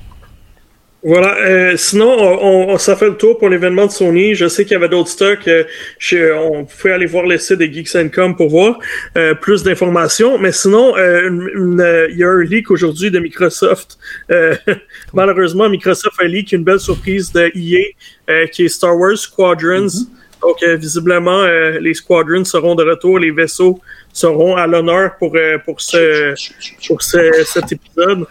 Voilà. 1.04 1.36
euh, 1.36 1.76
sinon, 1.76 2.10
on, 2.18 2.70
on- 2.70 2.78
ça 2.78 2.96
fait 2.96 3.06
le 3.06 3.16
tour 3.16 3.38
pour 3.38 3.48
l'événement 3.48 3.86
de 3.86 3.92
Sony. 3.92 4.34
Je 4.34 4.48
sais 4.48 4.64
qu'il 4.64 4.72
y 4.72 4.76
avait 4.76 4.88
d'autres 4.88 5.10
stocks. 5.10 5.46
euh, 5.46 5.62
je- 6.00 6.32
on 6.34 6.64
pouvait 6.64 6.92
aller 6.92 7.06
voir 7.06 7.24
le 7.24 7.38
site 7.38 7.58
de 7.60 7.66
Geeks.com 7.66 8.34
pour 8.34 8.48
voir 8.48 8.80
euh, 9.16 9.34
plus 9.34 9.62
d'informations. 9.62 10.38
Mais 10.38 10.50
sinon, 10.50 10.94
il 10.96 12.16
y 12.16 12.24
a 12.24 12.28
un 12.28 12.42
leak 12.42 12.72
aujourd'hui 12.72 13.12
de 13.12 13.20
Microsoft. 13.20 13.96
Euh, 14.32 14.56
malheureusement, 15.14 15.68
Microsoft 15.68 16.16
a 16.20 16.24
leak 16.24 16.50
une 16.50 16.64
belle 16.64 16.80
surprise 16.80 17.30
de 17.32 17.52
EA 17.54 17.84
euh, 18.28 18.46
qui 18.48 18.64
est 18.64 18.68
Star 18.68 18.96
Wars 18.98 19.16
Squadrons. 19.16 19.86
Donc, 20.40 20.56
euh, 20.62 20.76
visiblement, 20.76 21.40
euh, 21.40 21.78
les 21.80 21.94
Squadrons 21.94 22.44
seront 22.44 22.74
de 22.74 22.84
retour. 22.84 23.18
Les 23.18 23.30
vaisseaux 23.30 23.80
seront 24.12 24.56
à 24.56 24.66
l'honneur 24.66 25.16
pour, 25.18 25.34
euh, 25.34 25.58
pour, 25.64 25.80
ce, 25.80 26.34
pour 26.86 27.02
ce- 27.02 27.44
cet 27.44 27.72
épisode. 27.72 28.24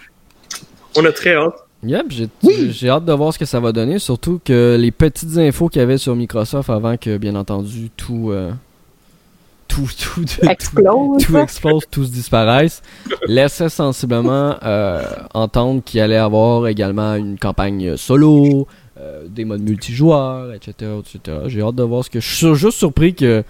On 0.96 1.04
a 1.06 1.12
très 1.12 1.36
hâte. 1.36 1.56
Yep, 1.84 2.06
j'ai 2.10 2.28
Oui. 2.44 2.90
hâte 2.90 3.06
de 3.06 3.14
voir 3.14 3.32
ce 3.34 3.38
que 3.40 3.46
ça 3.46 3.60
va 3.60 3.72
donner, 3.72 4.00
surtout 4.00 4.40
que 4.44 4.76
les 4.80 4.92
petites 4.92 5.38
infos 5.38 5.70
qu'il 5.70 5.80
y 5.80 5.84
avait 5.84 5.98
sur 6.00 6.16
Microsoft 6.16 6.70
avant 6.70 6.98
que, 6.98 7.18
bien 7.18 7.36
entendu, 7.36 7.90
tout. 7.96 8.32
euh, 8.32 8.52
tout, 9.68 9.88
tout, 10.02 10.24
tout, 10.24 10.50
Explose. 10.50 11.24
tout 11.24 11.38
explose, 11.38 11.84
tout 11.92 12.06
se 12.06 12.10
disparaisse, 12.10 12.82
laissait 13.28 13.70
sensiblement 13.70 14.56
euh, 14.64 15.04
entendre 15.34 15.84
qu'il 15.86 16.00
allait 16.00 16.16
avoir 16.18 16.68
également 16.68 17.14
une 17.16 17.38
campagne 17.38 17.96
solo, 17.98 18.66
euh, 19.00 19.24
des 19.28 19.46
modes 19.46 19.62
multijoueurs, 19.62 20.54
etc. 20.54 20.92
etc. 21.00 21.38
J'ai 21.48 21.62
hâte 21.62 21.76
de 21.76 21.84
voir 21.84 22.04
ce 22.04 22.10
que. 22.10 22.20
Je 22.20 22.28
suis 22.36 22.56
juste 22.56 22.78
surpris 22.78 23.14
que. 23.14 23.42
tu 23.42 23.46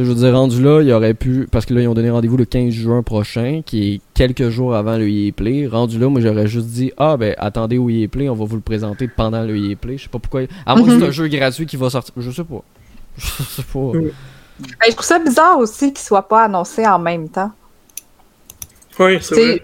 sais, 0.00 0.04
Je 0.04 0.08
veux 0.10 0.14
dire, 0.14 0.34
rendu 0.34 0.62
là, 0.62 0.80
il 0.82 0.92
aurait 0.92 1.14
pu. 1.14 1.46
Parce 1.50 1.64
que 1.66 1.74
là, 1.74 1.82
ils 1.82 1.88
ont 1.88 1.94
donné 1.94 2.10
rendez-vous 2.10 2.36
le 2.36 2.44
15 2.44 2.72
juin 2.72 3.02
prochain, 3.02 3.62
qui 3.64 3.94
est 3.94 4.00
quelques 4.14 4.48
jours 4.48 4.74
avant 4.74 4.96
le 4.96 5.08
EA 5.08 5.32
Play. 5.32 5.66
Rendu 5.66 5.98
là, 5.98 6.08
moi, 6.08 6.20
j'aurais 6.20 6.46
juste 6.48 6.66
dit 6.68 6.92
Ah, 6.96 7.16
ben, 7.16 7.34
attendez 7.38 7.78
au 7.78 7.88
EA 7.90 8.08
Play, 8.08 8.28
on 8.28 8.34
va 8.34 8.44
vous 8.44 8.56
le 8.56 8.62
présenter 8.62 9.08
pendant 9.08 9.42
le 9.44 9.56
EA 9.56 9.76
Play. 9.76 9.96
Je 9.98 10.04
sais 10.04 10.08
pas 10.08 10.18
pourquoi. 10.18 10.42
À 10.66 10.74
moins 10.74 10.86
que 10.86 10.92
Mhm. 10.92 11.00
c'est 11.00 11.06
un 11.06 11.10
jeu 11.10 11.28
gratuit 11.28 11.66
qui 11.66 11.76
va 11.76 11.90
sortir. 11.90 12.14
Je 12.16 12.30
sais 12.30 12.44
pas. 12.44 12.62
Je 13.18 13.42
sais 13.42 13.62
pas. 13.62 13.78
Mhm. 13.78 14.10
Ben, 14.60 14.86
je 14.88 14.92
trouve 14.92 15.06
ça 15.06 15.20
bizarre 15.20 15.56
aussi 15.58 15.92
qu'il 15.92 16.02
ne 16.02 16.06
soit 16.06 16.26
pas 16.28 16.44
annoncé 16.46 16.84
en 16.84 16.98
même 16.98 17.28
temps. 17.28 17.52
Oui, 18.98 19.18
c'est 19.20 19.34
vrai. 19.34 19.62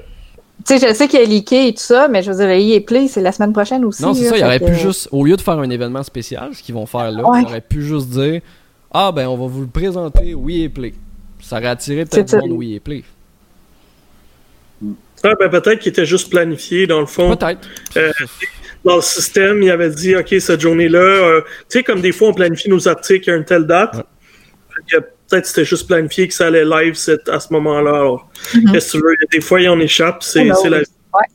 Tu 0.67 0.79
sais, 0.79 0.89
je 0.89 0.95
sais 0.95 1.09
qu'il 1.09 1.21
a 1.21 1.25
leaké 1.25 1.69
et 1.69 1.73
tout 1.75 1.81
ça, 1.83 2.09
mais 2.09 2.23
je 2.23 2.31
veux 2.31 2.37
dire, 2.37 2.47
le 2.47 2.55
EA 2.59 2.81
Play, 2.81 3.09
c'est 3.09 3.21
la 3.21 3.33
semaine 3.33 3.53
prochaine 3.53 3.85
aussi. 3.85 4.03
Non, 4.03 4.15
c'est 4.15 4.29
ça, 4.29 4.37
il 4.37 4.45
aurait 4.45 4.61
que- 4.61 4.67
pu 4.67 4.75
juste, 4.75 5.09
au 5.13 5.25
lieu 5.25 5.37
de 5.37 5.41
faire 5.43 5.59
un 5.59 5.69
événement 5.69 6.03
spécial, 6.03 6.51
ce 6.55 6.63
qu'ils 6.63 6.75
vont 6.75 6.87
faire 6.87 7.11
là, 7.11 7.29
Ouais. 7.29 7.41
il 7.43 7.47
aurait 7.47 7.61
pu 7.61 7.83
juste 7.83 8.09
dire 8.11 8.41
Ah, 8.97 9.11
ben, 9.13 9.27
on 9.27 9.37
va 9.37 9.47
vous 9.47 9.63
le 9.63 9.67
présenter 9.67 10.35
au 10.35 10.49
EA 10.49 10.69
Play. 10.69 10.95
Ça 11.43 11.57
aurait 11.59 11.67
attiré 11.67 12.05
peut-être 12.05 12.29
ça. 12.29 12.39
monde 12.39 12.53
au 12.53 12.63
EA 12.63 12.79
Play. 12.79 13.03
Ah, 15.25 15.31
ben, 15.41 15.49
peut-être 15.49 15.81
qu'il 15.81 15.91
était 15.91 16.05
juste 16.07 16.31
planifié, 16.31 16.87
dans 16.87 17.01
le 17.01 17.07
fond. 17.07 17.35
Peut-être. 17.37 17.67
Euh, 17.97 18.13
Dans 18.85 18.97
le 18.97 19.03
système, 19.03 19.63
il 19.63 19.71
avait 19.71 19.89
dit, 19.89 20.15
OK, 20.15 20.35
cette 20.39 20.61
journée-là, 20.61 20.99
euh, 21.01 21.41
tu 21.71 21.79
sais, 21.79 21.83
comme 21.83 22.03
des 22.03 22.13
fois, 22.13 22.29
on 22.29 22.35
planifie 22.35 22.69
nos 22.69 22.87
articles 22.87 23.31
à 23.31 23.35
une 23.37 23.45
telle 23.47 23.67
date. 23.67 23.95
Ouais. 23.97 24.99
Peut-être 25.35 25.43
que 25.43 25.49
c'était 25.49 25.65
juste 25.65 25.89
planifié 25.89 26.29
que 26.29 26.35
ça 26.35 26.47
allait 26.47 26.65
live 26.65 26.95
cette- 26.95 27.29
à 27.29 27.41
ce 27.41 27.53
moment-là. 27.55 28.17
Mhm. 28.55 28.71
qu'est-ce 28.73 28.93
que 28.93 28.99
tu 28.99 29.03
veux? 29.05 29.17
Des 29.33 29.41
fois, 29.41 29.61
il 29.61 29.69
en 29.69 29.81
échappe. 29.81 30.23
C'est 30.23 30.43
Hello. 30.43 30.55
c'est 30.63 30.71
la 30.71 30.79
vie. 30.79 30.87
Ouais. 31.13 31.27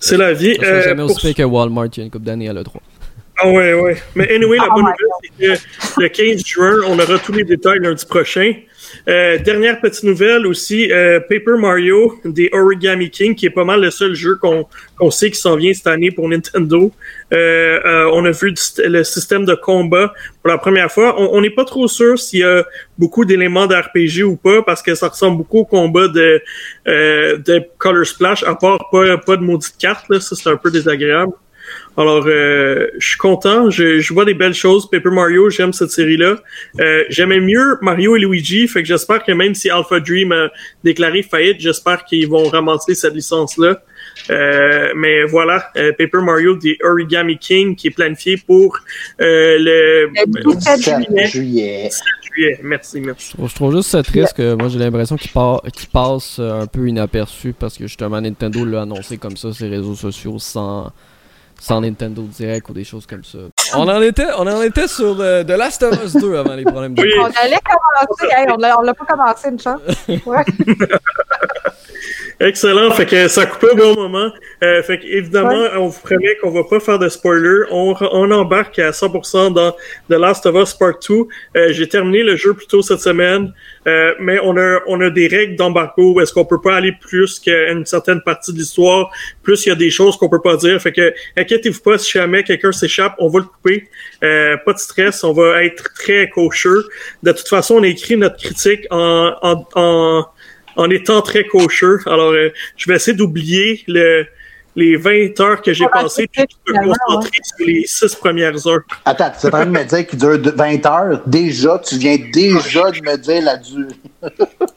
C'est 0.00 0.16
la 0.16 0.32
vie. 0.32 0.54
Ça 0.56 0.64
Euh, 0.66 0.82
jamais 0.82 1.02
pour- 1.06 1.10
aussi 1.16 1.26
pire 1.34 1.36
que 1.36 1.42
Walmart 1.42 1.86
il 1.92 1.98
y 1.98 2.00
a 2.00 2.04
une 2.04 2.10
couple 2.10 2.24
d'années 2.24 2.48
à 2.48 2.52
l'E3. 2.54 2.80
Ah 3.36 3.48
ouais, 3.50 3.74
ouais. 3.74 3.96
Mais 4.14 4.32
anyway, 4.34 4.56
la 4.56 4.68
Oh 4.70 4.74
bonne 4.76 4.84
nouvelle, 4.84 5.58
c'est 5.58 5.96
que 5.96 6.00
le 6.02 6.08
15 6.08 6.44
juin, 6.46 6.76
on 6.86 6.98
aura 6.98 7.18
tous 7.18 7.32
les 7.32 7.44
détails 7.44 7.80
lundi 7.80 8.06
prochain. 8.06 8.54
Euh, 9.06 9.38
dernière 9.38 9.80
petite 9.80 10.04
nouvelle 10.04 10.46
aussi, 10.46 10.90
euh, 10.90 11.20
Paper 11.20 11.58
Mario 11.58 12.18
des 12.24 12.48
Origami 12.52 13.10
King, 13.10 13.34
qui 13.34 13.44
est 13.46 13.50
pas 13.50 13.64
mal 13.64 13.82
le 13.82 13.90
seul 13.90 14.14
jeu 14.14 14.36
qu'on 14.36 15.10
sait 15.10 15.30
qui 15.30 15.38
s'en 15.38 15.56
vient 15.56 15.74
cette 15.74 15.86
année 15.86 16.10
pour 16.10 16.28
Nintendo. 16.28 16.90
Euh, 17.32 18.10
on 18.12 18.24
a 18.24 18.30
vu 18.30 18.54
le 18.78 19.02
système 19.02 19.44
de 19.44 19.54
combat 19.54 20.14
pour 20.42 20.48
la 20.50 20.58
première 20.58 20.90
fois. 20.90 21.20
On 21.20 21.40
n'est 21.42 21.50
pas 21.50 21.64
trop 21.64 21.86
sûr 21.86 22.18
s'il 22.18 22.40
y 22.40 22.44
a 22.44 22.64
beaucoup 22.96 23.24
d'éléments 23.24 23.66
d'RPG 23.66 24.22
ou 24.22 24.36
pas, 24.36 24.62
parce 24.62 24.82
que 24.82 24.94
ça 24.94 25.08
ressemble 25.08 25.36
beaucoup 25.36 25.58
au 25.58 25.64
combat 25.64 26.08
de, 26.08 26.40
de 26.86 27.62
Color 27.76 28.06
Splash, 28.06 28.42
à 28.44 28.54
part 28.54 28.88
pas, 28.90 29.18
pas 29.18 29.36
de 29.36 29.42
maudite 29.42 29.76
carte, 29.78 30.08
là. 30.08 30.20
Ça, 30.20 30.34
c'est 30.34 30.48
un 30.48 30.56
peu 30.56 30.70
désagréable. 30.70 31.32
Alors, 31.96 32.24
euh, 32.26 32.88
je 32.98 33.06
suis 33.08 33.18
content. 33.18 33.70
Je, 33.70 34.00
je 34.00 34.12
vois 34.12 34.24
des 34.24 34.34
belles 34.34 34.54
choses. 34.54 34.90
Paper 34.90 35.10
Mario, 35.10 35.48
j'aime 35.50 35.72
cette 35.72 35.90
série-là. 35.90 36.36
Euh, 36.80 37.04
J'aimais 37.08 37.40
mieux 37.40 37.78
Mario 37.82 38.16
et 38.16 38.20
Luigi, 38.20 38.66
fait 38.66 38.82
que 38.82 38.88
j'espère 38.88 39.22
que 39.22 39.32
même 39.32 39.54
si 39.54 39.70
Alpha 39.70 40.00
Dream 40.00 40.32
a 40.32 40.50
déclaré 40.82 41.22
faillite, 41.22 41.60
j'espère 41.60 42.04
qu'ils 42.04 42.28
vont 42.28 42.48
ramasser 42.48 42.94
cette 42.94 43.14
licence-là. 43.14 43.80
Euh, 44.30 44.92
mais 44.96 45.24
voilà, 45.24 45.70
euh, 45.76 45.92
Paper 45.92 46.18
Mario 46.22 46.56
The 46.56 46.76
Origami 46.84 47.38
King 47.38 47.74
qui 47.76 47.88
est 47.88 47.90
planifié 47.90 48.36
pour 48.36 48.78
euh, 49.20 49.56
le 49.58 50.06
Le 50.06 50.54
17 50.54 50.78
7 50.78 50.94
juillet. 51.06 51.26
juillet. 51.26 51.90
juillet. 52.34 52.60
Merci, 52.62 53.00
merci. 53.00 53.34
Je 53.42 53.54
trouve, 53.54 53.74
juste 53.76 53.90
ça 53.90 54.02
triste 54.02 54.34
que 54.36 54.54
moi 54.54 54.68
j'ai 54.68 54.78
l'impression 54.78 55.16
qu'il 55.16 55.30
passe 55.32 56.36
euh, 56.38 56.60
un 56.62 56.66
peu 56.66 56.86
inaperçu 56.88 57.54
parce 57.58 57.76
que 57.76 57.86
justement 57.86 58.20
Nintendo 58.20 58.64
l'a 58.64 58.82
annoncé 58.82 59.16
comme 59.16 59.36
ça 59.36 59.52
sur 59.52 59.64
les 59.66 59.76
réseaux 59.76 59.94
sociaux 59.94 60.38
sans, 60.38 60.92
sans 61.58 61.80
Nintendo 61.80 62.22
Direct 62.22 62.68
ou 62.68 62.72
des 62.72 62.84
choses 62.84 63.06
comme 63.06 63.24
ça. 63.24 63.38
On 63.74 63.88
en 63.88 64.00
était, 64.02 64.28
on 64.36 64.46
en 64.46 64.62
était 64.62 64.88
sur 64.88 65.14
le, 65.14 65.42
The 65.42 65.56
Last 65.56 65.82
of 65.82 66.04
Us 66.04 66.12
2 66.14 66.36
avant 66.36 66.54
les 66.54 66.64
problèmes 66.64 66.94
de 66.94 67.02
Oui. 67.02 67.08
On 67.18 67.24
allait 67.24 67.58
commencer. 67.64 68.34
Hey, 68.34 68.46
on 68.50 68.56
l'a 68.56 68.78
on 68.78 68.82
l'a 68.82 68.94
pas 68.94 69.04
commencé 69.04 69.48
une 69.48 69.58
chance. 69.58 69.80
Ouais. 70.26 70.44
Excellent. 72.40 72.90
Fait 72.92 73.06
que 73.06 73.28
ça 73.28 73.46
coupait 73.46 73.70
au 73.70 73.76
bon 73.76 73.94
moment. 73.94 74.30
Euh, 74.62 74.82
fait 74.82 74.98
que 74.98 75.06
évidemment, 75.06 75.50
Ouais. 75.62 75.70
on 75.76 75.86
vous 75.88 76.00
promet 76.00 76.36
qu'on 76.42 76.50
va 76.50 76.64
pas 76.64 76.80
faire 76.80 76.98
de 76.98 77.08
spoiler. 77.08 77.60
On, 77.70 77.94
on 78.12 78.30
embarque 78.30 78.78
à 78.78 78.90
100% 78.92 79.52
dans 79.52 79.72
The 80.10 80.14
Last 80.18 80.46
of 80.46 80.54
Us 80.56 80.74
Part 80.74 80.98
2. 81.08 81.14
Euh, 81.56 81.72
J'ai 81.72 81.88
terminé 81.88 82.22
le 82.22 82.36
jeu 82.36 82.54
plus 82.54 82.66
tôt 82.66 82.82
cette 82.82 83.00
semaine, 83.00 83.52
euh, 83.86 84.14
mais 84.20 84.38
on 84.42 84.56
a 84.56 84.80
on 84.86 85.00
a 85.00 85.10
des 85.10 85.28
règles 85.28 85.56
d'embargo. 85.56 86.20
Est-ce 86.20 86.32
qu'on 86.32 86.44
peut 86.44 86.60
pas 86.60 86.76
aller 86.76 86.92
plus 86.92 87.38
qu'une 87.38 87.86
certaine 87.86 88.20
partie 88.22 88.52
de 88.52 88.58
l'histoire 88.58 89.10
Plus 89.42 89.66
il 89.66 89.68
y 89.68 89.72
a 89.72 89.76
des 89.76 89.90
choses 89.90 90.16
qu'on 90.16 90.28
peut 90.28 90.42
pas 90.42 90.56
dire. 90.56 90.80
Fait 90.80 90.92
que 90.92 91.12
inquiétez-vous 91.36 91.80
pas 91.80 91.98
si 91.98 92.10
jamais 92.12 92.42
quelqu'un 92.42 92.72
s'échappe, 92.72 93.14
on 93.18 93.28
va 93.28 93.40
le 93.40 93.44
couper. 93.46 93.88
Euh, 94.22 94.56
pas 94.64 94.72
de 94.72 94.78
stress, 94.78 95.22
on 95.24 95.32
va 95.32 95.62
être 95.64 95.92
très 95.94 96.28
cocheux. 96.30 96.84
De 97.22 97.32
toute 97.32 97.48
façon, 97.48 97.76
on 97.76 97.82
a 97.82 97.86
écrit 97.88 98.16
notre 98.16 98.36
critique 98.38 98.86
en 98.90 99.34
en, 99.42 99.64
en 99.74 100.26
en 100.76 100.90
étant 100.90 101.22
très 101.22 101.44
cocheux. 101.44 102.00
Alors, 102.06 102.32
euh, 102.32 102.50
je 102.76 102.88
vais 102.88 102.96
essayer 102.96 103.16
d'oublier 103.16 103.82
le, 103.86 104.26
les 104.76 104.96
20 104.96 105.38
heures 105.40 105.62
que 105.62 105.72
j'ai 105.72 105.86
passées 105.88 106.26
puis 106.32 106.44
de 106.68 106.72
me 106.72 106.86
concentrer 106.86 107.30
sur 107.42 107.66
les 107.66 107.84
6 107.86 108.14
premières 108.16 108.66
heures. 108.66 108.80
Attends, 109.04 109.30
tu 109.38 109.46
es 109.46 109.48
en 109.48 109.50
train 109.50 109.66
de 109.66 109.70
me 109.70 109.84
dire 109.84 110.06
qu'il 110.06 110.18
dure 110.18 110.38
de- 110.38 110.50
20 110.50 110.86
heures? 110.86 111.22
Déjà, 111.26 111.78
tu 111.78 111.96
viens 111.96 112.16
déjà 112.32 112.90
de 112.90 113.00
me 113.00 113.16
dire 113.16 113.42
la 113.42 113.56
durée. 113.56 113.94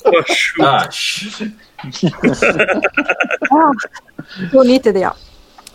Oh, 0.05 0.21
shoot. 0.27 0.63
Ah, 0.65 0.87
ch- 0.91 1.43
Tony 4.51 4.79
TDA. 4.81 5.15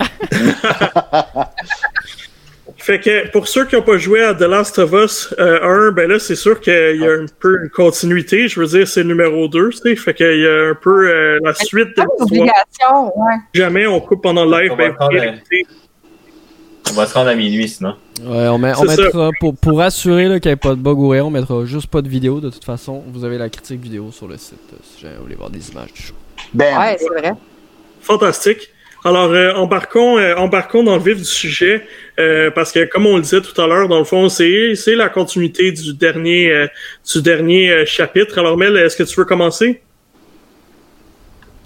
Fait 2.82 2.98
que 3.00 3.28
pour 3.30 3.46
ceux 3.46 3.64
qui 3.64 3.76
n'ont 3.76 3.82
pas 3.82 3.96
joué 3.96 4.22
à 4.24 4.34
The 4.34 4.40
Last 4.42 4.78
of 4.80 4.92
Us 4.92 5.32
euh, 5.38 5.88
1, 5.88 5.92
ben 5.92 6.08
là, 6.10 6.18
c'est 6.18 6.34
sûr 6.34 6.60
qu'il 6.60 6.72
y 7.00 7.06
a 7.06 7.12
un 7.12 7.26
peu 7.38 7.62
une 7.62 7.70
continuité. 7.70 8.48
Je 8.48 8.58
veux 8.60 8.66
dire, 8.66 8.88
c'est 8.88 9.04
numéro 9.04 9.46
2, 9.46 9.68
tu 9.70 9.76
sais. 9.76 9.94
Fait 9.96 10.14
qu'il 10.14 10.40
y 10.40 10.46
a 10.46 10.70
un 10.70 10.74
peu 10.74 11.08
euh, 11.08 11.38
la 11.44 11.54
suite 11.54 11.96
de 11.96 12.02
l'histoire. 12.02 13.16
ouais. 13.16 13.34
Jamais 13.54 13.86
on 13.86 14.00
coupe 14.00 14.22
pendant 14.22 14.44
le 14.44 14.62
live. 14.62 14.72
On 14.72 14.76
va 14.76 14.88
Ben, 14.88 14.96
euh, 15.12 15.62
on 16.90 16.94
va 16.94 17.06
se 17.06 17.14
rendre 17.14 17.28
à 17.30 17.34
minuit 17.36 17.68
sinon. 17.68 17.94
Ouais, 18.24 18.48
on, 18.48 18.58
met- 18.58 18.72
on 18.76 18.84
mettra, 18.84 19.30
pour, 19.40 19.56
pour 19.56 19.80
assurer 19.80 20.26
là, 20.28 20.40
qu'il 20.40 20.50
n'y 20.50 20.54
ait 20.54 20.56
pas 20.56 20.70
de 20.70 20.80
bug 20.80 20.98
ou 20.98 21.08
rien, 21.08 21.24
on 21.24 21.30
mettra 21.30 21.64
juste 21.64 21.86
pas 21.86 22.02
de 22.02 22.08
vidéo. 22.08 22.40
De 22.40 22.50
toute 22.50 22.64
façon, 22.64 23.02
vous 23.12 23.24
avez 23.24 23.38
la 23.38 23.48
critique 23.48 23.80
vidéo 23.80 24.10
sur 24.12 24.26
le 24.28 24.36
site 24.36 24.58
euh, 24.72 24.76
si 24.82 25.02
jamais 25.02 25.14
vous 25.16 25.22
voulez 25.22 25.36
voir 25.36 25.50
des 25.50 25.70
images 25.70 25.92
du 25.92 26.02
show. 26.02 26.14
Ben, 26.52 26.76
Ouais, 26.78 26.96
c'est 26.98 27.06
vrai. 27.08 27.32
Fantastique. 28.00 28.70
Alors, 29.04 29.32
euh, 29.32 29.52
embarquons, 29.54 30.16
euh, 30.18 30.36
embarquons 30.36 30.84
dans 30.84 30.94
le 30.94 31.02
vif 31.02 31.16
du 31.16 31.24
sujet, 31.24 31.84
euh, 32.20 32.52
parce 32.52 32.70
que 32.70 32.84
comme 32.84 33.06
on 33.06 33.16
le 33.16 33.22
disait 33.22 33.40
tout 33.40 33.60
à 33.60 33.66
l'heure, 33.66 33.88
dans 33.88 33.98
le 33.98 34.04
fond, 34.04 34.28
c'est 34.28 34.76
la 34.86 35.08
continuité 35.08 35.72
du 35.72 35.94
dernier 35.94 36.68
du 37.12 37.20
dernier 37.20 37.84
chapitre. 37.84 38.38
Alors, 38.38 38.56
Mel, 38.56 38.76
est-ce 38.76 38.96
que 38.96 39.02
tu 39.02 39.16
veux 39.16 39.24
commencer? 39.24 39.82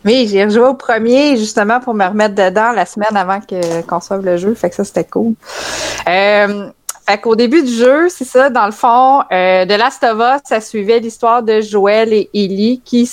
Oui, 0.05 0.28
j'ai 0.30 0.45
rejoué 0.45 0.62
au 0.62 0.74
premier 0.74 1.37
justement 1.37 1.80
pour 1.80 1.93
me 1.93 2.07
remettre 2.07 2.34
dedans 2.34 2.72
la 2.72 2.87
semaine 2.87 3.16
avant 3.16 3.41
que 3.41 3.82
qu'on 3.82 4.01
sauve 4.01 4.24
le 4.24 4.37
jeu. 4.39 4.55
Fait 4.55 4.70
que 4.70 4.76
ça, 4.76 4.84
c'était 4.84 5.05
cool. 5.05 5.34
Fait 6.07 7.20
qu'au 7.20 7.37
début 7.37 7.62
du 7.62 7.72
jeu, 7.72 8.09
c'est 8.09 8.24
ça, 8.24 8.49
dans 8.49 8.66
le 8.66 8.72
fond, 8.72 9.20
de 9.30 9.76
Last 9.76 10.03
of 10.05 10.18
Us, 10.18 10.41
ça 10.45 10.61
suivait 10.61 11.01
l'histoire 11.01 11.43
de 11.43 11.61
Joël 11.61 12.12
et 12.12 12.30
Ellie 12.32 12.80
qui 12.84 13.11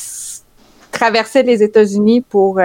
traversait 0.91 1.43
les 1.43 1.61
États-Unis 1.61 2.21
pour 2.21 2.59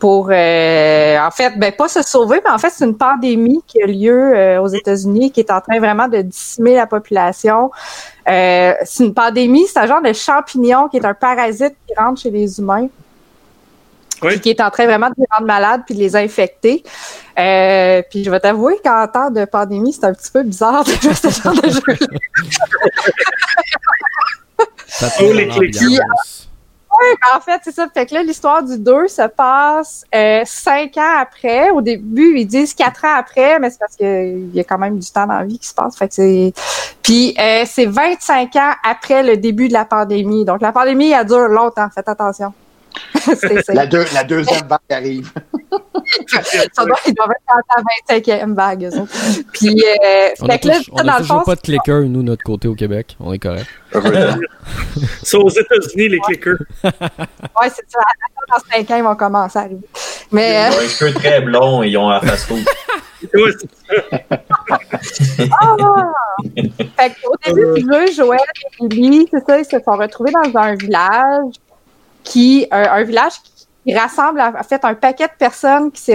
pour 0.00 0.26
en 0.26 1.30
fait 1.30 1.58
ben 1.58 1.72
pas 1.76 1.88
se 1.88 2.02
sauver 2.02 2.40
mais 2.44 2.50
en 2.50 2.58
fait 2.58 2.70
c'est 2.70 2.84
une 2.84 2.96
pandémie 2.96 3.62
qui 3.66 3.82
a 3.82 3.86
lieu 3.86 4.58
aux 4.60 4.68
États-Unis 4.68 5.30
qui 5.30 5.40
est 5.40 5.50
en 5.50 5.60
train 5.60 5.78
vraiment 5.78 6.08
de 6.08 6.22
dissimer 6.22 6.74
la 6.74 6.86
population 6.86 7.70
c'est 8.26 9.04
une 9.04 9.14
pandémie 9.14 9.66
c'est 9.66 9.78
un 9.78 9.86
genre 9.86 10.02
de 10.02 10.12
champignon 10.12 10.88
qui 10.88 10.96
est 10.96 11.04
un 11.04 11.14
parasite 11.14 11.74
qui 11.86 11.94
rentre 11.96 12.20
chez 12.20 12.30
les 12.30 12.58
humains 12.58 12.88
qui 14.40 14.50
est 14.50 14.60
en 14.60 14.70
train 14.70 14.86
vraiment 14.86 15.08
de 15.08 15.14
les 15.18 15.26
rendre 15.30 15.46
malades 15.46 15.82
puis 15.86 15.94
de 15.94 16.00
les 16.00 16.16
infecter. 16.16 16.82
Euh, 17.38 18.02
puis 18.10 18.24
je 18.24 18.30
vais 18.30 18.40
t'avouer 18.40 18.78
qu'en 18.84 19.06
temps 19.08 19.30
de 19.30 19.44
pandémie, 19.44 19.92
c'est 19.92 20.04
un 20.04 20.12
petit 20.12 20.30
peu 20.30 20.42
bizarre 20.42 20.84
de 20.84 20.90
jouer 20.90 21.14
ce 21.14 21.28
genre 21.28 21.54
de 21.54 21.68
jeu. 21.70 21.80
Ça 24.86 25.08
fait. 25.08 25.32
Oui, 25.32 26.00
en 27.36 27.40
fait, 27.40 27.60
c'est 27.64 27.74
ça. 27.74 27.86
Fait 27.92 28.06
que 28.06 28.14
là, 28.14 28.22
l'histoire 28.22 28.62
du 28.62 28.78
2 28.78 29.08
se 29.08 29.26
passe 29.28 30.04
euh, 30.14 30.42
cinq 30.44 30.96
ans 30.96 31.18
après. 31.20 31.70
Au 31.70 31.80
début, 31.80 32.38
ils 32.38 32.46
disent 32.46 32.74
quatre 32.74 33.04
ans 33.04 33.14
après, 33.16 33.58
mais 33.58 33.70
c'est 33.70 33.78
parce 33.78 33.96
qu'il 33.96 34.54
y 34.54 34.60
a 34.60 34.64
quand 34.64 34.78
même 34.78 34.98
du 34.98 35.10
temps 35.10 35.26
dans 35.26 35.38
la 35.38 35.44
vie 35.44 35.58
qui 35.58 35.68
se 35.68 35.74
passe. 35.74 35.96
Fait 35.96 36.08
que 36.08 36.14
c'est. 36.14 36.52
Puis 37.02 37.34
euh, 37.38 37.64
c'est 37.66 37.86
25 37.86 38.56
ans 38.56 38.72
après 38.82 39.22
le 39.22 39.36
début 39.36 39.68
de 39.68 39.72
la 39.72 39.84
pandémie. 39.84 40.44
Donc 40.44 40.60
la 40.60 40.72
pandémie, 40.72 41.10
elle 41.10 41.26
dure 41.26 41.48
longtemps. 41.48 41.88
Faites 41.94 42.08
attention. 42.08 42.52
la, 43.68 43.86
deux, 43.86 44.04
la, 44.14 44.24
deuxième 44.24 44.66
vague 44.66 44.78
arrive. 44.90 45.30
ça 46.26 46.84
doit, 46.84 46.96
ils 47.06 47.14
doivent 47.14 47.30
être 47.30 47.54
à 47.76 47.80
la 48.12 48.20
25e 48.20 48.54
vague, 48.54 48.84
eux 48.84 48.98
autres. 48.98 49.12
Puis, 49.52 49.82
euh, 49.82 50.28
On 50.40 50.46
fait 50.46 50.48
n'a 50.48 50.58
que 50.58 50.68
là, 50.68 50.78
toujours, 50.78 50.94
on 50.94 50.98
a 50.98 51.02
dans 51.04 51.12
le 51.12 51.18
toujours 51.20 51.38
fond, 51.38 51.44
pas 51.44 51.54
de 51.54 51.60
clicker, 51.60 52.00
nous, 52.02 52.22
notre 52.22 52.42
côté 52.42 52.68
au 52.68 52.74
Québec. 52.74 53.16
On 53.20 53.32
est 53.32 53.38
correct. 53.38 53.66
C'est 55.22 55.36
aux 55.36 55.48
États-Unis, 55.48 56.08
les 56.08 56.20
clickers. 56.20 56.58
ouais, 56.84 57.68
c'est 57.68 57.88
ça. 57.88 58.00
Dans 58.48 58.76
5 58.76 58.90
ans, 58.90 58.96
ils 58.96 59.04
vont 59.04 59.16
commencer 59.16 59.58
à 59.58 59.62
arriver. 59.62 59.88
Mais, 60.32 60.52
Ils 60.52 60.56
euh, 60.56 60.76
ont 60.76 60.80
les 60.80 60.88
cheveux 60.88 61.14
très 61.14 61.40
blonds 61.40 61.82
et 61.82 61.88
ils 61.88 61.98
ont 61.98 62.08
la 62.08 62.20
face 62.20 62.46
rouge. 62.46 62.64
Ça. 62.64 64.18
ah! 65.60 65.76
fait 66.96 67.12
qu'au 67.22 67.34
début 67.44 67.80
du 67.80 67.92
jeu, 67.92 68.12
Joël 68.12 68.40
et 68.80 68.88
Lily, 68.88 69.28
c'est 69.30 69.44
ça, 69.44 69.58
ils 69.58 69.64
se 69.64 69.78
sont 69.78 69.96
retrouvés 69.96 70.32
dans 70.32 70.58
un 70.58 70.74
village 70.74 71.54
qui, 72.24 72.66
un, 72.70 72.82
un 72.82 73.02
village 73.02 73.34
qui 73.84 73.94
rassemble 73.94 74.40
en 74.40 74.62
fait 74.62 74.84
un 74.84 74.94
paquet 74.94 75.26
de 75.26 75.32
personnes 75.38 75.90
qui, 75.90 76.12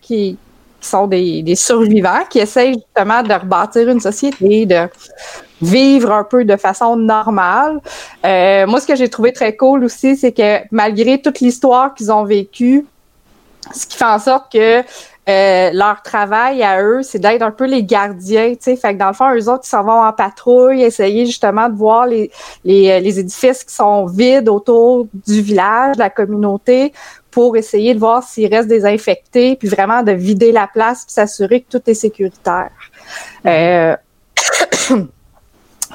qui, 0.00 0.36
qui 0.36 0.38
sont 0.80 1.06
des, 1.06 1.42
des 1.42 1.54
survivants, 1.54 2.24
qui 2.28 2.40
essayent 2.40 2.74
justement 2.74 3.22
de 3.22 3.32
rebâtir 3.32 3.88
une 3.88 4.00
société, 4.00 4.66
de 4.66 4.88
vivre 5.62 6.12
un 6.12 6.24
peu 6.24 6.44
de 6.44 6.56
façon 6.56 6.96
normale. 6.96 7.80
Euh, 8.24 8.66
moi, 8.66 8.80
ce 8.80 8.86
que 8.86 8.96
j'ai 8.96 9.08
trouvé 9.08 9.32
très 9.32 9.56
cool 9.56 9.84
aussi, 9.84 10.16
c'est 10.16 10.32
que 10.32 10.58
malgré 10.70 11.20
toute 11.20 11.40
l'histoire 11.40 11.94
qu'ils 11.94 12.12
ont 12.12 12.24
vécue, 12.24 12.84
ce 13.72 13.86
qui 13.86 13.96
fait 13.96 14.04
en 14.04 14.18
sorte 14.18 14.52
que 14.52 14.82
euh, 15.28 15.70
leur 15.72 16.02
travail 16.02 16.62
à 16.62 16.82
eux, 16.82 17.02
c'est 17.02 17.18
d'être 17.18 17.42
un 17.42 17.50
peu 17.50 17.64
les 17.64 17.82
gardiens, 17.82 18.50
tu 18.50 18.58
sais. 18.60 18.76
Fait 18.76 18.94
que 18.94 18.98
dans 18.98 19.08
le 19.08 19.14
fond, 19.14 19.34
eux 19.34 19.48
autres, 19.48 19.62
ils 19.64 19.70
s'en 19.70 19.82
vont 19.82 20.02
en 20.02 20.12
patrouille, 20.12 20.82
essayer 20.82 21.24
justement 21.24 21.68
de 21.68 21.74
voir 21.74 22.06
les, 22.06 22.30
les, 22.64 22.90
euh, 22.90 23.00
les 23.00 23.20
édifices 23.20 23.64
qui 23.64 23.74
sont 23.74 24.06
vides 24.06 24.48
autour 24.48 25.06
du 25.26 25.40
village, 25.40 25.96
de 25.96 26.00
la 26.00 26.10
communauté, 26.10 26.92
pour 27.30 27.56
essayer 27.56 27.94
de 27.94 27.98
voir 27.98 28.22
s'il 28.22 28.54
reste 28.54 28.68
des 28.68 28.84
infectés, 28.84 29.56
puis 29.56 29.68
vraiment 29.68 30.02
de 30.02 30.12
vider 30.12 30.52
la 30.52 30.66
place, 30.66 31.04
puis 31.04 31.14
s'assurer 31.14 31.62
que 31.62 31.78
tout 31.78 31.90
est 31.90 31.94
sécuritaire. 31.94 32.70
Euh, 33.46 33.96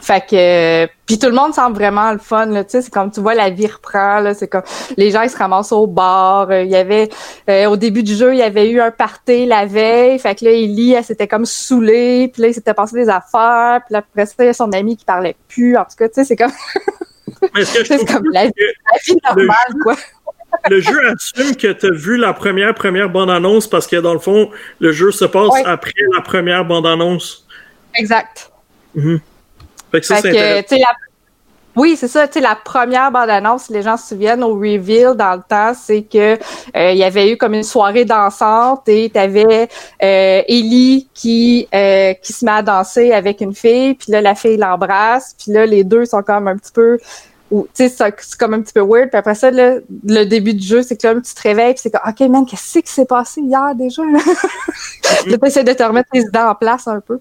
Fait 0.02 0.22
que 0.22 0.36
euh, 0.84 0.88
puis 1.06 1.18
tout 1.20 1.28
le 1.28 1.34
monde 1.34 1.54
semble 1.54 1.76
vraiment 1.76 2.12
le 2.12 2.20
fun 2.20 2.46
là, 2.48 2.64
tu 2.64 2.72
sais, 2.72 2.82
c'est 2.82 2.94
comme 2.94 3.12
tu 3.12 3.20
vois 3.20 3.34
la 3.34 3.50
vie 3.50 3.68
reprend 3.68 4.20
là, 4.20 4.34
c'est 4.34 4.48
comme 4.48 4.64
les 4.98 5.12
gens 5.12 5.22
ils 5.24 5.30
se 5.30 5.38
ramassent 5.38 5.72
au 5.72 5.88
bar, 5.88 6.50
Euh, 6.52 6.64
il 6.64 6.70
y 6.70 6.76
avait 6.76 7.10
euh, 7.50 7.66
au 7.68 7.76
début 7.76 8.04
du 8.04 8.16
jeu, 8.16 8.34
il 8.34 8.40
y 8.40 8.44
avait 8.44 8.70
eu 8.70 8.80
un 8.80 8.92
party 8.92 9.46
la 9.46 9.66
veille, 9.66 10.20
fait 10.20 10.36
que 10.36 10.46
là 10.46 10.52
Ellie 10.52 10.94
elle 10.94 11.04
s'était 11.04 11.28
comme 11.28 11.46
saoulée, 11.46 12.30
puis 12.32 12.42
là 12.44 12.48
il 12.50 12.54
s'était 12.54 12.74
passé 12.74 12.96
des 12.96 13.10
affaires, 13.10 13.82
puis 13.86 13.94
là, 13.94 14.00
après 14.00 14.26
ça 14.26 14.34
il 14.40 14.46
y 14.46 14.50
a 14.50 14.54
son 14.54 14.72
ami 14.72 14.96
qui 14.98 15.06
parlait 15.06 15.36
plus, 15.48 15.76
en 15.78 15.84
tout 15.84 15.96
cas, 15.98 16.08
tu 16.08 16.16
sais, 16.16 16.24
c'est 16.24 16.36
comme 16.36 16.52
Mais 17.56 17.66
ce 17.66 17.74
que 17.80 17.84
je 17.86 17.94
c'est 17.98 18.06
comme 18.06 18.26
la, 18.32 18.46
vie 18.48 19.18
normale 19.24 19.74
quoi. 19.84 19.96
le 20.70 20.82
jeu 20.82 21.12
assume 21.12 21.56
que 21.56 21.72
tu 21.72 21.86
as 21.88 21.92
vu 21.92 22.18
la 22.18 22.34
première 22.34 22.74
première 22.76 23.10
bande-annonce 23.10 23.68
parce 23.70 23.88
que 23.88 23.96
dans 23.96 24.14
le 24.14 24.20
fond, 24.20 24.50
le 24.80 24.92
jeu 24.92 25.12
se 25.12 25.26
passe 25.26 25.50
Ouais. 25.50 25.64
après 25.66 25.94
la 26.16 26.22
première 26.22 26.66
bande-annonce. 26.66 27.48
Exact. 27.96 28.52
Mhm. 28.96 29.20
Fait 29.92 30.02
que 30.02 30.06
ça, 30.06 30.18
Fait 30.18 30.32
que, 30.32 30.76
la... 30.76 30.86
Oui, 31.76 31.96
c'est 31.96 32.08
ça. 32.08 32.28
Tu 32.28 32.34
sais, 32.34 32.40
la 32.42 32.56
première 32.56 33.12
bande-annonce, 33.12 33.64
si 33.64 33.74
les 33.74 33.84
gens 33.84 33.96
se 33.96 34.10
souviennent, 34.10 34.44
au 34.44 34.56
reveal 34.56 35.16
dans 35.16 35.36
le 35.36 35.42
temps, 35.48 35.74
c'est 35.74 36.02
que 36.02 36.34
euh, 36.76 36.92
il 36.92 36.98
y 36.98 37.04
avait 37.04 37.32
eu 37.32 37.38
comme 37.38 37.54
une 37.54 37.64
soirée 37.64 38.06
dansante 38.06 38.90
et 38.90 39.10
t'avais 39.10 39.70
euh, 40.04 40.42
Ellie 40.48 41.08
qui 41.14 41.68
euh, 41.74 42.14
qui 42.16 42.34
se 42.34 42.44
met 42.44 42.52
à 42.52 42.62
danser 42.64 43.14
avec 43.14 43.40
une 43.40 43.54
fille, 43.54 43.94
puis 43.94 44.12
là 44.12 44.20
la 44.20 44.36
fille 44.36 44.58
l'embrasse, 44.58 45.36
puis 45.42 45.54
là 45.54 45.66
les 45.66 45.84
deux 45.84 46.06
sont 46.06 46.24
comme 46.24 46.48
un 46.48 46.58
petit 46.58 46.74
peu 46.74 46.98
ou 47.52 47.68
tu 47.74 47.88
sais 47.88 47.90
c'est 47.90 48.38
comme 48.38 48.54
un 48.54 48.62
petit 48.62 48.74
peu 48.74 48.82
weird. 48.82 49.10
Puis 49.10 49.18
après 49.18 49.36
ça 49.36 49.50
là, 49.52 49.76
le 50.06 50.24
début 50.26 50.54
du 50.54 50.66
jeu 50.66 50.82
c'est 50.84 50.96
que 50.96 51.08
là 51.08 51.16
tu 51.16 51.34
te 51.34 51.42
réveilles 51.42 51.74
puis 51.74 51.82
c'est 51.84 51.92
comme 51.92 52.08
ok 52.08 52.20
man 52.30 52.46
qu'est-ce 52.46 52.80
qui 52.80 52.92
s'est 52.92 53.06
passé 53.06 53.42
hier 53.42 53.74
déjà 53.76 54.04
là? 54.04 54.20
Là 55.26 55.38
t'essaies 55.40 55.64
de 55.64 55.74
te 55.74 55.82
remettre 55.84 56.10
les 56.14 56.22
idées 56.22 56.40
en 56.40 56.54
place 56.56 56.88
un 56.88 57.00
peu. 57.00 57.20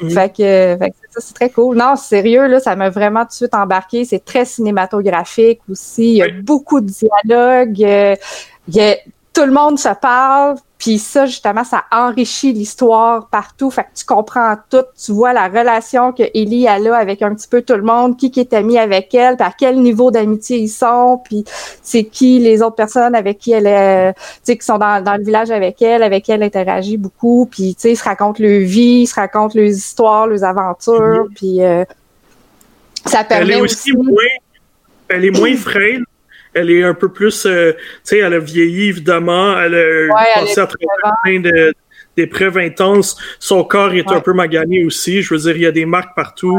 Mhm. 0.00 0.10
fait 0.10 0.28
que, 0.30 0.76
fait 0.82 0.90
que 0.90 0.96
ça 1.10 1.20
c'est 1.20 1.34
très 1.34 1.50
cool. 1.50 1.76
Non 1.76 1.94
sérieux 1.96 2.46
là 2.46 2.60
ça 2.60 2.74
m'a 2.76 2.88
vraiment 2.90 3.22
tout 3.22 3.28
de 3.28 3.32
suite 3.34 3.54
embarqué. 3.54 4.04
C'est 4.04 4.24
très 4.24 4.44
cinématographique 4.44 5.60
aussi. 5.70 6.12
Il 6.12 6.16
y 6.16 6.22
a 6.22 6.26
Oui. 6.26 6.42
beaucoup 6.42 6.80
de 6.80 6.90
dialogues. 6.90 7.82
Euh, 7.84 8.16
il 8.68 8.76
y 8.76 8.80
a 8.80 8.96
tout 9.36 9.44
le 9.44 9.52
monde 9.52 9.78
se 9.78 9.90
parle, 10.00 10.56
puis 10.78 10.98
ça, 10.98 11.26
justement, 11.26 11.62
ça 11.62 11.84
enrichit 11.92 12.54
l'histoire 12.54 13.28
partout. 13.28 13.70
Fait 13.70 13.82
que 13.82 13.88
tu 13.94 14.06
comprends 14.06 14.56
tout, 14.70 14.84
tu 14.98 15.12
vois 15.12 15.34
la 15.34 15.48
relation 15.48 16.12
que 16.12 16.22
Ellie 16.32 16.66
a 16.66 16.78
là 16.78 16.96
avec 16.96 17.20
un 17.20 17.34
petit 17.34 17.46
peu 17.46 17.60
tout 17.60 17.74
le 17.74 17.82
monde, 17.82 18.16
qui, 18.16 18.30
qui 18.30 18.40
est 18.40 18.54
ami 18.54 18.78
avec 18.78 19.12
elle, 19.14 19.36
puis 19.36 19.46
à 19.46 19.52
quel 19.56 19.82
niveau 19.82 20.10
d'amitié 20.10 20.56
ils 20.56 20.70
sont, 20.70 21.20
puis 21.22 21.44
c'est 21.82 22.04
qui 22.04 22.38
les 22.38 22.62
autres 22.62 22.76
personnes 22.76 23.14
avec 23.14 23.36
qui 23.36 23.52
elle 23.52 23.66
est, 23.66 24.14
tu 24.14 24.20
sais, 24.42 24.56
qui 24.56 24.64
sont 24.64 24.78
dans, 24.78 25.04
dans 25.04 25.16
le 25.16 25.22
village 25.22 25.50
avec 25.50 25.82
elle, 25.82 26.02
avec 26.02 26.24
qui 26.24 26.32
elle 26.32 26.42
interagit 26.42 26.96
beaucoup, 26.96 27.46
puis 27.50 27.74
tu 27.74 27.82
sais, 27.82 27.92
ils 27.92 27.96
se 27.96 28.04
racontent 28.04 28.42
leur 28.42 28.60
vie, 28.60 29.02
ils 29.02 29.06
se 29.06 29.16
racontent 29.16 29.52
leurs 29.54 29.68
histoires, 29.68 30.26
leurs 30.26 30.44
aventures, 30.44 31.26
puis 31.34 31.62
euh, 31.62 31.84
ça 33.04 33.20
Elle 33.20 33.26
permet 33.26 33.52
est 33.52 33.60
aussi 33.60 33.92
moins, 33.92 34.24
elle 35.10 35.26
est 35.26 35.30
moins 35.30 35.54
frêle. 35.56 36.05
Elle 36.56 36.70
est 36.70 36.82
un 36.82 36.94
peu 36.94 37.08
plus, 37.10 37.44
euh, 37.46 37.72
tu 37.74 37.80
sais, 38.04 38.18
elle 38.18 38.34
a 38.34 38.38
vieilli 38.38 38.88
évidemment. 38.88 39.60
Elle 39.60 39.74
a 39.74 39.78
elle 39.78 40.08
passé 40.34 40.60
à 40.60 40.66
travers 40.66 41.14
plein 41.22 41.40
de 41.40 41.74
d'épreuves 42.16 42.56
intenses. 42.56 43.16
Son 43.38 43.62
corps 43.62 43.92
est 43.92 44.08
Ouais. 44.08 44.16
un 44.16 44.20
peu 44.20 44.32
magané 44.32 44.84
aussi. 44.86 45.20
Je 45.22 45.34
veux 45.34 45.40
dire, 45.40 45.54
il 45.56 45.62
y 45.62 45.66
a 45.66 45.70
des 45.72 45.84
marques 45.84 46.16
partout. 46.16 46.58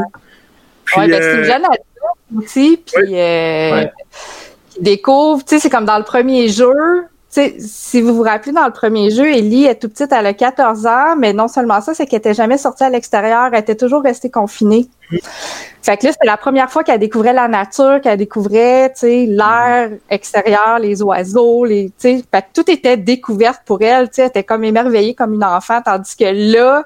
Puis, 0.84 1.00
Ouais, 1.00 1.08
ben, 1.08 1.20
c'est 1.20 1.32
une 1.34 1.38
euh, 1.40 1.44
jeune 1.44 1.64
adulte 1.64 2.44
aussi, 2.44 2.82
puis 2.86 3.18
euh, 3.18 3.72
Ouais. 3.72 3.92
qui 4.70 4.82
découvre, 4.82 5.44
tu 5.44 5.56
sais, 5.56 5.58
c'est 5.58 5.68
comme 5.70 5.84
dans 5.84 5.98
le 5.98 6.04
premier 6.04 6.46
jeu. 6.48 6.72
Tu 7.30 7.42
sais, 7.42 7.56
si 7.58 8.00
vous 8.00 8.14
vous 8.14 8.22
rappelez, 8.22 8.52
dans 8.52 8.64
le 8.64 8.72
premier 8.72 9.10
jeu, 9.10 9.30
Ellie 9.30 9.66
est 9.66 9.74
tout 9.74 9.90
petite, 9.90 10.12
elle 10.12 10.24
a 10.24 10.32
14 10.32 10.86
ans, 10.86 11.14
mais 11.18 11.34
non 11.34 11.46
seulement 11.46 11.82
ça, 11.82 11.92
c'est 11.92 12.06
qu'elle 12.06 12.20
était 12.20 12.32
jamais 12.32 12.56
sortie 12.56 12.84
à 12.84 12.90
l'extérieur, 12.90 13.50
elle 13.52 13.60
était 13.60 13.74
toujours 13.74 14.02
restée 14.02 14.30
confinée. 14.30 14.88
Fait 15.82 15.98
que 15.98 16.06
là, 16.06 16.12
c'était 16.12 16.26
la 16.26 16.38
première 16.38 16.70
fois 16.70 16.84
qu'elle 16.84 17.00
découvrait 17.00 17.34
la 17.34 17.46
nature, 17.46 18.00
qu'elle 18.00 18.16
découvrait, 18.16 18.94
l'air 19.02 19.90
extérieur, 20.08 20.78
les 20.78 21.02
oiseaux, 21.02 21.66
les, 21.66 21.92
fait 21.98 22.22
que 22.32 22.38
tout 22.54 22.70
était 22.70 22.96
découverte 22.96 23.60
pour 23.66 23.82
elle, 23.82 24.08
elle 24.16 24.26
était 24.26 24.44
comme 24.44 24.64
émerveillée 24.64 25.14
comme 25.14 25.34
une 25.34 25.44
enfant, 25.44 25.82
tandis 25.82 26.16
que 26.16 26.52
là, 26.54 26.84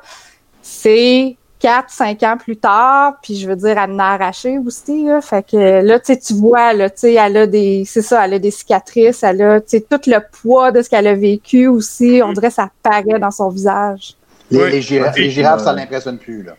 c'est 0.61 1.37
4, 1.63 1.91
5 1.91 2.23
ans 2.25 2.37
plus 2.37 2.57
tard, 2.57 3.15
puis 3.23 3.39
je 3.39 3.49
veux 3.49 3.55
dire, 3.55 3.79
elle 3.79 3.93
en 3.93 3.99
a 4.01 4.05
arraché 4.15 4.59
aussi, 4.59 5.05
là. 5.05 5.21
Fait 5.21 5.49
que 5.49 5.81
là, 5.81 6.01
tu 6.01 6.35
vois, 6.35 6.73
là, 6.73 6.91
tu 6.91 6.99
sais, 7.03 7.15
elle 7.15 7.37
a 7.37 7.47
des, 7.47 7.85
c'est 7.87 8.03
ça, 8.03 8.25
elle 8.25 8.35
a 8.35 8.39
des 8.41 8.51
cicatrices, 8.51 9.23
elle 9.23 9.41
a, 9.43 9.61
tu 9.61 9.69
sais, 9.69 9.81
tout 9.89 10.01
le 10.09 10.19
poids 10.43 10.73
de 10.73 10.83
ce 10.83 10.91
qu'elle 10.91 11.07
a 11.07 11.15
vécu 11.15 11.69
aussi, 11.69 12.21
on 12.25 12.33
dirait 12.33 12.49
que 12.49 12.55
ça 12.55 12.69
paraît 12.83 13.21
dans 13.21 13.31
son 13.31 13.49
visage. 13.49 14.17
Les, 14.51 14.83
girafes, 14.83 15.17
les 15.17 15.31
girafes, 15.31 15.63
ça 15.63 15.73
l'impressionne 15.73 16.19
plus. 16.19 16.43
Là. 16.43 16.55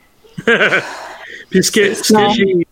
Puis 1.50 1.64
ce 1.64 1.72
que, 1.72 1.94
ce 1.94 2.14
Non. 2.14 2.30
que 2.30 2.36
j'ai. 2.36 2.68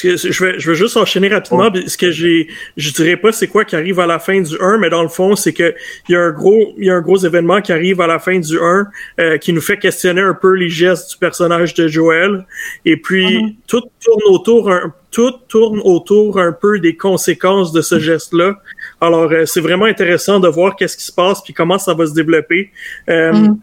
Que- 0.00 0.16
je, 0.16 0.44
vais, 0.44 0.58
je 0.58 0.70
vais 0.70 0.76
juste 0.76 0.96
enchaîner 0.96 1.28
rapidement. 1.28 1.70
puis 1.70 1.88
Ce 1.90 1.98
que 1.98 2.10
j'ai. 2.10 2.48
Je 2.76 2.90
dirais 2.92 3.16
pas 3.16 3.32
c'est 3.32 3.48
quoi 3.48 3.64
qui 3.64 3.76
arrive 3.76 4.00
à 4.00 4.06
la 4.06 4.18
fin 4.18 4.40
du 4.40 4.54
1, 4.60 4.78
mais 4.78 4.88
dans 4.90 5.02
le 5.02 5.08
fond, 5.08 5.36
c'est 5.36 5.52
que 5.52 5.74
il 6.08 6.12
y 6.12 6.16
a 6.16 6.20
un 6.20 6.30
gros, 6.32 6.74
il 6.78 6.86
y 6.86 6.90
a 6.90 6.94
un 6.94 7.00
gros 7.02 7.18
événement 7.18 7.60
qui 7.60 7.72
arrive 7.72 8.00
à 8.00 8.06
la 8.06 8.18
fin 8.18 8.38
du 8.38 8.58
1 8.58 8.86
euh, 9.20 9.38
qui 9.38 9.52
nous 9.52 9.60
fait 9.60 9.78
questionner 9.78 10.20
un 10.22 10.34
peu 10.34 10.52
les 10.54 10.68
gestes 10.68 11.10
du 11.12 11.16
personnage 11.18 11.74
de 11.74 11.86
Joël. 11.88 12.46
Et 12.84 12.96
puis 12.96 13.58
tout 13.66 13.82
tourne 14.02 14.22
autour 14.26 14.70
un, 14.70 14.92
tout 15.10 15.32
tourne 15.48 15.80
autour 15.84 16.40
un 16.40 16.52
peu 16.52 16.78
des 16.80 16.96
conséquences 16.96 17.72
de 17.72 17.82
ce 17.82 17.98
geste-là. 17.98 18.54
Alors, 19.00 19.30
euh, 19.30 19.44
c'est 19.46 19.60
vraiment 19.60 19.84
intéressant 19.84 20.40
de 20.40 20.48
voir 20.48 20.76
qu'est-ce 20.76 20.96
qui 20.96 21.04
se 21.04 21.12
passe 21.12 21.42
puis 21.42 21.52
comment 21.52 21.78
ça 21.78 21.94
va 21.94 22.06
se 22.06 22.14
développer. 22.14 22.70
Euh, 23.08 23.32
Mhm. 23.32 23.58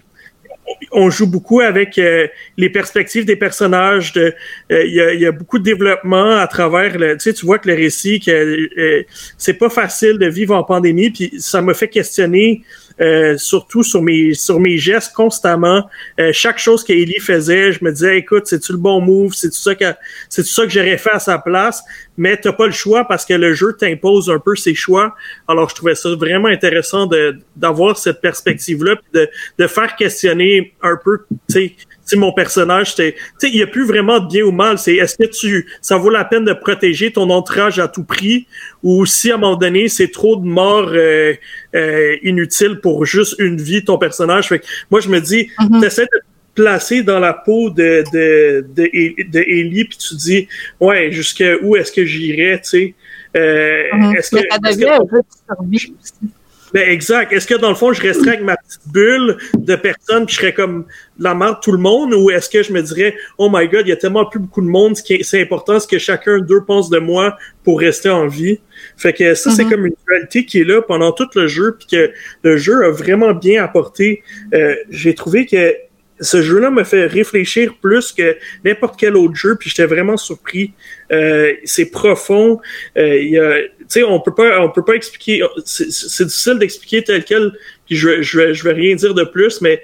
On 0.91 1.09
joue 1.09 1.28
beaucoup 1.28 1.59
avec 1.59 1.97
euh, 1.97 2.28
les 2.57 2.69
perspectives 2.69 3.26
des 3.26 3.36
personnages. 3.36 4.13
Euh, 4.17 4.32
il 4.69 5.19
y, 5.19 5.26
a, 5.26 5.32
beaucoup 5.32 5.59
de 5.59 5.63
développement 5.63 6.38
à 6.38 6.47
travers. 6.47 6.97
Le, 6.97 7.17
tu 7.17 7.45
vois 7.45 7.59
que 7.59 7.69
le 7.69 7.76
récit, 7.76 8.19
que 8.19 8.32
euh, 8.32 9.03
c'est 9.38 9.53
pas 9.53 9.69
facile 9.69 10.17
de 10.17 10.28
vivre 10.28 10.55
en 10.55 10.63
pandémie, 10.63 11.09
puis 11.09 11.34
ça 11.39 11.61
me 11.61 11.74
fait 11.74 11.88
questionner 11.88 12.63
euh, 12.99 13.37
surtout 13.37 13.83
sur 13.83 14.01
mes 14.01 14.33
sur 14.33 14.59
mes 14.59 14.77
gestes 14.77 15.13
constamment. 15.13 15.89
Euh, 16.19 16.31
chaque 16.33 16.57
chose 16.57 16.83
qu'Ellie 16.83 17.19
faisait, 17.19 17.71
je 17.71 17.83
me 17.83 17.91
disais, 17.91 18.17
écoute, 18.17 18.47
c'est-tu 18.47 18.73
le 18.73 18.77
bon 18.77 19.01
move? 19.01 19.33
C'est 19.33 19.53
ça 19.53 19.75
que 19.75 19.85
c'est 20.29 20.45
ça 20.45 20.63
que 20.63 20.69
j'aurais 20.69 20.97
fait 20.97 21.11
à 21.11 21.19
sa 21.19 21.37
place? 21.37 21.83
Mais 22.17 22.37
t'as 22.37 22.53
pas 22.53 22.65
le 22.65 22.71
choix 22.71 23.05
parce 23.05 23.25
que 23.25 23.33
le 23.33 23.53
jeu 23.53 23.73
t'impose 23.73 24.29
un 24.29 24.39
peu 24.39 24.55
ses 24.55 24.75
choix. 24.75 25.15
Alors, 25.47 25.69
je 25.69 25.75
trouvais 25.75 25.95
ça 25.95 26.09
vraiment 26.15 26.49
intéressant 26.49 27.05
de 27.05 27.37
d'avoir 27.55 27.97
cette 27.97 28.21
perspective-là, 28.21 28.95
de, 29.13 29.29
de 29.57 29.67
faire 29.67 29.95
questionner 29.95 30.73
un 30.81 30.97
peu, 31.03 31.19
tu 31.49 31.53
sais, 31.53 31.75
mon 32.16 32.32
personnage, 32.34 32.91
c'était, 32.95 33.14
tu 33.14 33.22
sais, 33.39 33.49
il 33.49 33.57
y 33.57 33.64
a 33.64 33.68
plus 33.68 33.86
vraiment 33.86 34.20
de 34.20 34.28
bien 34.28 34.43
ou 34.43 34.51
mal. 34.51 34.78
C'est 34.78 34.95
est-ce 34.95 35.18
que 35.18 35.30
tu, 35.30 35.68
ça 35.82 35.97
vaut 35.97 36.09
la 36.09 36.26
peine 36.26 36.45
de 36.45 36.53
protéger 36.53 37.12
ton 37.12 37.30
entourage 37.30 37.80
à 37.80 37.88
tout 37.88 38.03
prix, 38.03 38.47
ou 38.84 39.05
si 39.05 39.32
à 39.32 39.36
un 39.36 39.38
moment 39.38 39.55
donné 39.55 39.88
c'est 39.88 40.12
trop 40.12 40.36
de 40.36 40.45
morts 40.45 40.91
euh, 40.93 41.34
euh, 41.76 42.16
inutiles 42.24 42.80
pour 42.82 43.05
juste 43.05 43.36
une 43.39 43.57
vie 43.62 43.84
ton 43.84 43.97
personnage? 43.97 44.47
Fait 44.49 44.59
que 44.59 44.66
moi 44.89 44.99
je 44.99 45.09
me 45.09 45.20
dis, 45.20 45.49
mm 45.59 45.82
t'essaies 45.82 46.03
de 46.03 46.20
te 46.20 46.26
placer 46.53 47.01
dans 47.01 47.20
la 47.20 47.34
peau 47.34 47.70
de 47.70 48.03
de 48.14 48.66
de, 48.76 49.30
de 49.30 49.39
Ellie 49.39 49.86
puis 49.86 49.97
tu 49.97 50.16
dis, 50.16 50.47
ouais, 50.80 51.12
jusqu'à 51.12 51.55
où 51.62 51.76
est-ce 51.76 51.91
que 51.91 52.05
j'irais, 52.05 52.59
tu 52.62 52.70
sais? 52.70 52.93
Euh, 53.36 53.84
mm-hmm. 53.93 54.18
Est-ce 54.18 54.32
que, 54.32 54.38
est 54.38 54.49
que 54.80 56.32
aussi. 56.72 56.84
Ben 56.84 56.89
exact. 56.89 57.32
Est-ce 57.34 57.47
que 57.47 57.55
dans 57.55 57.69
le 57.69 57.76
fond, 57.76 57.93
je 57.93 58.01
resterais 58.01 58.30
avec 58.30 58.43
ma 58.43 58.57
petite 58.57 58.82
bulle 58.91 59.38
de 59.57 59.76
personnes 59.76 60.26
puis 60.26 60.36
je 60.36 60.41
serais 60.41 60.53
comme 60.53 60.86
la 61.19 61.36
merde 61.36 61.57
tout 61.61 61.72
le 61.72 61.78
monde 61.78 62.13
ou 62.13 62.32
est-ce 62.32 62.49
que 62.49 62.63
je 62.63 62.72
me 62.74 62.82
dirais 62.82 63.15
oh 63.38 63.49
my 63.51 63.67
god, 63.67 63.86
il 63.86 63.89
y 63.89 63.93
a 63.93 63.97
tellement 63.97 64.26
plus 64.26 64.39
beaucoup 64.39 64.61
de 64.61 64.67
monde, 64.67 64.95
c'est 64.95 65.41
important 65.41 65.80
ce 65.80 65.88
que 65.88 65.99
chacun 65.99 66.39
d'eux 66.39 66.63
pense 66.65 66.89
de 66.89 66.99
moi 66.99 67.38
pour 67.63 67.80
rester 67.80 68.09
en 68.09 68.28
vie? 68.28 68.59
Fait 68.97 69.13
que 69.13 69.36
ça, 69.36 69.51
c'est 69.51 69.65
comme 69.65 69.86
une 69.86 69.95
dualité 70.07 70.45
qui 70.45 70.61
est 70.61 70.63
là 70.63 70.82
pendant 70.82 71.11
tout 71.11 71.28
le 71.36 71.47
jeu 71.47 71.78
puis 71.78 71.88
que 71.88 72.11
le 72.43 72.57
jeu 72.57 72.84
a 72.86 72.89
vraiment 72.89 73.34
bien 73.34 73.63
apporté. 73.63 74.24
Euh, 74.53 74.76
J'ai 74.89 75.13
trouvé 75.13 75.45
que 75.45 75.76
ce 76.22 76.41
jeu-là 76.41 76.69
me 76.69 76.84
fait 76.84 77.07
réfléchir 77.07 77.74
plus 77.82 78.11
que 78.11 78.38
n'importe 78.63 78.99
quel 78.99 79.17
autre 79.17 79.36
jeu, 79.36 79.55
puis 79.59 79.69
j'étais 79.69 79.86
vraiment 79.86 80.17
surpris. 80.17 80.74
Euh, 81.12 81.53
c'est 81.66 81.91
profond. 81.91 82.59
Euh, 82.97 83.59
a, 83.59 83.84
sais, 83.88 84.03
on 84.03 84.20
peut 84.20 84.34
pas, 84.34 84.62
on 84.62 84.70
peut 84.70 84.86
pas 84.86 84.93
expliquer. 84.93 85.43
C'est 85.66 86.26
difficile 86.26 86.57
d'expliquer 86.59 87.03
tel 87.03 87.24
quel. 87.24 87.51
Puis 87.86 87.95
je, 87.95 88.22
je, 88.22 88.53
je 88.53 88.64
vais 88.64 88.74
rien 88.74 88.95
dire 88.95 89.14
de 89.14 89.24
plus, 89.24 89.62
mais 89.62 89.82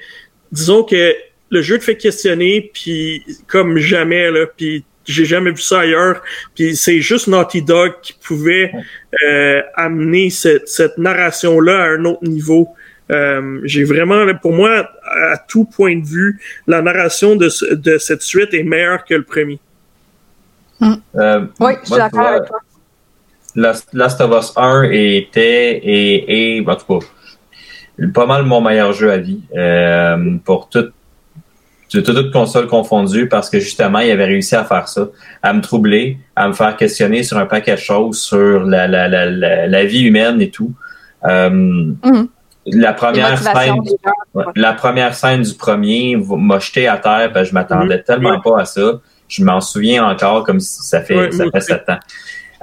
disons 0.51 0.83
que 0.83 1.15
le 1.49 1.61
jeu 1.61 1.77
te 1.77 1.83
fait 1.83 1.97
questionner, 1.97 2.71
puis 2.73 3.23
comme 3.47 3.77
jamais 3.77 4.29
là, 4.31 4.45
puis 4.45 4.83
j'ai 5.05 5.25
jamais 5.25 5.51
vu 5.51 5.61
ça 5.61 5.81
ailleurs. 5.81 6.21
Puis 6.55 6.75
c'est 6.75 7.01
juste 7.01 7.27
Naughty 7.27 7.61
Dog 7.61 7.93
qui 8.01 8.13
pouvait 8.13 8.71
euh, 9.25 9.61
amener 9.75 10.29
cette, 10.29 10.67
cette 10.67 10.97
narration 10.97 11.59
là 11.59 11.83
à 11.83 11.87
un 11.89 12.05
autre 12.05 12.23
niveau. 12.23 12.69
Euh, 13.09 13.61
j'ai 13.63 13.85
vraiment, 13.85 14.25
pour 14.41 14.51
moi, 14.51 14.89
à 15.03 15.37
tout 15.37 15.63
point 15.63 15.97
de 15.97 16.05
vue, 16.05 16.39
la 16.67 16.81
narration 16.81 17.35
de, 17.37 17.49
de 17.73 17.97
cette 17.97 18.21
suite 18.21 18.53
est 18.53 18.63
meilleure 18.63 19.05
que 19.05 19.13
le 19.13 19.23
premier. 19.23 19.59
Euh, 20.81 21.45
oui, 21.59 21.73
je 21.81 21.87
suis 21.87 21.97
d'accord 21.97 22.27
avec 22.27 22.45
toi. 22.45 22.59
Last 23.55 24.21
of 24.21 24.31
Us 24.39 24.53
1 24.55 24.83
était 24.91 25.77
et, 25.77 26.57
et 26.57 26.67
en 26.67 26.75
tout 26.75 26.99
cas 26.99 27.05
pas 28.13 28.25
mal 28.25 28.43
mon 28.43 28.61
meilleur 28.61 28.93
jeu 28.93 29.11
à 29.11 29.17
vie 29.17 29.41
euh, 29.55 30.37
pour 30.45 30.69
toute 30.69 30.93
toute 31.89 32.31
console 32.31 32.67
confondue 32.67 33.29
parce 33.29 33.49
que 33.49 33.59
justement 33.59 33.99
il 33.99 34.11
avait 34.11 34.25
réussi 34.25 34.55
à 34.55 34.65
faire 34.65 34.87
ça, 34.87 35.07
à 35.41 35.53
me 35.53 35.61
troubler, 35.61 36.17
à 36.35 36.47
me 36.49 36.53
faire 36.53 36.75
questionner 36.75 37.23
sur 37.23 37.37
un 37.37 37.45
paquet 37.45 37.75
de 37.75 37.79
choses 37.79 38.19
sur 38.19 38.65
la, 38.65 38.87
la, 38.87 39.07
la, 39.07 39.67
la, 39.67 39.85
vie 39.85 40.03
humaine 40.03 40.41
et 40.41 40.49
tout. 40.49 40.73
Euh, 41.25 41.49
mm-hmm. 41.49 42.27
La 42.73 42.91
première 42.91 43.37
scène, 43.41 43.75
la 44.57 44.73
première 44.73 45.15
scène 45.15 45.43
du 45.43 45.53
premier 45.53 46.17
m'a 46.17 46.59
jeté 46.59 46.89
à 46.89 46.97
terre, 46.97 47.31
parce 47.31 47.45
que 47.45 47.49
je 47.49 47.53
m'attendais 47.53 48.03
tellement 48.03 48.41
pas 48.41 48.59
à 48.59 48.65
ça. 48.65 48.99
Je 49.27 49.43
m'en 49.43 49.61
souviens 49.61 50.05
encore 50.05 50.43
comme 50.43 50.59
si 50.59 50.83
ça 50.83 51.01
fait 51.01 51.31
ça 51.31 51.45
fait 51.51 51.61
sept 51.61 51.89
ans. 51.89 51.99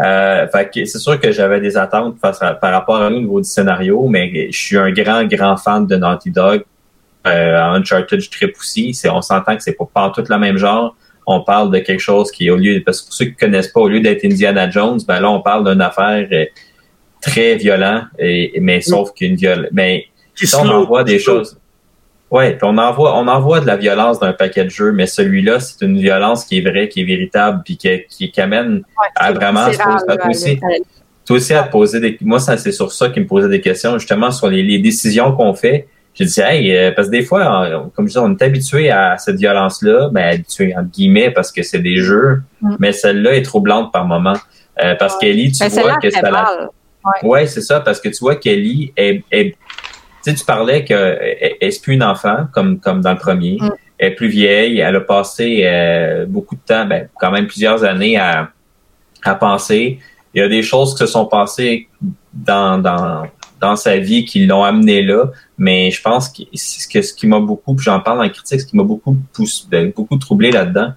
Euh, 0.00 0.46
c'est 0.72 0.86
sûr 0.98 1.20
que 1.20 1.30
j'avais 1.30 1.60
des 1.60 1.76
attentes 1.76 2.18
par 2.20 2.58
rapport 2.60 2.96
à 2.96 3.10
nous 3.10 3.16
au 3.16 3.20
niveau 3.20 3.40
du 3.40 3.48
scénario, 3.48 4.06
mais 4.08 4.50
je 4.50 4.56
suis 4.56 4.76
un 4.76 4.90
grand, 4.90 5.24
grand 5.24 5.56
fan 5.56 5.86
de 5.86 5.96
Naughty 5.96 6.30
Dog. 6.30 6.64
Euh, 7.26 7.56
Uncharted, 7.56 8.20
je 8.20 8.30
tripe 8.30 8.56
aussi. 8.58 8.96
on 9.10 9.22
s'entend 9.22 9.56
que 9.56 9.62
c'est 9.62 9.72
pas, 9.72 9.88
pas 9.92 10.12
tout 10.14 10.24
le 10.28 10.38
même 10.38 10.56
genre. 10.56 10.96
On 11.26 11.42
parle 11.42 11.70
de 11.70 11.78
quelque 11.78 12.00
chose 12.00 12.30
qui, 12.30 12.50
au 12.50 12.56
lieu, 12.56 12.82
parce 12.84 13.00
que 13.00 13.06
pour 13.06 13.14
ceux 13.14 13.24
qui 13.26 13.34
connaissent 13.34 13.68
pas, 13.68 13.80
au 13.80 13.88
lieu 13.88 14.00
d'être 14.00 14.24
Indiana 14.24 14.68
Jones, 14.68 15.00
ben 15.06 15.20
là, 15.20 15.30
on 15.30 15.40
parle 15.40 15.70
d'une 15.70 15.80
affaire 15.80 16.28
euh, 16.30 16.44
très 17.22 17.56
violente, 17.56 18.04
et, 18.18 18.52
mais 18.60 18.82
sauf 18.82 19.12
qu'une 19.14 19.36
violence, 19.36 19.70
mais 19.72 20.06
on 20.54 20.68
envoie 20.68 21.04
des 21.04 21.18
choses. 21.18 21.56
Ouais, 22.34 22.58
on 22.62 22.76
envoie, 22.78 23.16
on 23.16 23.28
envoie 23.28 23.60
de 23.60 23.66
la 23.68 23.76
violence 23.76 24.18
d'un 24.18 24.32
paquet 24.32 24.64
de 24.64 24.68
jeux, 24.68 24.90
mais 24.90 25.06
celui-là, 25.06 25.60
c'est 25.60 25.86
une 25.86 25.98
violence 25.98 26.44
qui 26.44 26.58
est 26.58 26.68
vraie, 26.68 26.88
qui 26.88 27.02
est 27.02 27.04
véritable, 27.04 27.62
puis 27.64 27.76
qui, 27.76 28.28
qui, 28.28 28.40
amène 28.40 28.82
à 29.14 29.30
vraiment 29.30 29.70
se 29.70 29.78
poser, 29.78 30.04
toi 30.04 30.28
aussi, 30.28 30.60
toi 31.24 31.36
aussi 31.36 31.54
à 31.54 31.62
te 31.62 31.70
poser 31.70 32.00
des, 32.00 32.18
moi, 32.22 32.40
ça, 32.40 32.56
c'est 32.56 32.72
sur 32.72 32.90
ça 32.90 33.08
qui 33.10 33.20
me 33.20 33.26
posait 33.28 33.48
des 33.48 33.60
questions, 33.60 33.96
justement, 33.98 34.32
sur 34.32 34.48
les, 34.48 34.64
les 34.64 34.80
décisions 34.80 35.30
qu'on 35.30 35.54
fait. 35.54 35.86
J'ai 36.12 36.24
dit, 36.24 36.40
hey, 36.40 36.76
euh, 36.76 36.90
parce 36.90 37.06
que 37.06 37.12
des 37.12 37.22
fois, 37.22 37.88
comme 37.94 38.08
je 38.08 38.14
dis, 38.14 38.18
on 38.18 38.32
est 38.32 38.42
habitué 38.42 38.90
à 38.90 39.16
cette 39.16 39.36
violence-là, 39.36 40.08
ben, 40.10 40.34
habitué, 40.34 40.74
entre 40.76 40.90
guillemets, 40.90 41.30
parce 41.30 41.52
que 41.52 41.62
c'est 41.62 41.78
des 41.78 41.98
jeux, 41.98 42.42
mm. 42.62 42.76
mais 42.80 42.90
celle-là 42.90 43.36
est 43.36 43.42
troublante 43.42 43.92
par 43.92 44.06
moment. 44.06 44.34
Euh, 44.82 44.96
parce 44.98 45.16
qu'Ellie, 45.18 45.52
tu 45.52 45.60
ben, 45.60 45.68
vois 45.68 45.98
que 45.98 46.10
ça 46.10 46.30
la... 46.32 46.68
Ouais, 47.22 47.46
c'est 47.46 47.60
ça, 47.60 47.78
parce 47.78 48.00
que 48.00 48.08
tu 48.08 48.18
vois 48.18 48.34
qu'Ellie 48.34 48.92
est, 48.96 49.22
est 49.30 49.54
tu 50.24 50.30
sais, 50.30 50.36
tu 50.36 50.44
parlais 50.44 50.84
qu'elle 50.84 51.56
n'est 51.60 51.80
plus 51.82 51.94
une 51.94 52.02
enfant, 52.02 52.46
comme, 52.52 52.80
comme 52.80 53.00
dans 53.02 53.12
le 53.12 53.18
premier? 53.18 53.58
Mm. 53.60 53.70
Elle 53.98 54.12
est 54.12 54.14
plus 54.14 54.28
vieille. 54.28 54.78
Elle 54.78 54.96
a 54.96 55.00
passé 55.00 55.62
euh, 55.64 56.24
beaucoup 56.26 56.54
de 56.54 56.60
temps, 56.66 56.86
ben, 56.86 57.08
quand 57.20 57.30
même 57.30 57.46
plusieurs 57.46 57.84
années 57.84 58.16
à, 58.16 58.50
à 59.22 59.34
penser. 59.34 59.98
Il 60.34 60.40
y 60.40 60.42
a 60.42 60.48
des 60.48 60.62
choses 60.62 60.92
qui 60.94 60.98
se 60.98 61.06
sont 61.06 61.26
passées 61.26 61.88
dans, 62.32 62.78
dans, 62.78 63.24
dans 63.60 63.76
sa 63.76 63.98
vie 63.98 64.24
qui 64.24 64.46
l'ont 64.46 64.64
amené 64.64 65.02
là. 65.02 65.26
Mais 65.58 65.90
je 65.90 66.00
pense 66.00 66.28
que 66.28 66.42
ce, 66.54 66.88
que, 66.88 67.02
ce 67.02 67.12
qui 67.12 67.26
m'a 67.26 67.38
beaucoup, 67.38 67.76
j'en 67.78 68.00
parle 68.00 68.22
la 68.22 68.30
critique, 68.30 68.60
ce 68.60 68.66
qui 68.66 68.76
m'a 68.76 68.82
beaucoup 68.82 69.16
poussé, 69.32 69.64
ben, 69.70 69.92
beaucoup 69.94 70.16
troublé 70.16 70.50
là-dedans, 70.50 70.92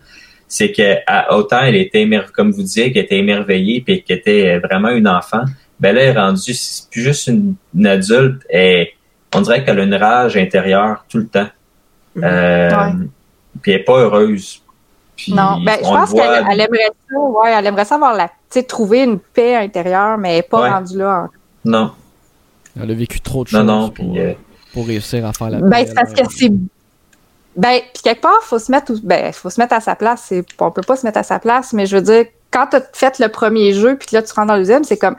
c'est 0.47 0.71
que 0.71 0.97
autant 1.35 1.61
elle 1.61 1.75
était 1.75 2.01
émerveillée, 2.01 2.33
comme 2.33 2.51
vous 2.51 2.63
disiez, 2.63 2.93
qu'elle 2.93 3.03
était 3.03 3.17
émerveillée 3.17 3.81
puis 3.81 4.01
qu'elle 4.01 4.19
était 4.19 4.59
vraiment 4.59 4.89
une 4.89 5.07
enfant, 5.07 5.43
ben 5.79 5.93
là, 5.93 6.01
elle 6.01 6.15
est 6.15 6.19
rendue, 6.19 6.53
c'est 6.53 6.89
plus 6.89 7.01
juste 7.01 7.27
une, 7.27 7.55
adulte, 7.85 8.41
elle, 8.49 8.87
on 9.35 9.41
dirait 9.41 9.63
qu'elle 9.63 9.79
a 9.79 9.83
une 9.83 9.95
rage 9.95 10.37
intérieure 10.37 11.05
tout 11.09 11.17
le 11.17 11.27
temps. 11.27 11.47
Mhm. 12.15 12.23
Euh, 12.23 12.91
puis 13.61 13.71
elle 13.71 13.77
n'est 13.79 13.83
pas 13.83 13.99
heureuse. 13.99 14.61
non, 15.29 15.59
ben, 15.63 15.77
je 15.79 15.87
pense 15.87 16.13
qu'elle 16.13 16.61
aimerait 16.61 16.91
ça, 17.09 17.19
ouais, 17.19 17.51
elle 17.51 17.65
aimerait 17.65 17.85
ça 17.85 17.95
avoir 17.95 18.15
la, 18.15 18.29
trouver 18.63 19.03
une 19.03 19.19
paix 19.19 19.55
intérieure, 19.55 20.17
mais 20.17 20.29
elle 20.29 20.35
n'est 20.37 20.43
pas 20.43 20.69
rendue 20.69 20.97
là. 20.97 21.27
Non. 21.65 21.91
Elle 22.81 22.91
a 22.91 22.93
vécu 22.93 23.19
trop 23.19 23.43
de 23.43 23.49
choses 23.49 23.63
non, 23.63 23.89
pour, 23.89 24.15
euh, 24.15 24.33
pour, 24.73 24.85
réussir 24.85 25.25
à 25.25 25.33
faire 25.33 25.49
la 25.49 25.59
ben, 25.59 25.85
c'est 25.85 25.93
parce 25.93 26.13
que 26.13 26.21
c'est. 26.29 26.51
Ben, 27.55 27.79
puis 27.91 28.03
quelque 28.03 28.21
part, 28.21 28.43
faut 28.43 28.59
se 28.59 28.71
mettre, 28.71 28.93
ben, 29.03 29.33
faut 29.33 29.49
se 29.49 29.59
mettre 29.59 29.73
à 29.73 29.79
sa 29.81 29.95
place. 29.95 30.31
On 30.59 30.71
peut 30.71 30.83
pas 30.83 30.95
se 30.95 31.05
mettre 31.05 31.17
à 31.17 31.23
sa 31.23 31.39
place, 31.39 31.73
mais 31.73 31.87
je 31.87 31.97
veux 31.97 32.03
dire, 32.03 32.25
quand 32.51 32.67
tu 32.67 32.75
as 32.75 32.81
fait 32.93 33.19
le 33.19 33.29
premier 33.29 33.73
jeu, 33.73 33.97
puis 33.97 34.09
là, 34.11 34.21
tu 34.21 34.31
rentres 34.33 34.47
dans 34.47 34.53
le 34.53 34.61
deuxième, 34.61 34.83
c'est 34.83 34.97
comme 34.97 35.15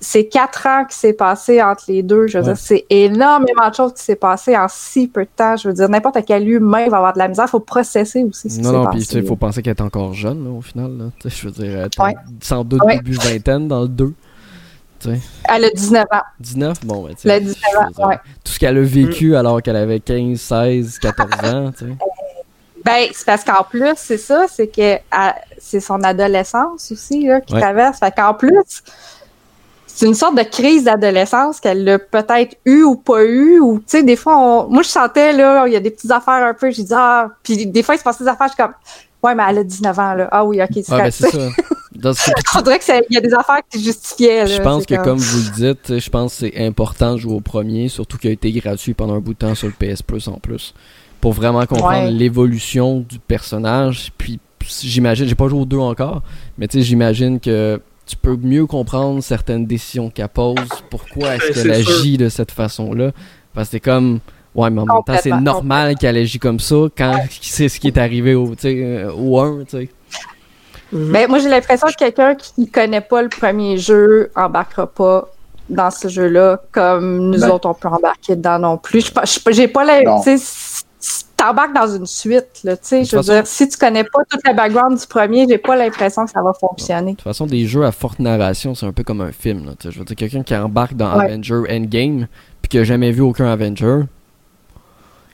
c'est 0.00 0.26
quatre 0.26 0.66
ans 0.66 0.84
qui 0.84 0.96
s'est 0.96 1.12
passé 1.12 1.62
entre 1.62 1.84
les 1.88 2.02
deux. 2.02 2.26
Je 2.26 2.38
veux 2.38 2.44
dire, 2.44 2.56
c'est 2.56 2.84
énormément 2.90 3.68
de 3.68 3.74
choses 3.74 3.94
qui 3.94 4.02
s'est 4.02 4.16
passé 4.16 4.56
en 4.56 4.66
si 4.68 5.06
peu 5.06 5.22
de 5.22 5.30
temps. 5.36 5.56
Je 5.56 5.68
veux 5.68 5.74
dire, 5.74 5.88
n'importe 5.88 6.18
quel 6.26 6.48
humain 6.48 6.88
va 6.88 6.96
avoir 6.96 7.12
de 7.12 7.18
la 7.18 7.28
misère. 7.28 7.44
Il 7.46 7.50
faut 7.50 7.60
processer 7.60 8.24
aussi 8.24 8.50
ce 8.50 8.60
non, 8.60 8.72
non, 8.72 8.86
puis 8.90 9.00
il 9.00 9.26
faut 9.26 9.36
penser 9.36 9.62
qu'elle 9.62 9.76
est 9.76 9.82
encore 9.82 10.14
jeune, 10.14 10.46
au 10.48 10.60
final. 10.60 11.10
Je 11.24 11.46
veux 11.46 11.52
dire, 11.52 11.88
elle 11.98 12.14
sans 12.40 12.64
doute 12.64 12.82
début 12.88 13.12
vingtaine 13.12 13.68
dans 13.68 13.82
le 13.82 13.88
2. 13.88 14.14
Elle 15.06 15.64
a 15.64 15.70
19 15.70 16.06
ans. 16.10 16.22
19? 16.40 16.84
Bon, 16.84 17.04
ben, 17.04 17.14
Elle 17.24 17.30
a 17.30 17.40
19 17.40 17.56
ans, 17.98 18.08
ouais. 18.08 18.16
Tout 18.42 18.52
ce 18.52 18.58
qu'elle 18.58 18.76
a 18.76 18.82
vécu 18.82 19.36
alors 19.36 19.62
qu'elle 19.62 19.76
avait 19.76 20.00
15, 20.00 20.40
16, 20.40 20.98
14 20.98 21.54
ans, 21.54 21.70
tu 21.70 21.86
sais. 21.86 21.92
Ben, 22.84 23.06
c'est 23.12 23.26
parce 23.26 23.44
qu'en 23.44 23.64
plus, 23.64 23.94
c'est 23.96 24.18
ça, 24.18 24.46
c'est 24.48 24.68
que 24.68 24.98
c'est 25.58 25.80
son 25.80 26.02
adolescence 26.02 26.90
aussi 26.90 27.26
là, 27.26 27.40
qui 27.40 27.54
traverse. 27.54 27.98
Fait 27.98 28.14
qu'en 28.14 28.34
plus, 28.34 28.82
c'est 29.98 30.06
une 30.06 30.14
sorte 30.14 30.36
de 30.36 30.44
crise 30.44 30.84
d'adolescence 30.84 31.58
qu'elle 31.58 31.88
a 31.88 31.98
peut-être 31.98 32.56
eu 32.64 32.84
ou 32.84 32.94
pas 32.94 33.24
eu 33.24 33.58
ou 33.58 33.78
tu 33.78 33.84
sais 33.88 34.02
des 34.04 34.14
fois 34.14 34.68
moi 34.70 34.82
je 34.82 34.88
sentais 34.88 35.32
là 35.32 35.66
il 35.66 35.72
y 35.72 35.76
a 35.76 35.80
des 35.80 35.90
petites 35.90 36.12
affaires 36.12 36.46
un 36.46 36.54
peu 36.54 36.70
j'ai 36.70 36.84
dit 36.84 36.94
ah 36.94 37.28
puis 37.42 37.66
des 37.66 37.82
fois 37.82 37.96
il 37.96 37.98
se 37.98 38.04
passe 38.04 38.22
des 38.22 38.28
affaires 38.28 38.46
je 38.46 38.52
suis 38.52 38.62
comme 38.62 38.74
ouais 39.24 39.34
mais 39.34 39.42
elle 39.48 39.58
a 39.58 39.64
19 39.64 39.98
ans 39.98 40.14
là 40.14 40.28
ah 40.30 40.44
oui 40.44 40.62
ok 40.62 40.68
c'est 40.84 40.94
ouais, 40.94 41.10
ça 41.10 41.26
on 42.54 42.62
dirait 42.62 42.78
qu'il 42.78 42.94
y 43.10 43.16
a 43.16 43.20
des 43.20 43.34
affaires 43.34 43.60
qui 43.68 43.82
justifiaient 43.82 44.46
je 44.46 44.62
pense 44.62 44.86
que 44.86 44.94
comme... 45.02 45.18
vous 45.18 45.50
le 45.50 45.72
dites 45.74 45.98
je 45.98 46.10
pense 46.10 46.38
que 46.38 46.46
c'est 46.46 46.64
important 46.64 47.14
de 47.14 47.18
jouer 47.18 47.34
au 47.34 47.40
premier 47.40 47.88
surtout 47.88 48.18
qu'il 48.18 48.30
a 48.30 48.34
été 48.34 48.52
gratuit 48.52 48.94
pendant 48.94 49.14
un 49.14 49.20
bout 49.20 49.32
de 49.34 49.38
temps 49.38 49.56
sur 49.56 49.66
le 49.66 49.72
PS 49.72 50.02
Plus 50.02 50.28
en 50.28 50.38
plus 50.38 50.74
pour 51.20 51.32
vraiment 51.32 51.66
comprendre 51.66 52.04
Ouais. 52.04 52.10
l'évolution 52.12 53.00
du 53.00 53.18
personnage. 53.18 54.12
Puis 54.16 54.38
j'imagine, 54.80 55.26
j'ai 55.26 55.34
pas 55.34 55.48
joué 55.48 55.60
aux 55.60 55.64
deux 55.64 55.78
encore, 55.78 56.22
mais 56.56 56.68
tu 56.68 56.78
sais, 56.78 56.84
j'imagine 56.84 57.40
que 57.40 57.80
tu 58.08 58.16
peux 58.16 58.36
mieux 58.36 58.66
comprendre 58.66 59.22
certaines 59.22 59.66
décisions 59.66 60.10
qu'elle 60.10 60.28
pose, 60.28 60.56
pourquoi 60.90 61.36
est-ce 61.36 61.46
Ouais, 61.48 61.52
qu'elle 61.52 61.84
sûr. 61.84 61.94
agit 61.98 62.16
de 62.18 62.28
cette 62.28 62.50
façon-là? 62.50 63.12
Parce 63.54 63.68
que 63.68 63.72
c'est 63.72 63.80
comme, 63.80 64.20
ouais, 64.54 64.70
mais 64.70 64.80
en 64.80 64.86
même 64.86 65.02
temps, 65.06 65.16
c'est 65.22 65.30
normal 65.30 65.94
qu'elle 65.96 66.16
agit 66.16 66.38
comme 66.38 66.60
ça 66.60 66.76
quand 66.96 67.14
c'est 67.40 67.68
ce 67.68 67.78
qui 67.78 67.88
est 67.88 67.98
arrivé 67.98 68.34
au, 68.34 68.54
euh, 68.64 69.12
au 69.12 69.38
1, 69.40 69.64
tu 69.64 69.70
sais. 69.70 69.88
Mhm. 70.92 71.12
Ben, 71.12 71.28
moi, 71.28 71.38
j'ai 71.38 71.48
l'impression 71.50 71.86
que 71.88 71.96
quelqu'un 71.96 72.34
qui 72.34 72.68
connaît 72.70 73.02
pas 73.02 73.20
le 73.22 73.28
premier 73.28 73.76
jeu 73.76 74.30
embarquera 74.34 74.86
pas 74.86 75.28
dans 75.68 75.90
ce 75.90 76.08
jeu-là 76.08 76.62
comme 76.72 77.28
nous 77.30 77.40
Ben. 77.40 77.50
autres, 77.50 77.68
on 77.68 77.74
peut 77.74 77.88
embarquer 77.88 78.36
dedans 78.36 78.58
non 78.58 78.78
plus. 78.78 79.04
Je 79.04 79.12
pas- 79.12 79.24
pas- 79.44 79.50
J'ai 79.52 79.68
t'embarques 81.38 81.74
dans 81.74 81.86
une 81.96 82.04
suite, 82.06 82.60
là, 82.64 82.76
tu 82.76 82.82
sais, 82.86 83.00
De 83.00 83.04
je 83.06 83.16
veux 83.16 83.22
façon- 83.22 83.32
dire, 83.32 83.46
si 83.46 83.68
tu 83.68 83.78
connais 83.78 84.04
pas 84.04 84.20
tout 84.28 84.38
le 84.44 84.54
background 84.54 84.98
du 84.98 85.06
premier, 85.06 85.46
j'ai 85.48 85.56
pas 85.58 85.76
l'impression 85.76 86.24
que 86.26 86.30
ça 86.30 86.42
va 86.42 86.52
fonctionner. 86.52 87.12
De 87.12 87.16
toute 87.16 87.24
façon, 87.24 87.46
des 87.46 87.66
jeux 87.66 87.84
à 87.84 87.92
forte 87.92 88.18
narration, 88.18 88.74
c'est 88.74 88.84
un 88.86 88.92
peu 88.92 89.04
comme 89.04 89.20
un 89.22 89.32
film. 89.32 89.64
Là, 89.66 89.72
tu 89.78 89.88
sais. 89.88 89.94
je 89.94 89.98
veux 89.98 90.04
dire, 90.04 90.16
quelqu'un 90.16 90.42
qui 90.42 90.54
embarque 90.54 90.94
dans 90.94 91.16
Ouais. 91.18 91.24
Avenger 91.32 91.62
Endgame, 91.70 92.26
puis 92.60 92.68
qui 92.68 92.78
a 92.78 92.84
jamais 92.84 93.10
vu 93.12 93.22
aucun 93.22 93.46
Avenger, 93.50 94.00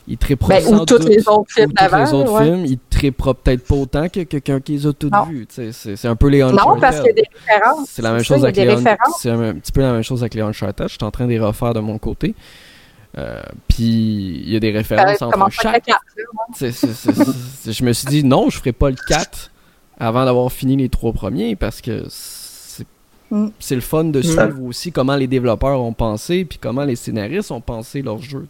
il 0.07 0.19
trippera 0.19 0.49
Ben, 0.61 0.67
ou 0.75 0.85
tous 0.85 0.99
les 1.07 1.27
autres 1.29 1.51
films 1.51 1.73
tous 1.73 1.83
les 1.85 1.91
d'avant, 1.91 2.13
autres 2.21 2.33
ouais. 2.33 2.45
films, 2.45 2.67
il 2.67 2.79
peut-être 3.13 3.67
pas 3.67 3.75
autant 3.75 4.09
que 4.09 4.21
quelqu'un 4.21 4.61
qui 4.61 4.73
les 4.73 4.87
a 4.87 4.93
tous 4.93 5.09
Non. 5.11 5.25
vus. 5.25 5.47
C'est 5.51 6.07
un 6.07 6.17
peu 6.17 6.29
les 6.29 6.41
Non, 6.41 6.49
Uncharted. 6.51 6.81
parce 6.81 6.97
qu'il 6.99 7.07
y 7.07 7.11
a 7.11 7.13
des 7.15 7.25
références. 7.35 7.89
C'est 7.91 8.03
la 8.03 8.13
même 8.13 8.23
chose 8.23 8.45
avec 8.45 8.57
les. 8.57 8.77
C'est 9.19 9.31
un, 9.31 9.41
un 9.41 9.55
petit 9.55 9.73
peu 9.73 9.81
la 9.81 9.93
même 9.93 10.03
chose 10.03 10.23
avec 10.23 10.35
les 10.35 10.43
Uncharted. 10.43 10.89
Je 10.89 10.93
suis 10.95 11.05
en 11.05 11.11
train 11.11 11.25
de 11.25 11.31
les 11.31 11.39
refaire 11.41 11.73
de 11.75 11.81
mon 11.81 11.99
côté. 11.99 12.35
Euh, 13.17 13.41
puis 13.69 13.85
il 14.45 14.51
y 14.51 14.57
a 14.57 14.61
des 14.61 14.73
références 14.73 15.23
Euh, 15.23 15.27
entre 15.27 15.51
chaque 15.51 15.85
je 16.61 17.85
me 17.85 17.93
suis 17.93 18.09
dit 18.09 18.25
non, 18.25 18.51
je 18.51 18.59
ferai 18.59 18.73
pas 18.73 18.91
le 18.91 18.97
4 19.09 19.51
avant 19.99 20.25
d'avoir 20.25 20.51
fini 20.51 20.77
les 20.77 20.89
trois 20.89 21.13
premiers 21.13 21.55
parce 21.57 21.81
que 21.81 22.05
c'est 22.09 22.87
Mm. 23.31 23.49
le 23.71 23.81
fun 23.81 24.05
de 24.05 24.19
Mm. 24.19 24.23
suivre 24.23 24.63
aussi 24.65 24.93
comment 24.93 25.17
les 25.17 25.27
développeurs 25.27 25.81
ont 25.81 25.93
pensé 25.93 26.45
puis 26.45 26.59
comment 26.61 26.85
les 26.85 26.97
scénaristes 26.97 27.51
ont 27.51 27.61
pensé 27.61 28.03
leur 28.03 28.21
jeu. 28.21 28.47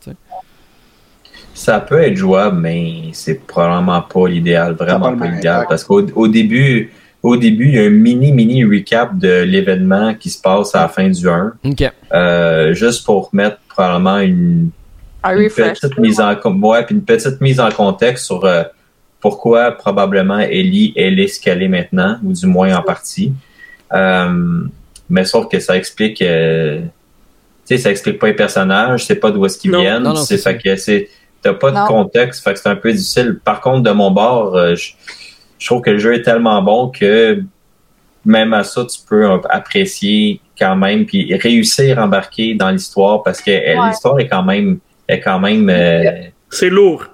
Ça 1.54 1.78
peut 1.80 2.02
être 2.02 2.16
jouable, 2.16 2.58
mais 2.58 3.10
c'est 3.12 3.46
probablement 3.46 4.02
pas 4.02 4.26
l'idéal, 4.28 4.74
vraiment 4.74 5.16
pas 5.16 5.26
l'idéal. 5.26 5.66
Parce 5.68 5.84
qu'au 5.84 6.02
au 6.14 6.26
début, 6.28 6.92
au 7.24 7.36
début, 7.36 7.68
il 7.68 7.74
y 7.74 7.78
a 7.78 7.82
un 7.84 7.90
mini, 7.90 8.32
mini 8.32 8.64
recap 8.64 9.16
de 9.18 9.42
l'événement 9.42 10.14
qui 10.14 10.30
se 10.30 10.40
passe 10.40 10.74
à 10.74 10.82
la 10.82 10.88
fin 10.88 11.08
du 11.08 11.28
1. 11.28 11.52
Ok. 11.64 11.90
euh, 12.12 12.72
juste 12.74 13.04
pour 13.04 13.30
mettre 13.32 13.58
probablement 13.68 14.18
une, 14.18 14.70
petite 15.22 15.98
mise 15.98 16.20
en 16.20 16.34
com- 16.36 16.62
ouais, 16.62 16.84
puis 16.84 16.94
une 16.94 17.02
petite 17.02 17.40
mise 17.40 17.58
en 17.60 17.70
contexte 17.70 18.26
sur 18.26 18.44
euh, 18.44 18.62
pourquoi 19.20 19.72
probablement 19.72 20.38
Ellie 20.38 20.92
elle 20.96 21.18
est 21.18 21.28
ce 21.28 21.40
qu'elle 21.40 21.62
est 21.62 21.68
maintenant, 21.68 22.18
ou 22.22 22.32
du 22.32 22.46
moins 22.46 22.76
en 22.76 22.82
partie. 22.82 23.32
Euh, 23.92 24.60
mais 25.08 25.24
sauf 25.24 25.48
que 25.48 25.60
ça 25.60 25.76
explique 25.76 26.20
euh, 26.22 26.80
tu 27.66 27.76
sais, 27.76 27.78
ça 27.78 27.90
explique 27.90 28.18
pas 28.18 28.26
les 28.26 28.34
personnages, 28.34 29.06
c'est 29.06 29.16
pas 29.16 29.30
d'où 29.30 29.46
est-ce 29.46 29.56
qu'ils 29.58 29.70
Non. 29.70 29.80
viennent, 29.80 30.02
Non, 30.02 30.10
non, 30.10 30.16
c'est 30.16 30.36
c'est 30.36 30.52
fait 30.52 30.58
que 30.58 30.76
c'est 30.76 31.08
t'as 31.42 31.54
pas 31.54 31.70
Non. 31.70 31.82
de 31.84 31.88
contexte, 31.88 32.44
fait 32.44 32.52
que 32.54 32.58
c'est 32.60 32.68
un 32.68 32.76
peu 32.76 32.92
difficile. 32.92 33.38
Par 33.42 33.60
contre, 33.62 33.82
de 33.82 33.90
mon 33.90 34.10
bord, 34.10 34.54
euh, 34.56 34.74
je, 34.74 34.92
je 35.64 35.70
trouve 35.70 35.80
que 35.80 35.88
le 35.88 35.98
jeu 35.98 36.12
est 36.12 36.20
tellement 36.20 36.60
bon 36.60 36.88
que 36.88 37.42
même 38.26 38.52
à 38.52 38.64
ça, 38.64 38.84
tu 38.84 39.00
peux 39.08 39.26
apprécier 39.48 40.38
quand 40.58 40.76
même, 40.76 41.06
puis 41.06 41.34
réussir 41.36 41.98
à 41.98 42.04
embarquer 42.04 42.52
dans 42.54 42.68
l'histoire 42.68 43.22
parce 43.22 43.40
que 43.40 43.50
Ouais. 43.50 43.88
l'histoire 43.88 44.20
est 44.20 44.28
quand 44.28 44.42
même, 44.42 44.78
est 45.08 45.20
quand 45.20 45.38
même, 45.40 45.70
euh, 45.70 46.02
C'est 46.50 46.68
lourd. 46.68 47.06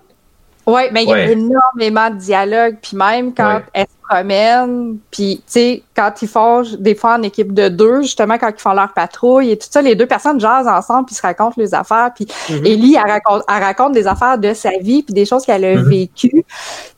Oui, 0.67 0.83
mais 0.93 1.03
il 1.05 1.09
y 1.09 1.13
a 1.13 1.17
Ouais. 1.17 1.33
énormément 1.33 2.11
de 2.11 2.17
dialogues, 2.17 2.77
puis 2.83 2.97
même 2.97 3.35
quand 3.35 3.57
Ouais. 3.57 3.65
elles 3.73 3.87
se 3.87 4.09
promènent, 4.09 4.99
puis 5.11 5.37
tu 5.47 5.53
sais, 5.53 5.83
quand 5.97 6.13
ils 6.21 6.29
font 6.29 6.63
des 6.79 6.95
fois 6.95 7.15
en 7.15 7.23
équipe 7.23 7.55
de 7.55 7.69
deux, 7.69 8.03
justement 8.03 8.37
quand 8.39 8.51
ils 8.55 8.61
font 8.61 8.73
leur 8.75 8.93
patrouille 8.93 9.53
et 9.53 9.57
tout 9.59 9.67
ça, 9.71 9.81
les 9.81 9.95
deux 9.95 10.07
personnes 10.07 10.39
jasent 10.39 10.69
ensemble 10.69 11.07
puis 11.07 11.15
se 11.15 11.23
racontent 11.23 11.55
les 11.57 11.75
affaires, 11.75 12.11
puis 12.15 12.27
Mhm. 12.51 12.67
Ellie, 12.67 12.97
elle 13.03 13.11
raconte, 13.11 13.43
elle 13.49 13.63
raconte 13.63 13.93
des 13.93 14.07
affaires 14.07 14.37
de 14.39 14.53
sa 14.53 14.71
vie 14.81 15.03
puis 15.03 15.15
des 15.15 15.25
choses 15.25 15.45
qu'elle 15.47 15.65
a 15.65 15.77
Mhm. 15.77 15.89
vécues. 15.89 16.45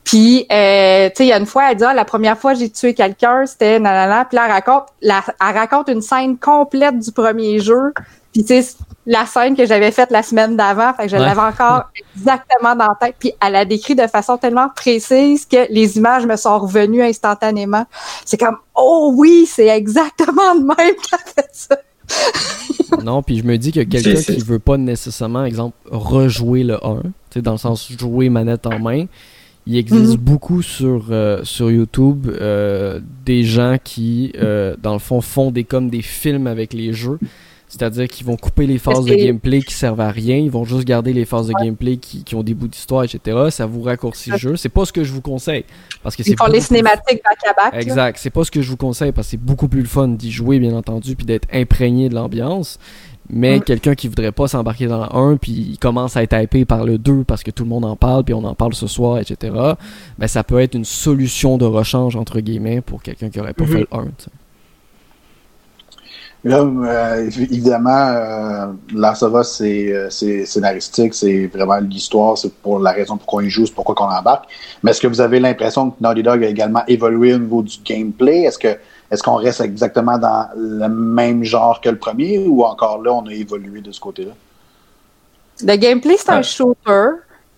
Puis, 0.05 0.45
euh, 0.51 1.09
tu 1.11 1.15
sais, 1.17 1.25
il 1.25 1.29
y 1.29 1.33
a 1.33 1.39
une 1.39 1.47
fois, 1.47 1.71
elle 1.71 1.77
dit, 1.77 1.85
ah, 1.85 1.95
la 1.95 2.05
première 2.05 2.37
fois 2.37 2.55
j'ai 2.55 2.69
tué 2.69 2.93
quelqu'un, 2.95 3.47
c'était 3.47 3.79
nanana. 3.79 4.25
Puis 4.25 4.37
là, 4.37 4.47
elle 4.47 4.53
raconte, 4.53 4.87
la- 5.01 5.23
elle 5.41 5.57
raconte 5.57 5.89
une 5.89 6.03
scène 6.03 6.37
complète 6.37 6.99
du 6.99 7.13
premier 7.13 7.61
jeu. 7.61 7.93
Puis, 8.33 8.45
tu 8.45 8.61
sais, 8.63 8.75
la 9.07 9.26
scène 9.26 9.57
que 9.57 9.66
j'avais 9.66 9.90
faite 9.90 10.11
la 10.11 10.22
semaine 10.22 10.57
d'avant, 10.57 10.92
fait 10.94 11.05
que 11.05 11.09
je 11.11 11.16
Ouais. 11.16 11.22
l'avais 11.24 11.40
encore 11.40 11.84
exactement 12.16 12.76
dans 12.76 12.86
la 12.88 12.96
tête. 13.00 13.16
Puis, 13.18 13.32
elle 13.44 13.57
a 13.57 13.64
décrit 13.64 13.94
de 13.96 14.07
façon 14.07 14.36
tellement 14.38 14.68
précise 14.74 15.44
que 15.44 15.66
les 15.72 15.96
images 15.96 16.24
me 16.26 16.36
sont 16.36 16.59
revenues 16.59 17.03
instantanément. 17.03 17.84
C'est 18.24 18.36
comme, 18.38 18.57
oh 18.76 19.12
oui, 19.16 19.46
c'est 19.46 19.66
exactement 19.68 20.55
de 20.55 20.61
même 20.64 20.76
qu'elle 20.76 21.18
a 21.18 21.32
fait 21.34 21.48
ça. 21.53 21.76
Non, 23.03 23.22
puis 23.22 23.38
je 23.38 23.44
me 23.44 23.57
dis 23.57 23.72
que 23.72 23.80
quelqu'un 23.80 24.20
qui 24.20 24.38
veut 24.40 24.59
pas 24.59 24.76
nécessairement, 24.76 25.44
exemple, 25.44 25.76
rejouer 25.90 26.62
le 26.62 26.74
1, 26.84 27.00
tu 27.00 27.11
sais, 27.34 27.42
dans 27.42 27.53
le 27.53 27.59
sens 27.59 27.90
jouer 27.98 28.28
manette 28.28 28.66
en 28.66 28.78
main, 28.78 29.07
il 29.66 29.76
existe 29.76 30.12
Mhm. 30.12 30.16
beaucoup 30.18 30.61
sur, 30.62 31.07
euh, 31.11 31.40
sur 31.42 31.70
YouTube 31.70 32.26
euh, 32.28 33.00
des 33.24 33.44
gens 33.44 33.76
qui, 33.82 34.32
euh, 34.36 34.76
dans 34.82 34.92
le 34.92 34.98
fond, 34.98 35.20
font 35.20 35.50
des 35.50 35.64
comme 35.64 35.88
des 35.88 36.03
films 36.03 36.46
avec 36.46 36.72
les 36.74 36.92
jeux. 36.92 37.18
C'est-à-dire 37.75 38.07
qu'ils 38.07 38.27
vont 38.27 38.37
couper 38.37 38.66
les 38.66 38.77
phases 38.77 39.07
de 39.07 39.14
gameplay 39.14 39.62
qui 39.62 39.73
servent 39.73 40.03
à 40.03 40.11
rien, 40.11 40.37
ils 40.37 40.51
vont 40.51 40.64
juste 40.66 40.85
garder 40.85 41.14
les 41.14 41.25
phases 41.25 41.47
de 41.49 41.55
gameplay 41.55 41.97
qui, 41.97 42.23
qui 42.23 42.35
ont 42.35 42.43
des 42.43 42.53
bouts 42.53 42.68
d'histoire, 42.68 43.03
etc. 43.05 43.47
Ça 43.49 43.64
vous 43.64 43.81
raccourcit 43.81 44.29
le 44.31 44.37
jeu. 44.37 44.57
C'est 44.57 44.68
pas 44.68 44.85
ce 44.85 44.93
que 44.93 45.03
je 45.05 45.11
vous 45.11 45.23
conseille. 45.23 45.64
Parce 46.03 46.14
que 46.14 46.23
c'est 46.23 46.33
Ils 46.33 46.37
font 46.37 46.49
les 46.53 46.61
cinématiques 46.61 47.23
back 47.25 47.39
à 47.49 47.70
back. 47.70 47.83
Exact. 47.83 48.18
C'est 48.20 48.29
pas 48.29 48.45
ce 48.45 48.51
que 48.51 48.61
je 48.61 48.68
vous 48.68 48.77
conseille 48.77 49.12
parce 49.12 49.27
que 49.29 49.31
c'est 49.33 49.37
beaucoup 49.41 49.68
plus 49.68 49.81
le 49.81 49.89
fun 49.89 50.09
d'y 50.09 50.31
jouer, 50.31 50.59
bien 50.59 50.75
entendu, 50.77 51.16
puis 51.16 51.25
d'être 51.25 51.49
imprégné 51.51 52.11
de 52.11 52.14
l'ambiance. 52.14 52.79
Mais 53.31 53.57
Mm. 53.59 53.62
quelqu'un 53.62 53.95
qui 53.95 54.09
voudrait 54.09 54.33
pas 54.33 54.49
s'embarquer 54.49 54.87
dans 54.89 55.05
le 55.07 55.16
1, 55.16 55.37
puis 55.39 55.53
il 55.53 55.79
commence 55.79 56.14
à 56.18 56.23
être 56.23 56.37
hypé 56.39 56.66
par 56.66 56.85
le 56.85 56.99
2 56.99 57.25
parce 57.25 57.43
que 57.43 57.51
tout 57.51 57.62
le 57.62 57.70
monde 57.70 57.87
en 57.87 57.97
parle, 57.97 58.25
puis 58.25 58.35
on 58.35 58.45
en 58.45 58.55
parle 58.55 58.75
ce 58.75 58.87
soir, 58.87 59.18
etc. 59.18 59.55
Ben, 60.18 60.27
ça 60.29 60.45
peut 60.45 60.61
être 60.61 60.75
une 60.75 60.85
solution 60.85 61.57
de 61.57 61.64
rechange, 61.64 62.16
entre 62.16 62.41
guillemets, 62.41 62.83
pour 62.83 63.03
quelqu'un 63.03 63.31
qui 63.31 63.41
aurait 63.41 63.55
pas 63.55 63.64
Mhm. 63.64 63.70
fait 63.73 63.79
le 63.81 63.89
1. 63.93 64.05
tu 64.05 64.25
sais. 64.25 64.31
Là, 66.45 66.59
euh, 66.59 67.26
évidemment, 67.26 68.09
euh, 68.09 68.66
Last 68.95 69.22
of 69.22 69.32
Us, 69.40 69.49
c'est, 69.59 69.93
euh, 69.93 70.11
c'est 70.11 70.45
scénaristique, 70.45 71.14
c'est 71.14 71.47
vraiment 71.47 71.76
l'histoire, 71.76 72.36
c'est 72.36 72.53
pour 72.53 72.80
la 72.80 72.90
raison 72.90 73.16
pourquoi 73.16 73.43
on 73.43 73.47
y 73.47 73.51
joue, 73.51 73.64
c'est 73.64 73.74
pourquoi 73.74 73.95
on 74.01 74.11
embarque. 74.11 74.47
Mais 74.82 74.90
est-ce 74.90 75.01
que 75.01 75.07
vous 75.07 75.20
avez 75.20 75.38
l'impression 75.38 75.90
que 75.90 75.97
Naughty 76.01 76.24
Dog 76.24 76.43
a 76.43 76.49
également 76.49 76.82
évolué 76.88 77.34
au 77.34 77.38
niveau 77.38 77.62
du 77.62 77.76
gameplay? 77.84 78.43
Est-ce 78.43 78.59
que 78.59 78.76
est-ce 79.12 79.22
qu'on 79.22 79.36
reste 79.36 79.61
exactement 79.61 80.16
dans 80.16 80.49
le 80.57 80.88
même 80.88 81.45
genre 81.45 81.80
que 81.82 81.90
le 81.90 81.99
premier 81.99 82.38
ou 82.38 82.64
encore 82.64 83.03
là, 83.03 83.12
on 83.12 83.26
a 83.26 83.32
évolué 83.32 83.82
de 83.82 83.93
ce 83.93 84.01
côté-là? 84.01 84.32
Le 85.62 85.76
gameplay, 85.76 86.16
c'est 86.16 86.30
un 86.30 86.43
shooter. 86.43 87.11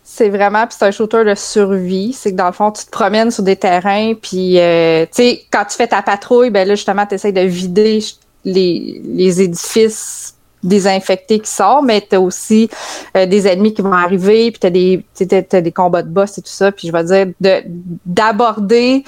C'est 0.03 0.29
vraiment, 0.29 0.67
puis 0.67 0.77
c'est 0.79 0.85
un 0.85 0.91
shooter 0.91 1.25
de 1.25 1.35
survie. 1.35 2.13
C'est 2.13 2.33
que 2.33 2.37
dans 2.37 2.49
le 2.49 2.53
fond, 2.53 2.73
tu 2.73 2.85
te 2.85 2.91
promènes 2.91 3.31
sur 3.31 3.45
des 3.45 3.57
terrains, 3.57 4.15
puis 4.15 4.59
euh, 4.59 5.07
tu 5.07 5.13
sais, 5.13 5.45
quand 5.51 5.65
tu 5.65 5.77
fais 5.77 5.87
ta 5.87 6.03
patrouille, 6.03 6.51
ben 6.51 6.69
là 6.69 6.75
justement, 6.75 7.07
tu 7.07 7.15
essaies 7.15 7.33
de 7.33 7.41
vider 7.41 8.01
les, 8.45 9.01
les 9.05 9.43
édifices 9.43 10.35
désinfectés 10.63 11.41
qui 11.41 11.51
sortent, 11.51 11.85
mais 11.85 12.01
t'as 12.01 12.19
aussi 12.19 12.71
euh, 13.17 13.27
des 13.27 13.47
ennemis 13.47 13.75
qui 13.75 13.83
vont 13.83 13.93
arriver, 13.93 14.51
puis 14.51 14.59
t'as 14.61 14.71
des, 14.71 14.99
tu 14.99 15.05
sais, 15.15 15.27
t'as- 15.27 15.43
t'as 15.43 15.61
des 15.61 15.73
combats 15.73 16.03
de 16.03 16.09
boss 16.09 16.39
et 16.39 16.43
tout 16.43 16.49
ça. 16.49 16.73
Puis 16.73 16.89
je 16.89 16.93
vais 16.93 17.05
dire 17.05 17.27
de 17.41 17.63
d'aborder. 18.07 19.05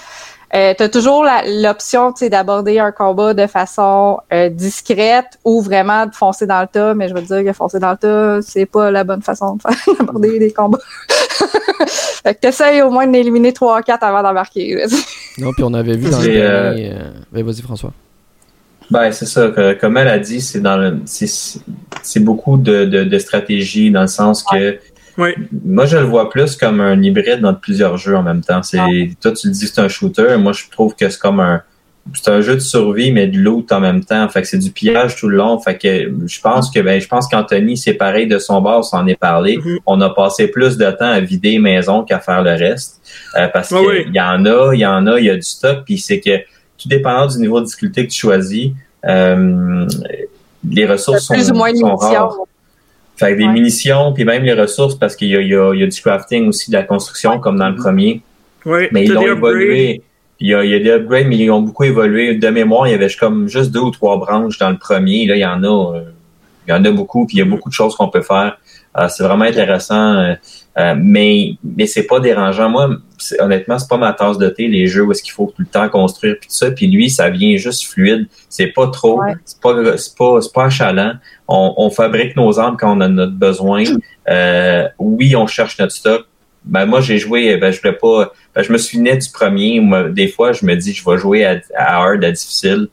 Euh, 0.55 0.74
t'as 0.78 0.89
toujours 0.89 1.24
la- 1.24 1.43
l'option, 1.47 2.12
tu 2.12 2.20
sais, 2.20 2.28
d'aborder 2.30 2.78
un 2.78 2.93
combat 2.93 3.34
de 3.34 3.47
façon 3.47 4.18
euh, 4.32 4.49
discrète 4.49 5.39
ou 5.45 5.61
vraiment 5.61 6.07
de 6.07 6.14
foncer 6.14 6.47
dans 6.47 6.61
le 6.61 6.68
tas, 6.68 6.95
mais 6.95 7.09
je 7.09 7.14
veux 7.14 7.22
dire 7.22 7.43
que 7.45 7.53
foncer 7.53 7.78
dans 7.80 7.91
le 7.91 7.97
tas, 7.97 8.43
c'est 8.43 8.64
pas 8.66 8.91
la 8.91 9.03
bonne 9.03 9.22
façon 9.22 9.57
de 9.57 9.62
faire 9.62 9.95
d'aborder 9.99 10.39
des 10.39 10.53
combats. 10.53 10.78
fait 12.22 12.34
que 12.34 12.41
t'essayes 12.41 12.82
au 12.82 12.91
moins 12.91 13.07
d'éliminer 13.07 13.53
3 13.53 13.82
4 13.82 14.03
avant 14.05 14.22
d'embarquer. 14.22 14.84
Non, 15.39 15.53
puis 15.53 15.64
on 15.64 15.74
avait 15.74 15.97
vu 15.97 16.11
dans 16.11 16.18
le 16.18 16.24
C'est, 16.24 16.32
dernier. 16.32 16.93
euh, 16.93 17.11
ben, 17.32 17.45
vas-y, 17.45 17.62
François. 17.62 17.93
Ben, 18.91 19.11
c'est 19.12 19.26
ça. 19.26 19.49
que- 19.49 19.72
comme 19.75 19.96
elle 19.96 20.08
a 20.08 20.18
dit, 20.18 20.41
c'est 20.41 20.61
dans 20.61 20.76
le, 20.76 20.99
c'est, 21.07 21.29
c'est 22.03 22.21
beaucoup 22.21 22.57
de, 22.57 22.84
de, 22.84 23.04
de 23.04 23.18
stratégie 23.18 23.91
dans 23.91 24.03
le 24.03 24.07
sens 24.07 24.45
que 24.45 24.79
Oui. 25.18 25.30
moi, 25.64 25.87
je 25.87 25.96
le 25.96 26.04
vois 26.04 26.30
plus 26.30 26.57
comme 26.57 26.80
un 26.80 27.00
hybride 27.03 27.41
dans 27.41 27.54
plusieurs 27.54 27.96
jeux 27.96 28.17
en 28.17 28.22
même 28.22 28.42
temps. 28.42 28.63
C'est, 28.63 28.79
toi, 29.21 29.33
tu 29.33 29.49
le 29.49 29.53
dis 29.53 29.61
que 29.67 29.67
c'est 29.75 29.80
un 29.80 29.88
shooter. 29.88 30.37
Moi, 30.38 30.53
je 30.53 30.64
trouve 30.71 30.95
que 30.95 31.08
c'est 31.08 31.18
comme 31.18 31.41
un, 31.41 31.63
c'est 32.14 32.29
un 32.30 32.41
jeu 32.41 32.54
de 32.54 32.61
survie, 32.61 33.11
mais 33.11 33.26
de 33.26 33.37
loot 33.38 33.72
en 33.72 33.80
même 33.80 34.04
temps. 34.04 34.29
Fait 34.29 34.42
que 34.42 34.46
c'est 34.46 34.58
du 34.58 34.71
pillage 34.71 35.17
tout 35.17 35.26
le 35.26 35.38
long. 35.38 35.58
Fait 35.58 35.76
que 35.76 36.13
je 36.26 36.41
pense 36.41 36.71
que, 36.71 36.79
ben, 36.79 37.00
je 37.00 37.08
pense 37.08 37.26
qu'Anthony, 37.26 37.76
c'est 37.76 37.95
pareil 37.95 38.29
de 38.29 38.38
son 38.38 38.61
bord, 38.61 38.79
on 38.79 38.83
s'en 38.83 39.04
est 39.08 39.18
parlé. 39.18 39.57
Mhm. 39.57 39.79
On 39.87 40.00
a 40.00 40.11
passé 40.11 40.46
plus 40.46 40.76
de 40.76 40.88
temps 40.92 41.11
à 41.11 41.18
vider 41.18 41.50
les 41.53 41.58
maisons 41.58 42.04
qu'à 42.04 42.21
faire 42.21 42.42
le 42.45 42.50
reste. 42.53 43.00
Euh, 43.37 43.49
parce 43.49 43.72
Ah 43.72 43.79
qu'il 43.79 43.88
oui. 43.88 44.07
y 44.14 44.21
en 44.21 44.45
a, 44.46 44.72
il 44.75 44.79
y 44.80 44.87
en 44.87 45.07
a, 45.08 45.18
il 45.18 45.25
y 45.25 45.30
a 45.30 45.34
du 45.34 45.42
stock, 45.42 45.79
puis 45.84 45.99
c'est 45.99 46.21
que 46.21 46.30
tout 46.79 46.89
dépendant 46.89 47.27
du 47.27 47.39
niveau 47.39 47.61
de 47.61 47.67
difficulté 47.67 48.07
que 48.07 48.13
tu 48.13 48.19
choisis, 48.19 48.71
euh, 49.07 49.87
les 50.69 50.87
ressources 50.87 51.25
sont, 51.27 51.35
plus 51.35 51.51
ou 51.51 51.55
moins 51.55 51.75
sont 51.75 51.97
rares. 51.97 52.37
Fait 53.17 53.33
que 53.33 53.39
des 53.39 53.45
Ouais. 53.47 53.53
munitions, 53.53 54.13
puis 54.13 54.25
même 54.25 54.43
les 54.43 54.53
ressources, 54.53 54.95
parce 54.95 55.17
qu'il 55.17 55.29
y 55.29 55.37
a, 55.37 55.41
il 55.41 55.49
y, 55.49 55.55
a, 55.55 55.73
il 55.73 55.81
y 55.81 55.83
a 55.83 55.87
du 55.87 56.01
crafting 56.01 56.49
aussi, 56.49 56.71
de 56.71 56.77
la 56.77 56.83
construction, 56.83 57.39
comme 57.39 57.59
dans 57.59 57.69
le 57.71 57.77
premier. 57.77 58.21
Ouais, 58.67 58.89
Mais 58.93 59.05
ils 59.05 59.13
l'ont 59.13 59.23
upgrades. 59.23 59.37
évolué. 59.39 60.03
Il 60.39 60.49
y, 60.49 60.55
a, 60.55 60.63
il 60.65 60.71
y 60.71 60.75
a 60.75 60.79
des 60.81 60.91
upgrades, 60.91 61.27
mais 61.29 61.37
ils 61.39 61.51
ont 61.51 61.63
beaucoup 61.63 61.85
évolué. 61.85 62.35
De 62.35 62.49
mémoire, 62.49 62.87
il 62.87 62.91
y 62.91 62.95
avait 62.95 63.09
comme 63.19 63.49
juste 63.49 63.71
deux 63.71 63.81
ou 63.81 63.91
trois 63.91 64.19
branches 64.19 64.59
dans 64.59 64.69
le 64.69 64.77
premier. 64.77 65.25
Là, 65.27 65.35
il 65.37 65.41
y 65.41 65.47
en 65.47 65.63
a, 65.65 65.97
euh, 65.97 66.03
il 66.67 66.71
y 66.71 66.75
en 66.75 66.85
a 66.85 66.91
beaucoup, 66.91 67.27
puis 67.27 67.37
il 67.37 67.39
y 67.39 67.43
a 67.43 67.47
beaucoup 67.47 67.71
de 67.71 67.75
choses 67.75 67.95
qu'on 67.97 68.09
peut 68.09 68.21
faire. 68.21 68.59
Euh, 68.99 69.09
c'est 69.09 69.23
vraiment 69.25 69.45
intéressant, 69.45 70.14
euh, 70.14 70.35
euh, 70.79 70.95
mais 70.99 71.53
mais 71.63 71.87
c'est 71.87 72.05
pas 72.05 72.18
dérangeant. 72.18 72.71
Moi, 72.71 72.91
honnêtement, 73.41 73.79
c'est 73.79 73.89
pas 73.89 73.99
ma 73.99 74.13
tasse 74.13 74.39
de 74.39 74.49
thé 74.49 74.68
les 74.68 74.87
jeux 74.87 75.03
où 75.05 75.13
est-ce 75.13 75.23
qu'il 75.23 75.33
faut 75.33 75.53
tout 75.55 75.63
le 75.63 75.67
temps 75.68 75.89
construire 75.89 76.37
puis 76.41 76.49
tout 76.49 76.55
ça. 76.55 76.71
Puis 76.71 76.87
lui, 76.87 77.11
ça 77.11 77.29
vient 77.29 77.57
juste 77.57 77.85
fluide. 77.87 78.27
C'est 78.49 78.68
pas 78.68 78.87
trop, 78.89 79.21
Ouais. 79.21 79.35
c'est 79.45 79.61
pas 79.61 79.75
c'est 79.99 80.17
pas 80.17 80.41
c'est 80.41 80.53
pas 80.53 80.64
achalant. 80.64 81.13
On, 81.47 81.75
on 81.77 81.91
fabrique 81.91 82.37
nos 82.37 82.59
armes 82.59 82.77
quand 82.79 82.97
on 82.97 83.01
a 83.01 83.09
notre 83.09 83.35
besoin. 83.35 83.85
Euh, 84.29 84.89
oui, 84.99 85.37
on 85.37 85.47
cherche 85.47 85.79
notre 85.79 85.93
stock. 85.93 86.25
Ben 86.64 86.85
moi, 86.87 87.01
j'ai 87.01 87.18
joué. 87.18 87.57
Ben 87.59 87.71
je 87.73 87.81
voulais 87.81 87.93
pas. 87.95 88.33
Ben, 88.55 88.63
je 88.63 88.73
me 88.73 88.79
souvenais 88.79 89.17
du 89.17 89.29
premier. 89.31 89.81
Des 90.11 90.29
fois, 90.29 90.53
je 90.53 90.64
me 90.64 90.75
dis, 90.75 90.93
je 90.95 91.05
vais 91.09 91.18
jouer 91.18 91.45
à, 91.45 91.61
à 91.77 91.97
hard, 92.03 92.25
à 92.25 92.31
difficile. 92.33 92.89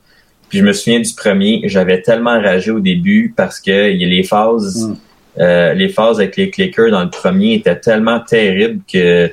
Puis 0.48 0.58
je 0.58 0.64
me 0.64 0.72
souviens 0.72 1.00
du 1.00 1.12
premier. 1.14 1.62
J'avais 1.64 2.00
tellement 2.02 2.30
enragé 2.32 2.70
au 2.70 2.80
début 2.80 3.32
parce 3.36 3.58
que 3.58 3.90
il 3.90 4.00
y 4.00 4.04
a 4.04 4.08
les 4.08 4.22
phases. 4.22 4.86
Mm. 4.88 4.96
Euh, 5.38 5.74
les 5.74 5.88
phases 5.88 6.18
avec 6.20 6.36
les 6.36 6.50
clickers 6.50 6.90
dans 6.90 7.02
le 7.02 7.10
premier 7.10 7.54
étaient 7.54 7.78
tellement 7.78 8.20
terribles 8.20 8.80
que 8.92 9.30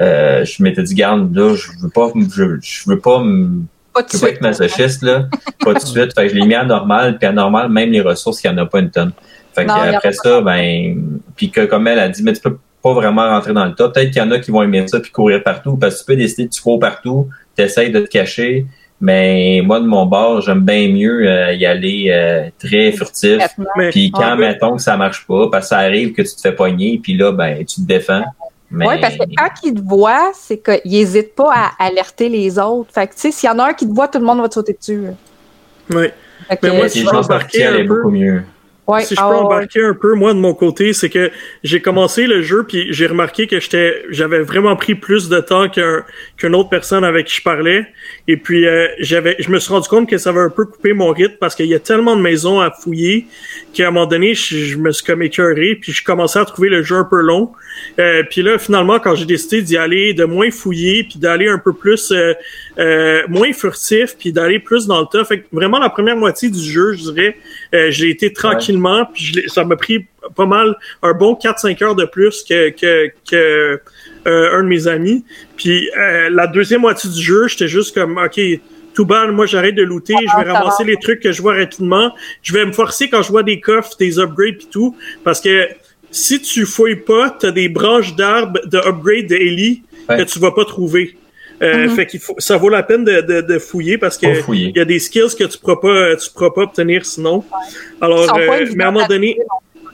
euh, 0.00 0.44
je 0.44 0.62
m'étais 0.62 0.82
dit, 0.82 0.94
garde, 0.94 1.34
là, 1.36 1.54
je 1.54 1.68
veux 1.82 1.90
pas, 1.90 2.10
je, 2.34 2.44
je 2.60 2.88
veux 2.88 2.98
pas, 2.98 3.22
me- 3.22 3.62
Pas 3.92 4.02
de 4.02 4.08
je 4.12 4.16
veux 4.16 4.20
pas 4.22 4.28
être 4.30 4.40
masochiste, 4.40 5.02
là, 5.02 5.26
pas 5.64 5.74
tout 5.74 5.80
de 5.80 5.86
suite. 5.86 6.14
Fait 6.14 6.22
que 6.26 6.28
je 6.30 6.34
l'ai 6.34 6.46
mis 6.46 6.54
à 6.54 6.64
normal, 6.64 7.18
puis 7.18 7.26
à 7.26 7.32
normal, 7.32 7.68
même 7.68 7.90
les 7.90 8.00
ressources, 8.00 8.42
il 8.44 8.50
n'y 8.50 8.54
en 8.58 8.62
a 8.62 8.66
pas 8.66 8.78
une 8.80 8.90
tonne. 8.90 9.12
Fait 9.54 9.64
que 9.64 9.68
Non, 9.68 9.74
après 9.96 10.12
ça, 10.12 10.40
ben, 10.40 10.96
puis 11.36 11.50
que 11.50 11.66
comme 11.66 11.86
elle 11.88 11.98
a 11.98 12.08
dit, 12.08 12.22
mais 12.22 12.32
tu 12.32 12.40
peux 12.40 12.56
pas 12.82 12.94
vraiment 12.94 13.28
rentrer 13.28 13.52
dans 13.52 13.66
le 13.66 13.74
tas. 13.74 13.88
Peut-être 13.90 14.10
qu'il 14.10 14.22
y 14.22 14.24
en 14.24 14.30
a 14.30 14.38
qui 14.38 14.50
vont 14.50 14.62
aimer 14.62 14.86
ça 14.88 14.98
puis 15.00 15.10
courir 15.10 15.42
partout, 15.42 15.76
parce 15.76 15.96
que 15.96 16.00
tu 16.00 16.06
peux 16.06 16.16
décider 16.16 16.48
que 16.48 16.54
tu 16.54 16.62
cours 16.62 16.80
partout, 16.80 17.28
tu 17.56 17.62
essaies 17.62 17.90
de 17.90 18.00
te 18.00 18.08
cacher, 18.08 18.66
mais 19.02 19.60
moi, 19.64 19.80
de 19.80 19.84
mon 19.86 20.06
bord, 20.06 20.40
j'aime 20.40 20.60
bien 20.60 20.88
mieux 20.88 21.28
euh, 21.28 21.52
y 21.54 21.66
aller 21.66 22.06
euh, 22.10 22.48
très 22.58 22.92
furtif. 22.92 23.42
Puis 23.90 24.10
quand, 24.12 24.38
Ouais. 24.38 24.48
mettons 24.48 24.76
que 24.76 24.82
ça 24.82 24.96
marche 24.96 25.26
pas, 25.26 25.48
parce 25.50 25.64
que 25.66 25.68
ça 25.70 25.78
arrive 25.78 26.12
que 26.12 26.22
tu 26.22 26.34
te 26.34 26.40
fais 26.40 26.52
pogner, 26.54 27.00
puis 27.02 27.14
là, 27.14 27.32
ben, 27.32 27.58
tu 27.66 27.82
te 27.82 27.86
défends. 27.86 28.24
Mais... 28.70 28.86
Oui, 28.88 28.94
parce 29.00 29.16
que 29.16 29.24
quand 29.36 29.50
il 29.64 29.74
te 29.74 29.80
voit, 29.82 30.30
c'est 30.34 30.56
qu'il 30.62 30.90
n'hésite 30.92 31.34
pas 31.34 31.52
à 31.52 31.84
alerter 31.84 32.28
les 32.30 32.58
autres. 32.58 32.90
Fait 32.94 33.06
que, 33.08 33.12
tu 33.14 33.20
sais, 33.20 33.30
s'il 33.32 33.48
y 33.48 33.52
en 33.52 33.58
a 33.58 33.64
un 33.70 33.74
qui 33.74 33.86
te 33.86 33.92
voit, 33.92 34.06
tout 34.08 34.18
le 34.20 34.24
monde 34.24 34.40
va 34.40 34.48
te 34.48 34.54
sauter 34.54 34.72
dessus. 34.72 35.02
que, 35.90 35.94
Mais 35.94 36.70
moi, 36.70 36.84
les 36.84 36.88
si 36.88 37.00
je 37.00 37.28
partir 37.28 37.72
un 37.72 37.74
est 37.76 37.84
peu- 37.84 37.96
beaucoup 37.96 38.10
mieux. 38.10 38.44
Ouais, 38.92 39.04
si 39.04 39.14
je 39.14 39.20
ah, 39.20 39.28
peux 39.28 39.34
ouais. 39.34 39.40
embarquer 39.40 39.84
un 39.84 39.94
peu, 39.94 40.14
moi, 40.14 40.34
de 40.34 40.38
mon 40.38 40.54
côté, 40.54 40.92
c'est 40.92 41.10
que 41.10 41.30
j'ai 41.62 41.80
commencé 41.80 42.26
le 42.26 42.42
jeu, 42.42 42.64
puis 42.66 42.92
j'ai 42.92 43.06
remarqué 43.06 43.46
que 43.46 43.60
j'étais, 43.60 44.04
j'avais 44.10 44.40
vraiment 44.40 44.76
pris 44.76 44.94
plus 44.94 45.28
de 45.28 45.40
temps 45.40 45.68
qu'un, 45.68 46.04
qu'une 46.36 46.54
autre 46.54 46.68
personne 46.68 47.04
avec 47.04 47.26
qui 47.26 47.36
je 47.36 47.42
parlais. 47.42 47.86
Et 48.28 48.36
puis, 48.36 48.66
euh, 48.66 48.88
j'avais, 48.98 49.36
je 49.38 49.50
me 49.50 49.58
suis 49.58 49.72
rendu 49.72 49.88
compte 49.88 50.08
que 50.08 50.18
ça 50.18 50.30
avait 50.30 50.40
un 50.40 50.50
peu 50.50 50.64
coupé 50.64 50.92
mon 50.92 51.10
rythme 51.10 51.36
parce 51.40 51.54
qu'il 51.54 51.66
y 51.66 51.74
a 51.74 51.80
tellement 51.80 52.16
de 52.16 52.20
maisons 52.20 52.60
à 52.60 52.70
fouiller 52.70 53.26
qu'à 53.74 53.88
un 53.88 53.90
moment 53.90 54.06
donné, 54.06 54.34
je, 54.34 54.56
je 54.56 54.76
me 54.78 54.92
suis 54.92 55.04
comme 55.04 55.22
écœuré, 55.22 55.76
puis 55.80 55.92
je 55.92 56.04
commençais 56.04 56.38
à 56.38 56.44
trouver 56.44 56.68
le 56.68 56.82
jeu 56.82 56.96
un 56.96 57.04
peu 57.04 57.20
long. 57.20 57.52
Euh, 57.98 58.22
puis 58.30 58.42
là, 58.42 58.58
finalement, 58.58 58.98
quand 58.98 59.14
j'ai 59.14 59.24
décidé 59.24 59.62
d'y 59.62 59.76
aller, 59.76 60.14
de 60.14 60.24
moins 60.24 60.50
fouiller, 60.50 61.04
puis 61.04 61.18
d'aller 61.18 61.48
un 61.48 61.58
peu 61.58 61.72
plus, 61.72 62.12
euh, 62.12 62.34
euh, 62.78 63.22
moins 63.28 63.52
furtif, 63.52 64.16
puis 64.18 64.32
d'aller 64.32 64.58
plus 64.58 64.86
dans 64.86 65.00
le 65.00 65.06
tas. 65.10 65.24
Fait 65.24 65.40
que 65.40 65.46
vraiment, 65.52 65.78
la 65.78 65.90
première 65.90 66.16
moitié 66.16 66.48
du 66.48 66.60
jeu, 66.60 66.94
je 66.94 67.10
dirais, 67.10 67.36
euh, 67.74 67.90
j'ai 67.90 68.08
été 68.08 68.32
tranquillement, 68.32 68.81
puis 69.12 69.24
je 69.24 69.48
ça 69.48 69.64
m'a 69.64 69.76
pris 69.76 70.06
pas 70.36 70.46
mal, 70.46 70.76
un 71.02 71.12
bon 71.12 71.34
4-5 71.34 71.82
heures 71.82 71.94
de 71.94 72.04
plus 72.04 72.42
que, 72.42 72.70
que, 72.70 73.10
que 73.30 73.80
euh, 74.26 74.58
un 74.58 74.62
de 74.62 74.68
mes 74.68 74.86
amis. 74.86 75.24
Puis 75.56 75.90
euh, 75.98 76.30
la 76.30 76.46
deuxième 76.46 76.82
moitié 76.82 77.10
du 77.10 77.20
jeu, 77.20 77.48
j'étais 77.48 77.68
juste 77.68 77.94
comme, 77.94 78.18
OK, 78.18 78.40
tout 78.94 79.04
bas, 79.04 79.26
moi 79.28 79.46
j'arrête 79.46 79.74
de 79.74 79.82
looter, 79.82 80.14
je 80.20 80.44
vais 80.44 80.50
ramasser 80.50 80.84
va. 80.84 80.90
les 80.90 80.96
trucs 80.96 81.20
que 81.20 81.32
je 81.32 81.42
vois 81.42 81.54
rapidement. 81.54 82.14
Je 82.42 82.52
vais 82.52 82.64
me 82.64 82.72
forcer 82.72 83.08
quand 83.08 83.22
je 83.22 83.30
vois 83.30 83.42
des 83.42 83.60
coffres, 83.60 83.96
des 83.98 84.18
upgrades 84.18 84.56
puis 84.58 84.68
tout, 84.70 84.96
parce 85.24 85.40
que 85.40 85.68
si 86.10 86.40
tu 86.42 86.66
fouilles 86.66 86.96
pas, 86.96 87.30
t'as 87.30 87.50
des 87.50 87.68
branches 87.68 88.14
d'arbres 88.14 88.60
de 88.66 88.78
upgrade 88.78 89.26
de 89.28 89.34
Ellie 89.36 89.82
Ouais. 90.08 90.18
que 90.18 90.22
tu 90.22 90.38
vas 90.38 90.50
pas 90.50 90.64
trouver. 90.64 91.16
Euh, 91.62 91.88
Fait 91.90 92.06
qu'il 92.06 92.20
faut, 92.20 92.34
ça 92.38 92.56
vaut 92.56 92.68
la 92.68 92.82
peine 92.82 93.04
de, 93.04 93.20
de, 93.20 93.40
de 93.40 93.58
fouiller 93.58 93.98
parce 93.98 94.18
que 94.18 94.26
il 94.52 94.76
y 94.76 94.80
a 94.80 94.84
des 94.84 94.98
skills 94.98 95.34
que 95.38 95.44
tu 95.44 95.58
pourras 95.58 95.76
pas, 95.76 96.16
tu 96.16 96.30
pourras 96.30 96.50
pas 96.50 96.62
obtenir 96.62 97.04
sinon. 97.04 97.44
Alors, 98.00 98.34
euh, 98.36 98.66
mais 98.74 98.84
à 98.84 98.88
un 98.88 98.90
moment 98.90 99.06
donné, 99.06 99.38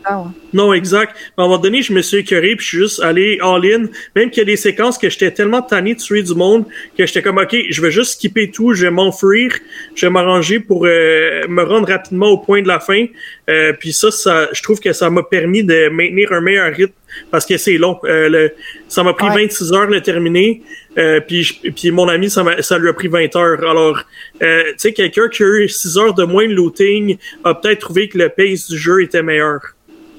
hein. 0.09 0.33
non, 0.55 0.73
exact. 0.73 1.15
Mais 1.37 1.43
à 1.43 1.45
un 1.45 1.49
moment 1.49 1.59
donné, 1.61 1.83
je 1.83 1.93
me 1.93 2.01
suis 2.01 2.19
écœuré 2.19 2.57
puis 2.57 2.65
je 2.65 2.69
suis 2.69 2.79
juste 2.79 3.01
allé 3.03 3.39
all-in. 3.43 3.87
Même 4.17 4.31
qu'il 4.31 4.39
y 4.39 4.43
a 4.43 4.45
des 4.47 4.57
séquences 4.57 4.97
que 4.97 5.11
j'étais 5.11 5.31
tellement 5.31 5.61
tanné 5.61 5.95
de 5.95 6.01
tuer 6.01 6.23
du 6.23 6.35
monde 6.35 6.65
que 6.97 7.05
j'étais 7.05 7.21
comme, 7.21 7.39
OK, 7.39 7.55
je 7.69 7.83
vais 7.83 7.91
juste 7.91 8.13
skipper 8.13 8.51
tout, 8.51 8.73
je 8.73 8.85
vais 8.85 8.91
m'enfuir, 8.91 9.53
je 9.95 10.07
vais 10.07 10.11
m'arranger 10.11 10.61
pour 10.61 10.87
euh, 10.87 11.47
me 11.49 11.63
rendre 11.63 11.89
rapidement 11.89 12.29
au 12.29 12.39
point 12.39 12.63
de 12.63 12.69
la 12.69 12.81
fin. 12.81 13.05
Euh, 13.51 13.73
puis 13.79 13.93
ça, 13.93 14.11
ça, 14.11 14.49
je 14.53 14.63
trouve 14.63 14.81
que 14.81 14.93
ça 14.93 15.11
m'a 15.11 15.23
permis 15.23 15.65
de 15.65 15.89
maintenir 15.91 16.33
un 16.33 16.41
meilleur 16.41 16.73
rythme 16.73 16.93
parce 17.31 17.47
que 17.47 17.57
c'est 17.57 17.79
long. 17.79 17.99
Euh, 18.05 18.29
le, 18.29 18.53
ça 18.89 19.03
m'a 19.03 19.13
pris 19.13 19.27
Ouais. 19.29 19.43
26 19.45 19.73
heures 19.73 19.89
de 19.89 19.95
le 19.95 20.01
terminer. 20.03 20.63
Euh, 20.99 21.21
puis, 21.21 21.91
mon 21.91 22.09
ami, 22.09 22.29
ça, 22.29 22.79
lui 22.79 22.89
a 22.89 22.93
pris 22.93 23.09
20 23.09 23.37
heures. 23.37 23.61
Alors, 23.61 24.01
euh, 24.43 24.63
tu 24.71 24.75
sais, 24.79 24.93
quelqu'un 24.93 25.29
qui 25.29 25.43
a 25.43 25.47
eu 25.47 25.69
6 25.69 25.97
heures 25.99 26.15
de 26.15 26.25
moins 26.25 26.47
de 26.47 26.53
looting 26.53 27.17
a 27.45 27.55
peut-être 27.55 27.81
trouvé 27.81 28.09
que 28.09 28.19
le 28.19 28.29
pace 28.29 28.69
du 28.69 28.77
jeu 28.77 29.03
était 29.03 29.23
meilleur. 29.23 29.61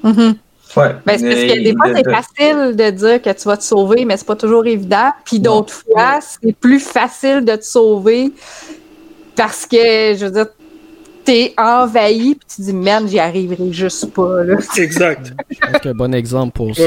Mhm. 0.02 0.36
Ouais. 0.76 0.94
Ben, 1.04 1.18
c'est 1.18 1.28
parce 1.28 1.42
que 1.42 1.62
des 1.64 1.74
fois, 1.76 1.92
c'est 1.94 2.10
facile 2.10 2.76
de 2.76 2.90
dire 2.90 3.20
que 3.20 3.30
tu 3.30 3.44
vas 3.44 3.56
te 3.56 3.64
sauver, 3.64 4.04
mais 4.04 4.16
c'est 4.16 4.26
pas 4.26 4.36
toujours 4.36 4.64
évident. 4.66 5.10
Puis 5.24 5.40
d'autres 5.40 5.74
fois, 5.74 6.20
c'est 6.20 6.56
plus 6.56 6.80
facile 6.80 7.44
de 7.44 7.56
te 7.56 7.64
sauver 7.64 8.32
parce 9.34 9.66
que, 9.66 9.76
je 9.76 10.26
veux 10.26 10.30
dire, 10.30 10.46
t'es 11.24 11.54
envahi 11.58 12.36
puis 12.36 12.46
tu 12.54 12.62
dis, 12.62 12.72
merde, 12.72 13.08
j'y 13.08 13.18
arriverai 13.18 13.72
juste 13.72 14.12
pas, 14.12 14.44
là. 14.44 14.56
Exact. 14.76 15.32
Je 15.50 15.58
pense 15.58 15.80
qu'un 15.80 15.94
bon 15.94 16.14
exemple 16.14 16.52
pour 16.52 16.74
ça, 16.74 16.82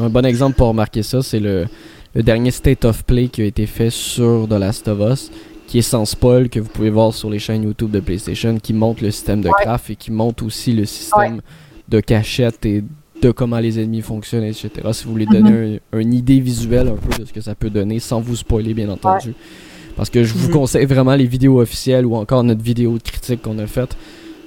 un 0.00 0.08
bon 0.08 0.24
exemple 0.24 0.56
pour 0.56 0.68
remarquer 0.68 1.02
ça, 1.02 1.20
c'est 1.20 1.40
le, 1.40 1.66
le 2.14 2.22
dernier 2.22 2.50
State 2.50 2.84
of 2.84 3.04
Play 3.04 3.28
qui 3.28 3.42
a 3.42 3.44
été 3.44 3.66
fait 3.66 3.90
sur 3.90 4.46
The 4.48 4.52
Last 4.54 4.88
of 4.88 4.98
Us, 5.12 5.30
qui 5.66 5.78
est 5.78 5.82
sans 5.82 6.04
spoil, 6.04 6.48
que 6.48 6.60
vous 6.60 6.68
pouvez 6.68 6.90
voir 6.90 7.12
sur 7.14 7.30
les 7.30 7.38
chaînes 7.38 7.64
YouTube 7.64 7.90
de 7.90 8.00
PlayStation, 8.00 8.58
qui 8.58 8.72
montre 8.72 9.02
le 9.02 9.10
système 9.10 9.40
de 9.40 9.48
craft 9.50 9.90
et 9.90 9.96
qui 9.96 10.12
montre 10.12 10.44
aussi 10.44 10.72
le 10.72 10.84
système 10.84 11.40
de 11.88 12.00
cachette 12.00 12.64
et 12.66 12.84
de 13.22 13.30
comment 13.30 13.58
les 13.58 13.80
ennemis 13.80 14.02
fonctionnent, 14.02 14.44
etc. 14.44 14.70
Si 14.92 15.04
vous 15.04 15.12
voulez 15.12 15.26
donner 15.26 15.80
un- 15.92 15.98
une 15.98 16.12
idée 16.12 16.40
visuelle 16.40 16.88
un 16.88 16.96
peu 16.96 17.18
de 17.18 17.24
ce 17.26 17.32
que 17.32 17.40
ça 17.40 17.54
peut 17.54 17.70
donner, 17.70 17.98
sans 17.98 18.20
vous 18.20 18.36
spoiler, 18.36 18.74
bien 18.74 18.88
entendu. 18.90 19.34
Parce 19.96 20.10
que 20.10 20.24
je 20.24 20.34
vous 20.34 20.48
Mhm. 20.48 20.52
conseille 20.54 20.86
vraiment 20.86 21.14
les 21.14 21.26
vidéos 21.26 21.60
officielles 21.60 22.04
ou 22.04 22.16
encore 22.16 22.42
notre 22.44 22.62
vidéo 22.62 22.98
de 22.98 23.02
critique 23.02 23.42
qu'on 23.42 23.58
a 23.58 23.66
faite. 23.66 23.96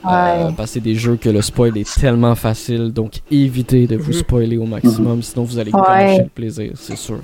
Euh, 0.06 0.10
Ouais. 0.10 0.53
parce 0.56 0.69
que 0.69 0.73
c'est 0.76 0.80
des 0.81 0.95
jeux 0.95 1.15
que 1.15 1.27
le 1.30 1.41
spoil 1.41 1.76
est 1.77 1.99
tellement 1.99 2.35
facile, 2.35 2.91
donc 2.94 3.22
évitez 3.31 3.88
de 3.88 3.98
vous 3.98 4.11
Mhm. 4.11 4.19
spoiler 4.19 4.57
au 4.57 4.65
maximum, 4.65 5.22
sinon 5.23 5.44
vous 5.44 5.57
allez 5.57 5.72
gâcher 5.72 6.23
le 6.23 6.30
plaisir, 6.30 6.72
c'est 6.76 6.95
sûr. 6.98 7.19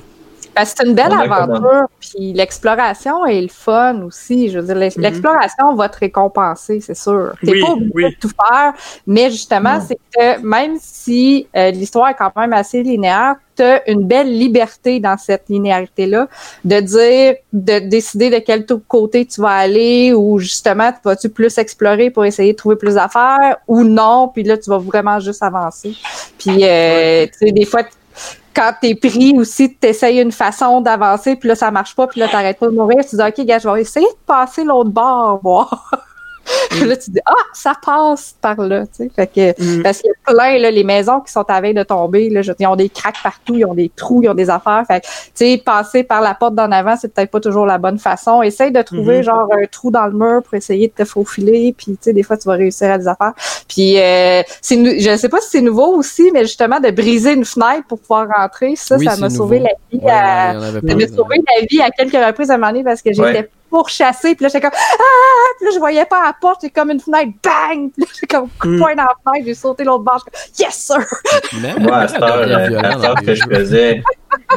C'est 0.63 0.85
une 0.85 0.93
belle 0.93 1.11
aventure, 1.13 1.87
puis 1.99 2.31
l'exploration 2.33 3.25
est 3.25 3.41
le 3.41 3.47
fun 3.47 4.01
aussi. 4.03 4.49
Je 4.49 4.59
veux 4.59 4.65
dire, 4.65 4.75
Mhm. 4.75 5.01
l'exploration 5.03 5.73
va 5.75 5.89
te 5.89 5.97
récompenser, 5.99 6.79
c'est 6.79 6.95
sûr. 6.95 7.33
T'es 7.43 7.51
Oui, 7.51 7.61
pas 7.61 7.71
obligé 7.71 7.91
oui. 7.95 8.03
de 8.11 8.15
tout 8.19 8.29
faire, 8.29 8.73
mais 9.07 9.31
justement, 9.31 9.79
c'est 9.81 9.97
que 10.15 10.39
même 10.45 10.77
si 10.79 11.47
euh, 11.55 11.71
l'histoire 11.71 12.09
est 12.09 12.13
quand 12.15 12.31
même 12.35 12.53
assez 12.53 12.83
linéaire, 12.83 13.35
t'as 13.55 13.81
une 13.87 14.03
belle 14.07 14.35
liberté 14.37 14.99
dans 14.99 15.17
cette 15.17 15.43
linéarité-là 15.49 16.27
de 16.65 16.79
dire, 16.79 17.35
de 17.51 17.79
décider 17.87 18.29
de 18.29 18.39
quel 18.39 18.65
côté 18.87 19.25
tu 19.25 19.41
vas 19.41 19.49
aller 19.51 20.13
ou 20.13 20.39
justement, 20.39 20.91
tu 20.91 20.97
vas-tu 21.03 21.29
plus 21.29 21.55
explorer 21.57 22.09
pour 22.09 22.25
essayer 22.25 22.53
de 22.53 22.57
trouver 22.57 22.75
plus 22.75 22.95
d'affaires 22.95 23.57
ou 23.67 23.83
non, 23.83 24.27
puis 24.33 24.43
là, 24.43 24.57
tu 24.57 24.69
vas 24.69 24.77
vraiment 24.79 25.19
juste 25.19 25.41
avancer. 25.43 25.95
Puis, 26.37 26.59
euh, 26.63 27.25
tu 27.27 27.47
sais, 27.47 27.51
des 27.51 27.65
fois, 27.65 27.83
quand 28.55 28.73
t'es 28.81 28.95
pris 28.95 29.33
aussi, 29.37 29.73
t'essayes 29.75 30.21
une 30.21 30.31
façon 30.31 30.81
d'avancer, 30.81 31.35
puis 31.35 31.49
là, 31.49 31.55
ça 31.55 31.71
marche 31.71 31.95
pas, 31.95 32.07
puis 32.07 32.19
là, 32.19 32.27
t'arrêtes 32.27 32.59
pas 32.59 32.67
de 32.67 32.75
mourir, 32.75 33.03
tu 33.07 33.15
dis, 33.15 33.21
OK, 33.21 33.45
gars, 33.45 33.59
je 33.59 33.69
vais 33.69 33.81
essayer 33.81 34.05
de 34.05 34.25
passer 34.25 34.63
l'autre 34.63 34.89
bord, 34.89 35.39
voir. 35.41 35.91
Là, 36.85 36.97
tu 36.97 37.11
dis, 37.11 37.19
ah, 37.25 37.33
ça 37.53 37.73
passe 37.85 38.35
par 38.41 38.57
là, 38.57 38.81
tu 38.87 39.03
sais. 39.03 39.11
Fait 39.15 39.27
que, 39.27 39.51
Mm. 39.79 39.83
parce 39.83 39.99
qu'il 39.99 40.09
y 40.09 40.11
a 40.11 40.33
plein, 40.33 40.57
là, 40.57 40.71
les 40.71 40.83
maisons 40.83 41.19
qui 41.21 41.31
sont 41.31 41.45
à 41.47 41.61
veille 41.61 41.73
de 41.73 41.83
tomber, 41.83 42.29
là, 42.29 42.41
je- 42.41 42.51
ils 42.59 42.67
ont 42.67 42.75
des 42.75 42.89
craques 42.89 43.21
partout, 43.23 43.55
ils 43.55 43.65
ont 43.65 43.73
des 43.75 43.89
trous, 43.95 44.21
ils 44.23 44.29
ont 44.29 44.33
des 44.33 44.49
affaires. 44.49 44.83
Fait 44.87 45.01
que, 45.01 45.05
tu 45.05 45.11
sais, 45.35 45.61
passer 45.63 46.03
par 46.03 46.21
la 46.21 46.33
porte 46.33 46.55
d'en 46.55 46.71
avant, 46.71 46.95
c'est 46.97 47.13
peut-être 47.13 47.29
pas 47.31 47.39
toujours 47.39 47.65
la 47.65 47.77
bonne 47.77 47.99
façon. 47.99 48.41
Essaye 48.41 48.71
de 48.71 48.81
trouver, 48.81 49.17
Mhm. 49.17 49.23
genre, 49.23 49.47
un 49.53 49.65
trou 49.71 49.91
dans 49.91 50.05
le 50.05 50.13
mur 50.13 50.41
pour 50.43 50.53
essayer 50.55 50.87
de 50.87 50.93
te 50.93 51.05
faufiler, 51.05 51.73
puis, 51.77 51.93
tu 51.93 51.97
sais, 52.01 52.13
des 52.13 52.23
fois, 52.23 52.37
tu 52.37 52.47
vas 52.47 52.55
réussir 52.55 52.91
à 52.91 52.97
des 52.97 53.07
affaires. 53.07 53.33
Puis, 53.67 53.99
euh, 53.99 54.41
je 54.69 55.15
sais 55.17 55.29
pas 55.29 55.39
si 55.41 55.49
c'est 55.51 55.61
nouveau 55.61 55.95
aussi, 55.95 56.31
mais 56.33 56.41
justement, 56.41 56.79
de 56.79 56.89
briser 56.91 57.33
une 57.33 57.45
fenêtre 57.45 57.83
pour 57.87 57.99
pouvoir 57.99 58.27
rentrer, 58.35 58.75
ça, 58.75 58.97
Oui, 58.97 59.05
ça 59.05 59.15
m'a 59.17 59.29
sauvé 59.29 59.59
la 59.59 59.69
vie 59.91 60.03
Ouais, 60.03 60.11
à, 60.11 60.53
ça 60.53 60.95
m'a 60.95 61.07
sauvé 61.07 61.41
la 61.59 61.65
vie 61.69 61.81
à 61.81 61.89
quelques 61.91 62.13
reprises 62.25 62.49
à 62.51 62.55
un 62.55 62.57
moment 62.57 62.71
donné 62.71 62.83
parce 62.83 63.01
que 63.01 63.11
j'étais 63.13 63.21
Ouais. 63.21 63.49
Pourchassée, 63.73 64.35
puis 64.35 64.43
là, 64.43 64.49
j'étais 64.49 64.61
comme, 64.61 64.71
ah, 64.75 65.03
Puis 65.57 65.65
là, 65.65 65.71
je 65.73 65.79
voyais 65.79 66.05
pas 66.05 66.23
la 66.25 66.33
porte, 66.39 66.59
c'est 66.61 66.69
comme 66.69 66.91
une 66.91 66.99
fenêtre, 66.99 67.31
bang! 67.43 67.91
Puis 67.91 68.01
là, 68.03 68.07
j'ai 68.21 68.27
comme 68.27 68.47
coup 68.59 68.67
de 68.67 68.73
Mm. 68.75 68.79
poing 68.79 68.95
dans 68.95 69.03
la 69.03 69.15
fenêtre, 69.25 69.47
j'ai 69.47 69.53
sauté 69.55 69.83
l'autre 69.83 70.03
bord. 70.03 70.23
je 70.27 70.63
suis 70.63 70.65
comme, 70.65 70.67
Yes, 70.67 70.75
sir! 70.75 71.59
Mais, 71.59 71.73
Moi, 71.83 71.95
à 71.97 72.07
cette 72.07 72.21
heure, 72.21 72.37
euh, 72.37 72.67
violence 72.67 72.85
à 72.85 72.91
cette 72.99 73.03
heure 73.05 73.15
que 73.25 73.33
je 73.33 73.43
jeux. 73.43 73.49
faisais, 73.55 74.03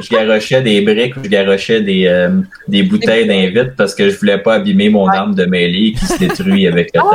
je 0.03 0.09
garochais 0.11 0.61
des 0.61 0.81
briques 0.83 1.17
ou 1.17 1.25
je 1.25 1.29
garochais 1.31 1.81
des, 1.81 2.07
euh, 2.07 2.29
des 2.69 2.83
bouteilles 2.83 3.27
d'invite 3.27 3.75
parce 3.77 3.95
que 3.95 4.11
je 4.11 4.19
voulais 4.19 4.37
pas 4.39 4.55
abîmer 4.57 4.91
mon 4.91 5.07
Ouais. 5.09 5.17
arme 5.17 5.35
de 5.35 5.47
mêlée 5.47 5.93
qui 5.99 6.05
se 6.05 6.19
détruit 6.19 6.67
avec 6.67 6.91
le 6.95 7.01
temps. 7.01 7.09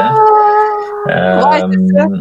Ah! 1.08 1.50
Ouais, 1.52 1.60
c'est 1.72 1.94
ça. 1.98 2.04
Euh, 2.04 2.18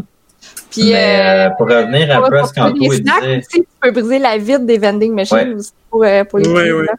Puis, 0.71 0.91
mais 0.93 1.47
euh, 1.47 1.51
pour 1.57 1.69
revenir 1.69 2.17
un 2.17 2.29
peu 2.29 2.39
à 2.39 2.45
ce 2.45 2.53
des 2.53 2.61
il 2.87 2.93
snacks 2.93 3.21
disait, 3.23 3.39
aussi, 3.39 3.61
tu 3.61 3.67
peux 3.81 3.91
briser 3.91 4.19
la 4.19 4.37
vitre 4.39 4.61
des 4.61 4.79
vending 4.79 5.15
machines 5.15 5.37
Ouais. 5.39 5.55
aussi 5.55 5.73
pour, 5.91 6.05
euh, 6.05 6.25
pour 6.25 6.39
les 6.39 6.49
Ouais, 6.49 6.65
kids, 6.65 6.93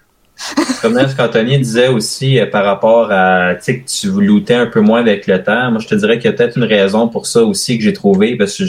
là. 0.58 0.64
comme 0.82 1.08
ce 1.08 1.16
qu'Anthony 1.16 1.58
disait 1.60 1.88
aussi 1.88 2.40
euh, 2.40 2.46
par 2.46 2.66
rapport 2.66 3.12
à 3.12 3.56
tu 3.56 3.64
sais 3.64 3.80
que 3.80 3.88
tu 3.88 4.10
lootais 4.10 4.56
un 4.56 4.68
peu 4.68 4.82
moins 4.82 5.00
avec 5.00 5.28
le 5.28 5.42
temps, 5.44 5.72
moi 5.72 5.80
je 5.80 5.88
te 5.88 5.96
dirais 5.96 6.18
qu'il 6.18 6.30
y 6.30 6.34
a 6.34 6.38
peut-être 6.38 6.58
une 6.58 6.64
raison 6.64 7.08
pour 7.08 7.28
ça 7.28 7.44
aussi 7.44 7.78
que 7.78 7.84
j'ai 7.84 7.94
trouvé 7.94 8.36
parce 8.36 8.58
que 8.58 8.64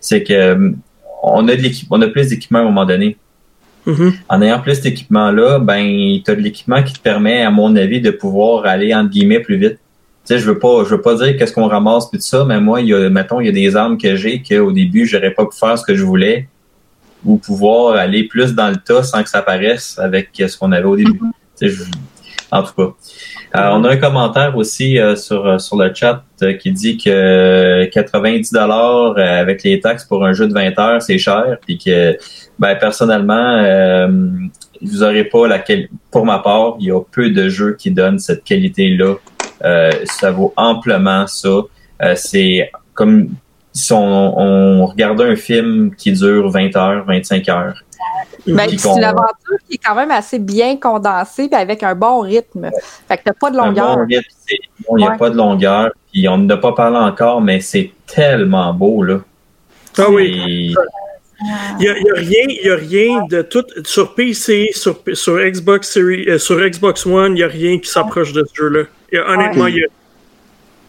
c'est 0.00 0.22
que 0.22 0.32
euh, 0.32 0.70
on 1.22 1.48
a 1.48 1.56
de 1.56 1.70
on 1.90 2.00
a 2.02 2.08
plus 2.08 2.28
d'équipement 2.28 2.60
à 2.60 2.62
un 2.62 2.66
moment 2.66 2.86
donné. 2.86 3.16
Mhm. 3.86 4.12
En 4.28 4.42
ayant 4.42 4.60
plus 4.60 4.80
d'équipement 4.80 5.30
là, 5.30 5.58
ben 5.58 6.20
tu 6.24 6.30
as 6.30 6.34
de 6.34 6.40
l'équipement 6.40 6.82
qui 6.82 6.92
te 6.92 7.00
permet 7.00 7.42
à 7.42 7.50
mon 7.50 7.74
avis 7.76 8.00
de 8.00 8.10
pouvoir 8.10 8.66
aller 8.66 8.94
entre 8.94 9.10
guillemets 9.10 9.40
plus 9.40 9.56
vite. 9.56 9.78
Tu 10.26 10.34
sais, 10.34 10.38
je 10.38 10.44
veux 10.44 10.58
pas 10.58 10.84
je 10.84 10.90
veux 10.90 11.00
pas 11.00 11.14
dire 11.14 11.36
qu'est-ce 11.36 11.52
qu'on 11.52 11.66
ramasse 11.66 12.10
puis 12.10 12.18
tout 12.18 12.26
ça, 12.26 12.44
mais 12.44 12.60
moi 12.60 12.82
il 12.82 12.88
y 12.88 12.94
a 12.94 13.08
mettons 13.08 13.40
il 13.40 13.46
y 13.46 13.48
a 13.48 13.52
des 13.52 13.76
armes 13.76 13.96
que 13.96 14.16
j'ai 14.16 14.42
qu'au 14.42 14.70
début 14.70 15.06
j'aurais 15.06 15.32
pas 15.32 15.46
pu 15.46 15.56
faire 15.56 15.78
ce 15.78 15.84
que 15.84 15.94
je 15.94 16.04
voulais 16.04 16.48
ou 17.24 17.36
pouvoir 17.36 17.94
aller 17.96 18.24
plus 18.24 18.54
dans 18.54 18.68
le 18.68 18.76
tas 18.76 19.02
sans 19.02 19.22
que 19.22 19.28
ça 19.28 19.42
paraisse 19.42 19.98
avec 19.98 20.30
ce 20.34 20.56
qu'on 20.56 20.72
avait 20.72 20.84
au 20.84 20.96
début. 20.96 21.20
Je- 21.60 21.84
en 22.52 22.62
tout 22.64 22.72
cas. 22.76 22.90
Euh, 23.56 23.68
on 23.72 23.84
a 23.84 23.90
un 23.90 23.96
commentaire 23.96 24.56
aussi 24.56 24.98
euh, 24.98 25.14
sur, 25.14 25.46
euh, 25.46 25.58
sur 25.58 25.76
le 25.76 25.92
chat 25.94 26.24
euh, 26.42 26.54
qui 26.54 26.72
dit 26.72 26.98
que 26.98 27.84
90 27.92 28.52
dollars 28.52 29.16
avec 29.18 29.62
les 29.62 29.78
taxes 29.80 30.04
pour 30.04 30.24
un 30.24 30.32
jeu 30.32 30.48
de 30.48 30.52
20 30.54 30.78
heures, 30.78 31.02
c'est 31.02 31.18
cher. 31.18 31.58
Puis 31.64 31.78
que 31.78 32.16
ben, 32.58 32.74
personnellement, 32.76 33.34
euh, 33.62 34.08
vous 34.82 35.02
aurez 35.02 35.24
pas 35.24 35.46
la 35.46 35.62
pour 36.10 36.26
ma 36.26 36.38
part, 36.40 36.76
il 36.80 36.86
y 36.86 36.90
a 36.90 37.00
peu 37.12 37.30
de 37.30 37.48
jeux 37.48 37.76
qui 37.78 37.90
donnent 37.90 38.18
cette 38.18 38.42
qualité-là. 38.44 39.14
Euh, 39.64 39.90
ça 40.04 40.30
vaut 40.30 40.52
amplement 40.56 41.26
ça. 41.26 41.48
Euh, 42.02 42.14
c'est 42.16 42.70
comme 42.94 43.28
si 43.72 43.92
on, 43.92 44.38
on 44.38 44.86
regardait 44.86 45.24
un 45.24 45.36
film 45.36 45.94
qui 45.94 46.12
dure 46.12 46.50
20 46.50 46.76
heures, 46.76 47.04
25 47.06 47.48
heures. 47.48 47.74
Ben, 48.46 48.68
c'est 48.76 48.88
une 48.88 49.04
aventure 49.04 49.58
qui 49.68 49.74
est 49.74 49.80
quand 49.84 49.94
même 49.94 50.10
assez 50.10 50.38
bien 50.38 50.76
condensée 50.76 51.48
puis 51.48 51.60
avec 51.60 51.82
un 51.82 51.94
bon 51.94 52.20
rythme. 52.20 52.70
Fait 53.06 53.18
que 53.18 53.22
t'as 53.24 53.32
pas 53.34 53.50
de 53.50 53.58
Un 53.58 53.66
longueur. 53.66 53.96
bon 53.96 54.04
rythme, 54.06 54.24
bon, 54.88 54.96
il 54.96 55.00
n'y 55.02 55.06
a 55.06 55.10
Ouais. 55.10 55.18
pas 55.18 55.30
de 55.30 55.36
longueur. 55.36 55.90
Puis 56.12 56.26
on 56.28 56.38
n'a 56.38 56.56
pas 56.56 56.72
parlé 56.72 56.96
encore, 56.96 57.40
mais 57.40 57.60
c'est 57.60 57.92
tellement 58.06 58.72
beau, 58.72 59.02
là. 59.02 59.20
Ah 59.98 60.10
oui. 60.10 60.74
Il 61.78 61.84
y 61.84 61.88
a, 61.88 61.94
rien, 62.16 62.44
il 62.48 62.66
y 62.66 62.70
a 62.70 62.76
rien 62.76 63.24
de 63.30 63.40
tout 63.42 63.64
sur 63.84 64.14
PC, 64.14 64.70
sur, 64.74 64.98
sur 65.14 65.38
Xbox 65.38 65.90
Series, 65.90 66.28
euh, 66.28 66.38
sur 66.38 66.58
Xbox 66.60 67.06
One, 67.06 67.34
il 67.36 67.40
y 67.40 67.44
a 67.44 67.48
rien 67.48 67.78
qui 67.78 67.88
s'approche 67.88 68.32
de 68.34 68.44
ce 68.44 68.54
jeu-là. 68.62 68.82
Honnêtement, 69.26 69.66
il 69.66 69.76
y 69.76 69.84
a, 69.84 69.86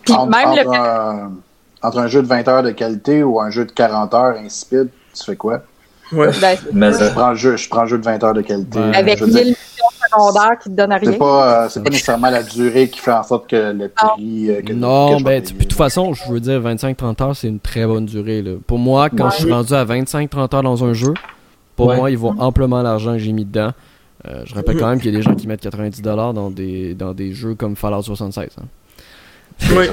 Puis 0.03 0.13
même 0.13 0.55
le 0.55 0.75
un, 0.75 1.31
entre 1.83 1.97
un 1.99 2.07
jeu 2.07 2.21
de 2.21 2.27
20 2.27 2.47
heures 2.47 2.63
de 2.63 2.71
qualité 2.71 3.23
ou 3.23 3.39
un 3.39 3.49
jeu 3.49 3.65
de 3.65 3.71
40 3.71 4.13
heures 4.13 4.35
insipide, 4.37 4.89
tu 5.15 5.23
fais 5.23 5.35
quoi? 5.35 5.61
ouais. 6.11 6.29
ben, 6.41 6.57
Mais 6.73 6.87
euh, 6.87 7.07
Je 7.09 7.13
prends 7.13 7.29
le 7.31 7.35
jeu, 7.35 7.57
je 7.57 7.69
prends 7.69 7.81
le 7.83 7.87
jeu 7.87 7.97
de 7.97 8.03
20 8.03 8.23
heures 8.23 8.33
de 8.33 8.41
qualité. 8.41 8.79
Ouais. 8.79 8.95
avec 8.95 9.17
Je 9.17 9.25
veux 9.25 9.31
1000 9.31 9.43
dire, 9.43 9.45
missions 9.47 9.85
secondaires 10.11 10.59
qui 10.61 10.69
te 10.69 10.75
donnent 10.75 10.93
rien. 10.93 11.11
C'est 11.11 11.17
pas, 11.17 11.63
euh, 11.65 11.69
c'est 11.69 11.83
pas 11.83 11.89
nécessairement 11.89 12.29
la 12.29 12.43
durée 12.43 12.89
qui 12.89 12.99
fait 12.99 13.11
en 13.13 13.23
sorte 13.23 13.49
que 13.49 13.71
le 13.71 13.87
prix. 13.89 14.49
euh, 14.49 14.61
que- 14.61 14.67
que 14.67 14.73
Non, 14.73 15.17
je 15.17 15.23
ben, 15.23 15.41
de 15.41 15.47
toute 15.49 15.73
façon, 15.73 16.13
je 16.13 16.31
veux 16.31 16.39
dire, 16.39 16.59
25-30 16.61 17.21
heures, 17.21 17.35
c'est 17.35 17.47
une 17.47 17.59
très 17.59 17.85
bonne 17.85 18.05
durée. 18.05 18.41
Là. 18.41 18.51
Pour 18.67 18.77
moi, 18.77 19.09
quand 19.09 19.25
Ouais. 19.25 19.31
je 19.37 19.43
suis 19.43 19.51
rendu 19.51 19.73
à 19.73 19.83
25-30 19.85 20.53
heures 20.53 20.63
dans 20.63 20.83
un 20.83 20.93
jeu, 20.93 21.13
pour 21.75 21.87
Ouais. 21.87 21.95
moi, 21.97 22.11
il 22.11 22.17
vaut 22.17 22.33
amplement 22.37 22.81
l'argent 22.81 23.13
que 23.13 23.19
j'ai 23.19 23.31
mis 23.31 23.45
dedans. 23.45 23.71
Euh, 24.27 24.43
je 24.45 24.53
rappelle 24.53 24.77
quand 24.77 24.87
même 24.89 24.99
qu'il 24.99 25.11
y 25.11 25.15
a 25.15 25.17
des 25.17 25.23
gens 25.23 25.33
qui 25.33 25.47
mettent 25.47 25.63
90$ 25.63 26.33
dans 26.33 26.51
des, 26.51 26.93
dans 26.93 27.13
des 27.13 27.33
jeux 27.33 27.55
comme 27.55 27.75
Fallout 27.75 28.03
76. 28.03 28.49
hein. 28.59 28.65
Ouais. 29.75 29.89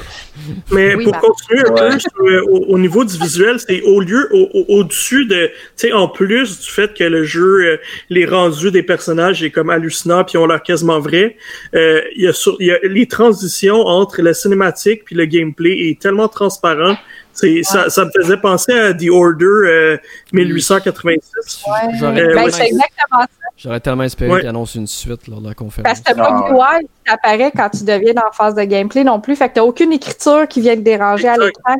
Mais 0.71 0.95
Oui, 0.95 1.05
pour 1.05 1.13
bah. 1.13 1.21
continuer 1.21 1.63
un 1.69 1.73
Ouais. 1.91 1.97
peu 2.17 2.41
au, 2.43 2.59
au 2.69 2.79
niveau 2.79 3.05
du 3.05 3.19
visuel, 3.19 3.59
c'est 3.61 3.83
au 3.83 4.01
lieu, 4.01 4.29
au- 4.33 4.49
au- 4.55 4.65
au-dessus 4.79 5.27
de, 5.27 5.47
tu 5.49 5.53
sais, 5.77 5.93
en 5.93 6.09
plus 6.09 6.61
du 6.61 6.71
fait 6.71 6.95
que 6.95 7.05
le 7.05 7.25
jeu, 7.25 7.65
euh, 7.65 7.77
les 8.09 8.25
rendus 8.25 8.71
des 8.71 8.83
personnages 8.83 9.43
est 9.43 9.51
comme 9.51 9.69
hallucinant 9.71 10.25
puis 10.25 10.39
ont 10.39 10.47
l'air 10.47 10.63
quasiment 10.63 11.01
vrai, 11.01 11.37
euh, 11.75 12.01
il 12.17 12.23
y 12.23 12.29
a 12.29 12.33
sur, 12.33 12.57
il 12.61 12.67
y 12.69 12.71
a 12.73 12.79
les 12.83 13.07
transitions 13.07 13.81
entre 13.87 14.23
la 14.23 14.33
cinématique 14.33 15.05
puis 15.05 15.15
le 15.17 15.27
gameplay 15.27 15.91
est 15.91 16.01
tellement 16.01 16.29
transparent. 16.29 16.97
C'est, 17.35 17.63
ça, 17.63 17.89
ça 17.89 18.05
me 18.05 18.11
faisait 18.21 18.37
penser 18.37 18.73
à 18.73 18.93
The 18.95 19.11
Order 19.11 19.45
euh, 19.45 19.97
1886. 20.33 21.63
Ouais. 21.67 21.73
Euh, 22.03 22.35
Ben, 22.35 22.45
ouais. 22.45 22.51
c'est 22.51 22.67
exactement 22.67 23.21
ça. 23.21 23.29
J'aurais 23.59 23.81
tellement 23.81 24.05
espéré 24.05 24.31
Ouais. 24.31 24.41
qu'ils 24.41 24.49
annoncent 24.49 24.79
une 24.79 24.87
suite 24.87 25.27
lors 25.27 25.41
de 25.41 25.49
la 25.49 25.55
Parce 25.55 25.59
conférence. 25.59 25.99
que 25.99 26.05
t'as 26.05 26.15
pas 26.15 26.29
Ah, 26.31 26.49
de 26.49 26.55
UI 26.55 26.87
qui 27.05 27.13
apparaît 27.13 27.51
quand 27.55 27.69
tu 27.71 27.85
deviens 27.85 28.15
en 28.17 28.33
phase 28.33 28.55
de 28.55 28.63
gameplay 28.63 29.03
non 29.05 29.21
plus. 29.21 29.35
Fait 29.35 29.49
que 29.49 29.55
t'as 29.55 29.63
aucune 29.63 29.93
écriture 29.93 30.47
qui 30.49 30.61
vient 30.61 30.77
te 30.77 30.81
déranger 30.81 31.27
à 31.29 31.37
l'écran. 31.37 31.75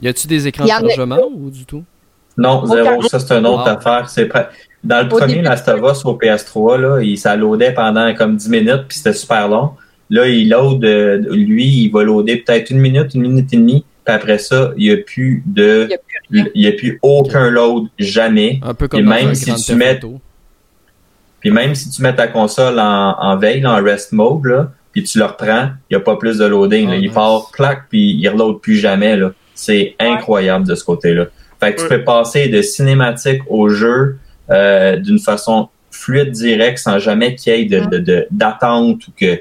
Y 0.00 0.08
a-tu 0.08 0.26
des 0.26 0.46
écrans 0.46 0.64
de 0.64 0.68
chargement 0.70 1.20
ou 1.32 1.50
du 1.50 1.64
tout? 1.64 1.84
Non, 2.36 2.66
zéro, 2.66 3.02
ça 3.02 3.18
c'est 3.18 3.32
une 3.34 3.46
autre 3.46 3.62
Wow. 3.62 3.68
affaire. 3.78 4.10
C'est 4.10 4.26
prêt. 4.26 4.48
Dans 4.84 5.06
le 5.06 5.12
Au 5.12 5.16
premier 5.18 5.42
Last 5.42 5.66
of 5.68 5.80
Us 5.90 6.04
au 6.04 6.14
PS3, 6.16 6.76
là, 6.78 7.00
il 7.00 7.16
ça 7.18 7.34
loadait 7.34 7.72
pendant 7.72 8.14
comme 8.14 8.36
10 8.36 8.48
minutes, 8.50 8.84
puis 8.88 8.98
c'était 8.98 9.14
super 9.14 9.48
long. 9.48 9.70
Là, 10.10 10.28
il 10.28 10.48
load, 10.50 10.84
euh, 10.84 11.16
lui, 11.30 11.64
il 11.84 11.88
va 11.90 12.04
loader 12.04 12.36
peut-être 12.36 12.70
une 12.70 12.78
minute, 12.78 13.14
une 13.14 13.22
minute 13.22 13.52
et 13.52 13.56
demie, 13.56 13.84
puis 14.06 14.14
après 14.14 14.38
ça, 14.38 14.72
il 14.76 14.84
n'y 14.84 14.90
a 14.92 14.96
plus 15.04 15.42
de. 15.46 15.88
Il 15.88 15.90
y 15.90 15.94
a 15.94 15.98
plus 15.98 16.40
rien. 16.40 16.46
Il 16.54 16.60
n'y 16.62 16.66
a 16.68 16.72
plus 16.72 16.98
aucun 17.02 17.50
load, 17.50 17.88
jamais. 17.98 18.60
Un 18.62 18.72
peu 18.74 18.86
comme 18.88 19.00
Et 19.00 19.02
dans 19.02 19.10
même 19.10 19.28
un 19.30 19.34
si 19.34 19.52
tu 19.54 19.74
mets-. 19.74 20.00
Puis 21.40 21.50
même 21.50 21.74
si 21.74 21.90
tu 21.90 22.02
mets 22.02 22.14
ta 22.14 22.28
console 22.28 22.78
en, 22.80 23.16
en 23.18 23.36
veille, 23.36 23.60
là, 23.60 23.72
en 23.78 23.82
rest 23.84 24.12
mode, 24.12 24.44
là, 24.46 24.72
puis 24.92 25.02
tu 25.04 25.18
le 25.18 25.24
reprends, 25.24 25.70
il 25.90 25.96
n'y 25.96 25.96
a 25.96 26.00
pas 26.00 26.16
plus 26.16 26.38
de 26.38 26.44
loading. 26.46 26.86
là. 26.86 26.92
Ah, 26.94 26.96
il 26.96 27.02
nice. 27.02 27.12
part 27.12 27.50
plaque, 27.52 27.84
puis 27.90 28.14
il 28.14 28.28
reload 28.28 28.60
plus 28.60 28.76
jamais. 28.76 29.16
Là. 29.16 29.32
C'est 29.54 29.94
incroyable 29.98 30.66
de 30.66 30.74
ce 30.74 30.84
côté-là. 30.84 31.26
Fait 31.60 31.74
que 31.74 31.80
tu 31.82 31.88
peux 31.88 32.04
passer 32.04 32.48
de 32.48 32.62
cinématique 32.62 33.40
au 33.48 33.68
jeu 33.68 34.18
euh, 34.50 34.96
d'une 34.96 35.18
façon 35.18 35.68
fluide, 35.90 36.30
directe, 36.30 36.78
sans 36.78 36.98
jamais 36.98 37.34
qu'il 37.34 37.54
y 37.54 37.60
ait 37.60 37.64
de, 37.64 37.86
de- 37.86 37.98
de- 37.98 38.26
d'attente 38.30 39.06
ou 39.08 39.10
que 39.18 39.40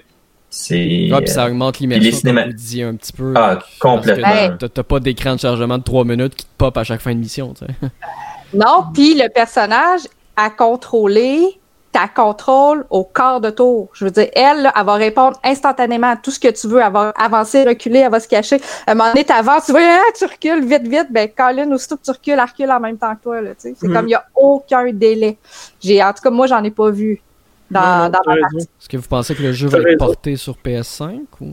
c'est... 0.57 1.10
Ah, 1.14 1.19
puis 1.22 1.30
ça 1.30 1.48
augmente 1.48 1.76
puis 1.76 1.86
l'immersion, 1.86 2.19
comme 2.34 2.44
vous 2.45 2.53
disiez 2.53 2.84
un 2.84 2.95
petit 2.95 3.11
peu. 3.14 3.34
Ah, 3.36 3.60
complètement. 3.80 4.57
T'as- 4.73 4.84
pas 4.84 4.99
d'écran 4.99 5.36
de 5.36 5.40
chargement 5.40 5.77
de 5.77 5.84
3 5.84 6.06
minutes 6.06 6.36
qui 6.36 6.45
te 6.45 6.52
pop 6.57 6.76
à 6.77 6.84
chaque 6.84 7.02
fin 7.02 7.14
de 7.14 7.19
mission. 7.19 7.53
tu 7.53 7.65
sais. 7.65 7.73
Non, 8.53 8.86
puis 8.94 9.15
le 9.15 9.27
personnage 9.27 10.02
à 10.38 10.49
contrôler, 10.49 11.60
ta 11.91 12.07
contrôle 12.07 12.86
au 12.90 13.03
quart 13.03 13.41
de 13.41 13.49
tour. 13.49 13.90
Je 13.94 14.06
veux 14.06 14.11
dire, 14.11 14.27
elle, 14.34 14.61
là, 14.61 14.73
elle 14.77 14.86
va 14.86 14.94
répondre 14.94 15.38
instantanément 15.44 16.11
à 16.11 16.15
tout 16.15 16.32
ce 16.32 16.40
que 16.40 16.48
tu 16.49 16.68
veux. 16.68 16.80
Elle 16.82 16.91
va 16.94 17.10
avancer, 17.18 17.64
reculer, 17.64 17.99
elle 17.99 18.11
va 18.11 18.19
se 18.22 18.27
cacher. 18.30 18.61
À 18.88 18.91
un 18.91 18.95
moment 18.95 19.10
donné, 19.10 19.26
t'avances, 19.26 19.65
tu 19.65 19.72
vois, 19.72 19.82
ah, 19.84 20.11
tu 20.18 20.26
recules 20.26 20.64
vite, 20.65 20.88
vite. 20.88 21.07
Ben, 21.10 21.27
Colin, 21.36 21.69
aussitôt 21.72 21.98
que 21.98 22.03
tu 22.03 22.11
recules, 22.11 22.34
elle 22.34 22.40
recule 22.41 22.72
en 22.72 22.80
même 22.80 22.98
temps 22.98 23.14
que 23.15 23.23
toi. 23.23 23.41
là, 23.41 23.49
tu 23.52 23.69
sais. 23.69 23.76
C'est 23.77 23.88
Mhm. 23.88 23.94
comme, 23.94 24.06
il 24.06 24.10
n'y 24.10 24.15
a 24.15 24.26
aucun 24.36 24.91
délai. 24.94 25.38
J'ai, 25.82 26.02
en 26.03 26.14
tout 26.14 26.22
cas, 26.23 26.30
moi, 26.30 26.48
j'en 26.48 26.64
ai 26.64 26.72
pas 26.72 26.90
vu 26.91 27.22
dans, 27.71 27.79
Non, 27.81 28.03
non, 28.03 28.09
dans 28.09 28.19
ma 28.27 28.37
partie. 28.39 28.57
Est-ce 28.57 28.89
que 28.89 28.97
vous 28.97 29.07
pensez 29.07 29.35
que 29.35 29.43
le 29.43 29.51
jeu 29.53 29.67
va 29.67 29.79
être 29.79 29.97
porté 29.97 30.35
sur 30.35 30.55
PS5 30.57 31.19
ou? 31.41 31.45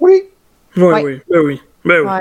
Oui. 0.00 0.22
Oui, 0.76 0.82
Ouais. 0.84 1.02
oui, 1.02 1.20
ben 1.30 1.40
oui. 1.40 1.60
Ben 1.84 2.00
oui. 2.00 2.06
Ouais. 2.10 2.18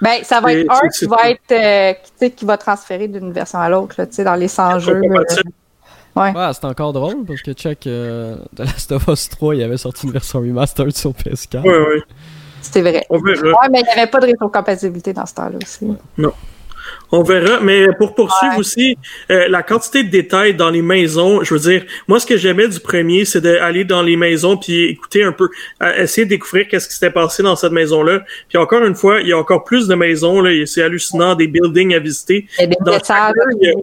Ben, 0.00 0.24
ça 0.24 0.40
va 0.40 0.48
C'est- 0.48 0.60
être 0.62 0.72
un 0.72 0.76
c'est- 0.76 0.88
qui 0.88 0.98
c'est- 0.98 1.06
va 1.06 1.30
être, 1.30 1.52
euh, 1.52 1.92
qui, 1.94 2.10
tu 2.10 2.16
sais, 2.18 2.30
qui 2.30 2.44
va 2.44 2.56
transférer 2.56 3.06
d'une 3.08 3.32
version 3.32 3.58
à 3.60 3.68
l'autre, 3.68 3.94
là, 3.98 4.06
tu 4.06 4.14
sais, 4.14 4.24
dans 4.24 4.34
les 4.34 4.48
100 4.48 4.78
jeux. 4.80 4.94
euh, 4.94 5.24
Ouais, 6.14 6.32
c'est 6.52 6.64
encore 6.66 6.92
drôle 6.92 7.24
parce 7.24 7.40
que 7.40 7.52
check 7.52 7.86
euh, 7.86 8.36
The 8.56 8.60
Last 8.60 8.92
of 8.92 9.06
Us 9.08 9.28
3, 9.30 9.54
il 9.54 9.62
avait 9.62 9.76
sorti 9.78 10.06
une 10.06 10.12
version 10.12 10.40
remastered 10.40 10.94
sur 10.96 11.12
PS4. 11.12 11.62
Oui, 11.64 11.72
oui. 11.94 12.02
C'était 12.60 12.82
vrai. 12.82 13.06
Ouais, 13.10 13.20
mais 13.70 13.80
il 13.80 13.84
n'y 13.84 14.00
avait 14.00 14.10
pas 14.10 14.20
de 14.20 14.26
rétrocompatibilité 14.26 15.12
dans 15.12 15.26
ce 15.26 15.34
temps-là 15.34 15.58
aussi. 15.62 15.86
On 17.14 17.22
verra, 17.22 17.60
mais 17.60 17.86
pour 17.98 18.14
poursuivre 18.14 18.54
Ouais. 18.54 18.60
aussi, 18.60 18.96
euh, 19.30 19.46
la 19.48 19.62
quantité 19.62 20.02
de 20.02 20.08
détails 20.10 20.54
dans 20.54 20.70
les 20.70 20.80
maisons, 20.80 21.42
je 21.44 21.52
veux 21.54 21.60
dire, 21.60 21.84
moi 22.08 22.18
ce 22.18 22.26
que 22.26 22.38
j'aimais 22.38 22.68
du 22.68 22.80
premier, 22.80 23.26
c'est 23.26 23.42
d'aller 23.42 23.84
dans 23.84 24.00
les 24.02 24.16
maisons 24.16 24.56
puis 24.56 24.84
écouter 24.84 25.22
un 25.22 25.32
peu, 25.32 25.48
essayer 25.98 26.24
de 26.24 26.30
découvrir 26.30 26.66
qu'est-ce 26.68 26.88
qui 26.88 26.94
s'était 26.94 27.10
passé 27.10 27.42
dans 27.42 27.54
cette 27.54 27.72
maison-là. 27.72 28.24
Puis 28.48 28.56
encore 28.56 28.82
une 28.82 28.94
fois, 28.94 29.20
il 29.20 29.28
y 29.28 29.32
a 29.32 29.38
encore 29.38 29.62
plus 29.64 29.86
de 29.88 29.94
maisons 29.94 30.40
là, 30.40 30.50
c'est 30.66 30.82
hallucinant, 30.82 31.34
des 31.34 31.48
buildings 31.48 31.94
à 31.94 31.98
visiter. 31.98 32.46
Des 32.58 32.66
Dans 32.80 32.92
il 32.92 33.66
y 33.66 33.70
a- 33.70 33.74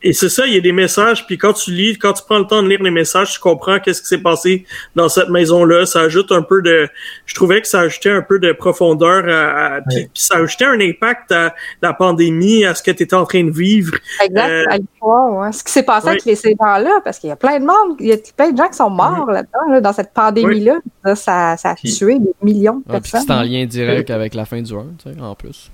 Et 0.00 0.12
c'est 0.12 0.28
ça, 0.28 0.46
il 0.46 0.54
y 0.54 0.56
a 0.56 0.60
des 0.60 0.70
messages, 0.70 1.26
puis 1.26 1.36
quand 1.38 1.52
tu 1.54 1.72
lis, 1.72 1.98
quand 1.98 2.12
tu 2.12 2.22
prends 2.22 2.38
le 2.38 2.46
temps 2.46 2.62
de 2.62 2.68
lire 2.68 2.80
les 2.80 2.90
messages, 2.92 3.32
tu 3.32 3.40
comprends 3.40 3.80
qu'est-ce 3.80 4.00
qui 4.00 4.06
s'est 4.06 4.22
passé 4.22 4.64
dans 4.94 5.08
cette 5.08 5.28
maison-là. 5.28 5.86
Ça 5.86 6.02
ajoute 6.02 6.30
un 6.30 6.42
peu 6.42 6.62
de, 6.62 6.88
je 7.26 7.34
trouvais 7.34 7.60
que 7.60 7.66
ça 7.66 7.80
ajoutait 7.80 8.10
un 8.10 8.22
peu 8.22 8.38
de 8.38 8.52
profondeur, 8.52 9.24
à, 9.28 9.80
puis, 9.88 10.08
ça 10.14 10.36
ajoutait 10.38 10.66
un 10.66 10.78
impact 10.80 11.32
à 11.32 11.52
la 11.82 11.92
pandémie, 11.94 12.64
à 12.64 12.76
ce 12.76 12.82
que 12.84 12.92
tu 12.92 13.02
étais 13.02 13.14
en 13.16 13.24
train 13.26 13.42
de 13.42 13.50
vivre. 13.50 13.92
Exact, 14.24 14.48
Euh, 14.48 14.64
à 14.70 14.76
l'histoire, 14.78 15.32
ouais. 15.34 15.50
Ce 15.52 15.64
qui 15.64 15.72
s'est 15.72 15.82
passé 15.82 16.06
oui. 16.06 16.10
avec 16.12 16.24
les 16.26 16.36
gens-là, 16.36 17.00
parce 17.02 17.18
qu'il 17.18 17.30
y 17.30 17.32
a 17.32 17.36
plein 17.36 17.58
de 17.58 17.64
monde, 17.64 17.96
il 17.98 18.06
y 18.06 18.12
a 18.12 18.16
plein 18.36 18.52
de 18.52 18.56
gens 18.56 18.68
qui 18.68 18.76
sont 18.76 18.90
morts 18.90 19.28
là-dedans, 19.32 19.68
là, 19.72 19.80
dans 19.80 19.92
cette 19.92 20.12
pandémie-là. 20.14 20.76
Ça, 21.04 21.16
ça, 21.16 21.56
ça 21.56 21.70
a 21.70 21.74
Puis- 21.74 21.92
tué 21.92 22.20
des 22.20 22.34
millions 22.40 22.76
de 22.76 22.82
Ah, 22.88 23.00
puis 23.00 23.10
personnes. 23.10 23.22
c'est 23.26 23.32
en 23.34 23.42
lien 23.42 23.66
direct 23.66 24.10
avec 24.10 24.34
la 24.34 24.44
fin 24.44 24.62
du 24.62 24.72
1, 24.72 24.86
tu 25.02 25.12
sais, 25.12 25.20
en 25.20 25.34
plus. 25.34 25.72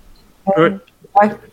Ouais. 0.56 0.72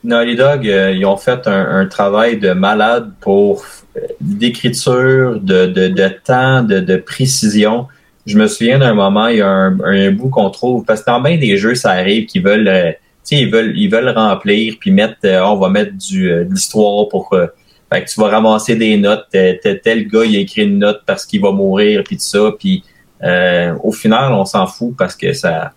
Naughty 0.03 0.35
Dog, 0.35 0.67
euh, 0.67 0.91
ils 0.91 1.05
ont 1.05 1.17
fait 1.17 1.47
un, 1.47 1.81
un 1.81 1.85
travail 1.85 2.37
de 2.37 2.51
malade 2.51 3.11
pour 3.21 3.63
euh, 3.95 4.01
d'écriture, 4.19 5.39
de, 5.39 5.67
de, 5.67 5.87
de 5.87 6.07
temps, 6.23 6.63
de, 6.63 6.79
de 6.79 6.97
précision. 6.97 7.87
Je 8.25 8.37
me 8.37 8.47
souviens 8.47 8.79
d'un 8.79 8.93
moment, 8.93 9.27
il 9.27 9.37
y 9.37 9.41
a 9.41 9.47
un, 9.47 9.79
un 9.81 10.11
bout 10.11 10.29
qu'on 10.29 10.49
trouve, 10.49 10.83
parce 10.85 11.01
que 11.01 11.05
dans 11.11 11.21
bien 11.21 11.37
des 11.37 11.57
jeux, 11.57 11.75
ça 11.75 11.91
arrive 11.91 12.25
qu'ils 12.25 12.43
veulent, 12.43 12.67
euh, 12.67 12.91
ils 13.29 13.51
veulent, 13.51 13.73
ils 13.77 13.89
veulent 13.89 14.09
remplir, 14.09 14.75
puis 14.79 14.91
mettre, 14.91 15.17
euh, 15.25 15.41
on 15.43 15.57
va 15.57 15.69
mettre 15.69 15.93
du, 15.95 16.31
euh, 16.31 16.43
de 16.43 16.53
l'histoire 16.53 17.07
pour, 17.09 17.35
fait 17.91 18.03
que 18.03 18.09
tu 18.09 18.19
vas 18.19 18.29
ramasser 18.29 18.75
des 18.75 18.97
notes, 18.97 19.25
tel, 19.31 19.59
tel, 19.83 20.07
gars, 20.07 20.23
il 20.25 20.35
a 20.37 20.39
écrit 20.39 20.63
une 20.63 20.79
note 20.79 21.01
parce 21.05 21.25
qu'il 21.25 21.41
va 21.41 21.51
mourir, 21.51 22.03
puis 22.03 22.15
tout 22.15 22.23
ça, 22.23 22.51
puis 22.57 22.83
au 23.83 23.91
final, 23.91 24.31
on 24.33 24.45
s'en 24.45 24.65
fout 24.65 24.95
parce 24.97 25.15
que 25.15 25.33
ça, 25.33 25.73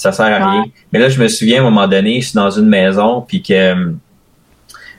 ça 0.00 0.12
sert 0.12 0.26
à 0.26 0.50
rien. 0.50 0.64
Mais 0.92 0.98
là, 0.98 1.10
je 1.10 1.20
me 1.20 1.28
souviens 1.28 1.58
à 1.58 1.60
un 1.60 1.70
moment 1.70 1.86
donné, 1.86 2.22
je 2.22 2.28
suis 2.28 2.34
dans 2.34 2.50
une 2.50 2.68
maison, 2.68 3.20
puis 3.20 3.42
que 3.42 3.94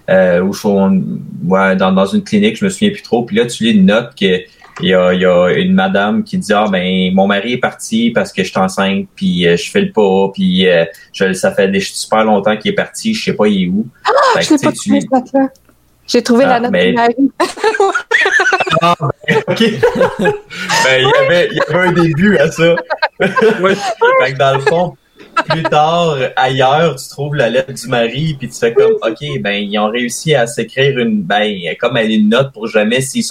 euh, 0.09 0.41
où 0.41 0.53
je 0.53 0.67
ouais, 0.67 1.75
dans, 1.75 1.91
dans 1.91 2.05
une 2.05 2.23
clinique, 2.23 2.57
je 2.57 2.65
me 2.65 2.69
souviens 2.69 2.91
plus 2.91 3.01
trop. 3.01 3.23
Puis 3.23 3.35
là, 3.35 3.47
tu 3.47 3.63
lis 3.63 3.71
une 3.71 3.85
note 3.85 4.13
que 4.19 4.41
il 4.81 4.89
y 4.89 4.93
a, 4.93 5.13
il 5.13 5.21
y 5.21 5.25
a 5.25 5.49
une 5.49 5.73
madame 5.73 6.23
qui 6.23 6.37
dit 6.37 6.53
ah 6.53 6.67
ben 6.71 7.13
mon 7.13 7.27
mari 7.27 7.53
est 7.53 7.57
parti 7.57 8.09
parce 8.11 8.31
que 8.31 8.43
je 8.43 8.49
suis 8.49 8.59
enceinte 8.59 9.07
puis 9.15 9.45
euh, 9.45 9.57
je 9.57 9.69
fais 9.69 9.81
le 9.81 9.91
pas 9.91 10.29
puis 10.33 10.67
euh, 10.67 10.85
je, 11.11 11.33
ça 11.33 11.51
fait 11.51 11.67
des, 11.67 11.81
super 11.81 12.23
longtemps 12.23 12.55
qu'il 12.55 12.71
est 12.71 12.75
parti 12.75 13.13
je 13.13 13.25
sais 13.25 13.33
pas 13.33 13.47
il 13.47 13.65
est 13.65 13.67
où 13.67 13.85
Fait 14.33 14.39
que, 14.39 14.45
Je 14.45 14.93
l'ai 14.93 14.99
tu 15.01 15.07
pas 15.07 15.21
sais, 15.25 15.31
tu 15.31 15.70
J'ai 16.11 16.21
trouvé 16.21 16.43
Ah, 16.45 16.49
la 16.49 16.59
note 16.59 16.71
mais- 16.71 16.91
de 16.91 16.93
Marie. 16.93 17.31
OK. 19.47 19.59
ben, 20.19 20.99
il 20.99 21.07
y 21.07 21.25
avait, 21.25 21.47
il 21.51 21.57
y 21.57 21.61
avait 21.73 21.87
un 21.87 21.91
début 21.93 22.37
à 22.37 22.51
ça. 22.51 22.75
Ouais. 23.61 23.75
fait 23.75 24.33
que 24.33 24.37
dans 24.37 24.55
le 24.55 24.61
fond, 24.61 24.97
plus 25.47 25.61
tard, 25.63 26.17
ailleurs, 26.35 26.95
tu 26.95 27.07
trouves 27.07 27.35
la 27.35 27.49
lettre 27.49 27.71
du 27.71 27.87
mari, 27.87 28.35
puis 28.37 28.49
tu 28.49 28.57
fais 28.57 28.73
comme, 28.73 28.93
OK, 28.93 29.39
ben, 29.41 29.63
ils 29.63 29.77
ont 29.77 29.89
réussi 29.89 30.33
à 30.35 30.47
s'écrire 30.47 30.97
une, 30.97 31.21
ben, 31.21 31.55
comme 31.79 31.97
elle 31.97 32.11
une 32.11 32.29
note 32.29 32.51
pour 32.51 32.67
jamais 32.67 32.99
s'ils 32.99 33.23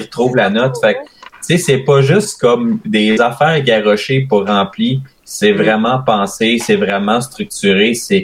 retrouvent 0.00 0.36
la 0.36 0.48
note. 0.48 0.76
Fait 0.80 0.94
que, 0.94 0.98
tu 1.00 1.06
sais, 1.42 1.58
c'est 1.58 1.78
pas 1.78 2.00
juste 2.02 2.40
comme 2.40 2.78
des 2.84 3.20
affaires 3.20 3.60
garochées 3.62 4.26
pour 4.28 4.46
remplir. 4.46 5.00
C'est 5.24 5.52
vraiment 5.52 6.00
pensé, 6.06 6.58
c'est 6.64 6.76
vraiment 6.76 7.20
structuré, 7.20 7.94
c'est, 7.94 8.22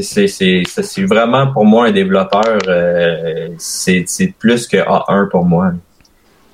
c'est, 0.00 1.02
vraiment 1.02 1.52
pour 1.52 1.64
moi 1.64 1.86
un 1.86 1.92
développeur, 1.92 2.58
euh, 2.66 3.48
c'est, 3.58 4.04
plus 4.38 4.66
que 4.66 4.76
A1 4.76 5.28
pour 5.28 5.44
moi. 5.44 5.72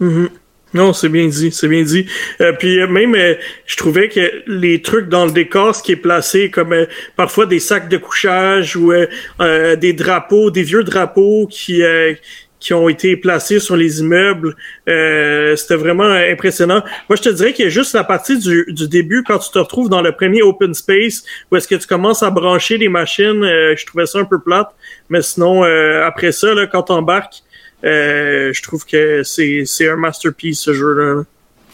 Mhm. 0.01 0.29
Non, 0.75 0.95
c'est 0.95 1.11
bien 1.11 1.27
dit, 1.29 1.53
c'est 1.53 1.69
bien 1.69 1.83
dit. 1.83 2.07
Euh, 2.41 2.53
puis 2.59 2.81
euh, 2.81 2.87
même, 2.87 3.15
je 3.67 3.77
trouvais 3.77 4.09
que 4.09 4.43
les 4.47 4.81
trucs 4.81 5.09
dans 5.09 5.27
le 5.27 5.33
décor, 5.33 5.75
ce 5.77 5.83
qui 5.83 5.93
est 5.93 5.97
placé, 5.97 6.51
comme 6.51 6.75
parfois 7.15 7.45
des 7.45 7.59
sacs 7.59 7.91
de 7.91 7.99
couchage 7.99 8.75
ou 8.77 8.93
des 9.41 9.93
drapeaux, 9.93 10.51
des 10.51 10.63
vieux 10.63 10.85
drapeaux 10.85 11.47
qui 11.47 11.83
qui 12.63 12.73
ont 12.75 12.89
été 12.89 13.17
placés 13.17 13.59
sur 13.59 13.77
les 13.77 13.99
immeubles, 14.01 14.55
euh, 14.89 15.57
c'était 15.57 15.75
vraiment 15.75 16.05
impressionnant. 16.05 16.85
Moi, 17.09 17.17
je 17.17 17.23
te 17.23 17.29
dirais 17.29 17.53
qu'il 17.53 17.65
y 17.65 17.69
a 17.69 17.71
juste 17.71 17.93
la 17.93 18.05
partie 18.05 18.39
du, 18.39 18.65
du 18.69 18.87
début 18.87 19.25
quand 19.27 19.41
tu 19.41 19.51
te 19.51 19.59
retrouves 19.59 19.89
dans 19.89 20.01
le 20.01 20.13
premier 20.13 20.43
open 20.43 20.73
space 20.73 21.25
où 21.51 21.57
est-ce 21.57 21.67
que 21.67 21.75
tu 21.75 21.89
commences 21.89 22.23
à 22.23 22.31
brancher 22.31 22.79
les 22.79 22.89
machines. 22.89 23.43
euh, 23.43 23.75
je 23.77 23.85
trouvais 23.85 24.07
ça 24.07 24.21
un 24.21 24.25
peu 24.25 24.41
plate, 24.41 24.71
mais 25.11 25.23
sinon 25.23 25.65
euh, 25.65 26.07
après 26.07 26.31
ça, 26.31 26.55
là, 26.55 26.69
quand 26.69 26.85
t'embarques, 26.85 27.43
euh, 27.85 28.53
je 28.53 28.63
trouve 28.63 28.87
que 28.87 29.25
c'est 29.25 29.65
c'est 29.67 29.89
un 29.89 29.97
masterpiece 29.97 30.61
ce 30.61 30.73
jeu-là. 30.73 31.15
là. 31.15 31.23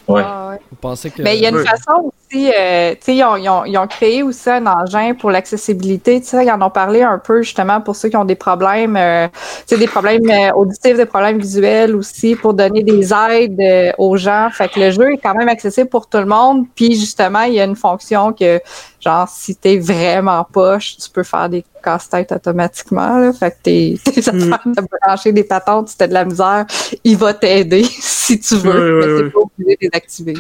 Ouais. 0.09 0.23
Ah, 0.25 0.51
ouais. 0.51 0.61
Vous 0.71 0.77
pensez 0.81 1.11
que. 1.11 1.23
Mais 1.23 1.37
il 1.37 1.43
y 1.43 1.47
a 1.47 1.51
une 1.51 1.65
façon 1.65 2.11
aussi, 2.31 2.51
euh, 2.59 2.93
tu 2.93 2.99
sais, 3.03 3.17
ils 3.17 3.25
ont, 3.25 3.37
ils, 3.37 3.49
ont, 3.49 3.65
ils 3.67 3.77
ont 3.77 3.87
créé 3.87 4.23
aussi 4.23 4.49
un 4.49 4.67
engin 4.67 5.13
pour 5.15 5.31
l'accessibilité, 5.31 6.21
tu 6.21 6.29
sais, 6.29 6.47
ils 6.47 6.51
en 6.51 6.63
ont 6.63 6.71
parlé 6.71 7.03
un 7.03 7.19
peu 7.19 7.43
justement 7.43 7.81
pour 7.83 7.95
ceux 7.95 8.09
qui 8.09 8.17
ont 8.17 8.25
des 8.25 8.35
problèmes, 8.35 8.97
euh, 8.97 9.29
tu 9.29 9.75
sais, 9.75 9.77
des 9.77 9.87
problèmes 9.87 10.29
euh, 10.31 10.53
auditifs, 10.55 10.97
des 10.97 11.05
problèmes 11.05 11.39
visuels 11.39 11.95
aussi, 11.95 12.37
pour 12.37 12.55
donner 12.55 12.83
des 12.83 13.13
aides 13.13 13.61
euh, 13.61 13.93
aux 13.99 14.17
gens. 14.17 14.49
Fait 14.51 14.69
que 14.69 14.81
le 14.81 14.91
jeu 14.91 15.13
est 15.13 15.19
quand 15.19 15.35
même 15.35 15.49
accessible 15.49 15.91
pour 15.91 16.07
tout 16.09 16.19
le 16.19 16.27
monde. 16.27 16.65
Puis 16.75 16.95
justement, 16.95 17.43
il 17.43 17.55
y 17.55 17.61
a 17.61 17.65
une 17.65 17.77
fonction 17.77 18.33
que, 18.33 18.61
genre, 19.01 19.29
si 19.29 19.55
t'es 19.57 19.79
vraiment 19.79 20.45
poche, 20.45 20.97
tu 20.97 21.09
peux 21.11 21.23
faire 21.23 21.49
des 21.49 21.65
casse-têtes 21.83 22.33
automatiquement. 22.33 23.19
Là. 23.19 23.33
Fait 23.33 23.51
que 23.53 23.57
t'es, 23.63 23.99
t'es 24.05 24.21
Mm. 24.33 24.53
en 24.53 24.59
train 24.59 24.71
de 24.71 24.89
brancher 25.03 25.33
des 25.33 25.45
patentes, 25.45 25.89
si 25.89 25.97
t'as 25.97 26.07
de 26.09 26.15
la 26.15 26.25
misère, 26.25 26.67
il 27.05 27.17
va 27.17 27.35
t'aider 27.35 27.85
si 28.01 28.39
tu 28.41 28.57
veux, 28.57 28.99
mais 29.01 29.23
t'es 29.25 29.31
pas 29.31 29.41
obligé 29.41 29.77
de 29.77 29.79
les 29.83 29.91
activer. 29.93 30.35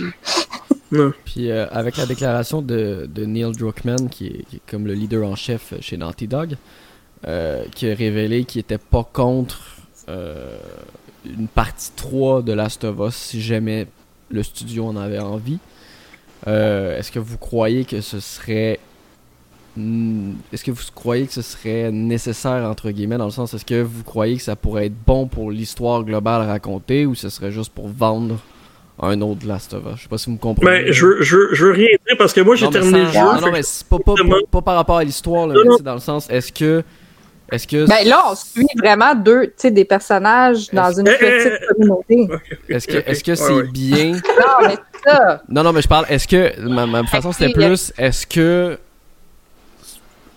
Puis 1.24 1.50
euh, 1.50 1.66
avec 1.70 1.96
la 1.98 2.06
déclaration 2.06 2.62
de, 2.62 3.08
de 3.12 3.24
Neil 3.26 3.52
Druckmann, 3.52 4.08
qui 4.08 4.26
est, 4.28 4.44
qui 4.48 4.56
est 4.56 4.62
comme 4.70 4.86
le 4.86 4.94
leader 4.94 5.28
en 5.28 5.36
chef 5.36 5.74
chez 5.80 5.96
Naughty 5.98 6.26
Dog, 6.28 6.56
euh, 7.26 7.64
qui 7.74 7.90
a 7.90 7.94
révélé 7.94 8.44
qu'il 8.44 8.60
était 8.60 8.78
pas 8.78 9.06
contre 9.12 9.60
euh, 10.08 10.56
une 11.26 11.46
partie 11.48 11.90
3 11.94 12.40
de 12.42 12.52
Last 12.54 12.84
of 12.84 12.96
Us 13.06 13.14
si 13.14 13.42
jamais 13.42 13.86
le 14.30 14.42
studio 14.42 14.86
en 14.86 14.96
avait 14.96 15.18
envie. 15.18 15.58
Euh, 16.46 16.98
Est-ce 16.98 17.10
que 17.10 17.18
vous 17.18 17.36
croyez 17.38 17.84
que 17.84 18.00
ce 18.00 18.20
serait 18.20 18.78
Est-ce 19.76 20.64
que 20.64 20.70
vous 20.70 20.82
croyez 20.94 21.26
que 21.26 21.32
ce 21.32 21.42
serait 21.42 21.90
nécessaire, 21.92 22.64
entre 22.68 22.90
guillemets, 22.90 23.18
dans 23.18 23.24
le 23.26 23.30
sens, 23.30 23.54
est-ce 23.54 23.64
que 23.64 23.80
vous 23.82 24.02
croyez 24.04 24.36
que 24.36 24.42
ça 24.42 24.56
pourrait 24.56 24.86
être 24.86 25.04
bon 25.06 25.26
pour 25.26 25.50
l'histoire 25.50 26.02
globale 26.04 26.46
racontée 26.48 27.06
ou 27.06 27.14
ce 27.14 27.28
serait 27.28 27.52
juste 27.52 27.72
pour 27.72 27.88
vendre 27.88 28.38
un 29.00 29.20
autre 29.20 29.46
Last 29.46 29.74
of 29.74 29.84
Us? 29.92 29.96
Je 29.98 30.02
sais 30.02 30.08
pas 30.08 30.18
si 30.18 30.26
vous 30.26 30.32
me 30.32 30.38
comprenez. 30.38 30.84
Ben, 30.84 30.92
je, 30.92 31.06
veux- 31.06 31.22
je, 31.22 31.36
je 31.54 31.66
veux 31.66 31.72
rien 31.72 31.88
dire 32.06 32.16
parce 32.18 32.32
que 32.32 32.40
moi, 32.40 32.56
j'ai 32.56 32.64
Non, 32.66 32.70
mais 32.72 32.80
terminé 32.80 32.98
sans- 33.00 33.06
le 33.06 33.12
jeu. 33.12 33.20
Non, 33.20 33.34
fait 33.34 33.40
non, 33.40 33.46
que- 33.46 33.52
mais 33.52 33.62
c'est 33.62 33.86
pas, 33.86 33.98
pas, 33.98 34.14
pas, 34.14 34.36
pas 34.50 34.62
par 34.62 34.74
rapport 34.76 34.96
à 34.98 35.04
l'histoire, 35.04 35.46
Non, 35.46 35.54
mais 35.54 35.68
non. 35.68 35.76
c'est 35.76 35.82
dans 35.84 35.94
le 35.94 36.00
sens, 36.00 36.28
est-ce 36.30 36.52
que. 36.52 36.82
Est-ce 37.50 37.66
que. 37.66 37.86
Ben 37.86 38.06
là, 38.06 38.24
on 38.30 38.34
suit 38.34 38.66
vraiment 38.76 39.14
deux, 39.14 39.46
tu 39.46 39.52
sais, 39.56 39.70
des 39.70 39.84
personnages 39.84 40.68
dans 40.70 40.92
une 40.92 41.08
Eh, 41.08 41.12
eh, 41.12 41.18
petite 41.18 41.52
eh. 41.62 41.66
communauté. 41.74 42.28
Ok, 42.30 42.40
ok, 42.52 42.58
Est-ce 42.68 42.86
que, 42.88 42.96
est-ce 43.10 43.24
que 43.24 43.30
Ouais, 43.30 43.36
c'est 43.36 43.52
ouais. 43.52 43.68
bien? 43.72 44.12
Non, 44.22 44.68
mais 44.68 44.76
c'est 45.04 45.10
ça. 45.10 45.42
Non, 45.48 45.62
non, 45.62 45.72
mais 45.72 45.82
je 45.82 45.88
parle. 45.88 46.06
Est-ce 46.10 46.28
que. 46.28 46.60
Ma, 46.68 46.86
ma 46.86 47.04
façon, 47.04 47.32
c'était 47.32 47.52
plus. 47.52 47.92
Est-ce 47.96 48.26
que. 48.26 48.78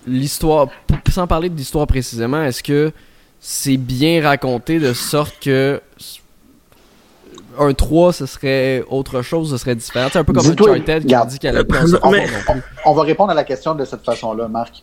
L'histoire. 0.08 0.68
Sans 1.12 1.28
parler 1.28 1.50
de 1.50 1.56
l'histoire 1.56 1.86
précisément, 1.86 2.42
est-ce 2.44 2.64
que 2.64 2.92
c'est 3.40 3.78
bien 3.78 4.24
raconté 4.24 4.80
de 4.80 4.94
sorte 4.94 5.36
que. 5.42 5.82
Un 7.60 7.74
3, 7.74 8.14
ce 8.14 8.26
serait 8.26 8.82
autre 8.90 9.22
chose, 9.22 9.52
ce 9.52 9.58
serait 9.58 9.76
différent? 9.76 10.08
C'est 10.12 10.20
un 10.20 10.24
peu 10.24 10.32
comme 10.32 10.48
Uncharted 10.50 11.06
qui 11.06 11.14
a 11.14 11.26
dit 11.26 11.38
qu'elle 11.38 11.58
a 11.58 11.66
plus. 11.66 11.96
On 12.86 12.94
va 12.94 13.02
répondre 13.04 13.32
à 13.32 13.34
la 13.36 13.44
question 13.44 13.76
de 13.76 13.84
cette 13.84 14.06
façon-là, 14.06 14.48
Marc. 14.48 14.82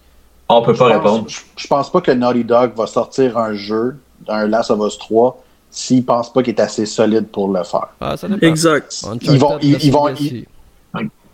On 0.48 0.62
peut 0.62 0.72
Je 0.74 0.78
pas 0.78 0.88
pense- 0.88 0.96
répondre. 0.96 1.24
Je, 1.28 1.38
je 1.56 1.66
pense 1.66 1.90
pas 1.92 2.00
que 2.00 2.10
Naughty 2.12 2.44
Dog 2.44 2.72
va 2.76 2.86
sortir 2.86 3.36
un 3.36 3.54
jeu, 3.54 3.96
un 4.28 4.46
Last 4.46 4.70
of 4.70 4.80
Us 4.86 4.98
3, 4.98 5.42
s'il 5.70 6.04
pense 6.04 6.32
pas 6.32 6.42
qu'il 6.42 6.54
est 6.54 6.60
assez 6.60 6.86
solide 6.86 7.26
pour 7.28 7.52
le 7.52 7.62
faire. 7.64 7.88
Ah, 8.00 8.16
ça. 8.16 8.26
Exact. 8.40 9.02
Uncharted, 9.04 9.22
Ils 9.34 9.38
vont- 9.38 9.58
ils- 9.60 9.84
ils 9.84 9.92
vont- 9.92 10.08
ils- 10.08 10.46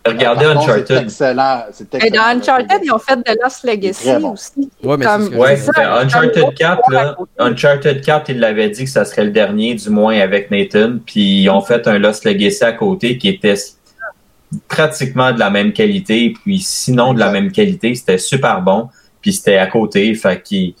Regardez 0.07 0.45
Par 0.45 0.53
contre, 0.53 0.65
C'est 0.65 0.71
Uncharted. 0.71 0.97
excellent. 1.05 1.63
Et 1.67 1.95
excellent. 1.95 2.15
dans 2.23 2.37
Uncharted, 2.39 2.79
ils 2.83 2.91
ont 2.91 2.99
fait 2.99 3.15
de 3.15 3.37
Lost 3.41 3.63
Legacy 3.63 4.09
bon. 4.21 4.33
aussi. 4.33 4.69
Ouais, 4.83 4.97
mais 4.97 5.05
que- 5.05 5.35
Ouais, 5.35 5.55
ça, 5.57 5.71
ben, 5.75 5.83
comme 5.83 5.93
Uncharted 6.05 6.37
l'autre 6.43 6.53
4, 6.53 6.81
à 6.89 6.91
là. 6.93 7.15
Uncharted 7.39 8.01
4, 8.01 8.29
il 8.29 8.39
l'avait 8.39 8.69
dit 8.69 8.83
que 8.83 8.89
ça 8.91 9.03
serait 9.03 9.23
le 9.25 9.31
dernier, 9.31 9.73
du 9.73 9.89
moins 9.89 10.19
avec 10.19 10.51
Nathan, 10.51 10.97
puis 11.03 11.41
ils 11.41 11.49
ont 11.49 11.61
fait 11.61 11.87
un 11.87 11.97
Lost 11.97 12.23
Legacy 12.23 12.63
à 12.63 12.73
côté 12.73 13.17
qui 13.17 13.29
était 13.29 13.55
pratiquement 14.67 15.31
de 15.33 15.39
la 15.39 15.49
même 15.49 15.73
qualité, 15.73 16.33
puis 16.43 16.59
sinon 16.59 17.13
de 17.15 17.19
la 17.19 17.31
même 17.31 17.51
qualité, 17.51 17.95
c'était 17.95 18.19
super 18.19 18.61
bon, 18.61 18.89
puis 19.25 19.33
c'était 19.33 19.57
à 19.57 19.65
côté, 19.65 20.13
fait 20.13 20.39
qu'il 20.43 20.75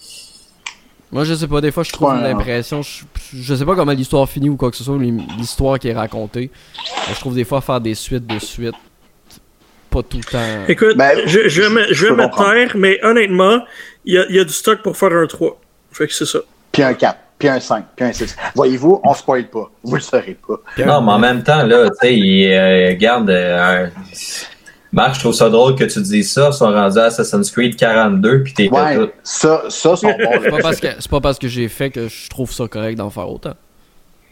Moi, 1.11 1.23
je 1.23 1.33
sais 1.33 1.47
pas, 1.47 1.61
des 1.61 1.71
fois, 1.71 1.81
je 1.81 1.91
trouve 1.91 2.13
Ouais, 2.13 2.21
l'impression. 2.21 2.83
Je, 2.83 3.03
je 3.33 3.55
sais 3.55 3.65
pas 3.65 3.73
comment 3.75 3.91
l'histoire 3.91 4.29
finit 4.29 4.49
ou 4.49 4.55
quoi 4.55 4.69
que 4.69 4.77
ce 4.77 4.83
soit, 4.83 4.99
l'histoire 4.99 5.79
qui 5.79 5.87
est 5.87 5.93
racontée. 5.95 6.51
Mais 7.07 7.15
je 7.15 7.19
trouve 7.19 7.33
des 7.33 7.43
fois 7.43 7.61
faire 7.61 7.81
des 7.81 7.95
suites 7.95 8.27
de 8.27 8.37
suites, 8.37 8.75
pas 9.89 10.03
tout 10.03 10.17
le 10.17 10.23
temps. 10.23 10.65
Écoute, 10.67 10.95
Ben, 10.95 11.17
je, 11.25 11.47
je 11.49 11.61
vais, 11.63 11.69
me- 11.69 11.87
je 11.87 11.93
je 11.95 12.05
vais 12.05 12.11
me 12.11 12.27
taire, 12.37 12.75
mais 12.77 12.99
honnêtement, 13.03 13.61
il 14.05 14.13
y 14.13 14.17
a, 14.19 14.25
il 14.29 14.35
y 14.35 14.39
a 14.39 14.43
du 14.43 14.53
stock 14.53 14.83
pour 14.83 14.95
faire 14.95 15.11
un 15.11 15.25
3. 15.25 15.59
Fait 15.91 16.05
que 16.05 16.13
c'est 16.13 16.25
ça. 16.27 16.39
Puis 16.71 16.83
un 16.83 16.93
4, 16.93 17.17
puis 17.39 17.47
un 17.47 17.59
5, 17.59 17.83
puis 17.95 18.05
un 18.05 18.13
6. 18.13 18.35
Voyez-vous, 18.53 19.01
on 19.03 19.13
spoil 19.15 19.47
pas. 19.49 19.71
Vous 19.83 19.95
le 19.95 20.01
saurez 20.01 20.37
pas. 20.47 20.59
Non, 20.85 21.01
mais 21.01 21.11
en 21.13 21.19
même 21.19 21.41
temps, 21.41 21.63
là, 21.65 21.89
tu 21.89 21.95
sais, 22.01 22.15
il 22.15 22.51
euh, 22.53 22.93
garde 22.95 23.31
euh, 23.31 23.85
un- 23.85 23.89
Marc, 24.95 25.15
je 25.15 25.19
trouve 25.19 25.33
ça 25.33 25.49
drôle 25.49 25.75
que 25.75 25.83
tu 25.83 26.01
dises 26.01 26.31
ça. 26.31 26.49
Ils 26.51 26.55
sont 26.57 26.71
rendus 26.71 26.97
à 26.97 27.03
Assassin's 27.05 27.51
Creed 27.51 27.75
42 27.75 28.43
puis 28.43 28.53
t'es 28.53 28.69
Ouais, 28.69 28.95
tout. 28.97 29.09
ça, 29.23 29.63
ça, 29.69 29.95
sont 29.95 30.07
bons. 30.07 30.39
C'est 30.41 30.49
pas 30.49 30.57
parce 30.61 30.79
que 30.79 30.87
c'est 30.97 31.11
pas 31.11 31.19
parce 31.21 31.37
que 31.37 31.47
j'ai 31.47 31.67
fait 31.67 31.89
que 31.91 32.07
je 32.07 32.29
trouve 32.29 32.51
ça 32.51 32.67
correct 32.67 32.95
d'en 32.97 33.09
faire 33.09 33.29
autant. 33.29 33.53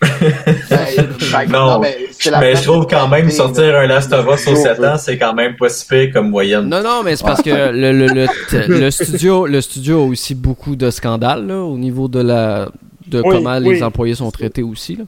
Ben, 0.02 1.49
Non, 1.49 1.80
mais 1.80 1.98
c'est 2.11 2.30
la 2.31 2.40
Mais 2.40 2.56
je 2.56 2.64
trouve 2.64 2.88
quand 2.88 3.07
même 3.07 3.30
sortir 3.30 3.76
un 3.76 3.88
Last 3.88 4.11
of 4.14 4.26
Us 4.26 4.48
aux 4.48 4.52
Toujours 4.52 4.64
7 4.64 4.80
ans, 4.84 4.98
c'est 4.98 5.18
quand 5.18 5.34
même 5.34 5.56
pas 5.56 5.69
si 5.69 5.85
pire 5.88 6.11
comme 6.14 6.30
moyenne. 6.30 6.68
Non, 6.68 6.81
non, 6.84 7.03
mais 7.03 7.15
c'est 7.15 7.23
parce 7.26 7.41
que 7.41 7.49
le, 7.72 7.91
le, 7.91 8.07
le, 8.07 8.26
t- 8.49 8.68
le 8.68 8.91
studio, 8.91 9.45
le 9.45 9.61
studio 9.61 10.02
a 10.02 10.06
aussi 10.06 10.35
beaucoup 10.35 10.76
de 10.76 10.90
scandales 10.90 11.45
là, 11.48 11.60
au 11.61 11.77
niveau 11.77 12.07
de 12.07 12.19
la 12.22 12.69
de 13.07 13.22
Oui, 13.22 13.30
comment 13.31 13.57
oui. 13.57 13.76
les 13.76 13.84
employés 13.84 14.15
sont 14.15 14.31
traités 14.31 14.64
aussi. 14.64 14.95
Là. 14.95 15.03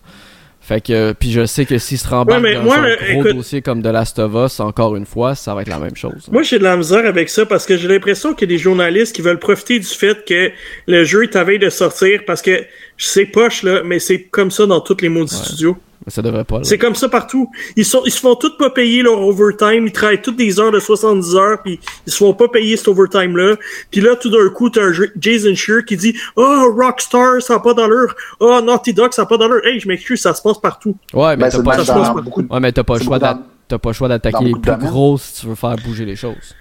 Fait 0.68 0.82
que 0.82 1.14
puis 1.14 1.32
je 1.32 1.46
sais 1.46 1.66
que 1.66 1.78
s'ils 1.78 2.00
se 2.00 2.08
Ouais, 2.08 2.40
mais 2.40 2.56
dans 2.56 2.64
moi, 2.64 2.78
un 2.78 3.14
gros 3.14 3.22
écoute- 3.22 3.36
dossier 3.36 3.62
comme 3.62 3.84
The 3.84 3.88
Last 3.88 4.18
of 4.18 4.32
Us, 4.34 4.60
encore 4.60 4.96
une 4.96 5.06
fois, 5.06 5.36
ça 5.36 5.54
va 5.54 5.62
être 5.62 5.70
la 5.70 5.78
même 5.78 5.96
chose. 5.96 6.28
Moi, 6.32 6.42
j'ai 6.42 6.58
de 6.58 6.64
la 6.64 6.76
misère 6.76 7.06
avec 7.06 7.30
ça 7.30 7.46
parce 7.46 7.68
que 7.68 7.78
j'ai 7.78 7.88
l'impression 7.88 8.34
qu'il 8.34 8.50
y 8.50 8.54
a 8.54 8.58
des 8.58 8.62
journalistes 8.64 9.16
qui 9.16 9.22
veulent 9.22 9.38
profiter 9.38 9.78
du 9.78 9.86
fait 9.86 10.26
que 10.26 10.52
le 10.88 11.04
jeu 11.04 11.22
est 11.24 11.36
à 11.36 11.44
veille 11.44 11.60
de 11.60 11.70
sortir 11.70 12.22
parce 12.26 12.42
que 12.42 12.66
c'est 12.98 13.26
poche, 13.26 13.62
là, 13.62 13.82
mais 13.86 14.00
c'est 14.00 14.24
comme 14.24 14.50
ça 14.50 14.66
dans 14.66 14.80
tous 14.82 14.98
les 15.02 15.10
maudits 15.10 15.36
studios. 15.36 15.78
Mais 16.06 16.12
ça 16.12 16.22
devrait 16.22 16.44
pas. 16.44 16.60
C'est 16.64 16.78
comme 16.78 16.94
ça 16.94 17.10
partout. 17.10 17.50
Ils, 17.76 17.86
sont, 17.86 18.04
ils 18.06 18.12
se 18.12 18.20
font 18.20 18.36
tous 18.36 18.56
pas 18.58 18.70
payer 18.70 19.02
leur 19.02 19.20
overtime. 19.22 19.88
Ils 19.88 19.92
travaillent 19.92 20.22
toutes 20.22 20.38
des 20.38 20.60
heures 20.60 20.72
de 20.72 20.80
70 20.80 21.36
heures, 21.36 21.62
puis 21.64 21.80
ils 22.06 22.12
se 22.12 22.18
font 22.18 22.34
pas 22.34 22.48
payer 22.48 22.78
cet 22.78 22.88
overtime-là. 22.90 23.56
Puis 23.90 24.02
là, 24.02 24.16
tout 24.16 24.30
d'un 24.30 24.50
coup, 24.50 24.70
t'as 24.70 24.84
un 24.84 24.94
Jason 25.20 25.56
Shear 25.56 25.84
qui 25.84 25.98
dit 25.98 26.16
«Oh, 26.36 26.74
Rockstar, 26.78 27.42
ça 27.42 27.56
a 27.56 27.60
pas 27.60 27.74
d'allure. 27.74 28.14
Oh, 28.40 28.60
Naughty 28.64 28.94
Dog, 28.94 29.14
ça 29.14 29.24
a 29.24 29.26
pas 29.26 29.38
d'allure.» 29.38 29.62
Hey, 29.66 29.80
je 29.80 29.88
m'excuse, 29.88 30.22
ça 30.22 30.34
se 30.36 30.42
passe 30.44 30.60
partout. 30.60 30.96
Ouais, 31.14 31.36
mais 31.38 31.50
Ben, 31.50 31.50
t'as 31.50 31.64
pas, 31.64 31.78
le 31.78 31.84
choix. 31.84 32.16
Ouais, 32.52 32.60
mais 32.60 32.72
t'as 32.72 32.84
pas 32.84 32.98
le 32.98 33.94
choix 33.94 34.08
d'attaquer 34.08 34.44
les 34.44 34.54
plus 34.54 34.78
gros 34.78 35.18
si 35.18 35.42
tu 35.42 35.48
veux 35.48 35.56
faire 35.56 35.76
bouger 35.84 36.06
les 36.06 36.16
choses. 36.16 36.56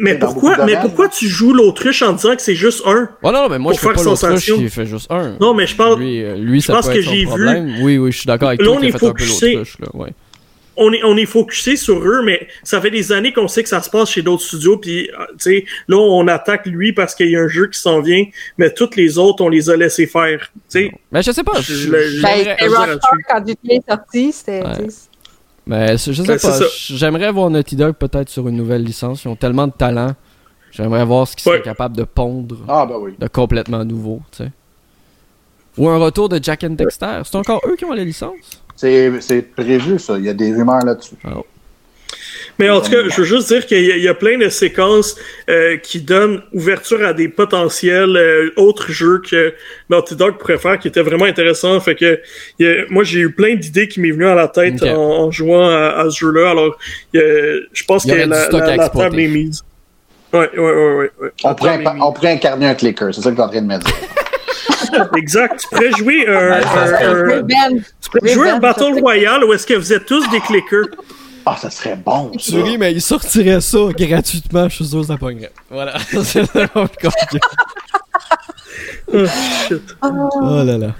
Mais 0.00 0.18
pourquoi, 0.18 0.64
mais 0.64 0.76
pourquoi 0.80 1.08
tu 1.08 1.28
joues 1.28 1.52
l'autruche 1.52 2.02
en 2.02 2.12
disant 2.14 2.34
que 2.34 2.42
c'est 2.42 2.54
juste 2.54 2.82
un? 2.86 3.08
Oh 3.22 3.30
non, 3.32 3.48
mais 3.48 3.58
moi 3.58 3.72
Pour 3.72 3.80
je 3.80 3.80
fais 3.80 3.86
faire 3.94 3.96
pas 3.96 4.02
sensation. 4.16 4.56
qui 4.56 4.68
fait 4.70 4.86
juste 4.86 5.10
un. 5.10 5.36
Non, 5.40 5.54
mais 5.54 5.66
je 5.66 5.76
parle- 5.76 6.00
Lui, 6.00 6.22
euh, 6.24 6.36
lui 6.36 6.60
je 6.60 6.66
ça 6.66 6.74
pense 6.74 6.86
peut 6.86 6.94
que 6.94 6.98
être 6.98 7.04
son 7.04 7.10
j'ai 7.12 7.24
vu-. 7.26 7.82
Oui, 7.82 7.98
oui, 7.98 8.12
je 8.12 8.16
suis 8.18 8.26
d'accord 8.26 8.48
avec 8.48 8.60
Là, 8.60 8.66
toi 8.66 8.76
on 8.78 8.82
est 8.82 8.90
focusé- 8.98 9.52
l'autruche 9.52 9.78
là, 9.80 9.88
ouais. 9.94 10.10
on 10.76 10.92
est, 10.94 11.04
on 11.04 11.16
est 11.18 11.26
focusé 11.26 11.76
sur 11.76 11.98
eux, 12.02 12.22
mais 12.24 12.48
ça 12.62 12.80
fait 12.80 12.90
des 12.90 13.12
années 13.12 13.32
qu'on 13.34 13.48
sait 13.48 13.62
que 13.62 13.68
ça 13.68 13.82
se 13.82 13.90
passe 13.90 14.10
chez 14.10 14.22
d'autres 14.22 14.42
studios, 14.44 14.78
puis 14.78 15.10
euh, 15.10 15.24
tu 15.32 15.34
sais, 15.38 15.64
là, 15.88 15.96
on 15.98 16.26
attaque 16.28 16.64
lui 16.66 16.92
parce 16.94 17.14
qu'il 17.14 17.28
y 17.30 17.36
a 17.36 17.40
un 17.40 17.48
jeu 17.48 17.66
qui 17.68 17.78
s'en 17.78 18.00
vient, 18.00 18.24
mais 18.56 18.72
toutes 18.72 18.96
les 18.96 19.18
autres, 19.18 19.44
on 19.44 19.48
les 19.50 19.68
a 19.68 19.76
laissés 19.76 20.06
faire, 20.06 20.50
tu 20.54 20.60
sais. 20.68 20.92
Mais 21.12 21.22
je 21.22 21.30
sais 21.32 21.44
pas. 21.44 21.60
Je- 21.60 21.74
je- 21.74 21.88
je- 22.16 22.22
Ben, 22.22 22.56
Rockstar 22.68 23.12
quand 23.28 23.46
GTA 23.46 23.74
est 23.74 23.90
sorti, 23.90 24.32
c'était. 24.32 24.62
Ouais. 24.62 24.86
Mais 25.70 25.96
je 25.96 26.10
je 26.10 26.22
sais 26.22 26.26
Ben, 26.26 26.38
pas. 26.38 26.58
J'aimerais 26.88 27.30
voir 27.30 27.48
Naughty 27.48 27.76
Dog 27.76 27.94
peut-être 27.94 28.28
sur 28.28 28.48
une 28.48 28.56
nouvelle 28.56 28.82
licence. 28.82 29.22
Ils 29.24 29.28
ont 29.28 29.36
tellement 29.36 29.68
de 29.68 29.72
talent. 29.72 30.14
J'aimerais 30.72 31.04
voir 31.04 31.28
ce 31.28 31.36
qu'ils 31.36 31.48
Ouais. 31.48 31.58
seraient 31.58 31.64
capables 31.64 31.96
de 31.96 32.02
pondre 32.02 32.56
Ah, 32.66 32.84
ben 32.86 32.96
oui. 33.00 33.14
de 33.16 33.28
complètement 33.28 33.84
nouveau, 33.84 34.20
tu 34.32 34.38
sais. 34.44 34.50
Ou 35.78 35.88
un 35.88 35.98
retour 35.98 36.28
de 36.28 36.40
Jack 36.42 36.64
and 36.64 36.70
Dexter. 36.70 37.20
C'est 37.24 37.36
encore 37.36 37.60
eux 37.68 37.76
qui 37.76 37.84
ont 37.84 37.92
la 37.92 38.02
licence? 38.04 38.34
C'est 38.74 39.20
c'est 39.20 39.42
prévu, 39.42 39.98
ça. 40.00 40.18
Il 40.18 40.24
y 40.24 40.28
a 40.28 40.34
des 40.34 40.52
rumeurs 40.52 40.84
là-dessus. 40.84 41.14
Mais 42.58 42.68
en 42.68 42.80
tout 42.80 42.90
cas, 42.90 42.98
je 43.08 43.16
veux 43.22 43.24
juste 43.26 43.48
dire 43.48 43.64
qu'il 43.66 43.82
y, 43.84 43.90
a- 43.92 43.96
il 43.96 44.02
y 44.02 44.08
a 44.08 44.14
plein 44.14 44.36
de 44.36 44.48
séquences 44.50 45.16
euh, 45.48 45.76
qui 45.78 46.00
donnent 46.00 46.42
ouverture 46.52 47.02
à 47.06 47.12
des 47.14 47.28
potentiels 47.28 48.16
euh, 48.16 48.50
autres 48.56 48.92
jeux 48.92 49.22
que 49.28 49.54
Naughty 49.88 50.14
Dog 50.16 50.36
pourrait 50.38 50.58
faire, 50.58 50.78
qui 50.78 50.88
étaient 50.88 51.00
vraiment 51.02 51.24
intéressants. 51.24 51.80
Fait 51.80 51.94
que 51.94 52.20
il 52.58 52.66
y 52.66 52.68
a- 52.68 52.84
moi, 52.90 53.02
j'ai 53.04 53.20
eu 53.20 53.32
plein 53.32 53.54
d'idées 53.54 53.88
qui 53.88 54.00
m'est 54.00 54.10
venues 54.10 54.26
à 54.28 54.34
la 54.34 54.48
tête 54.48 54.82
en, 54.94 55.24
en 55.24 55.30
jouant 55.30 55.68
à, 55.68 56.00
à 56.00 56.10
ce 56.10 56.18
jeu-là. 56.18 56.50
Alors, 56.50 56.76
il 57.14 57.20
y 57.20 57.22
a- 57.22 57.60
je 57.72 57.84
pense 57.84 58.04
que 58.04 58.10
la, 58.28 58.46
table 59.04 59.20
est 59.20 59.28
mise. 59.28 59.62
Ouais, 60.32 60.50
ouais, 60.54 60.58
ouais, 60.58 60.72
ouais. 60.96 61.10
ouais. 61.20 61.30
On 61.44 61.54
pourrait, 61.54 61.82
on 62.00 62.12
incarner 62.26 62.66
un 62.66 62.74
clicker, 62.74 63.12
c'est 63.14 63.20
ça 63.22 63.30
que 63.30 63.34
tu 63.36 63.40
es 63.40 63.44
en 63.44 63.48
train 63.48 63.62
de 63.62 63.66
me 63.66 63.78
dire. 63.78 63.94
Exact. 65.16 65.60
Tu 65.60 65.68
pourrais 65.68 65.90
jouer 65.92 66.26
un, 66.28 66.52
un- 66.52 66.62
serait- 66.62 67.04
un- 67.04 67.12
Revenge. 67.24 67.82
tu 68.02 68.10
pourrais 68.10 68.32
jouer 68.32 68.48
un 68.50 68.56
Revenge, 68.56 68.60
Battle 68.60 69.00
Royale 69.00 69.44
où 69.44 69.52
est-ce 69.52 69.66
que 69.66 69.74
vous 69.74 69.92
êtes 69.92 70.04
tous 70.06 70.28
des 70.30 70.40
clickers. 70.40 70.86
Ah, 71.46 71.56
ça 71.56 71.70
serait 71.70 71.96
bon, 71.96 72.30
ça. 72.38 72.56
Mais 72.78 72.92
ils 72.92 73.00
sortiraient 73.02 73.60
ça 73.60 73.78
gratuitement. 73.96 74.68
Je 74.68 74.74
suis 74.76 74.86
sûr 74.86 75.00
que 75.00 75.06
ça 75.06 75.16
pognerait. 75.16 75.52
Voilà. 75.70 75.94
C'est 76.24 76.46
compliqué. 76.72 77.38
Oh, 79.12 79.24
shit. 79.66 79.82
Oh 80.02 80.62
là 80.64 80.78
là. 80.78 80.94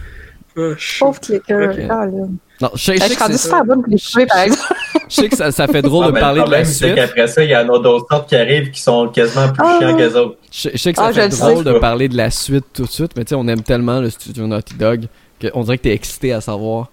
Oh, 0.57 0.75
shit. 0.77 1.01
Pauvre 1.01 1.21
clicker. 1.21 1.71
Ok. 1.71 1.79
Ah, 1.89 2.07
là. 2.07 2.27
Non, 2.63 2.71
je 2.75 2.79
sais, 2.83 2.97
je 2.99 3.15
que 3.15 3.19
rendue 3.23 3.33
c'est- 3.35 3.39
super 3.45 3.65
bonne 3.65 3.83
pour 3.83 3.91
les 3.91 3.99
trouver, 3.99 4.27
par 4.27 4.41
exemple. 4.41 4.75
je 5.09 5.15
sais 5.15 5.29
que 5.31 5.37
ça, 5.37 5.51
ça 5.51 5.67
fait 5.67 5.81
drôle 5.81 6.07
de 6.09 6.11
mais 6.11 6.21
parler 6.21 6.41
le 6.41 6.47
de 6.47 6.51
la 6.51 6.57
problème, 6.59 6.65
c'est 6.75 6.85
suite. 6.87 6.95
qu'après 6.95 7.27
ça, 7.27 7.43
il 7.45 7.51
y 7.51 7.57
en 7.57 7.61
a 7.73 7.79
d'autres 7.79 8.07
sortes 8.11 8.29
qui 8.29 8.37
arrivent 8.37 8.71
qui 8.71 8.81
sont 8.83 9.09
quasiment 9.09 9.49
plus 9.49 9.65
Ah. 9.65 9.79
chiants 9.81 9.97
qu'eux 9.97 10.17
autres. 10.19 10.37
Je, 10.53 10.69
je 10.73 10.77
sais 10.77 10.93
que 10.93 10.99
ça 10.99 11.07
Ah, 11.07 11.13
fait 11.13 11.29
le 11.29 11.37
drôle 11.37 11.65
sais. 11.65 11.73
de 11.73 11.79
parler 11.79 12.09
de 12.09 12.17
la 12.19 12.31
suite 12.31 12.67
tout 12.75 12.83
de 12.85 12.91
suite, 12.91 13.13
mais 13.17 13.25
tu 13.25 13.31
sais, 13.31 13.35
on 13.37 13.49
aime 13.49 13.63
tellement 13.63 14.01
le 14.01 14.11
studio 14.11 14.47
Naughty 14.47 14.75
Dog 14.75 15.07
qu'on 15.41 15.63
dirait 15.63 15.79
que 15.79 15.85
t'es 15.85 15.93
excité 15.95 16.35
à 16.35 16.43
savoir 16.43 16.89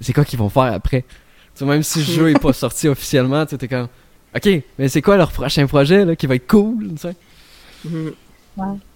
c'est 0.00 0.12
quoi 0.12 0.24
qu'ils 0.24 0.38
vont 0.38 0.50
faire 0.50 0.72
après. 0.72 1.04
Même 1.66 1.82
si 1.82 1.98
le 2.00 2.04
jeu 2.04 2.30
est 2.30 2.38
pas 2.38 2.52
sorti 2.52 2.88
officiellement, 2.88 3.44
tu 3.44 3.50
sais, 3.50 3.58
t'es 3.58 3.68
comme 3.68 3.88
Ok, 4.36 4.48
mais 4.78 4.88
c'est 4.88 5.00
quoi 5.02 5.16
leur 5.16 5.32
prochain 5.32 5.66
projet 5.66 6.04
là, 6.04 6.14
qui 6.14 6.26
va 6.26 6.34
être 6.34 6.46
cool, 6.46 6.88
tu 6.90 6.98
sais? 6.98 7.14
Mhm. 7.84 8.12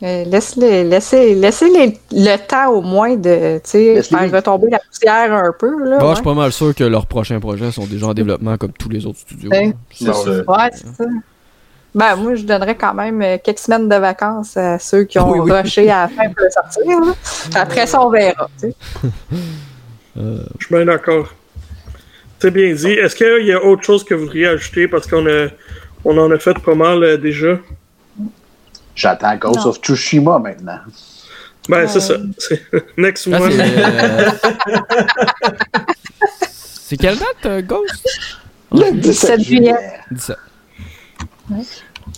Euh, 0.02 0.24
Laisse-les, 0.24 0.82
laissez, 0.82 1.36
laissez-les 1.36 1.97
le 2.10 2.36
temps 2.36 2.70
au 2.72 2.82
moins 2.82 3.14
de 3.14 3.59
tu 3.62 3.70
sais, 3.70 3.94
Laisse-les- 3.94 4.18
faire 4.18 4.32
retomber 4.32 4.68
la 4.70 4.80
poussière 4.80 5.32
un 5.32 5.52
peu. 5.56 5.70
Là, 5.84 5.90
Moi, 5.90 5.98
je 6.01 6.05
ouais. 6.06 6.14
suis 6.16 6.24
pas 6.24 6.34
mal 6.34 6.51
sûr 6.52 6.74
que 6.74 6.82
leurs 6.82 7.06
prochains 7.06 7.39
projets 7.39 7.70
sont 7.70 7.86
déjà 7.86 8.09
en 8.09 8.14
développement 8.14 8.56
comme 8.56 8.72
tous 8.72 8.89
les 8.89 9.06
autres 9.06 9.20
studios. 9.20 9.51
Ouais. 9.51 9.72
C'est 9.93 10.09
Ouais. 10.09 10.14
sûr. 10.14 10.44
Ouais, 10.48 10.70
c'est 10.72 10.97
ça. 10.97 11.05
Ben, 11.94 12.16
moi, 12.16 12.34
je 12.34 12.43
donnerais 12.44 12.74
quand 12.74 12.94
même 12.94 13.22
euh, 13.22 13.36
quelques 13.43 13.59
semaines 13.60 13.89
de 13.89 13.94
vacances 13.97 14.56
à 14.56 14.78
ceux 14.80 15.05
qui 15.05 15.18
ont 15.20 15.30
Oui, 15.30 15.39
oui. 15.40 15.52
rushé 15.52 15.89
à 15.90 16.02
la 16.02 16.09
fin 16.09 16.24
pour 16.30 16.43
le 16.44 16.51
sortir. 16.51 17.01
là. 17.01 17.14
Après 17.60 17.86
ça, 17.86 18.05
on 18.05 18.10
verra. 18.10 18.48
tu 18.60 18.68
sais. 18.68 18.74
Euh, 20.18 20.39
Je 20.59 20.66
suis 20.66 20.74
bien 20.74 20.84
d'accord. 20.86 21.28
C'est 22.43 22.51
bien 22.51 22.73
dit. 22.74 22.90
Est-ce 22.90 23.14
qu'il 23.14 23.47
y 23.47 23.52
a 23.52 23.62
autre 23.62 23.85
chose 23.85 24.02
que 24.02 24.14
vous 24.14 24.23
voudriez 24.23 24.48
ajouter? 24.48 24.89
Parce 24.89 25.06
qu'on 25.06 25.24
a, 25.28 25.47
on 26.05 26.19
en 26.19 26.28
a 26.32 26.39
fait 26.40 26.59
pas 26.59 26.74
mal 26.74 27.01
euh, 27.05 27.16
déjà? 27.16 27.56
J'attends 28.97 29.36
Ghost 29.36 29.60
Non. 29.60 29.66
of 29.69 29.77
Tsushima 29.78 30.40
maintenant. 30.40 30.81
Ben, 31.69 31.86
c'est 31.86 32.01
Ouais. 32.01 32.01
ça. 32.01 32.16
C'est- 32.39 32.62
Next 32.98 33.28
là, 33.28 33.40
one. 33.43 33.52
c'est, 33.52 33.60
euh, 33.85 34.31
c'est 36.51 36.97
quelle 36.97 37.16
date, 37.16 37.47
euh, 37.47 37.62
Ghost? 37.62 38.09
Le 38.73 38.90
17 38.90 39.01
17 39.01 39.40
juillet. 39.43 39.60
juillet. 39.60 40.01
17. 40.10 40.36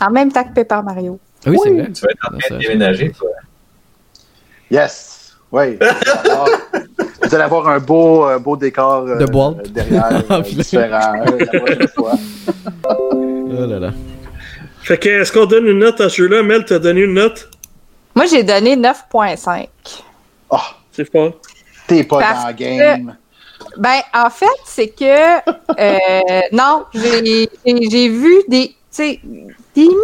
En 0.00 0.10
même 0.10 0.32
temps 0.32 0.44
que 0.44 0.54
Paper 0.54 0.80
Mario. 0.82 1.20
Oui, 1.46 1.58
c'est 1.62 1.68
Oui. 1.70 1.80
vrai. 1.82 1.92
Tu 1.92 2.00
vas 2.00 2.08
être 2.12 2.26
en 2.26 2.38
train 2.38 2.48
ça- 2.48 2.54
de 2.54 2.60
déménager, 2.60 3.10
toi. 3.12 3.28
Yes. 4.70 5.36
Oui. 5.52 5.78
Alors, 6.24 6.48
Vous 7.24 7.34
allez 7.34 7.44
avoir 7.44 7.68
un 7.68 7.78
beau, 7.78 8.26
euh, 8.28 8.38
beau 8.38 8.56
décor 8.56 9.04
euh, 9.08 9.18
De 9.18 9.26
boîte. 9.26 9.70
derrière, 9.72 10.22
euh, 10.30 10.40
différent 10.42 11.14
euh, 11.26 11.38
la 11.52 11.58
prochaine 11.60 11.88
fois. 11.88 12.12
Oh 12.90 13.66
là 13.66 13.78
là. 13.78 13.90
Fait 14.82 14.98
que, 14.98 15.08
est-ce 15.08 15.32
qu'on 15.32 15.46
donne 15.46 15.66
une 15.66 15.78
note 15.78 16.00
à 16.00 16.08
ce 16.10 16.16
jeu-là? 16.16 16.42
Mel, 16.42 16.64
t'as 16.64 16.78
donné 16.78 17.02
une 17.02 17.14
note? 17.14 17.48
Moi, 18.14 18.26
j'ai 18.26 18.42
donné 18.42 18.76
9.5. 18.76 19.66
Oh, 20.50 20.56
C'est 20.92 21.10
fort. 21.10 21.32
t'es 21.86 22.04
pas 22.04 22.18
Parce 22.20 22.42
dans 22.42 22.48
le 22.48 22.54
game. 22.54 23.16
Ben, 23.78 24.00
en 24.12 24.28
fait, 24.30 24.46
c'est 24.66 24.88
que 24.88 25.38
euh, 25.80 26.40
non, 26.52 26.84
j'ai 26.92 28.08
vu 28.08 28.34
des, 28.48 28.68
tu 28.68 28.74
sais, 28.90 29.20
des 29.74 29.82
mini 29.82 29.94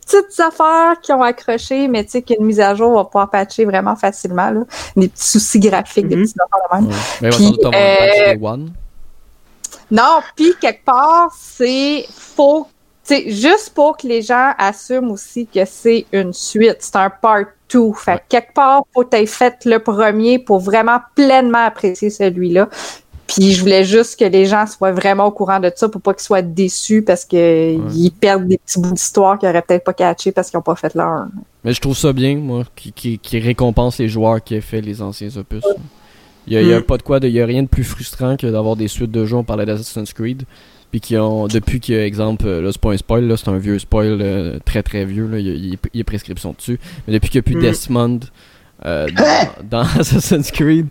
petites 0.00 0.40
affaires 0.40 1.00
qui 1.02 1.12
ont 1.12 1.22
accroché, 1.22 1.88
mais 1.88 2.04
tu 2.04 2.10
sais 2.12 2.22
qu'une 2.22 2.44
mise 2.44 2.60
à 2.60 2.74
jour 2.74 2.94
va 2.94 3.04
pouvoir 3.04 3.30
patcher 3.30 3.64
vraiment 3.64 3.94
facilement 3.96 4.50
là, 4.50 4.60
des 4.96 5.08
petits 5.08 5.26
soucis 5.28 5.60
graphiques, 5.60 6.08
des 6.08 6.16
Mhm. 6.16 6.22
petits 6.24 6.34
affaires 6.40 6.80
de 6.80 6.86
même. 6.86 6.92
Ouais. 6.92 6.98
Mais 7.20 7.28
il 7.38 7.62
va 7.62 7.70
Puis, 7.70 7.78
euh, 7.78 8.48
One. 8.48 8.72
Non, 9.90 10.20
puis 10.34 10.54
quelque 10.60 10.84
part, 10.84 11.30
c'est 11.38 12.06
faux. 12.10 12.66
Juste 13.26 13.72
pour 13.74 13.96
que 13.96 14.06
les 14.06 14.22
gens 14.22 14.52
assument 14.58 15.10
aussi 15.10 15.46
que 15.46 15.64
c'est 15.66 16.06
une 16.12 16.32
suite, 16.32 16.76
c'est 16.80 16.96
un 16.96 17.10
part 17.10 17.44
2. 17.68 17.92
Fait 17.94 18.18
que 18.18 18.22
quelque 18.28 18.54
part, 18.54 18.84
faut 18.94 19.04
que 19.04 19.16
tu 19.16 19.26
fait 19.26 19.56
le 19.66 19.78
premier 19.78 20.38
pour 20.38 20.60
vraiment 20.60 21.00
pleinement 21.14 21.66
apprécier 21.66 22.10
celui-là. 22.10 22.68
Puis 23.34 23.52
je 23.52 23.60
voulais 23.60 23.84
juste 23.84 24.18
que 24.18 24.24
les 24.24 24.46
gens 24.46 24.66
soient 24.66 24.92
vraiment 24.92 25.26
au 25.26 25.30
courant 25.30 25.58
de 25.60 25.70
ça 25.74 25.88
pour 25.88 26.00
pas 26.00 26.12
qu'ils 26.14 26.22
soient 26.24 26.42
déçus 26.42 27.02
parce 27.02 27.24
que 27.24 27.74
ils 27.94 28.10
perdent 28.10 28.46
des 28.46 28.58
petits 28.58 28.80
bouts 28.80 28.92
d'histoire 28.92 29.38
qu'ils 29.38 29.48
auraient 29.48 29.62
peut-être 29.62 29.84
pas 29.84 29.92
catché 29.94 30.32
parce 30.32 30.50
qu'ils 30.50 30.58
ont 30.58 30.62
pas 30.62 30.74
fait 30.76 30.94
leur. 30.94 31.26
Mais 31.64 31.72
je 31.72 31.80
trouve 31.80 31.96
ça 31.96 32.12
bien, 32.12 32.36
moi, 32.36 32.64
qui, 32.76 32.92
qui, 32.92 33.18
qui 33.18 33.38
récompense 33.38 33.98
les 33.98 34.08
joueurs 34.08 34.42
qui 34.42 34.56
ont 34.56 34.60
fait 34.60 34.80
les 34.80 35.00
anciens 35.00 35.28
opus. 35.36 35.62
Il 36.46 36.54
y 36.54 36.56
a, 36.56 36.62
il 36.62 36.68
y 36.68 36.72
a 36.74 36.80
Mm. 36.80 36.82
pas 36.82 36.96
de 36.96 37.02
quoi, 37.02 37.20
de, 37.20 37.28
il 37.28 37.34
y 37.34 37.40
a 37.40 37.46
rien 37.46 37.62
de 37.62 37.68
plus 37.68 37.84
frustrant 37.84 38.36
que 38.36 38.46
d'avoir 38.48 38.74
des 38.76 38.88
suites 38.88 39.12
de 39.12 39.24
jeux. 39.24 39.36
On 39.36 39.44
parlait 39.44 39.64
d'Assassin's 39.64 40.12
Creed, 40.12 40.42
puis 40.90 41.00
qui 41.00 41.16
ont, 41.16 41.46
depuis 41.46 41.78
que, 41.80 41.92
exemple, 41.92 42.46
euh, 42.46 42.60
là 42.60 42.70
c'est 42.72 42.80
pas 42.80 42.90
un 42.92 42.96
spoil, 42.96 43.24
là 43.28 43.36
c'est 43.36 43.48
un 43.48 43.58
vieux 43.58 43.78
spoil 43.78 44.18
euh, 44.20 44.58
très 44.64 44.82
très 44.82 45.04
vieux, 45.04 45.28
là, 45.28 45.38
y 45.38 45.44
y 45.44 45.78
il 45.94 45.98
y 45.98 46.00
a 46.00 46.04
prescription 46.04 46.52
dessus. 46.58 46.80
Mais 47.06 47.14
depuis 47.14 47.30
qu'il 47.30 47.38
n'y 47.38 47.44
a 47.44 47.48
plus 47.50 47.56
Mm. 47.56 47.60
Desmond 47.70 48.20
euh, 48.84 49.06
dans, 49.10 49.48
dans 49.70 49.80
Assassin's 50.00 50.50
Creed, 50.50 50.86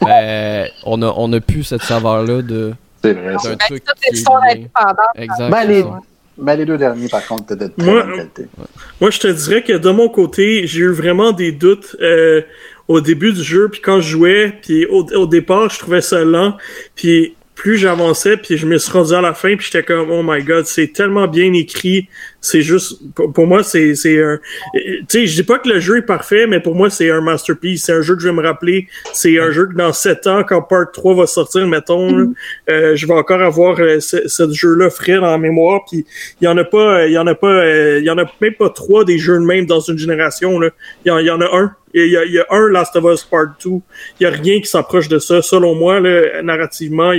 ben, 0.00 0.68
on 0.84 1.00
a, 1.02 1.12
on 1.16 1.32
a 1.32 1.40
plus 1.40 1.64
cette 1.64 1.82
saveur 1.82 2.24
là 2.24 2.42
de 2.42 2.72
C'est 3.02 3.12
vrai. 3.12 3.34
ça. 3.42 3.50
d'un 3.50 3.56
truc 3.56 3.82
qui 3.84 4.16
est. 4.16 4.68
Exact. 5.16 5.50
Ben, 5.50 5.64
les-. 5.64 5.84
Mais 6.36 6.56
les 6.56 6.66
deux 6.66 6.76
derniers, 6.78 7.08
par 7.08 7.24
contre, 7.26 7.52
étaient 7.52 7.68
de 7.68 7.72
très 7.78 7.86
Moi- 7.90 8.02
bonne 8.02 8.16
qualité. 8.16 8.46
Moi, 9.00 9.10
je 9.10 9.20
te 9.20 9.28
dirais 9.28 9.62
que 9.62 9.74
de 9.74 9.90
mon 9.90 10.08
côté, 10.08 10.66
j'ai 10.66 10.80
eu 10.80 10.90
vraiment 10.92 11.30
des 11.30 11.52
doutes 11.52 11.94
euh, 12.00 12.42
au 12.88 13.00
début 13.00 13.32
du 13.32 13.42
jeu, 13.42 13.68
puis 13.68 13.80
quand 13.80 14.00
je 14.00 14.08
jouais, 14.08 14.52
puis 14.60 14.84
au, 14.86 15.04
au 15.14 15.26
départ, 15.26 15.70
je 15.70 15.78
trouvais 15.78 16.00
ça 16.00 16.24
lent, 16.24 16.56
puis 16.96 17.36
plus 17.54 17.76
j'avançais, 17.76 18.36
puis 18.36 18.56
je 18.56 18.66
me 18.66 18.78
suis 18.78 18.92
rendu 18.92 19.14
à 19.14 19.20
la 19.20 19.32
fin, 19.32 19.56
puis 19.56 19.66
j'étais 19.70 19.84
comme, 19.84 20.10
oh 20.10 20.22
my 20.24 20.42
god, 20.42 20.66
c'est 20.66 20.88
tellement 20.88 21.28
bien 21.28 21.52
écrit, 21.52 22.08
c'est 22.40 22.62
juste, 22.62 23.00
pour, 23.14 23.46
moi, 23.46 23.62
c'est 23.62 23.94
c'est 23.94 24.22
un, 24.22 24.40
tu 24.74 25.04
sais, 25.08 25.26
je 25.26 25.34
dis 25.34 25.42
pas 25.44 25.58
que 25.58 25.68
le 25.68 25.78
jeu 25.78 25.98
est 25.98 26.02
parfait, 26.02 26.46
mais 26.46 26.60
pour 26.60 26.74
moi, 26.74 26.90
c'est 26.90 27.10
un 27.10 27.20
masterpiece, 27.20 27.84
c'est 27.84 27.92
un 27.92 28.02
jeu 28.02 28.16
que 28.16 28.22
je 28.22 28.28
vais 28.28 28.34
me 28.34 28.42
rappeler, 28.42 28.88
c'est 29.12 29.38
un 29.38 29.50
jeu 29.50 29.66
que 29.66 29.74
dans 29.74 29.92
sept 29.92 30.26
ans, 30.26 30.42
quand 30.42 30.62
Part 30.62 30.90
3 30.92 31.14
va 31.14 31.26
sortir, 31.26 31.66
mettons, 31.66 32.32
euh, 32.68 32.96
je 32.96 33.06
vais 33.06 33.14
encore 33.14 33.40
avoir 33.40 33.78
euh, 33.80 34.00
ce, 34.00 34.50
jeu-là 34.50 34.90
frais 34.90 35.14
dans 35.14 35.30
la 35.30 35.38
mémoire, 35.38 35.84
puis 35.88 36.04
il 36.40 36.44
y 36.44 36.48
en 36.48 36.56
a 36.58 36.64
pas, 36.64 36.98
euh, 36.98 37.06
il 37.06 37.12
y 37.12 37.18
en 37.18 37.26
a 37.26 37.34
pas, 37.34 37.98
il 37.98 38.04
y 38.04 38.10
en 38.10 38.18
a 38.18 38.24
même 38.40 38.54
pas 38.54 38.70
trois 38.70 39.04
des 39.04 39.18
jeux 39.18 39.38
de 39.38 39.44
même 39.44 39.66
dans 39.66 39.80
une 39.80 39.98
génération, 39.98 40.60
il 40.62 40.72
y 41.06 41.30
en 41.30 41.40
a 41.40 41.56
un. 41.56 41.74
Il 41.94 42.10
y 42.10 42.38
a, 42.38 42.46
un 42.50 42.68
Last 42.70 42.96
of 42.96 43.04
Us 43.04 43.22
Part 43.22 43.54
2. 43.64 43.70
Il 44.18 44.24
y 44.24 44.26
a 44.26 44.30
rien 44.30 44.60
qui 44.60 44.66
s'approche 44.66 45.08
de 45.08 45.20
ça. 45.20 45.40
Selon 45.42 45.76
moi, 45.76 46.00
là, 46.00 46.42
narrativement, 46.42 47.12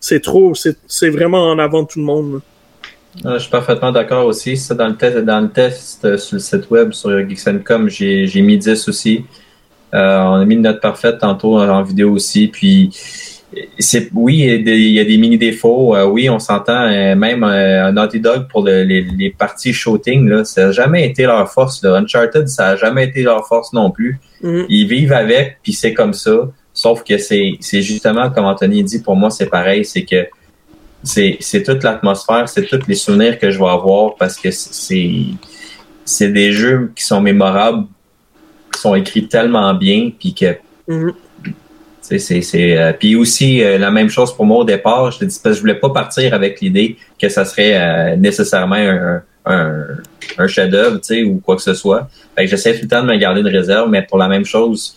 c'est 0.00 0.20
trop, 0.20 0.54
c'est 0.54 1.10
vraiment 1.10 1.50
en 1.50 1.58
avant 1.58 1.82
de 1.82 1.88
tout 1.88 1.98
le 1.98 2.06
monde. 2.06 2.40
Ah, 3.24 3.34
Je 3.34 3.40
suis 3.40 3.50
parfaitement 3.50 3.92
d'accord 3.92 4.26
aussi. 4.26 4.56
Ça, 4.56 4.74
dans 4.74 4.88
le 4.88 4.96
test, 4.96 5.18
dans 5.18 5.40
le 5.40 5.50
test 5.50 6.04
euh, 6.04 6.16
sur 6.16 6.36
le 6.36 6.40
site 6.40 6.70
web, 6.70 6.92
sur 6.92 7.10
Geeks.com, 7.28 7.88
j'ai 7.88 8.40
mis 8.40 8.58
10 8.58 8.88
aussi. 8.88 9.24
Euh, 9.94 10.18
on 10.18 10.34
a 10.34 10.44
mis 10.44 10.54
une 10.54 10.62
note 10.62 10.80
parfaite 10.80 11.18
tantôt 11.18 11.58
en 11.58 11.82
vidéo 11.82 12.12
aussi. 12.12 12.48
Puis, 12.48 12.90
c'est 13.78 14.10
oui, 14.14 14.38
il 14.38 14.90
y 14.92 15.00
a 15.00 15.04
des, 15.04 15.16
mini 15.16 15.38
défauts. 15.38 15.94
Euh, 15.96 16.04
oui, 16.06 16.28
on 16.28 16.38
s'entend. 16.38 16.82
euh, 16.86 17.14
même 17.16 17.42
euh, 17.44 17.90
Naughty 17.92 18.20
Dog 18.20 18.46
pour 18.48 18.62
le- 18.64 18.82
les, 18.84 19.02
les 19.02 19.30
parties 19.30 19.72
shooting, 19.72 20.28
là, 20.28 20.44
ça 20.44 20.66
n'a 20.66 20.72
jamais 20.72 21.06
été 21.06 21.24
leur 21.24 21.50
force. 21.50 21.82
Le 21.82 21.94
Uncharted, 21.94 22.46
ça 22.48 22.68
n'a 22.68 22.76
jamais 22.76 23.04
été 23.04 23.22
leur 23.22 23.46
force 23.46 23.72
non 23.72 23.90
plus. 23.90 24.18
Mhm. 24.42 24.66
Ils 24.68 24.86
vivent 24.86 25.12
avec, 25.12 25.58
puis 25.62 25.72
c'est 25.72 25.94
comme 25.94 26.12
ça. 26.12 26.50
Sauf 26.74 27.02
que 27.02 27.16
c'est 27.18 27.56
justement, 27.72 28.30
comme 28.30 28.44
Anthony 28.44 28.84
dit, 28.84 29.00
pour 29.00 29.16
moi, 29.16 29.30
c'est 29.30 29.46
pareil. 29.48 29.84
C'est 29.84 30.04
que 30.04 30.26
c'est 31.02 31.62
toute 31.64 31.82
l'atmosphère, 31.82 32.48
c'est 32.48 32.66
tous 32.66 32.80
les 32.86 32.94
souvenirs 32.94 33.38
que 33.38 33.50
je 33.50 33.58
vais 33.58 33.66
avoir 33.68 34.14
parce 34.16 34.36
que 34.36 34.50
c'est 34.50 35.12
c'est 36.04 36.28
des 36.30 36.52
jeux 36.52 36.90
qui 36.96 37.04
sont 37.04 37.20
mémorables, 37.20 37.86
qui 38.74 38.80
sont 38.80 38.94
écrits 38.94 39.28
tellement 39.28 39.74
bien, 39.74 40.10
puis 40.18 40.34
que 40.34 40.56
Mhm. 40.86 41.12
tu 41.12 41.16
c'est 42.16 42.40
c'est 42.40 42.78
euh, 42.78 42.92
puis 42.92 43.16
aussi 43.16 43.62
euh, 43.62 43.76
la 43.76 43.90
même 43.90 44.08
chose 44.08 44.34
pour 44.34 44.46
moi 44.46 44.58
au 44.58 44.64
départ. 44.64 45.10
Je 45.10 45.18
dis 45.18 45.26
parce 45.26 45.38
que 45.42 45.52
je 45.52 45.60
voulais 45.60 45.74
pas 45.74 45.90
partir 45.90 46.32
avec 46.32 46.60
l'idée 46.60 46.96
que 47.20 47.28
ça 47.28 47.44
serait 47.44 47.74
euh, 47.74 48.16
nécessairement 48.16 48.76
un 48.76 49.22
un, 49.48 49.86
un 50.36 50.46
chef-d'œuvre, 50.46 51.00
ou 51.26 51.40
quoi 51.40 51.56
que 51.56 51.62
ce 51.62 51.74
soit. 51.74 52.08
Fait 52.36 52.44
que 52.44 52.50
j'essaie 52.50 52.74
tout 52.74 52.82
le 52.82 52.88
temps 52.88 53.02
de 53.02 53.08
me 53.08 53.16
garder 53.16 53.40
une 53.40 53.48
réserve, 53.48 53.88
mais 53.88 54.02
pour 54.02 54.18
la 54.18 54.28
même 54.28 54.44
chose, 54.44 54.96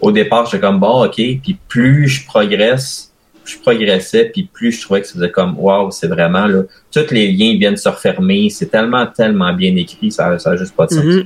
au 0.00 0.10
départ, 0.10 0.46
j'étais 0.46 0.60
comme 0.60 0.80
bon, 0.80 1.04
ok. 1.04 1.14
Puis 1.14 1.56
plus 1.68 2.08
je 2.08 2.26
progresse, 2.26 3.12
je 3.44 3.56
progressais, 3.58 4.24
puis 4.24 4.48
plus 4.52 4.72
je 4.72 4.82
trouvais 4.82 5.02
que 5.02 5.06
ça 5.06 5.14
faisait 5.14 5.30
comme 5.30 5.56
waouh, 5.58 5.90
c'est 5.90 6.08
vraiment 6.08 6.46
là, 6.46 6.62
tous 6.92 7.10
les 7.12 7.30
liens 7.30 7.56
viennent 7.58 7.76
se 7.76 7.88
refermer. 7.88 8.50
C'est 8.50 8.66
tellement 8.66 9.06
tellement 9.06 9.52
bien 9.52 9.74
écrit, 9.76 10.10
ça 10.10 10.38
ça 10.38 10.50
a 10.50 10.56
juste 10.56 10.74
pas 10.74 10.86
de 10.86 10.94
sens. 10.94 11.04
Mhm. 11.04 11.24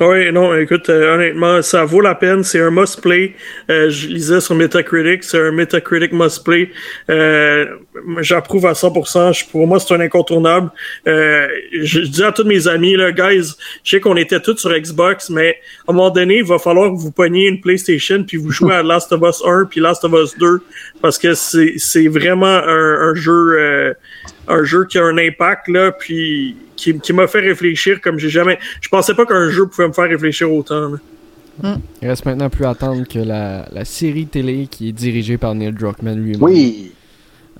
Oui, 0.00 0.30
non, 0.30 0.54
écoute, 0.56 0.88
euh, 0.90 1.14
honnêtement, 1.16 1.60
ça 1.60 1.84
vaut 1.84 2.00
la 2.00 2.14
peine. 2.14 2.44
C'est 2.44 2.60
un 2.60 2.70
must-play. 2.70 3.34
Euh, 3.68 3.90
je 3.90 4.06
lisais 4.06 4.40
sur 4.40 4.54
Metacritic, 4.54 5.24
c'est 5.24 5.40
un 5.40 5.50
Metacritic 5.50 6.12
must-play. 6.12 6.70
Euh, 7.10 7.66
J'approuve 8.20 8.66
à 8.66 8.74
100%. 8.74 9.32
Je- 9.32 9.44
pour 9.46 9.66
moi, 9.66 9.80
c'est 9.80 9.92
un 9.94 9.98
incontournable. 10.00 10.70
Euh, 11.08 11.48
je, 11.72 12.02
je 12.02 12.06
dis 12.06 12.22
à 12.22 12.30
tous 12.30 12.44
mes 12.44 12.68
amis, 12.68 12.94
là, 12.94 13.10
guys, 13.10 13.54
je 13.82 13.90
sais 13.90 14.00
qu'on 14.00 14.16
était 14.16 14.38
tous 14.38 14.56
sur 14.58 14.70
Xbox, 14.72 15.30
mais 15.30 15.58
à 15.88 15.90
un 15.90 15.94
moment 15.94 16.10
donné, 16.10 16.36
il 16.38 16.44
va 16.44 16.58
falloir 16.60 16.92
que 16.92 16.96
vous 16.96 17.10
pogniez 17.10 17.48
une 17.48 17.60
PlayStation 17.60 18.22
puis 18.22 18.36
vous 18.36 18.52
jouez 18.52 18.74
à 18.74 18.84
Last 18.84 19.10
of 19.12 19.20
Us 19.28 19.42
1 19.44 19.64
puis 19.64 19.80
Last 19.80 20.04
of 20.04 20.12
Us 20.12 20.38
2 20.38 20.60
parce 21.02 21.18
que 21.18 21.34
c'est 21.34 21.74
c'est 21.76 22.06
vraiment 22.06 22.46
un, 22.46 23.10
un 23.10 23.14
jeu 23.14 23.32
euh, 23.58 23.94
un 24.48 24.64
jeu 24.64 24.84
qui 24.86 24.98
a 24.98 25.04
un 25.04 25.18
impact 25.18 25.68
là 25.68 25.92
puis 25.92 26.56
qui, 26.76 26.98
qui 26.98 27.12
m'a 27.12 27.26
fait 27.26 27.40
réfléchir 27.40 28.00
comme 28.00 28.18
j'ai 28.18 28.30
jamais 28.30 28.58
je 28.80 28.88
pensais 28.88 29.14
pas 29.14 29.26
qu'un 29.26 29.48
jeu 29.50 29.66
pouvait 29.66 29.88
me 29.88 29.92
faire 29.92 30.08
réfléchir 30.08 30.52
autant 30.52 30.88
là. 30.90 30.98
Il 32.02 32.08
reste 32.08 32.24
maintenant 32.24 32.48
plus 32.50 32.64
à 32.64 32.70
attendre 32.70 33.02
que 33.08 33.18
la, 33.18 33.66
la 33.72 33.84
série 33.84 34.26
télé 34.26 34.68
qui 34.70 34.90
est 34.90 34.92
dirigée 34.92 35.38
par 35.38 35.56
Neil 35.56 35.72
Druckmann 35.72 36.16
lui-même. 36.16 36.40
Oui. 36.42 36.92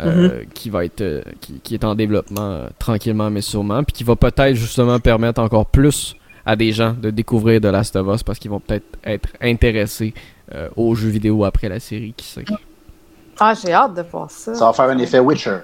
euh, 0.01 0.45
qui 0.55 0.71
va 0.71 0.85
être 0.85 1.01
euh, 1.01 1.23
qui, 1.41 1.59
qui 1.61 1.75
est 1.75 1.85
en 1.85 1.97
développement 1.97 2.51
euh, 2.53 2.67
tranquillement 2.79 3.31
mais 3.31 3.41
sûrement 3.41 3.83
puis 3.83 3.93
qui 3.93 4.05
va 4.05 4.15
peut-être 4.15 4.55
justement 4.55 5.01
permettre 5.01 5.41
encore 5.41 5.67
plus 5.67 6.15
à 6.47 6.55
des 6.55 6.71
gens 6.71 6.93
de 6.93 7.11
découvrir 7.11 7.61
The 7.61 7.65
Last 7.67 7.97
of 7.97 8.07
Us 8.15 8.23
parce 8.23 8.39
qu'ils 8.39 8.51
vont 8.53 8.61
peut-être 8.61 8.87
être 9.05 9.31
intéressés 9.41 10.15
euh, 10.55 10.69
aux 10.77 10.95
jeux 10.95 11.09
vidéo 11.11 11.45
après 11.45 11.69
la 11.69 11.81
série 11.81 12.15
qui 12.17 12.27
sait. 12.27 12.45
Ah, 13.41 13.53
j'ai 13.55 13.73
hâte 13.73 13.95
de 13.95 14.03
voir 14.03 14.31
ça. 14.31 14.55
Ça 14.55 14.65
va 14.67 14.73
faire 14.73 14.87
un 14.87 14.99
effet 14.99 15.19
Witcher. 15.19 15.59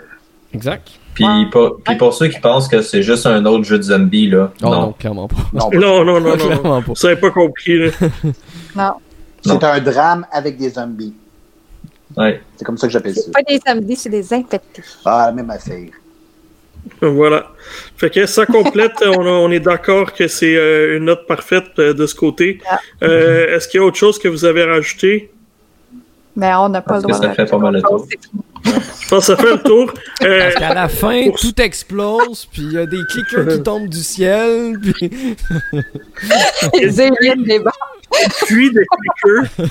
Exact. 0.54 0.88
Puis, 1.14 1.24
Ouais. 1.24 1.46
pour, 1.52 1.80
puis 1.84 1.96
pour 1.96 2.12
ceux 2.14 2.28
qui 2.28 2.40
pensent 2.40 2.66
que 2.68 2.80
c'est 2.82 3.02
juste 3.02 3.26
un 3.26 3.44
autre 3.46 3.64
jeu 3.64 3.76
de 3.78 3.82
zombie, 3.82 4.28
là, 4.28 4.52
Oh, 4.62 4.66
non. 4.66 4.70
non. 4.80 4.92
clairement 4.92 5.28
pas. 5.28 5.36
Non, 5.52 5.70
non 5.72 6.04
non 6.04 6.20
non 6.20 6.36
non, 6.36 6.48
non. 6.62 6.82
pas. 6.82 6.92
vous 6.92 7.06
avez 7.06 7.16
pas 7.16 7.30
compris 7.30 7.78
là. 7.78 7.90
Non. 8.76 8.94
c'est 9.44 9.62
un 9.64 9.80
drame 9.80 10.26
avec 10.32 10.56
des 10.56 10.70
zombies. 10.70 11.14
Ouais. 12.16 12.40
C'est 12.56 12.64
comme 12.64 12.78
ça 12.78 12.86
que 12.88 12.92
j'appelle 12.92 13.14
ça. 13.14 13.22
C'est 13.26 13.30
pas 13.32 13.42
des 13.42 13.60
samedis, 13.64 13.96
c'est 13.96 14.08
des 14.08 14.32
infectés. 14.32 14.82
Ah, 15.04 15.24
la 15.26 15.32
même 15.32 15.50
affaire. 15.50 15.88
voilà 17.00 17.46
fait 17.96 18.10
que 18.10 18.26
ça 18.26 18.44
complète 18.46 18.92
on, 19.06 19.24
a- 19.26 19.30
on 19.30 19.50
est 19.50 19.60
d'accord 19.60 20.12
que 20.12 20.28
c'est 20.28 20.54
euh, 20.56 20.98
une 20.98 21.04
note 21.06 21.26
parfaite 21.26 21.70
euh, 21.78 21.94
de 21.94 22.06
ce 22.06 22.14
côté 22.14 22.60
Ah. 22.70 22.78
Euh, 23.02 23.54
est-ce 23.56 23.68
qu'il 23.68 23.80
y 23.80 23.82
a 23.82 23.86
autre 23.86 23.96
chose 23.96 24.18
que 24.18 24.28
vous 24.28 24.44
avez 24.44 24.64
rajouté 24.64 25.30
Mais 26.36 26.52
on 26.56 26.68
n'a 26.68 26.82
pas 26.82 26.96
le 26.98 27.02
Parce 27.02 27.04
que 27.04 27.08
droit 27.08 27.22
ça 27.22 27.28
de 27.28 27.34
fait 27.34 27.50
pas 27.50 27.58
mal 27.58 27.74
le 27.74 27.82
tour. 27.82 28.06
Je 28.64 29.08
pense 29.08 29.26
que 29.26 29.34
ça 29.34 29.36
fait 29.36 29.50
le 29.52 29.62
tour 29.62 29.92
Euh, 30.22 30.38
Parce 30.44 30.54
qu'à 30.54 30.74
la 30.74 30.88
fin, 30.88 31.30
tout 31.38 31.60
explose, 31.60 32.46
puis 32.52 32.62
il 32.62 32.72
y 32.72 32.78
a 32.78 32.86
des 32.86 33.00
clickers 33.10 33.46
qui 33.48 33.62
tombent 33.62 33.88
du 33.88 34.02
ciel, 34.02 34.78
puis 34.80 35.36
Les 36.80 37.00
aliens 37.00 37.36
des 37.36 37.58
bas. 37.58 37.70
Puis 38.46 38.72
des 38.72 38.84
clickers 38.84 39.68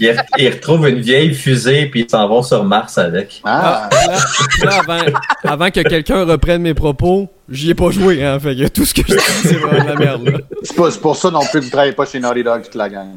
Ils, 0.00 0.16
ils 0.38 0.48
retrouvent 0.50 0.88
une 0.88 1.00
vieille 1.00 1.34
fusée, 1.34 1.86
puis 1.86 2.02
ils 2.02 2.10
s'en 2.10 2.28
vont 2.28 2.42
sur 2.42 2.64
Mars 2.64 2.98
avec. 2.98 3.40
Ah, 3.44 3.88
Ah, 3.92 4.06
là, 4.08 4.16
là, 4.64 4.80
avant, 4.80 5.00
avant 5.44 5.70
que 5.70 5.80
quelqu'un 5.80 6.24
reprenne 6.24 6.62
mes 6.62 6.74
propos, 6.74 7.28
j'y 7.48 7.70
ai 7.70 7.74
pas 7.74 7.90
joué, 7.90 8.24
hein. 8.24 8.38
Fait 8.40 8.56
que 8.56 8.68
tout 8.68 8.84
ce 8.84 8.94
que 8.94 9.02
je 9.06 9.14
dis, 9.14 9.22
c'est 9.48 9.54
vraiment 9.54 9.84
de 9.84 9.88
la 9.88 9.96
merde, 9.96 10.28
là. 10.28 10.38
c'est 10.62 10.74
pas- 10.76 10.90
c'est 10.90 11.00
pour 11.00 11.16
ça 11.16 11.30
non 11.30 11.40
plus 11.40 11.60
que 11.60 11.64
vous 11.64 11.70
travaillez 11.70 11.92
pas 11.92 12.06
chez 12.06 12.18
Naughty 12.20 12.42
Dog 12.42 12.62
toute 12.62 12.74
la 12.74 12.88
gang. 12.88 13.08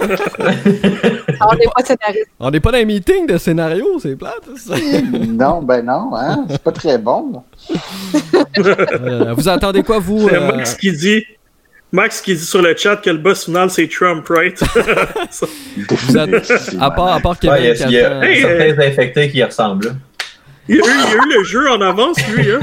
On 0.00 1.54
n'est 1.54 1.66
pas 1.66 1.84
scénariste. 1.84 2.26
On 2.40 2.50
n'est 2.50 2.60
pas 2.60 2.72
dans 2.72 2.78
un 2.78 2.84
meeting 2.84 3.26
de 3.26 3.38
scénario, 3.38 3.98
c'est 4.00 4.16
plate, 4.16 4.34
ça. 4.56 4.74
non, 5.28 5.62
ben 5.62 5.82
non, 5.84 6.10
hein? 6.14 6.44
C'est 6.50 6.62
pas 6.62 6.72
très 6.72 6.98
bon. 6.98 7.42
Euh, 8.58 9.34
vous 9.36 9.48
attendez 9.48 9.82
quoi, 9.82 9.98
vous? 9.98 10.28
C'est 10.28 10.36
euh, 10.36 10.56
Max 10.56 10.74
qui 10.74 10.92
dit 10.92 11.24
Max 11.90 12.20
qui 12.20 12.34
dit 12.34 12.44
sur 12.44 12.60
le 12.60 12.76
chat 12.76 12.96
que 12.96 13.08
le 13.10 13.16
boss 13.18 13.46
final 13.46 13.70
c'est 13.70 13.88
Trump, 13.88 14.26
right? 14.28 14.60
vous 15.88 16.16
att- 16.18 16.78
à, 16.80 16.90
part, 16.90 17.08
à 17.14 17.20
part 17.20 17.38
Kevin 17.38 17.54
Ouais, 17.56 17.74
il 17.78 17.90
y 17.92 17.98
a, 18.00 18.08
attend- 18.18 18.22
Hey, 18.22 18.40
certains 18.42 18.82
infectés 18.86 19.30
qui 19.30 19.38
y 19.38 19.44
ressemblent. 19.44 19.94
il, 20.68 20.76
y 20.76 20.80
a 20.80 20.82
eu, 20.84 20.88
il 20.88 20.90
y 20.90 20.92
a 20.92 21.14
eu 21.14 21.38
le 21.38 21.44
jeu 21.44 21.70
en 21.70 21.80
avance, 21.80 22.16
lui, 22.28 22.50
hein? 22.52 22.60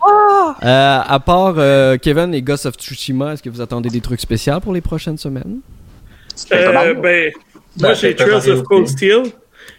Oh! 0.00 0.52
Euh, 0.62 0.98
à 1.04 1.18
part 1.18 1.54
euh, 1.58 1.96
Kevin 1.98 2.32
et 2.32 2.40
Ghost 2.40 2.66
of 2.66 2.74
Tsushima, 2.76 3.32
est-ce 3.32 3.42
que 3.42 3.50
vous 3.50 3.60
attendez 3.60 3.88
des 3.88 4.00
trucs 4.00 4.20
spéciaux 4.20 4.60
pour 4.60 4.72
les 4.72 4.80
prochaines 4.80 5.18
semaines? 5.18 5.58
Euh, 6.52 6.94
ben, 6.94 7.32
moi 7.80 7.88
Ouais, 7.90 7.94
j'ai 7.96 8.14
Trails 8.14 8.48
of 8.50 8.62
Cold. 8.62 8.86
Steel. 8.86 9.22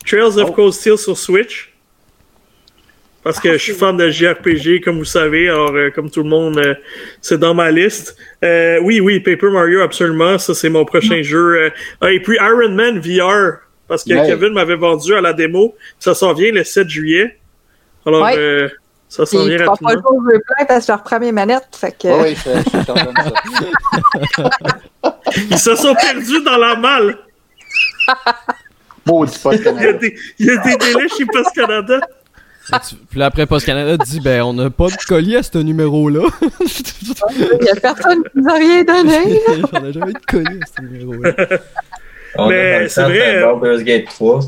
Trails 0.05 0.37
of 0.37 0.49
Oh. 0.49 0.51
Cold 0.51 0.73
Steel 0.73 0.97
sur 0.97 1.17
Switch. 1.17 1.73
Parce 3.23 3.39
que 3.39 3.53
je 3.53 3.57
suis 3.57 3.73
fan 3.73 3.97
de 3.97 4.09
JRPG, 4.09 4.81
comme 4.83 4.99
vous 4.99 5.03
savez. 5.05 5.49
Alors, 5.49 5.71
euh, 5.75 5.89
comme 5.91 6.09
tout 6.09 6.23
le 6.23 6.29
monde, 6.29 6.57
euh, 6.59 6.75
c'est 7.21 7.37
dans 7.37 7.53
ma 7.53 7.71
liste. 7.71 8.15
Euh, 8.43 8.79
oui, 8.83 9.01
oui, 9.01 9.19
Paper 9.19 9.49
Mario, 9.49 9.81
absolument. 9.81 10.37
Ça, 10.37 10.53
c'est 10.53 10.69
mon 10.69 10.85
prochain 10.85 11.21
jeu. 11.23 11.57
Euh, 11.63 11.69
ah, 11.99 12.11
et 12.11 12.21
puis 12.21 12.37
Iron 12.37 12.69
Man 12.69 12.99
VR. 12.99 13.57
Parce 13.87 14.03
que 14.03 14.13
Ouais. 14.13 14.27
Kevin 14.27 14.53
m'avait 14.53 14.75
vendu 14.75 15.13
à 15.13 15.21
la 15.21 15.33
démo. 15.33 15.75
Ça 15.99 16.13
s'en 16.13 16.33
vient 16.33 16.51
le 16.51 16.63
7 16.63 16.87
juillet. 16.89 17.37
Alors, 18.05 18.23
Ouais. 18.23 18.37
euh, 18.37 18.69
ça 19.09 19.25
s'en 19.25 19.43
vient 19.45 19.65
rapidement. 19.65 19.89
jouer 19.91 20.01
au 20.05 20.29
jeu 20.31 20.41
plein 20.45 20.65
parce 20.65 20.85
que 20.85 20.93
je 20.93 20.97
reprends 20.97 21.19
mes 21.19 21.31
manettes. 21.33 21.67
Fait 21.77 21.91
que. 21.97 22.21
Oui, 22.23 22.35
je, 22.35 22.83
ça. 22.85 22.93
Ils 25.51 25.57
se 25.59 25.75
sont 25.75 25.95
perdus 25.95 26.43
dans 26.43 26.57
la 26.57 26.75
malle. 26.77 27.17
Maudit 29.05 29.37
poste 29.39 29.59
Il 29.61 29.65
y 29.65 29.67
a 29.67 29.73
Canada. 29.73 29.93
des, 29.99 30.15
il 30.39 30.45
y 30.45 30.49
a 30.49 30.57
des 30.57 30.75
délais 30.77 31.07
chez 31.17 31.25
Post 31.25 31.55
Canada. 31.55 31.99
Tu- 32.89 32.95
Puis 33.09 33.21
après, 33.23 33.45
Post 33.45 33.65
Canada 33.65 33.97
dit 34.03 34.19
ben, 34.19 34.41
on 34.43 34.53
n'a 34.53 34.69
pas 34.69 34.87
de 34.87 34.95
colis 35.07 35.35
à 35.37 35.43
ce 35.43 35.57
numéro-là. 35.57 36.21
Il 36.59 37.65
y 37.65 37.69
a 37.69 37.75
personne 37.75 38.23
qui 38.23 38.29
nous 38.35 38.49
a 38.49 38.53
rien 38.53 38.83
donné. 38.83 39.39
on 39.73 39.79
n'a 39.79 39.91
jamais 39.91 40.11
eu 40.11 40.13
de 40.13 40.25
colis 40.27 40.59
à 40.61 40.65
ce 40.75 40.81
numéro-là. 40.85 41.33
On 42.35 42.49
Mais 42.49 42.83
le 42.83 42.89
c'est 42.89 43.03
vrai, 43.03 43.41
Baldur's 43.41 43.83
Gate 43.83 44.05
3. 44.05 44.39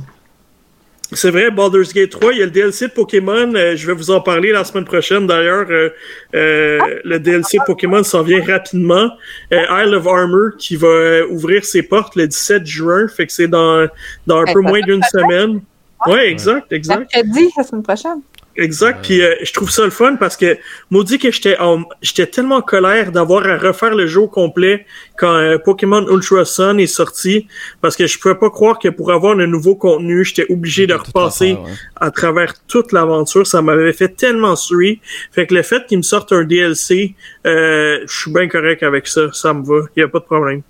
C'est 1.12 1.32
vrai, 1.32 1.50
Baldur's 1.50 1.92
Gate 1.92 2.12
3, 2.12 2.34
il 2.34 2.40
y 2.40 2.42
a 2.44 2.46
le 2.46 2.52
DLC 2.52 2.88
de 2.90 2.92
Pokémon. 2.94 3.52
euh, 3.56 3.76
je 3.76 3.88
vais 3.88 3.94
vous 3.94 4.12
en 4.12 4.22
parler 4.22 4.52
la 4.52 4.64
semaine 4.64 4.86
prochaine. 4.86 5.26
D'ailleurs, 5.26 5.66
euh, 5.72 5.90
euh, 6.36 6.78
le 7.04 7.20
DLC 7.20 7.58
de 7.58 7.64
Pokémon 7.66 8.04
s'en 8.04 8.22
vient 8.22 8.44
rapidement. 8.46 9.10
Euh, 9.52 9.84
Isle 9.86 9.96
of 9.96 10.06
Armor 10.06 10.50
qui 10.60 10.76
va 10.76 11.26
ouvrir 11.32 11.66
ses 11.66 11.82
portes 11.82 12.16
le 12.16 12.28
17 12.28 12.64
juin. 12.68 13.08
Fait 13.08 13.26
que 13.26 13.34
c'est 13.34 13.48
dans, 13.48 13.88
dans 14.28 14.38
un 14.42 14.54
peu 14.54 14.60
moins 14.62 14.82
d'une 14.82 15.02
semaine. 15.04 15.62
Ouais, 16.08 16.30
exact, 16.30 16.72
exact. 16.72 17.10
Mercredi, 17.14 17.50
la 17.58 17.64
semaine 17.64 17.84
prochaine. 17.84 18.22
Exact. 18.56 19.00
Puis 19.04 19.22
euh, 19.22 19.36
je 19.42 19.54
trouve 19.54 19.70
ça 19.70 19.86
le 19.86 19.90
fun 19.90 20.18
parce 20.18 20.36
que 20.36 20.58
maudit 20.90 21.18
que 21.18 21.32
j'étais 21.32 21.58
en- 21.60 21.84
j'étais 22.02 22.26
tellement 22.28 22.58
en 22.58 22.62
colère 22.62 23.12
d'avoir 23.12 23.48
à 23.48 23.58
refaire 23.58 23.96
le 23.96 24.06
jeu 24.06 24.22
au 24.22 24.28
complet 24.28 24.86
quand 25.18 25.34
euh, 25.34 25.58
Pokémon 25.58 26.06
Ultra 26.10 26.44
Sun 26.44 26.78
est 26.80 26.88
sorti 26.88 27.48
parce 27.80 27.96
que 27.96 28.06
je 28.06 28.20
pouvais 28.20 28.36
pas 28.36 28.50
croire 28.50 28.78
que 28.78 28.90
pour 28.90 29.14
avoir 29.14 29.36
le 29.36 29.46
nouveau 29.46 29.76
contenu, 29.76 30.26
j'étais 30.26 30.52
obligé 30.52 30.88
de 30.88 30.94
repasser 30.94 31.54
ouais. 31.54 31.72
à 31.96 32.12
travers 32.12 32.54
toute 32.68 32.92
l'aventure. 32.92 33.48
Ça 33.48 33.62
m'avait 33.62 33.94
fait 33.94 34.10
tellement 34.10 34.58
suer. 34.58 35.00
Fait 35.32 35.48
que 35.48 35.54
le 35.54 35.62
fait 35.62 35.86
qu'il 35.86 36.00
me 36.00 36.04
sorte 36.04 36.34
un 36.34 36.44
DLC, 36.44 37.16
euh, 37.46 38.00
je 38.06 38.18
suis 38.22 38.34
bien 38.34 38.48
correct 38.50 38.84
avec 38.84 39.08
ça. 39.08 39.32
Ça 39.32 39.54
me 39.54 39.64
va. 39.64 39.86
Il 39.96 40.02
y 40.02 40.04
a 40.04 40.10
pas 40.10 40.20
de 40.20 40.26
problème. 40.26 40.64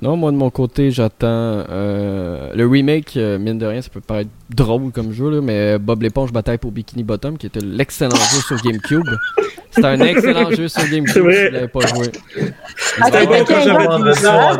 Non, 0.00 0.16
moi 0.16 0.30
de 0.32 0.36
mon 0.36 0.50
côté, 0.50 0.90
j'attends 0.90 1.26
euh, 1.28 2.50
le 2.54 2.66
remake. 2.66 3.16
euh, 3.16 3.38
mine 3.38 3.58
de 3.58 3.66
rien, 3.66 3.82
ça 3.82 3.90
peut 3.92 4.00
paraître 4.00 4.30
drôle 4.50 4.90
comme 4.90 5.12
jeu, 5.12 5.30
là, 5.30 5.40
mais 5.42 5.78
Bob 5.78 6.02
l'éponge 6.02 6.32
bataille 6.32 6.58
pour 6.58 6.72
Bikini 6.72 7.02
Bottom, 7.04 7.36
qui 7.36 7.46
était 7.46 7.60
l'excellent 7.60 8.16
jeu 8.16 8.40
sur 8.46 8.56
GameCube. 8.62 9.06
C'était 9.70 9.86
un 9.86 10.00
excellent 10.00 10.50
jeu 10.50 10.66
sur 10.68 10.82
GameCube 10.88 11.12
si 11.12 11.18
vous 11.20 11.28
l'avez 11.28 11.68
pas 11.68 11.86
joué. 11.86 12.10
Ah, 13.00 13.10
12 13.10 14.22
va 14.22 14.30
ans. 14.30 14.56
voir. 14.56 14.58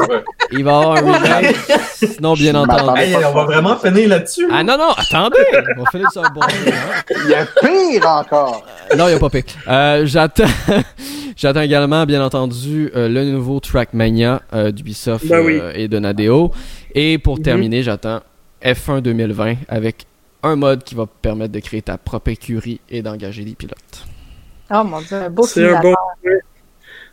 Il 0.53 0.65
va 0.65 0.71
y 0.71 0.75
avoir 0.75 0.91
un 0.93 1.13
remake. 1.13 1.57
Sinon, 1.95 2.35
bien 2.35 2.53
Je 2.53 2.57
entendu. 2.59 3.01
Hey, 3.01 3.17
on 3.17 3.33
va 3.33 3.45
vraiment 3.45 3.77
finir 3.77 4.09
là-dessus. 4.11 4.47
Ah 4.51 4.63
non, 4.63 4.77
non, 4.79 4.91
attendez! 4.97 5.37
On 5.79 5.83
va 5.83 5.91
finir 5.91 6.11
sur 6.13 6.25
un 6.25 6.31
bon 6.31 6.41
jeu, 6.43 6.73
hein. 6.73 7.15
Il 7.25 7.31
y 7.31 7.35
a 7.35 7.45
pire 7.47 8.07
encore. 8.09 8.65
Non, 8.97 9.07
il 9.07 9.11
n'y 9.11 9.17
a 9.17 9.19
pas 9.19 9.31
pire. 9.31 9.45
Euh, 9.69 10.03
j'attends, 10.07 10.45
j'attends 11.37 11.61
également, 11.63 12.05
bien 12.07 12.25
entendu, 12.25 12.91
euh, 12.97 13.09
le 13.09 13.25
nouveau 13.25 13.61
Trackmania 13.61 14.43
euh, 14.53 14.71
d'Ubisoft 14.71 15.27
Ben 15.27 15.45
oui. 15.45 15.59
euh, 15.61 15.73
et 15.75 15.89
de 15.89 15.99
Nadeo. 15.99 16.53
Et 16.95 17.19
pour 17.19 17.37
Mhm. 17.39 17.43
terminer, 17.43 17.83
j'attends 17.83 18.21
F1 18.63 19.01
2020 19.01 19.57
avec 19.69 20.07
un 20.43 20.57
mode 20.57 20.83
qui 20.85 20.95
va 20.95 21.07
permettre 21.07 21.53
de 21.53 21.61
créer 21.61 21.83
ta 21.83 21.99
propre 21.99 22.31
écurie 22.31 22.81
et 22.91 23.03
d'engager 23.03 23.45
des 23.45 23.55
pilotes. 23.55 24.05
Oh 24.75 24.83
mon 24.85 25.01
dieu, 25.01 25.17
un 25.17 25.31
beau 25.31 25.45
C'est 25.47 25.61
un 25.65 25.69
simulateur. 25.69 25.83
bon 25.83 25.97
point. 26.23 26.39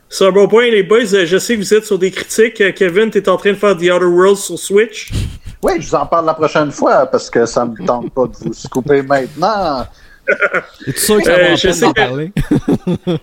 C'est 0.08 0.26
un 0.26 0.32
bon 0.32 0.48
point, 0.48 0.64
les 0.70 0.82
boys. 0.82 1.14
Euh, 1.14 1.24
Je 1.26 1.38
sais 1.38 1.54
que 1.54 1.60
vous 1.60 1.74
êtes 1.74 1.84
sur 1.84 1.98
des 1.98 2.10
critiques. 2.10 2.60
Euh, 2.60 2.72
Kevin, 2.72 3.10
t'es 3.10 3.28
en 3.28 3.36
train 3.36 3.50
de 3.50 3.56
faire 3.56 3.76
The 3.76 3.82
Outer 3.82 4.04
Worlds 4.06 4.36
sur 4.40 4.58
Switch. 4.58 5.10
Oui, 5.62 5.72
je 5.78 5.88
vous 5.90 5.94
en 5.94 6.06
parle 6.06 6.24
la 6.24 6.32
prochaine 6.32 6.70
fois 6.72 7.04
parce 7.04 7.28
que 7.28 7.44
ça 7.44 7.66
me 7.66 7.76
tente 7.84 8.10
pas 8.14 8.26
de 8.26 8.32
vous 8.34 8.50
couper 8.70 9.02
maintenant. 9.02 9.86
Es-tu 10.86 10.98
sûr 10.98 11.18
que 11.18 11.24
ça 11.24 11.32
Euh, 11.34 11.42
va 11.48 11.52
en 11.52 11.56
je 11.56 11.62
peine 11.64 11.72
sais 11.74 11.84
d'en 11.84 11.92
que- 11.92 12.00
parler? 12.00 12.32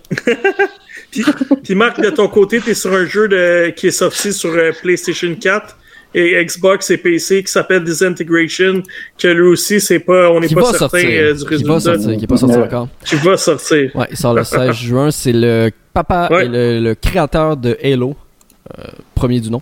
Puis, 1.10 1.24
puis 1.64 1.74
Marc, 1.74 2.00
de 2.00 2.10
ton 2.10 2.28
côté, 2.28 2.60
t'es 2.60 2.74
sur 2.74 2.92
un 2.92 3.06
jeu 3.06 3.28
de, 3.28 3.70
qui 3.70 3.86
est 3.88 3.90
sorti 3.92 4.32
sur 4.32 4.50
euh, 4.52 4.72
PlayStation 4.82 5.34
4 5.34 5.76
et 6.14 6.42
Xbox 6.44 6.90
et 6.90 6.96
PC 6.98 7.42
qui 7.44 7.52
s'appelle 7.52 7.84
Disintegration, 7.84 8.82
que 9.18 9.28
lui 9.28 9.48
aussi, 9.48 9.80
c'est 9.80 9.98
pas, 10.00 10.30
on 10.30 10.40
n'est 10.40 10.48
pas 10.48 10.60
va 10.62 10.66
certain 10.72 10.78
sortir. 10.88 11.08
euh, 11.10 11.32
du 11.34 11.38
Qui 11.38 11.44
va 11.64 11.74
résultat. 11.74 11.80
sortir, 11.80 12.16
qui 12.18 12.24
est 12.24 12.26
pas 12.26 12.36
sorti 12.36 12.56
Ouais. 12.56 12.62
encore. 12.64 12.88
Qui 13.04 13.16
va 13.16 13.36
sortir. 13.36 13.90
Ouais, 13.96 14.06
il 14.10 14.16
sort 14.16 14.34
le 14.34 14.44
16 14.44 14.72
juin. 14.74 15.10
C'est 15.10 15.32
le 15.32 15.70
papa 15.92 16.28
Ouais. 16.30 16.46
et 16.46 16.48
le, 16.48 16.80
le 16.80 16.94
créateur 16.94 17.56
de 17.56 17.76
Halo, 17.82 18.16
euh, 18.78 18.84
premier 19.14 19.40
du 19.40 19.50
nom, 19.50 19.60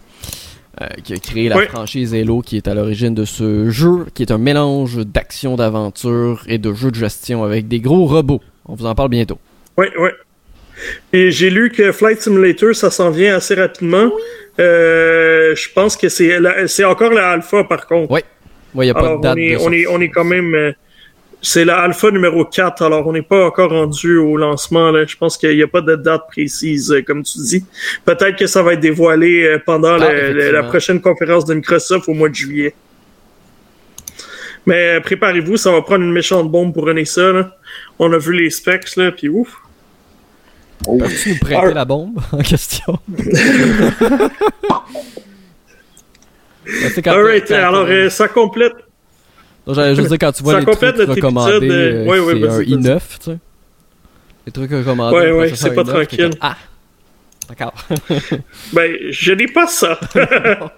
euh, 0.80 0.86
qui 1.02 1.14
a 1.14 1.16
créé 1.18 1.48
la 1.48 1.56
Ouais. 1.56 1.66
franchise 1.68 2.14
Halo, 2.14 2.42
qui 2.42 2.56
est 2.56 2.68
à 2.68 2.74
l'origine 2.74 3.14
de 3.14 3.24
ce 3.24 3.70
jeu, 3.70 4.06
qui 4.14 4.22
est 4.22 4.30
un 4.30 4.38
mélange 4.38 4.98
d'action, 5.04 5.56
d'aventure 5.56 6.42
et 6.48 6.58
de 6.58 6.72
jeu 6.74 6.90
de 6.90 6.96
gestion 6.96 7.42
avec 7.44 7.66
des 7.68 7.80
gros 7.80 8.06
robots. 8.06 8.40
On 8.66 8.74
vous 8.74 8.86
en 8.86 8.94
parle 8.94 9.08
bientôt. 9.10 9.38
Ouais, 9.76 9.90
ouais. 9.98 10.12
Et 11.12 11.30
j'ai 11.30 11.50
lu 11.50 11.70
que 11.70 11.92
Flight 11.92 12.20
Simulator, 12.22 12.74
ça 12.74 12.90
s'en 12.90 13.10
vient 13.10 13.36
assez 13.36 13.54
rapidement. 13.54 14.10
Euh, 14.58 15.54
je 15.54 15.68
pense 15.74 15.96
que 15.96 16.08
c'est 16.08 16.38
c'est 16.66 16.84
encore 16.84 17.12
la 17.12 17.30
alpha 17.30 17.64
par 17.64 17.86
contre. 17.86 18.10
Ouais. 18.10 18.24
Ouais, 18.74 18.86
il 18.86 18.88
n'y 18.88 18.90
a 18.90 18.94
pas 18.94 19.00
Alors, 19.00 19.18
de 19.18 19.22
date 19.22 19.34
on, 19.36 19.38
est, 19.40 19.50
de 19.52 19.56
on, 19.60 19.72
est, 19.72 19.86
on 19.86 20.00
est 20.00 20.08
quand 20.10 20.24
même. 20.24 20.54
euh, 20.54 20.72
c'est 21.42 21.64
la 21.64 21.78
alpha 21.78 22.10
numéro 22.10 22.44
4, 22.44 22.82
alors 22.82 23.06
on 23.06 23.12
n'est 23.12 23.22
pas 23.22 23.44
encore 23.46 23.70
rendu 23.70 24.16
au 24.16 24.36
lancement. 24.36 24.90
Là. 24.90 25.04
Je 25.06 25.16
pense 25.16 25.36
qu'il 25.36 25.54
n'y 25.54 25.62
a 25.62 25.66
pas 25.68 25.80
de 25.82 25.94
date 25.94 26.22
précise, 26.30 26.90
euh, 26.92 27.02
comme 27.02 27.22
tu 27.22 27.38
dis. 27.38 27.64
Peut-être 28.04 28.36
que 28.36 28.46
ça 28.46 28.62
va 28.62 28.72
être 28.72 28.80
dévoilé 28.80 29.44
euh, 29.44 29.58
pendant 29.64 30.00
Ah, 30.00 30.12
le- 30.12 30.32
le- 30.32 30.50
la 30.50 30.62
prochaine 30.64 31.00
conférence 31.00 31.44
de 31.44 31.54
Microsoft 31.54 32.08
au 32.08 32.14
mois 32.14 32.28
de 32.30 32.34
juillet. 32.34 32.74
Mais 34.64 35.00
préparez-vous, 35.00 35.56
ça 35.56 35.70
va 35.70 35.82
prendre 35.82 36.02
une 36.04 36.12
méchante 36.12 36.50
bombe 36.50 36.74
pour 36.74 36.86
runner 36.86 37.04
ça. 37.04 37.32
Là. 37.32 37.56
On 37.98 38.12
a 38.12 38.18
vu 38.18 38.32
les 38.32 38.50
specs, 38.50 38.96
là, 38.96 39.12
puis 39.12 39.28
ouf. 39.28 39.56
Oh. 40.86 40.98
Peux-tu 40.98 41.30
nous 41.30 41.38
prêter 41.38 41.74
la 41.74 41.84
bombe 41.84 42.20
en 42.32 42.38
question? 42.38 42.98
Quand 47.02 47.12
Alright, 47.12 47.44
quand 47.46 47.54
alors 47.54 47.86
euh, 47.88 48.10
ça 48.10 48.26
complète. 48.28 48.72
Non, 49.66 49.74
J'allais 49.74 49.94
juste 49.94 50.08
dire, 50.08 50.18
quand 50.18 50.32
tu 50.32 50.42
vois 50.42 50.54
ça 50.54 50.58
les 50.60 50.64
complète 50.64 50.96
trucs 50.96 51.08
recommandés, 51.08 51.70
euh, 51.70 52.04
ouais, 52.04 52.18
ouais, 52.18 52.34
c'est 52.40 52.44
un 52.44 52.48
vas-y, 52.48 52.70
vas-y. 52.74 52.82
i9, 52.82 52.98
tu 52.98 53.24
sais. 53.24 53.38
Les 54.46 54.52
trucs 54.52 54.70
recommandés. 54.72 55.30
Ouais, 55.32 55.54
c'est 55.54 55.74
pas 55.74 55.82
i9, 55.82 55.86
t'es 55.86 55.92
tranquille. 55.92 56.30
comme, 56.30 56.38
Ah! 56.40 56.56
D'accord. 57.48 57.74
Ben, 58.72 58.96
je 59.10 59.32
n'ai 59.32 59.46
pas 59.46 59.66
ça. 59.68 60.00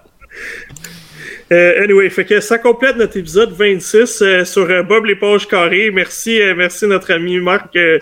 Euh, 1.51 1.83
anyway, 1.83 2.11
fait 2.11 2.25
que 2.27 2.41
ça 2.41 2.59
complète 2.59 2.97
notre 2.97 3.17
épisode 3.17 3.53
26 3.53 4.21
euh, 4.23 4.45
sur 4.45 4.69
euh, 4.71 4.83
Bob 4.83 5.07
l'éponge 5.07 5.49
carrée. 5.49 5.91
Merci, 5.91 6.41
euh, 6.41 6.55
merci 6.55 6.87
notre 6.87 7.13
ami 7.13 7.39
Marc. 7.41 7.75
euh, 7.77 7.99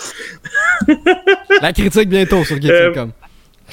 La 1.63 1.73
critique 1.73 2.09
bientôt 2.09 2.43
sur 2.45 2.57
Euh, 2.57 2.61
Geeks.com. 2.93 3.13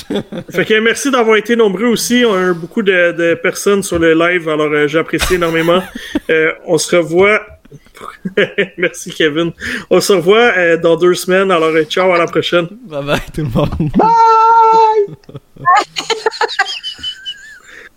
fait 0.51 0.65
que 0.65 0.79
merci 0.79 1.11
d'avoir 1.11 1.37
été 1.37 1.55
nombreux 1.55 1.85
aussi. 1.87 2.23
On 2.27 2.33
a 2.33 2.49
eu 2.51 2.53
beaucoup 2.53 2.81
de, 2.81 3.11
de 3.11 3.33
personnes 3.35 3.83
sur 3.83 3.99
le 3.99 4.13
live, 4.13 4.47
alors 4.49 4.71
euh, 4.71 4.87
j'apprécie 4.87 5.35
énormément. 5.35 5.81
Euh, 6.29 6.51
on 6.65 6.77
se 6.77 6.95
revoit. 6.95 7.41
merci 8.77 9.11
Kevin. 9.11 9.51
On 9.89 9.99
se 9.99 10.13
revoit 10.13 10.53
euh, 10.57 10.77
dans 10.77 10.95
deux 10.95 11.13
semaines. 11.15 11.51
Alors 11.51 11.69
euh, 11.69 11.83
ciao 11.83 12.11
à 12.13 12.17
la 12.17 12.25
prochaine. 12.27 12.67
Bye 12.87 13.03
bye 13.03 13.19
tout 13.33 13.41
le 13.41 13.49
monde. 13.49 13.91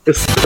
Merci. 0.06 0.45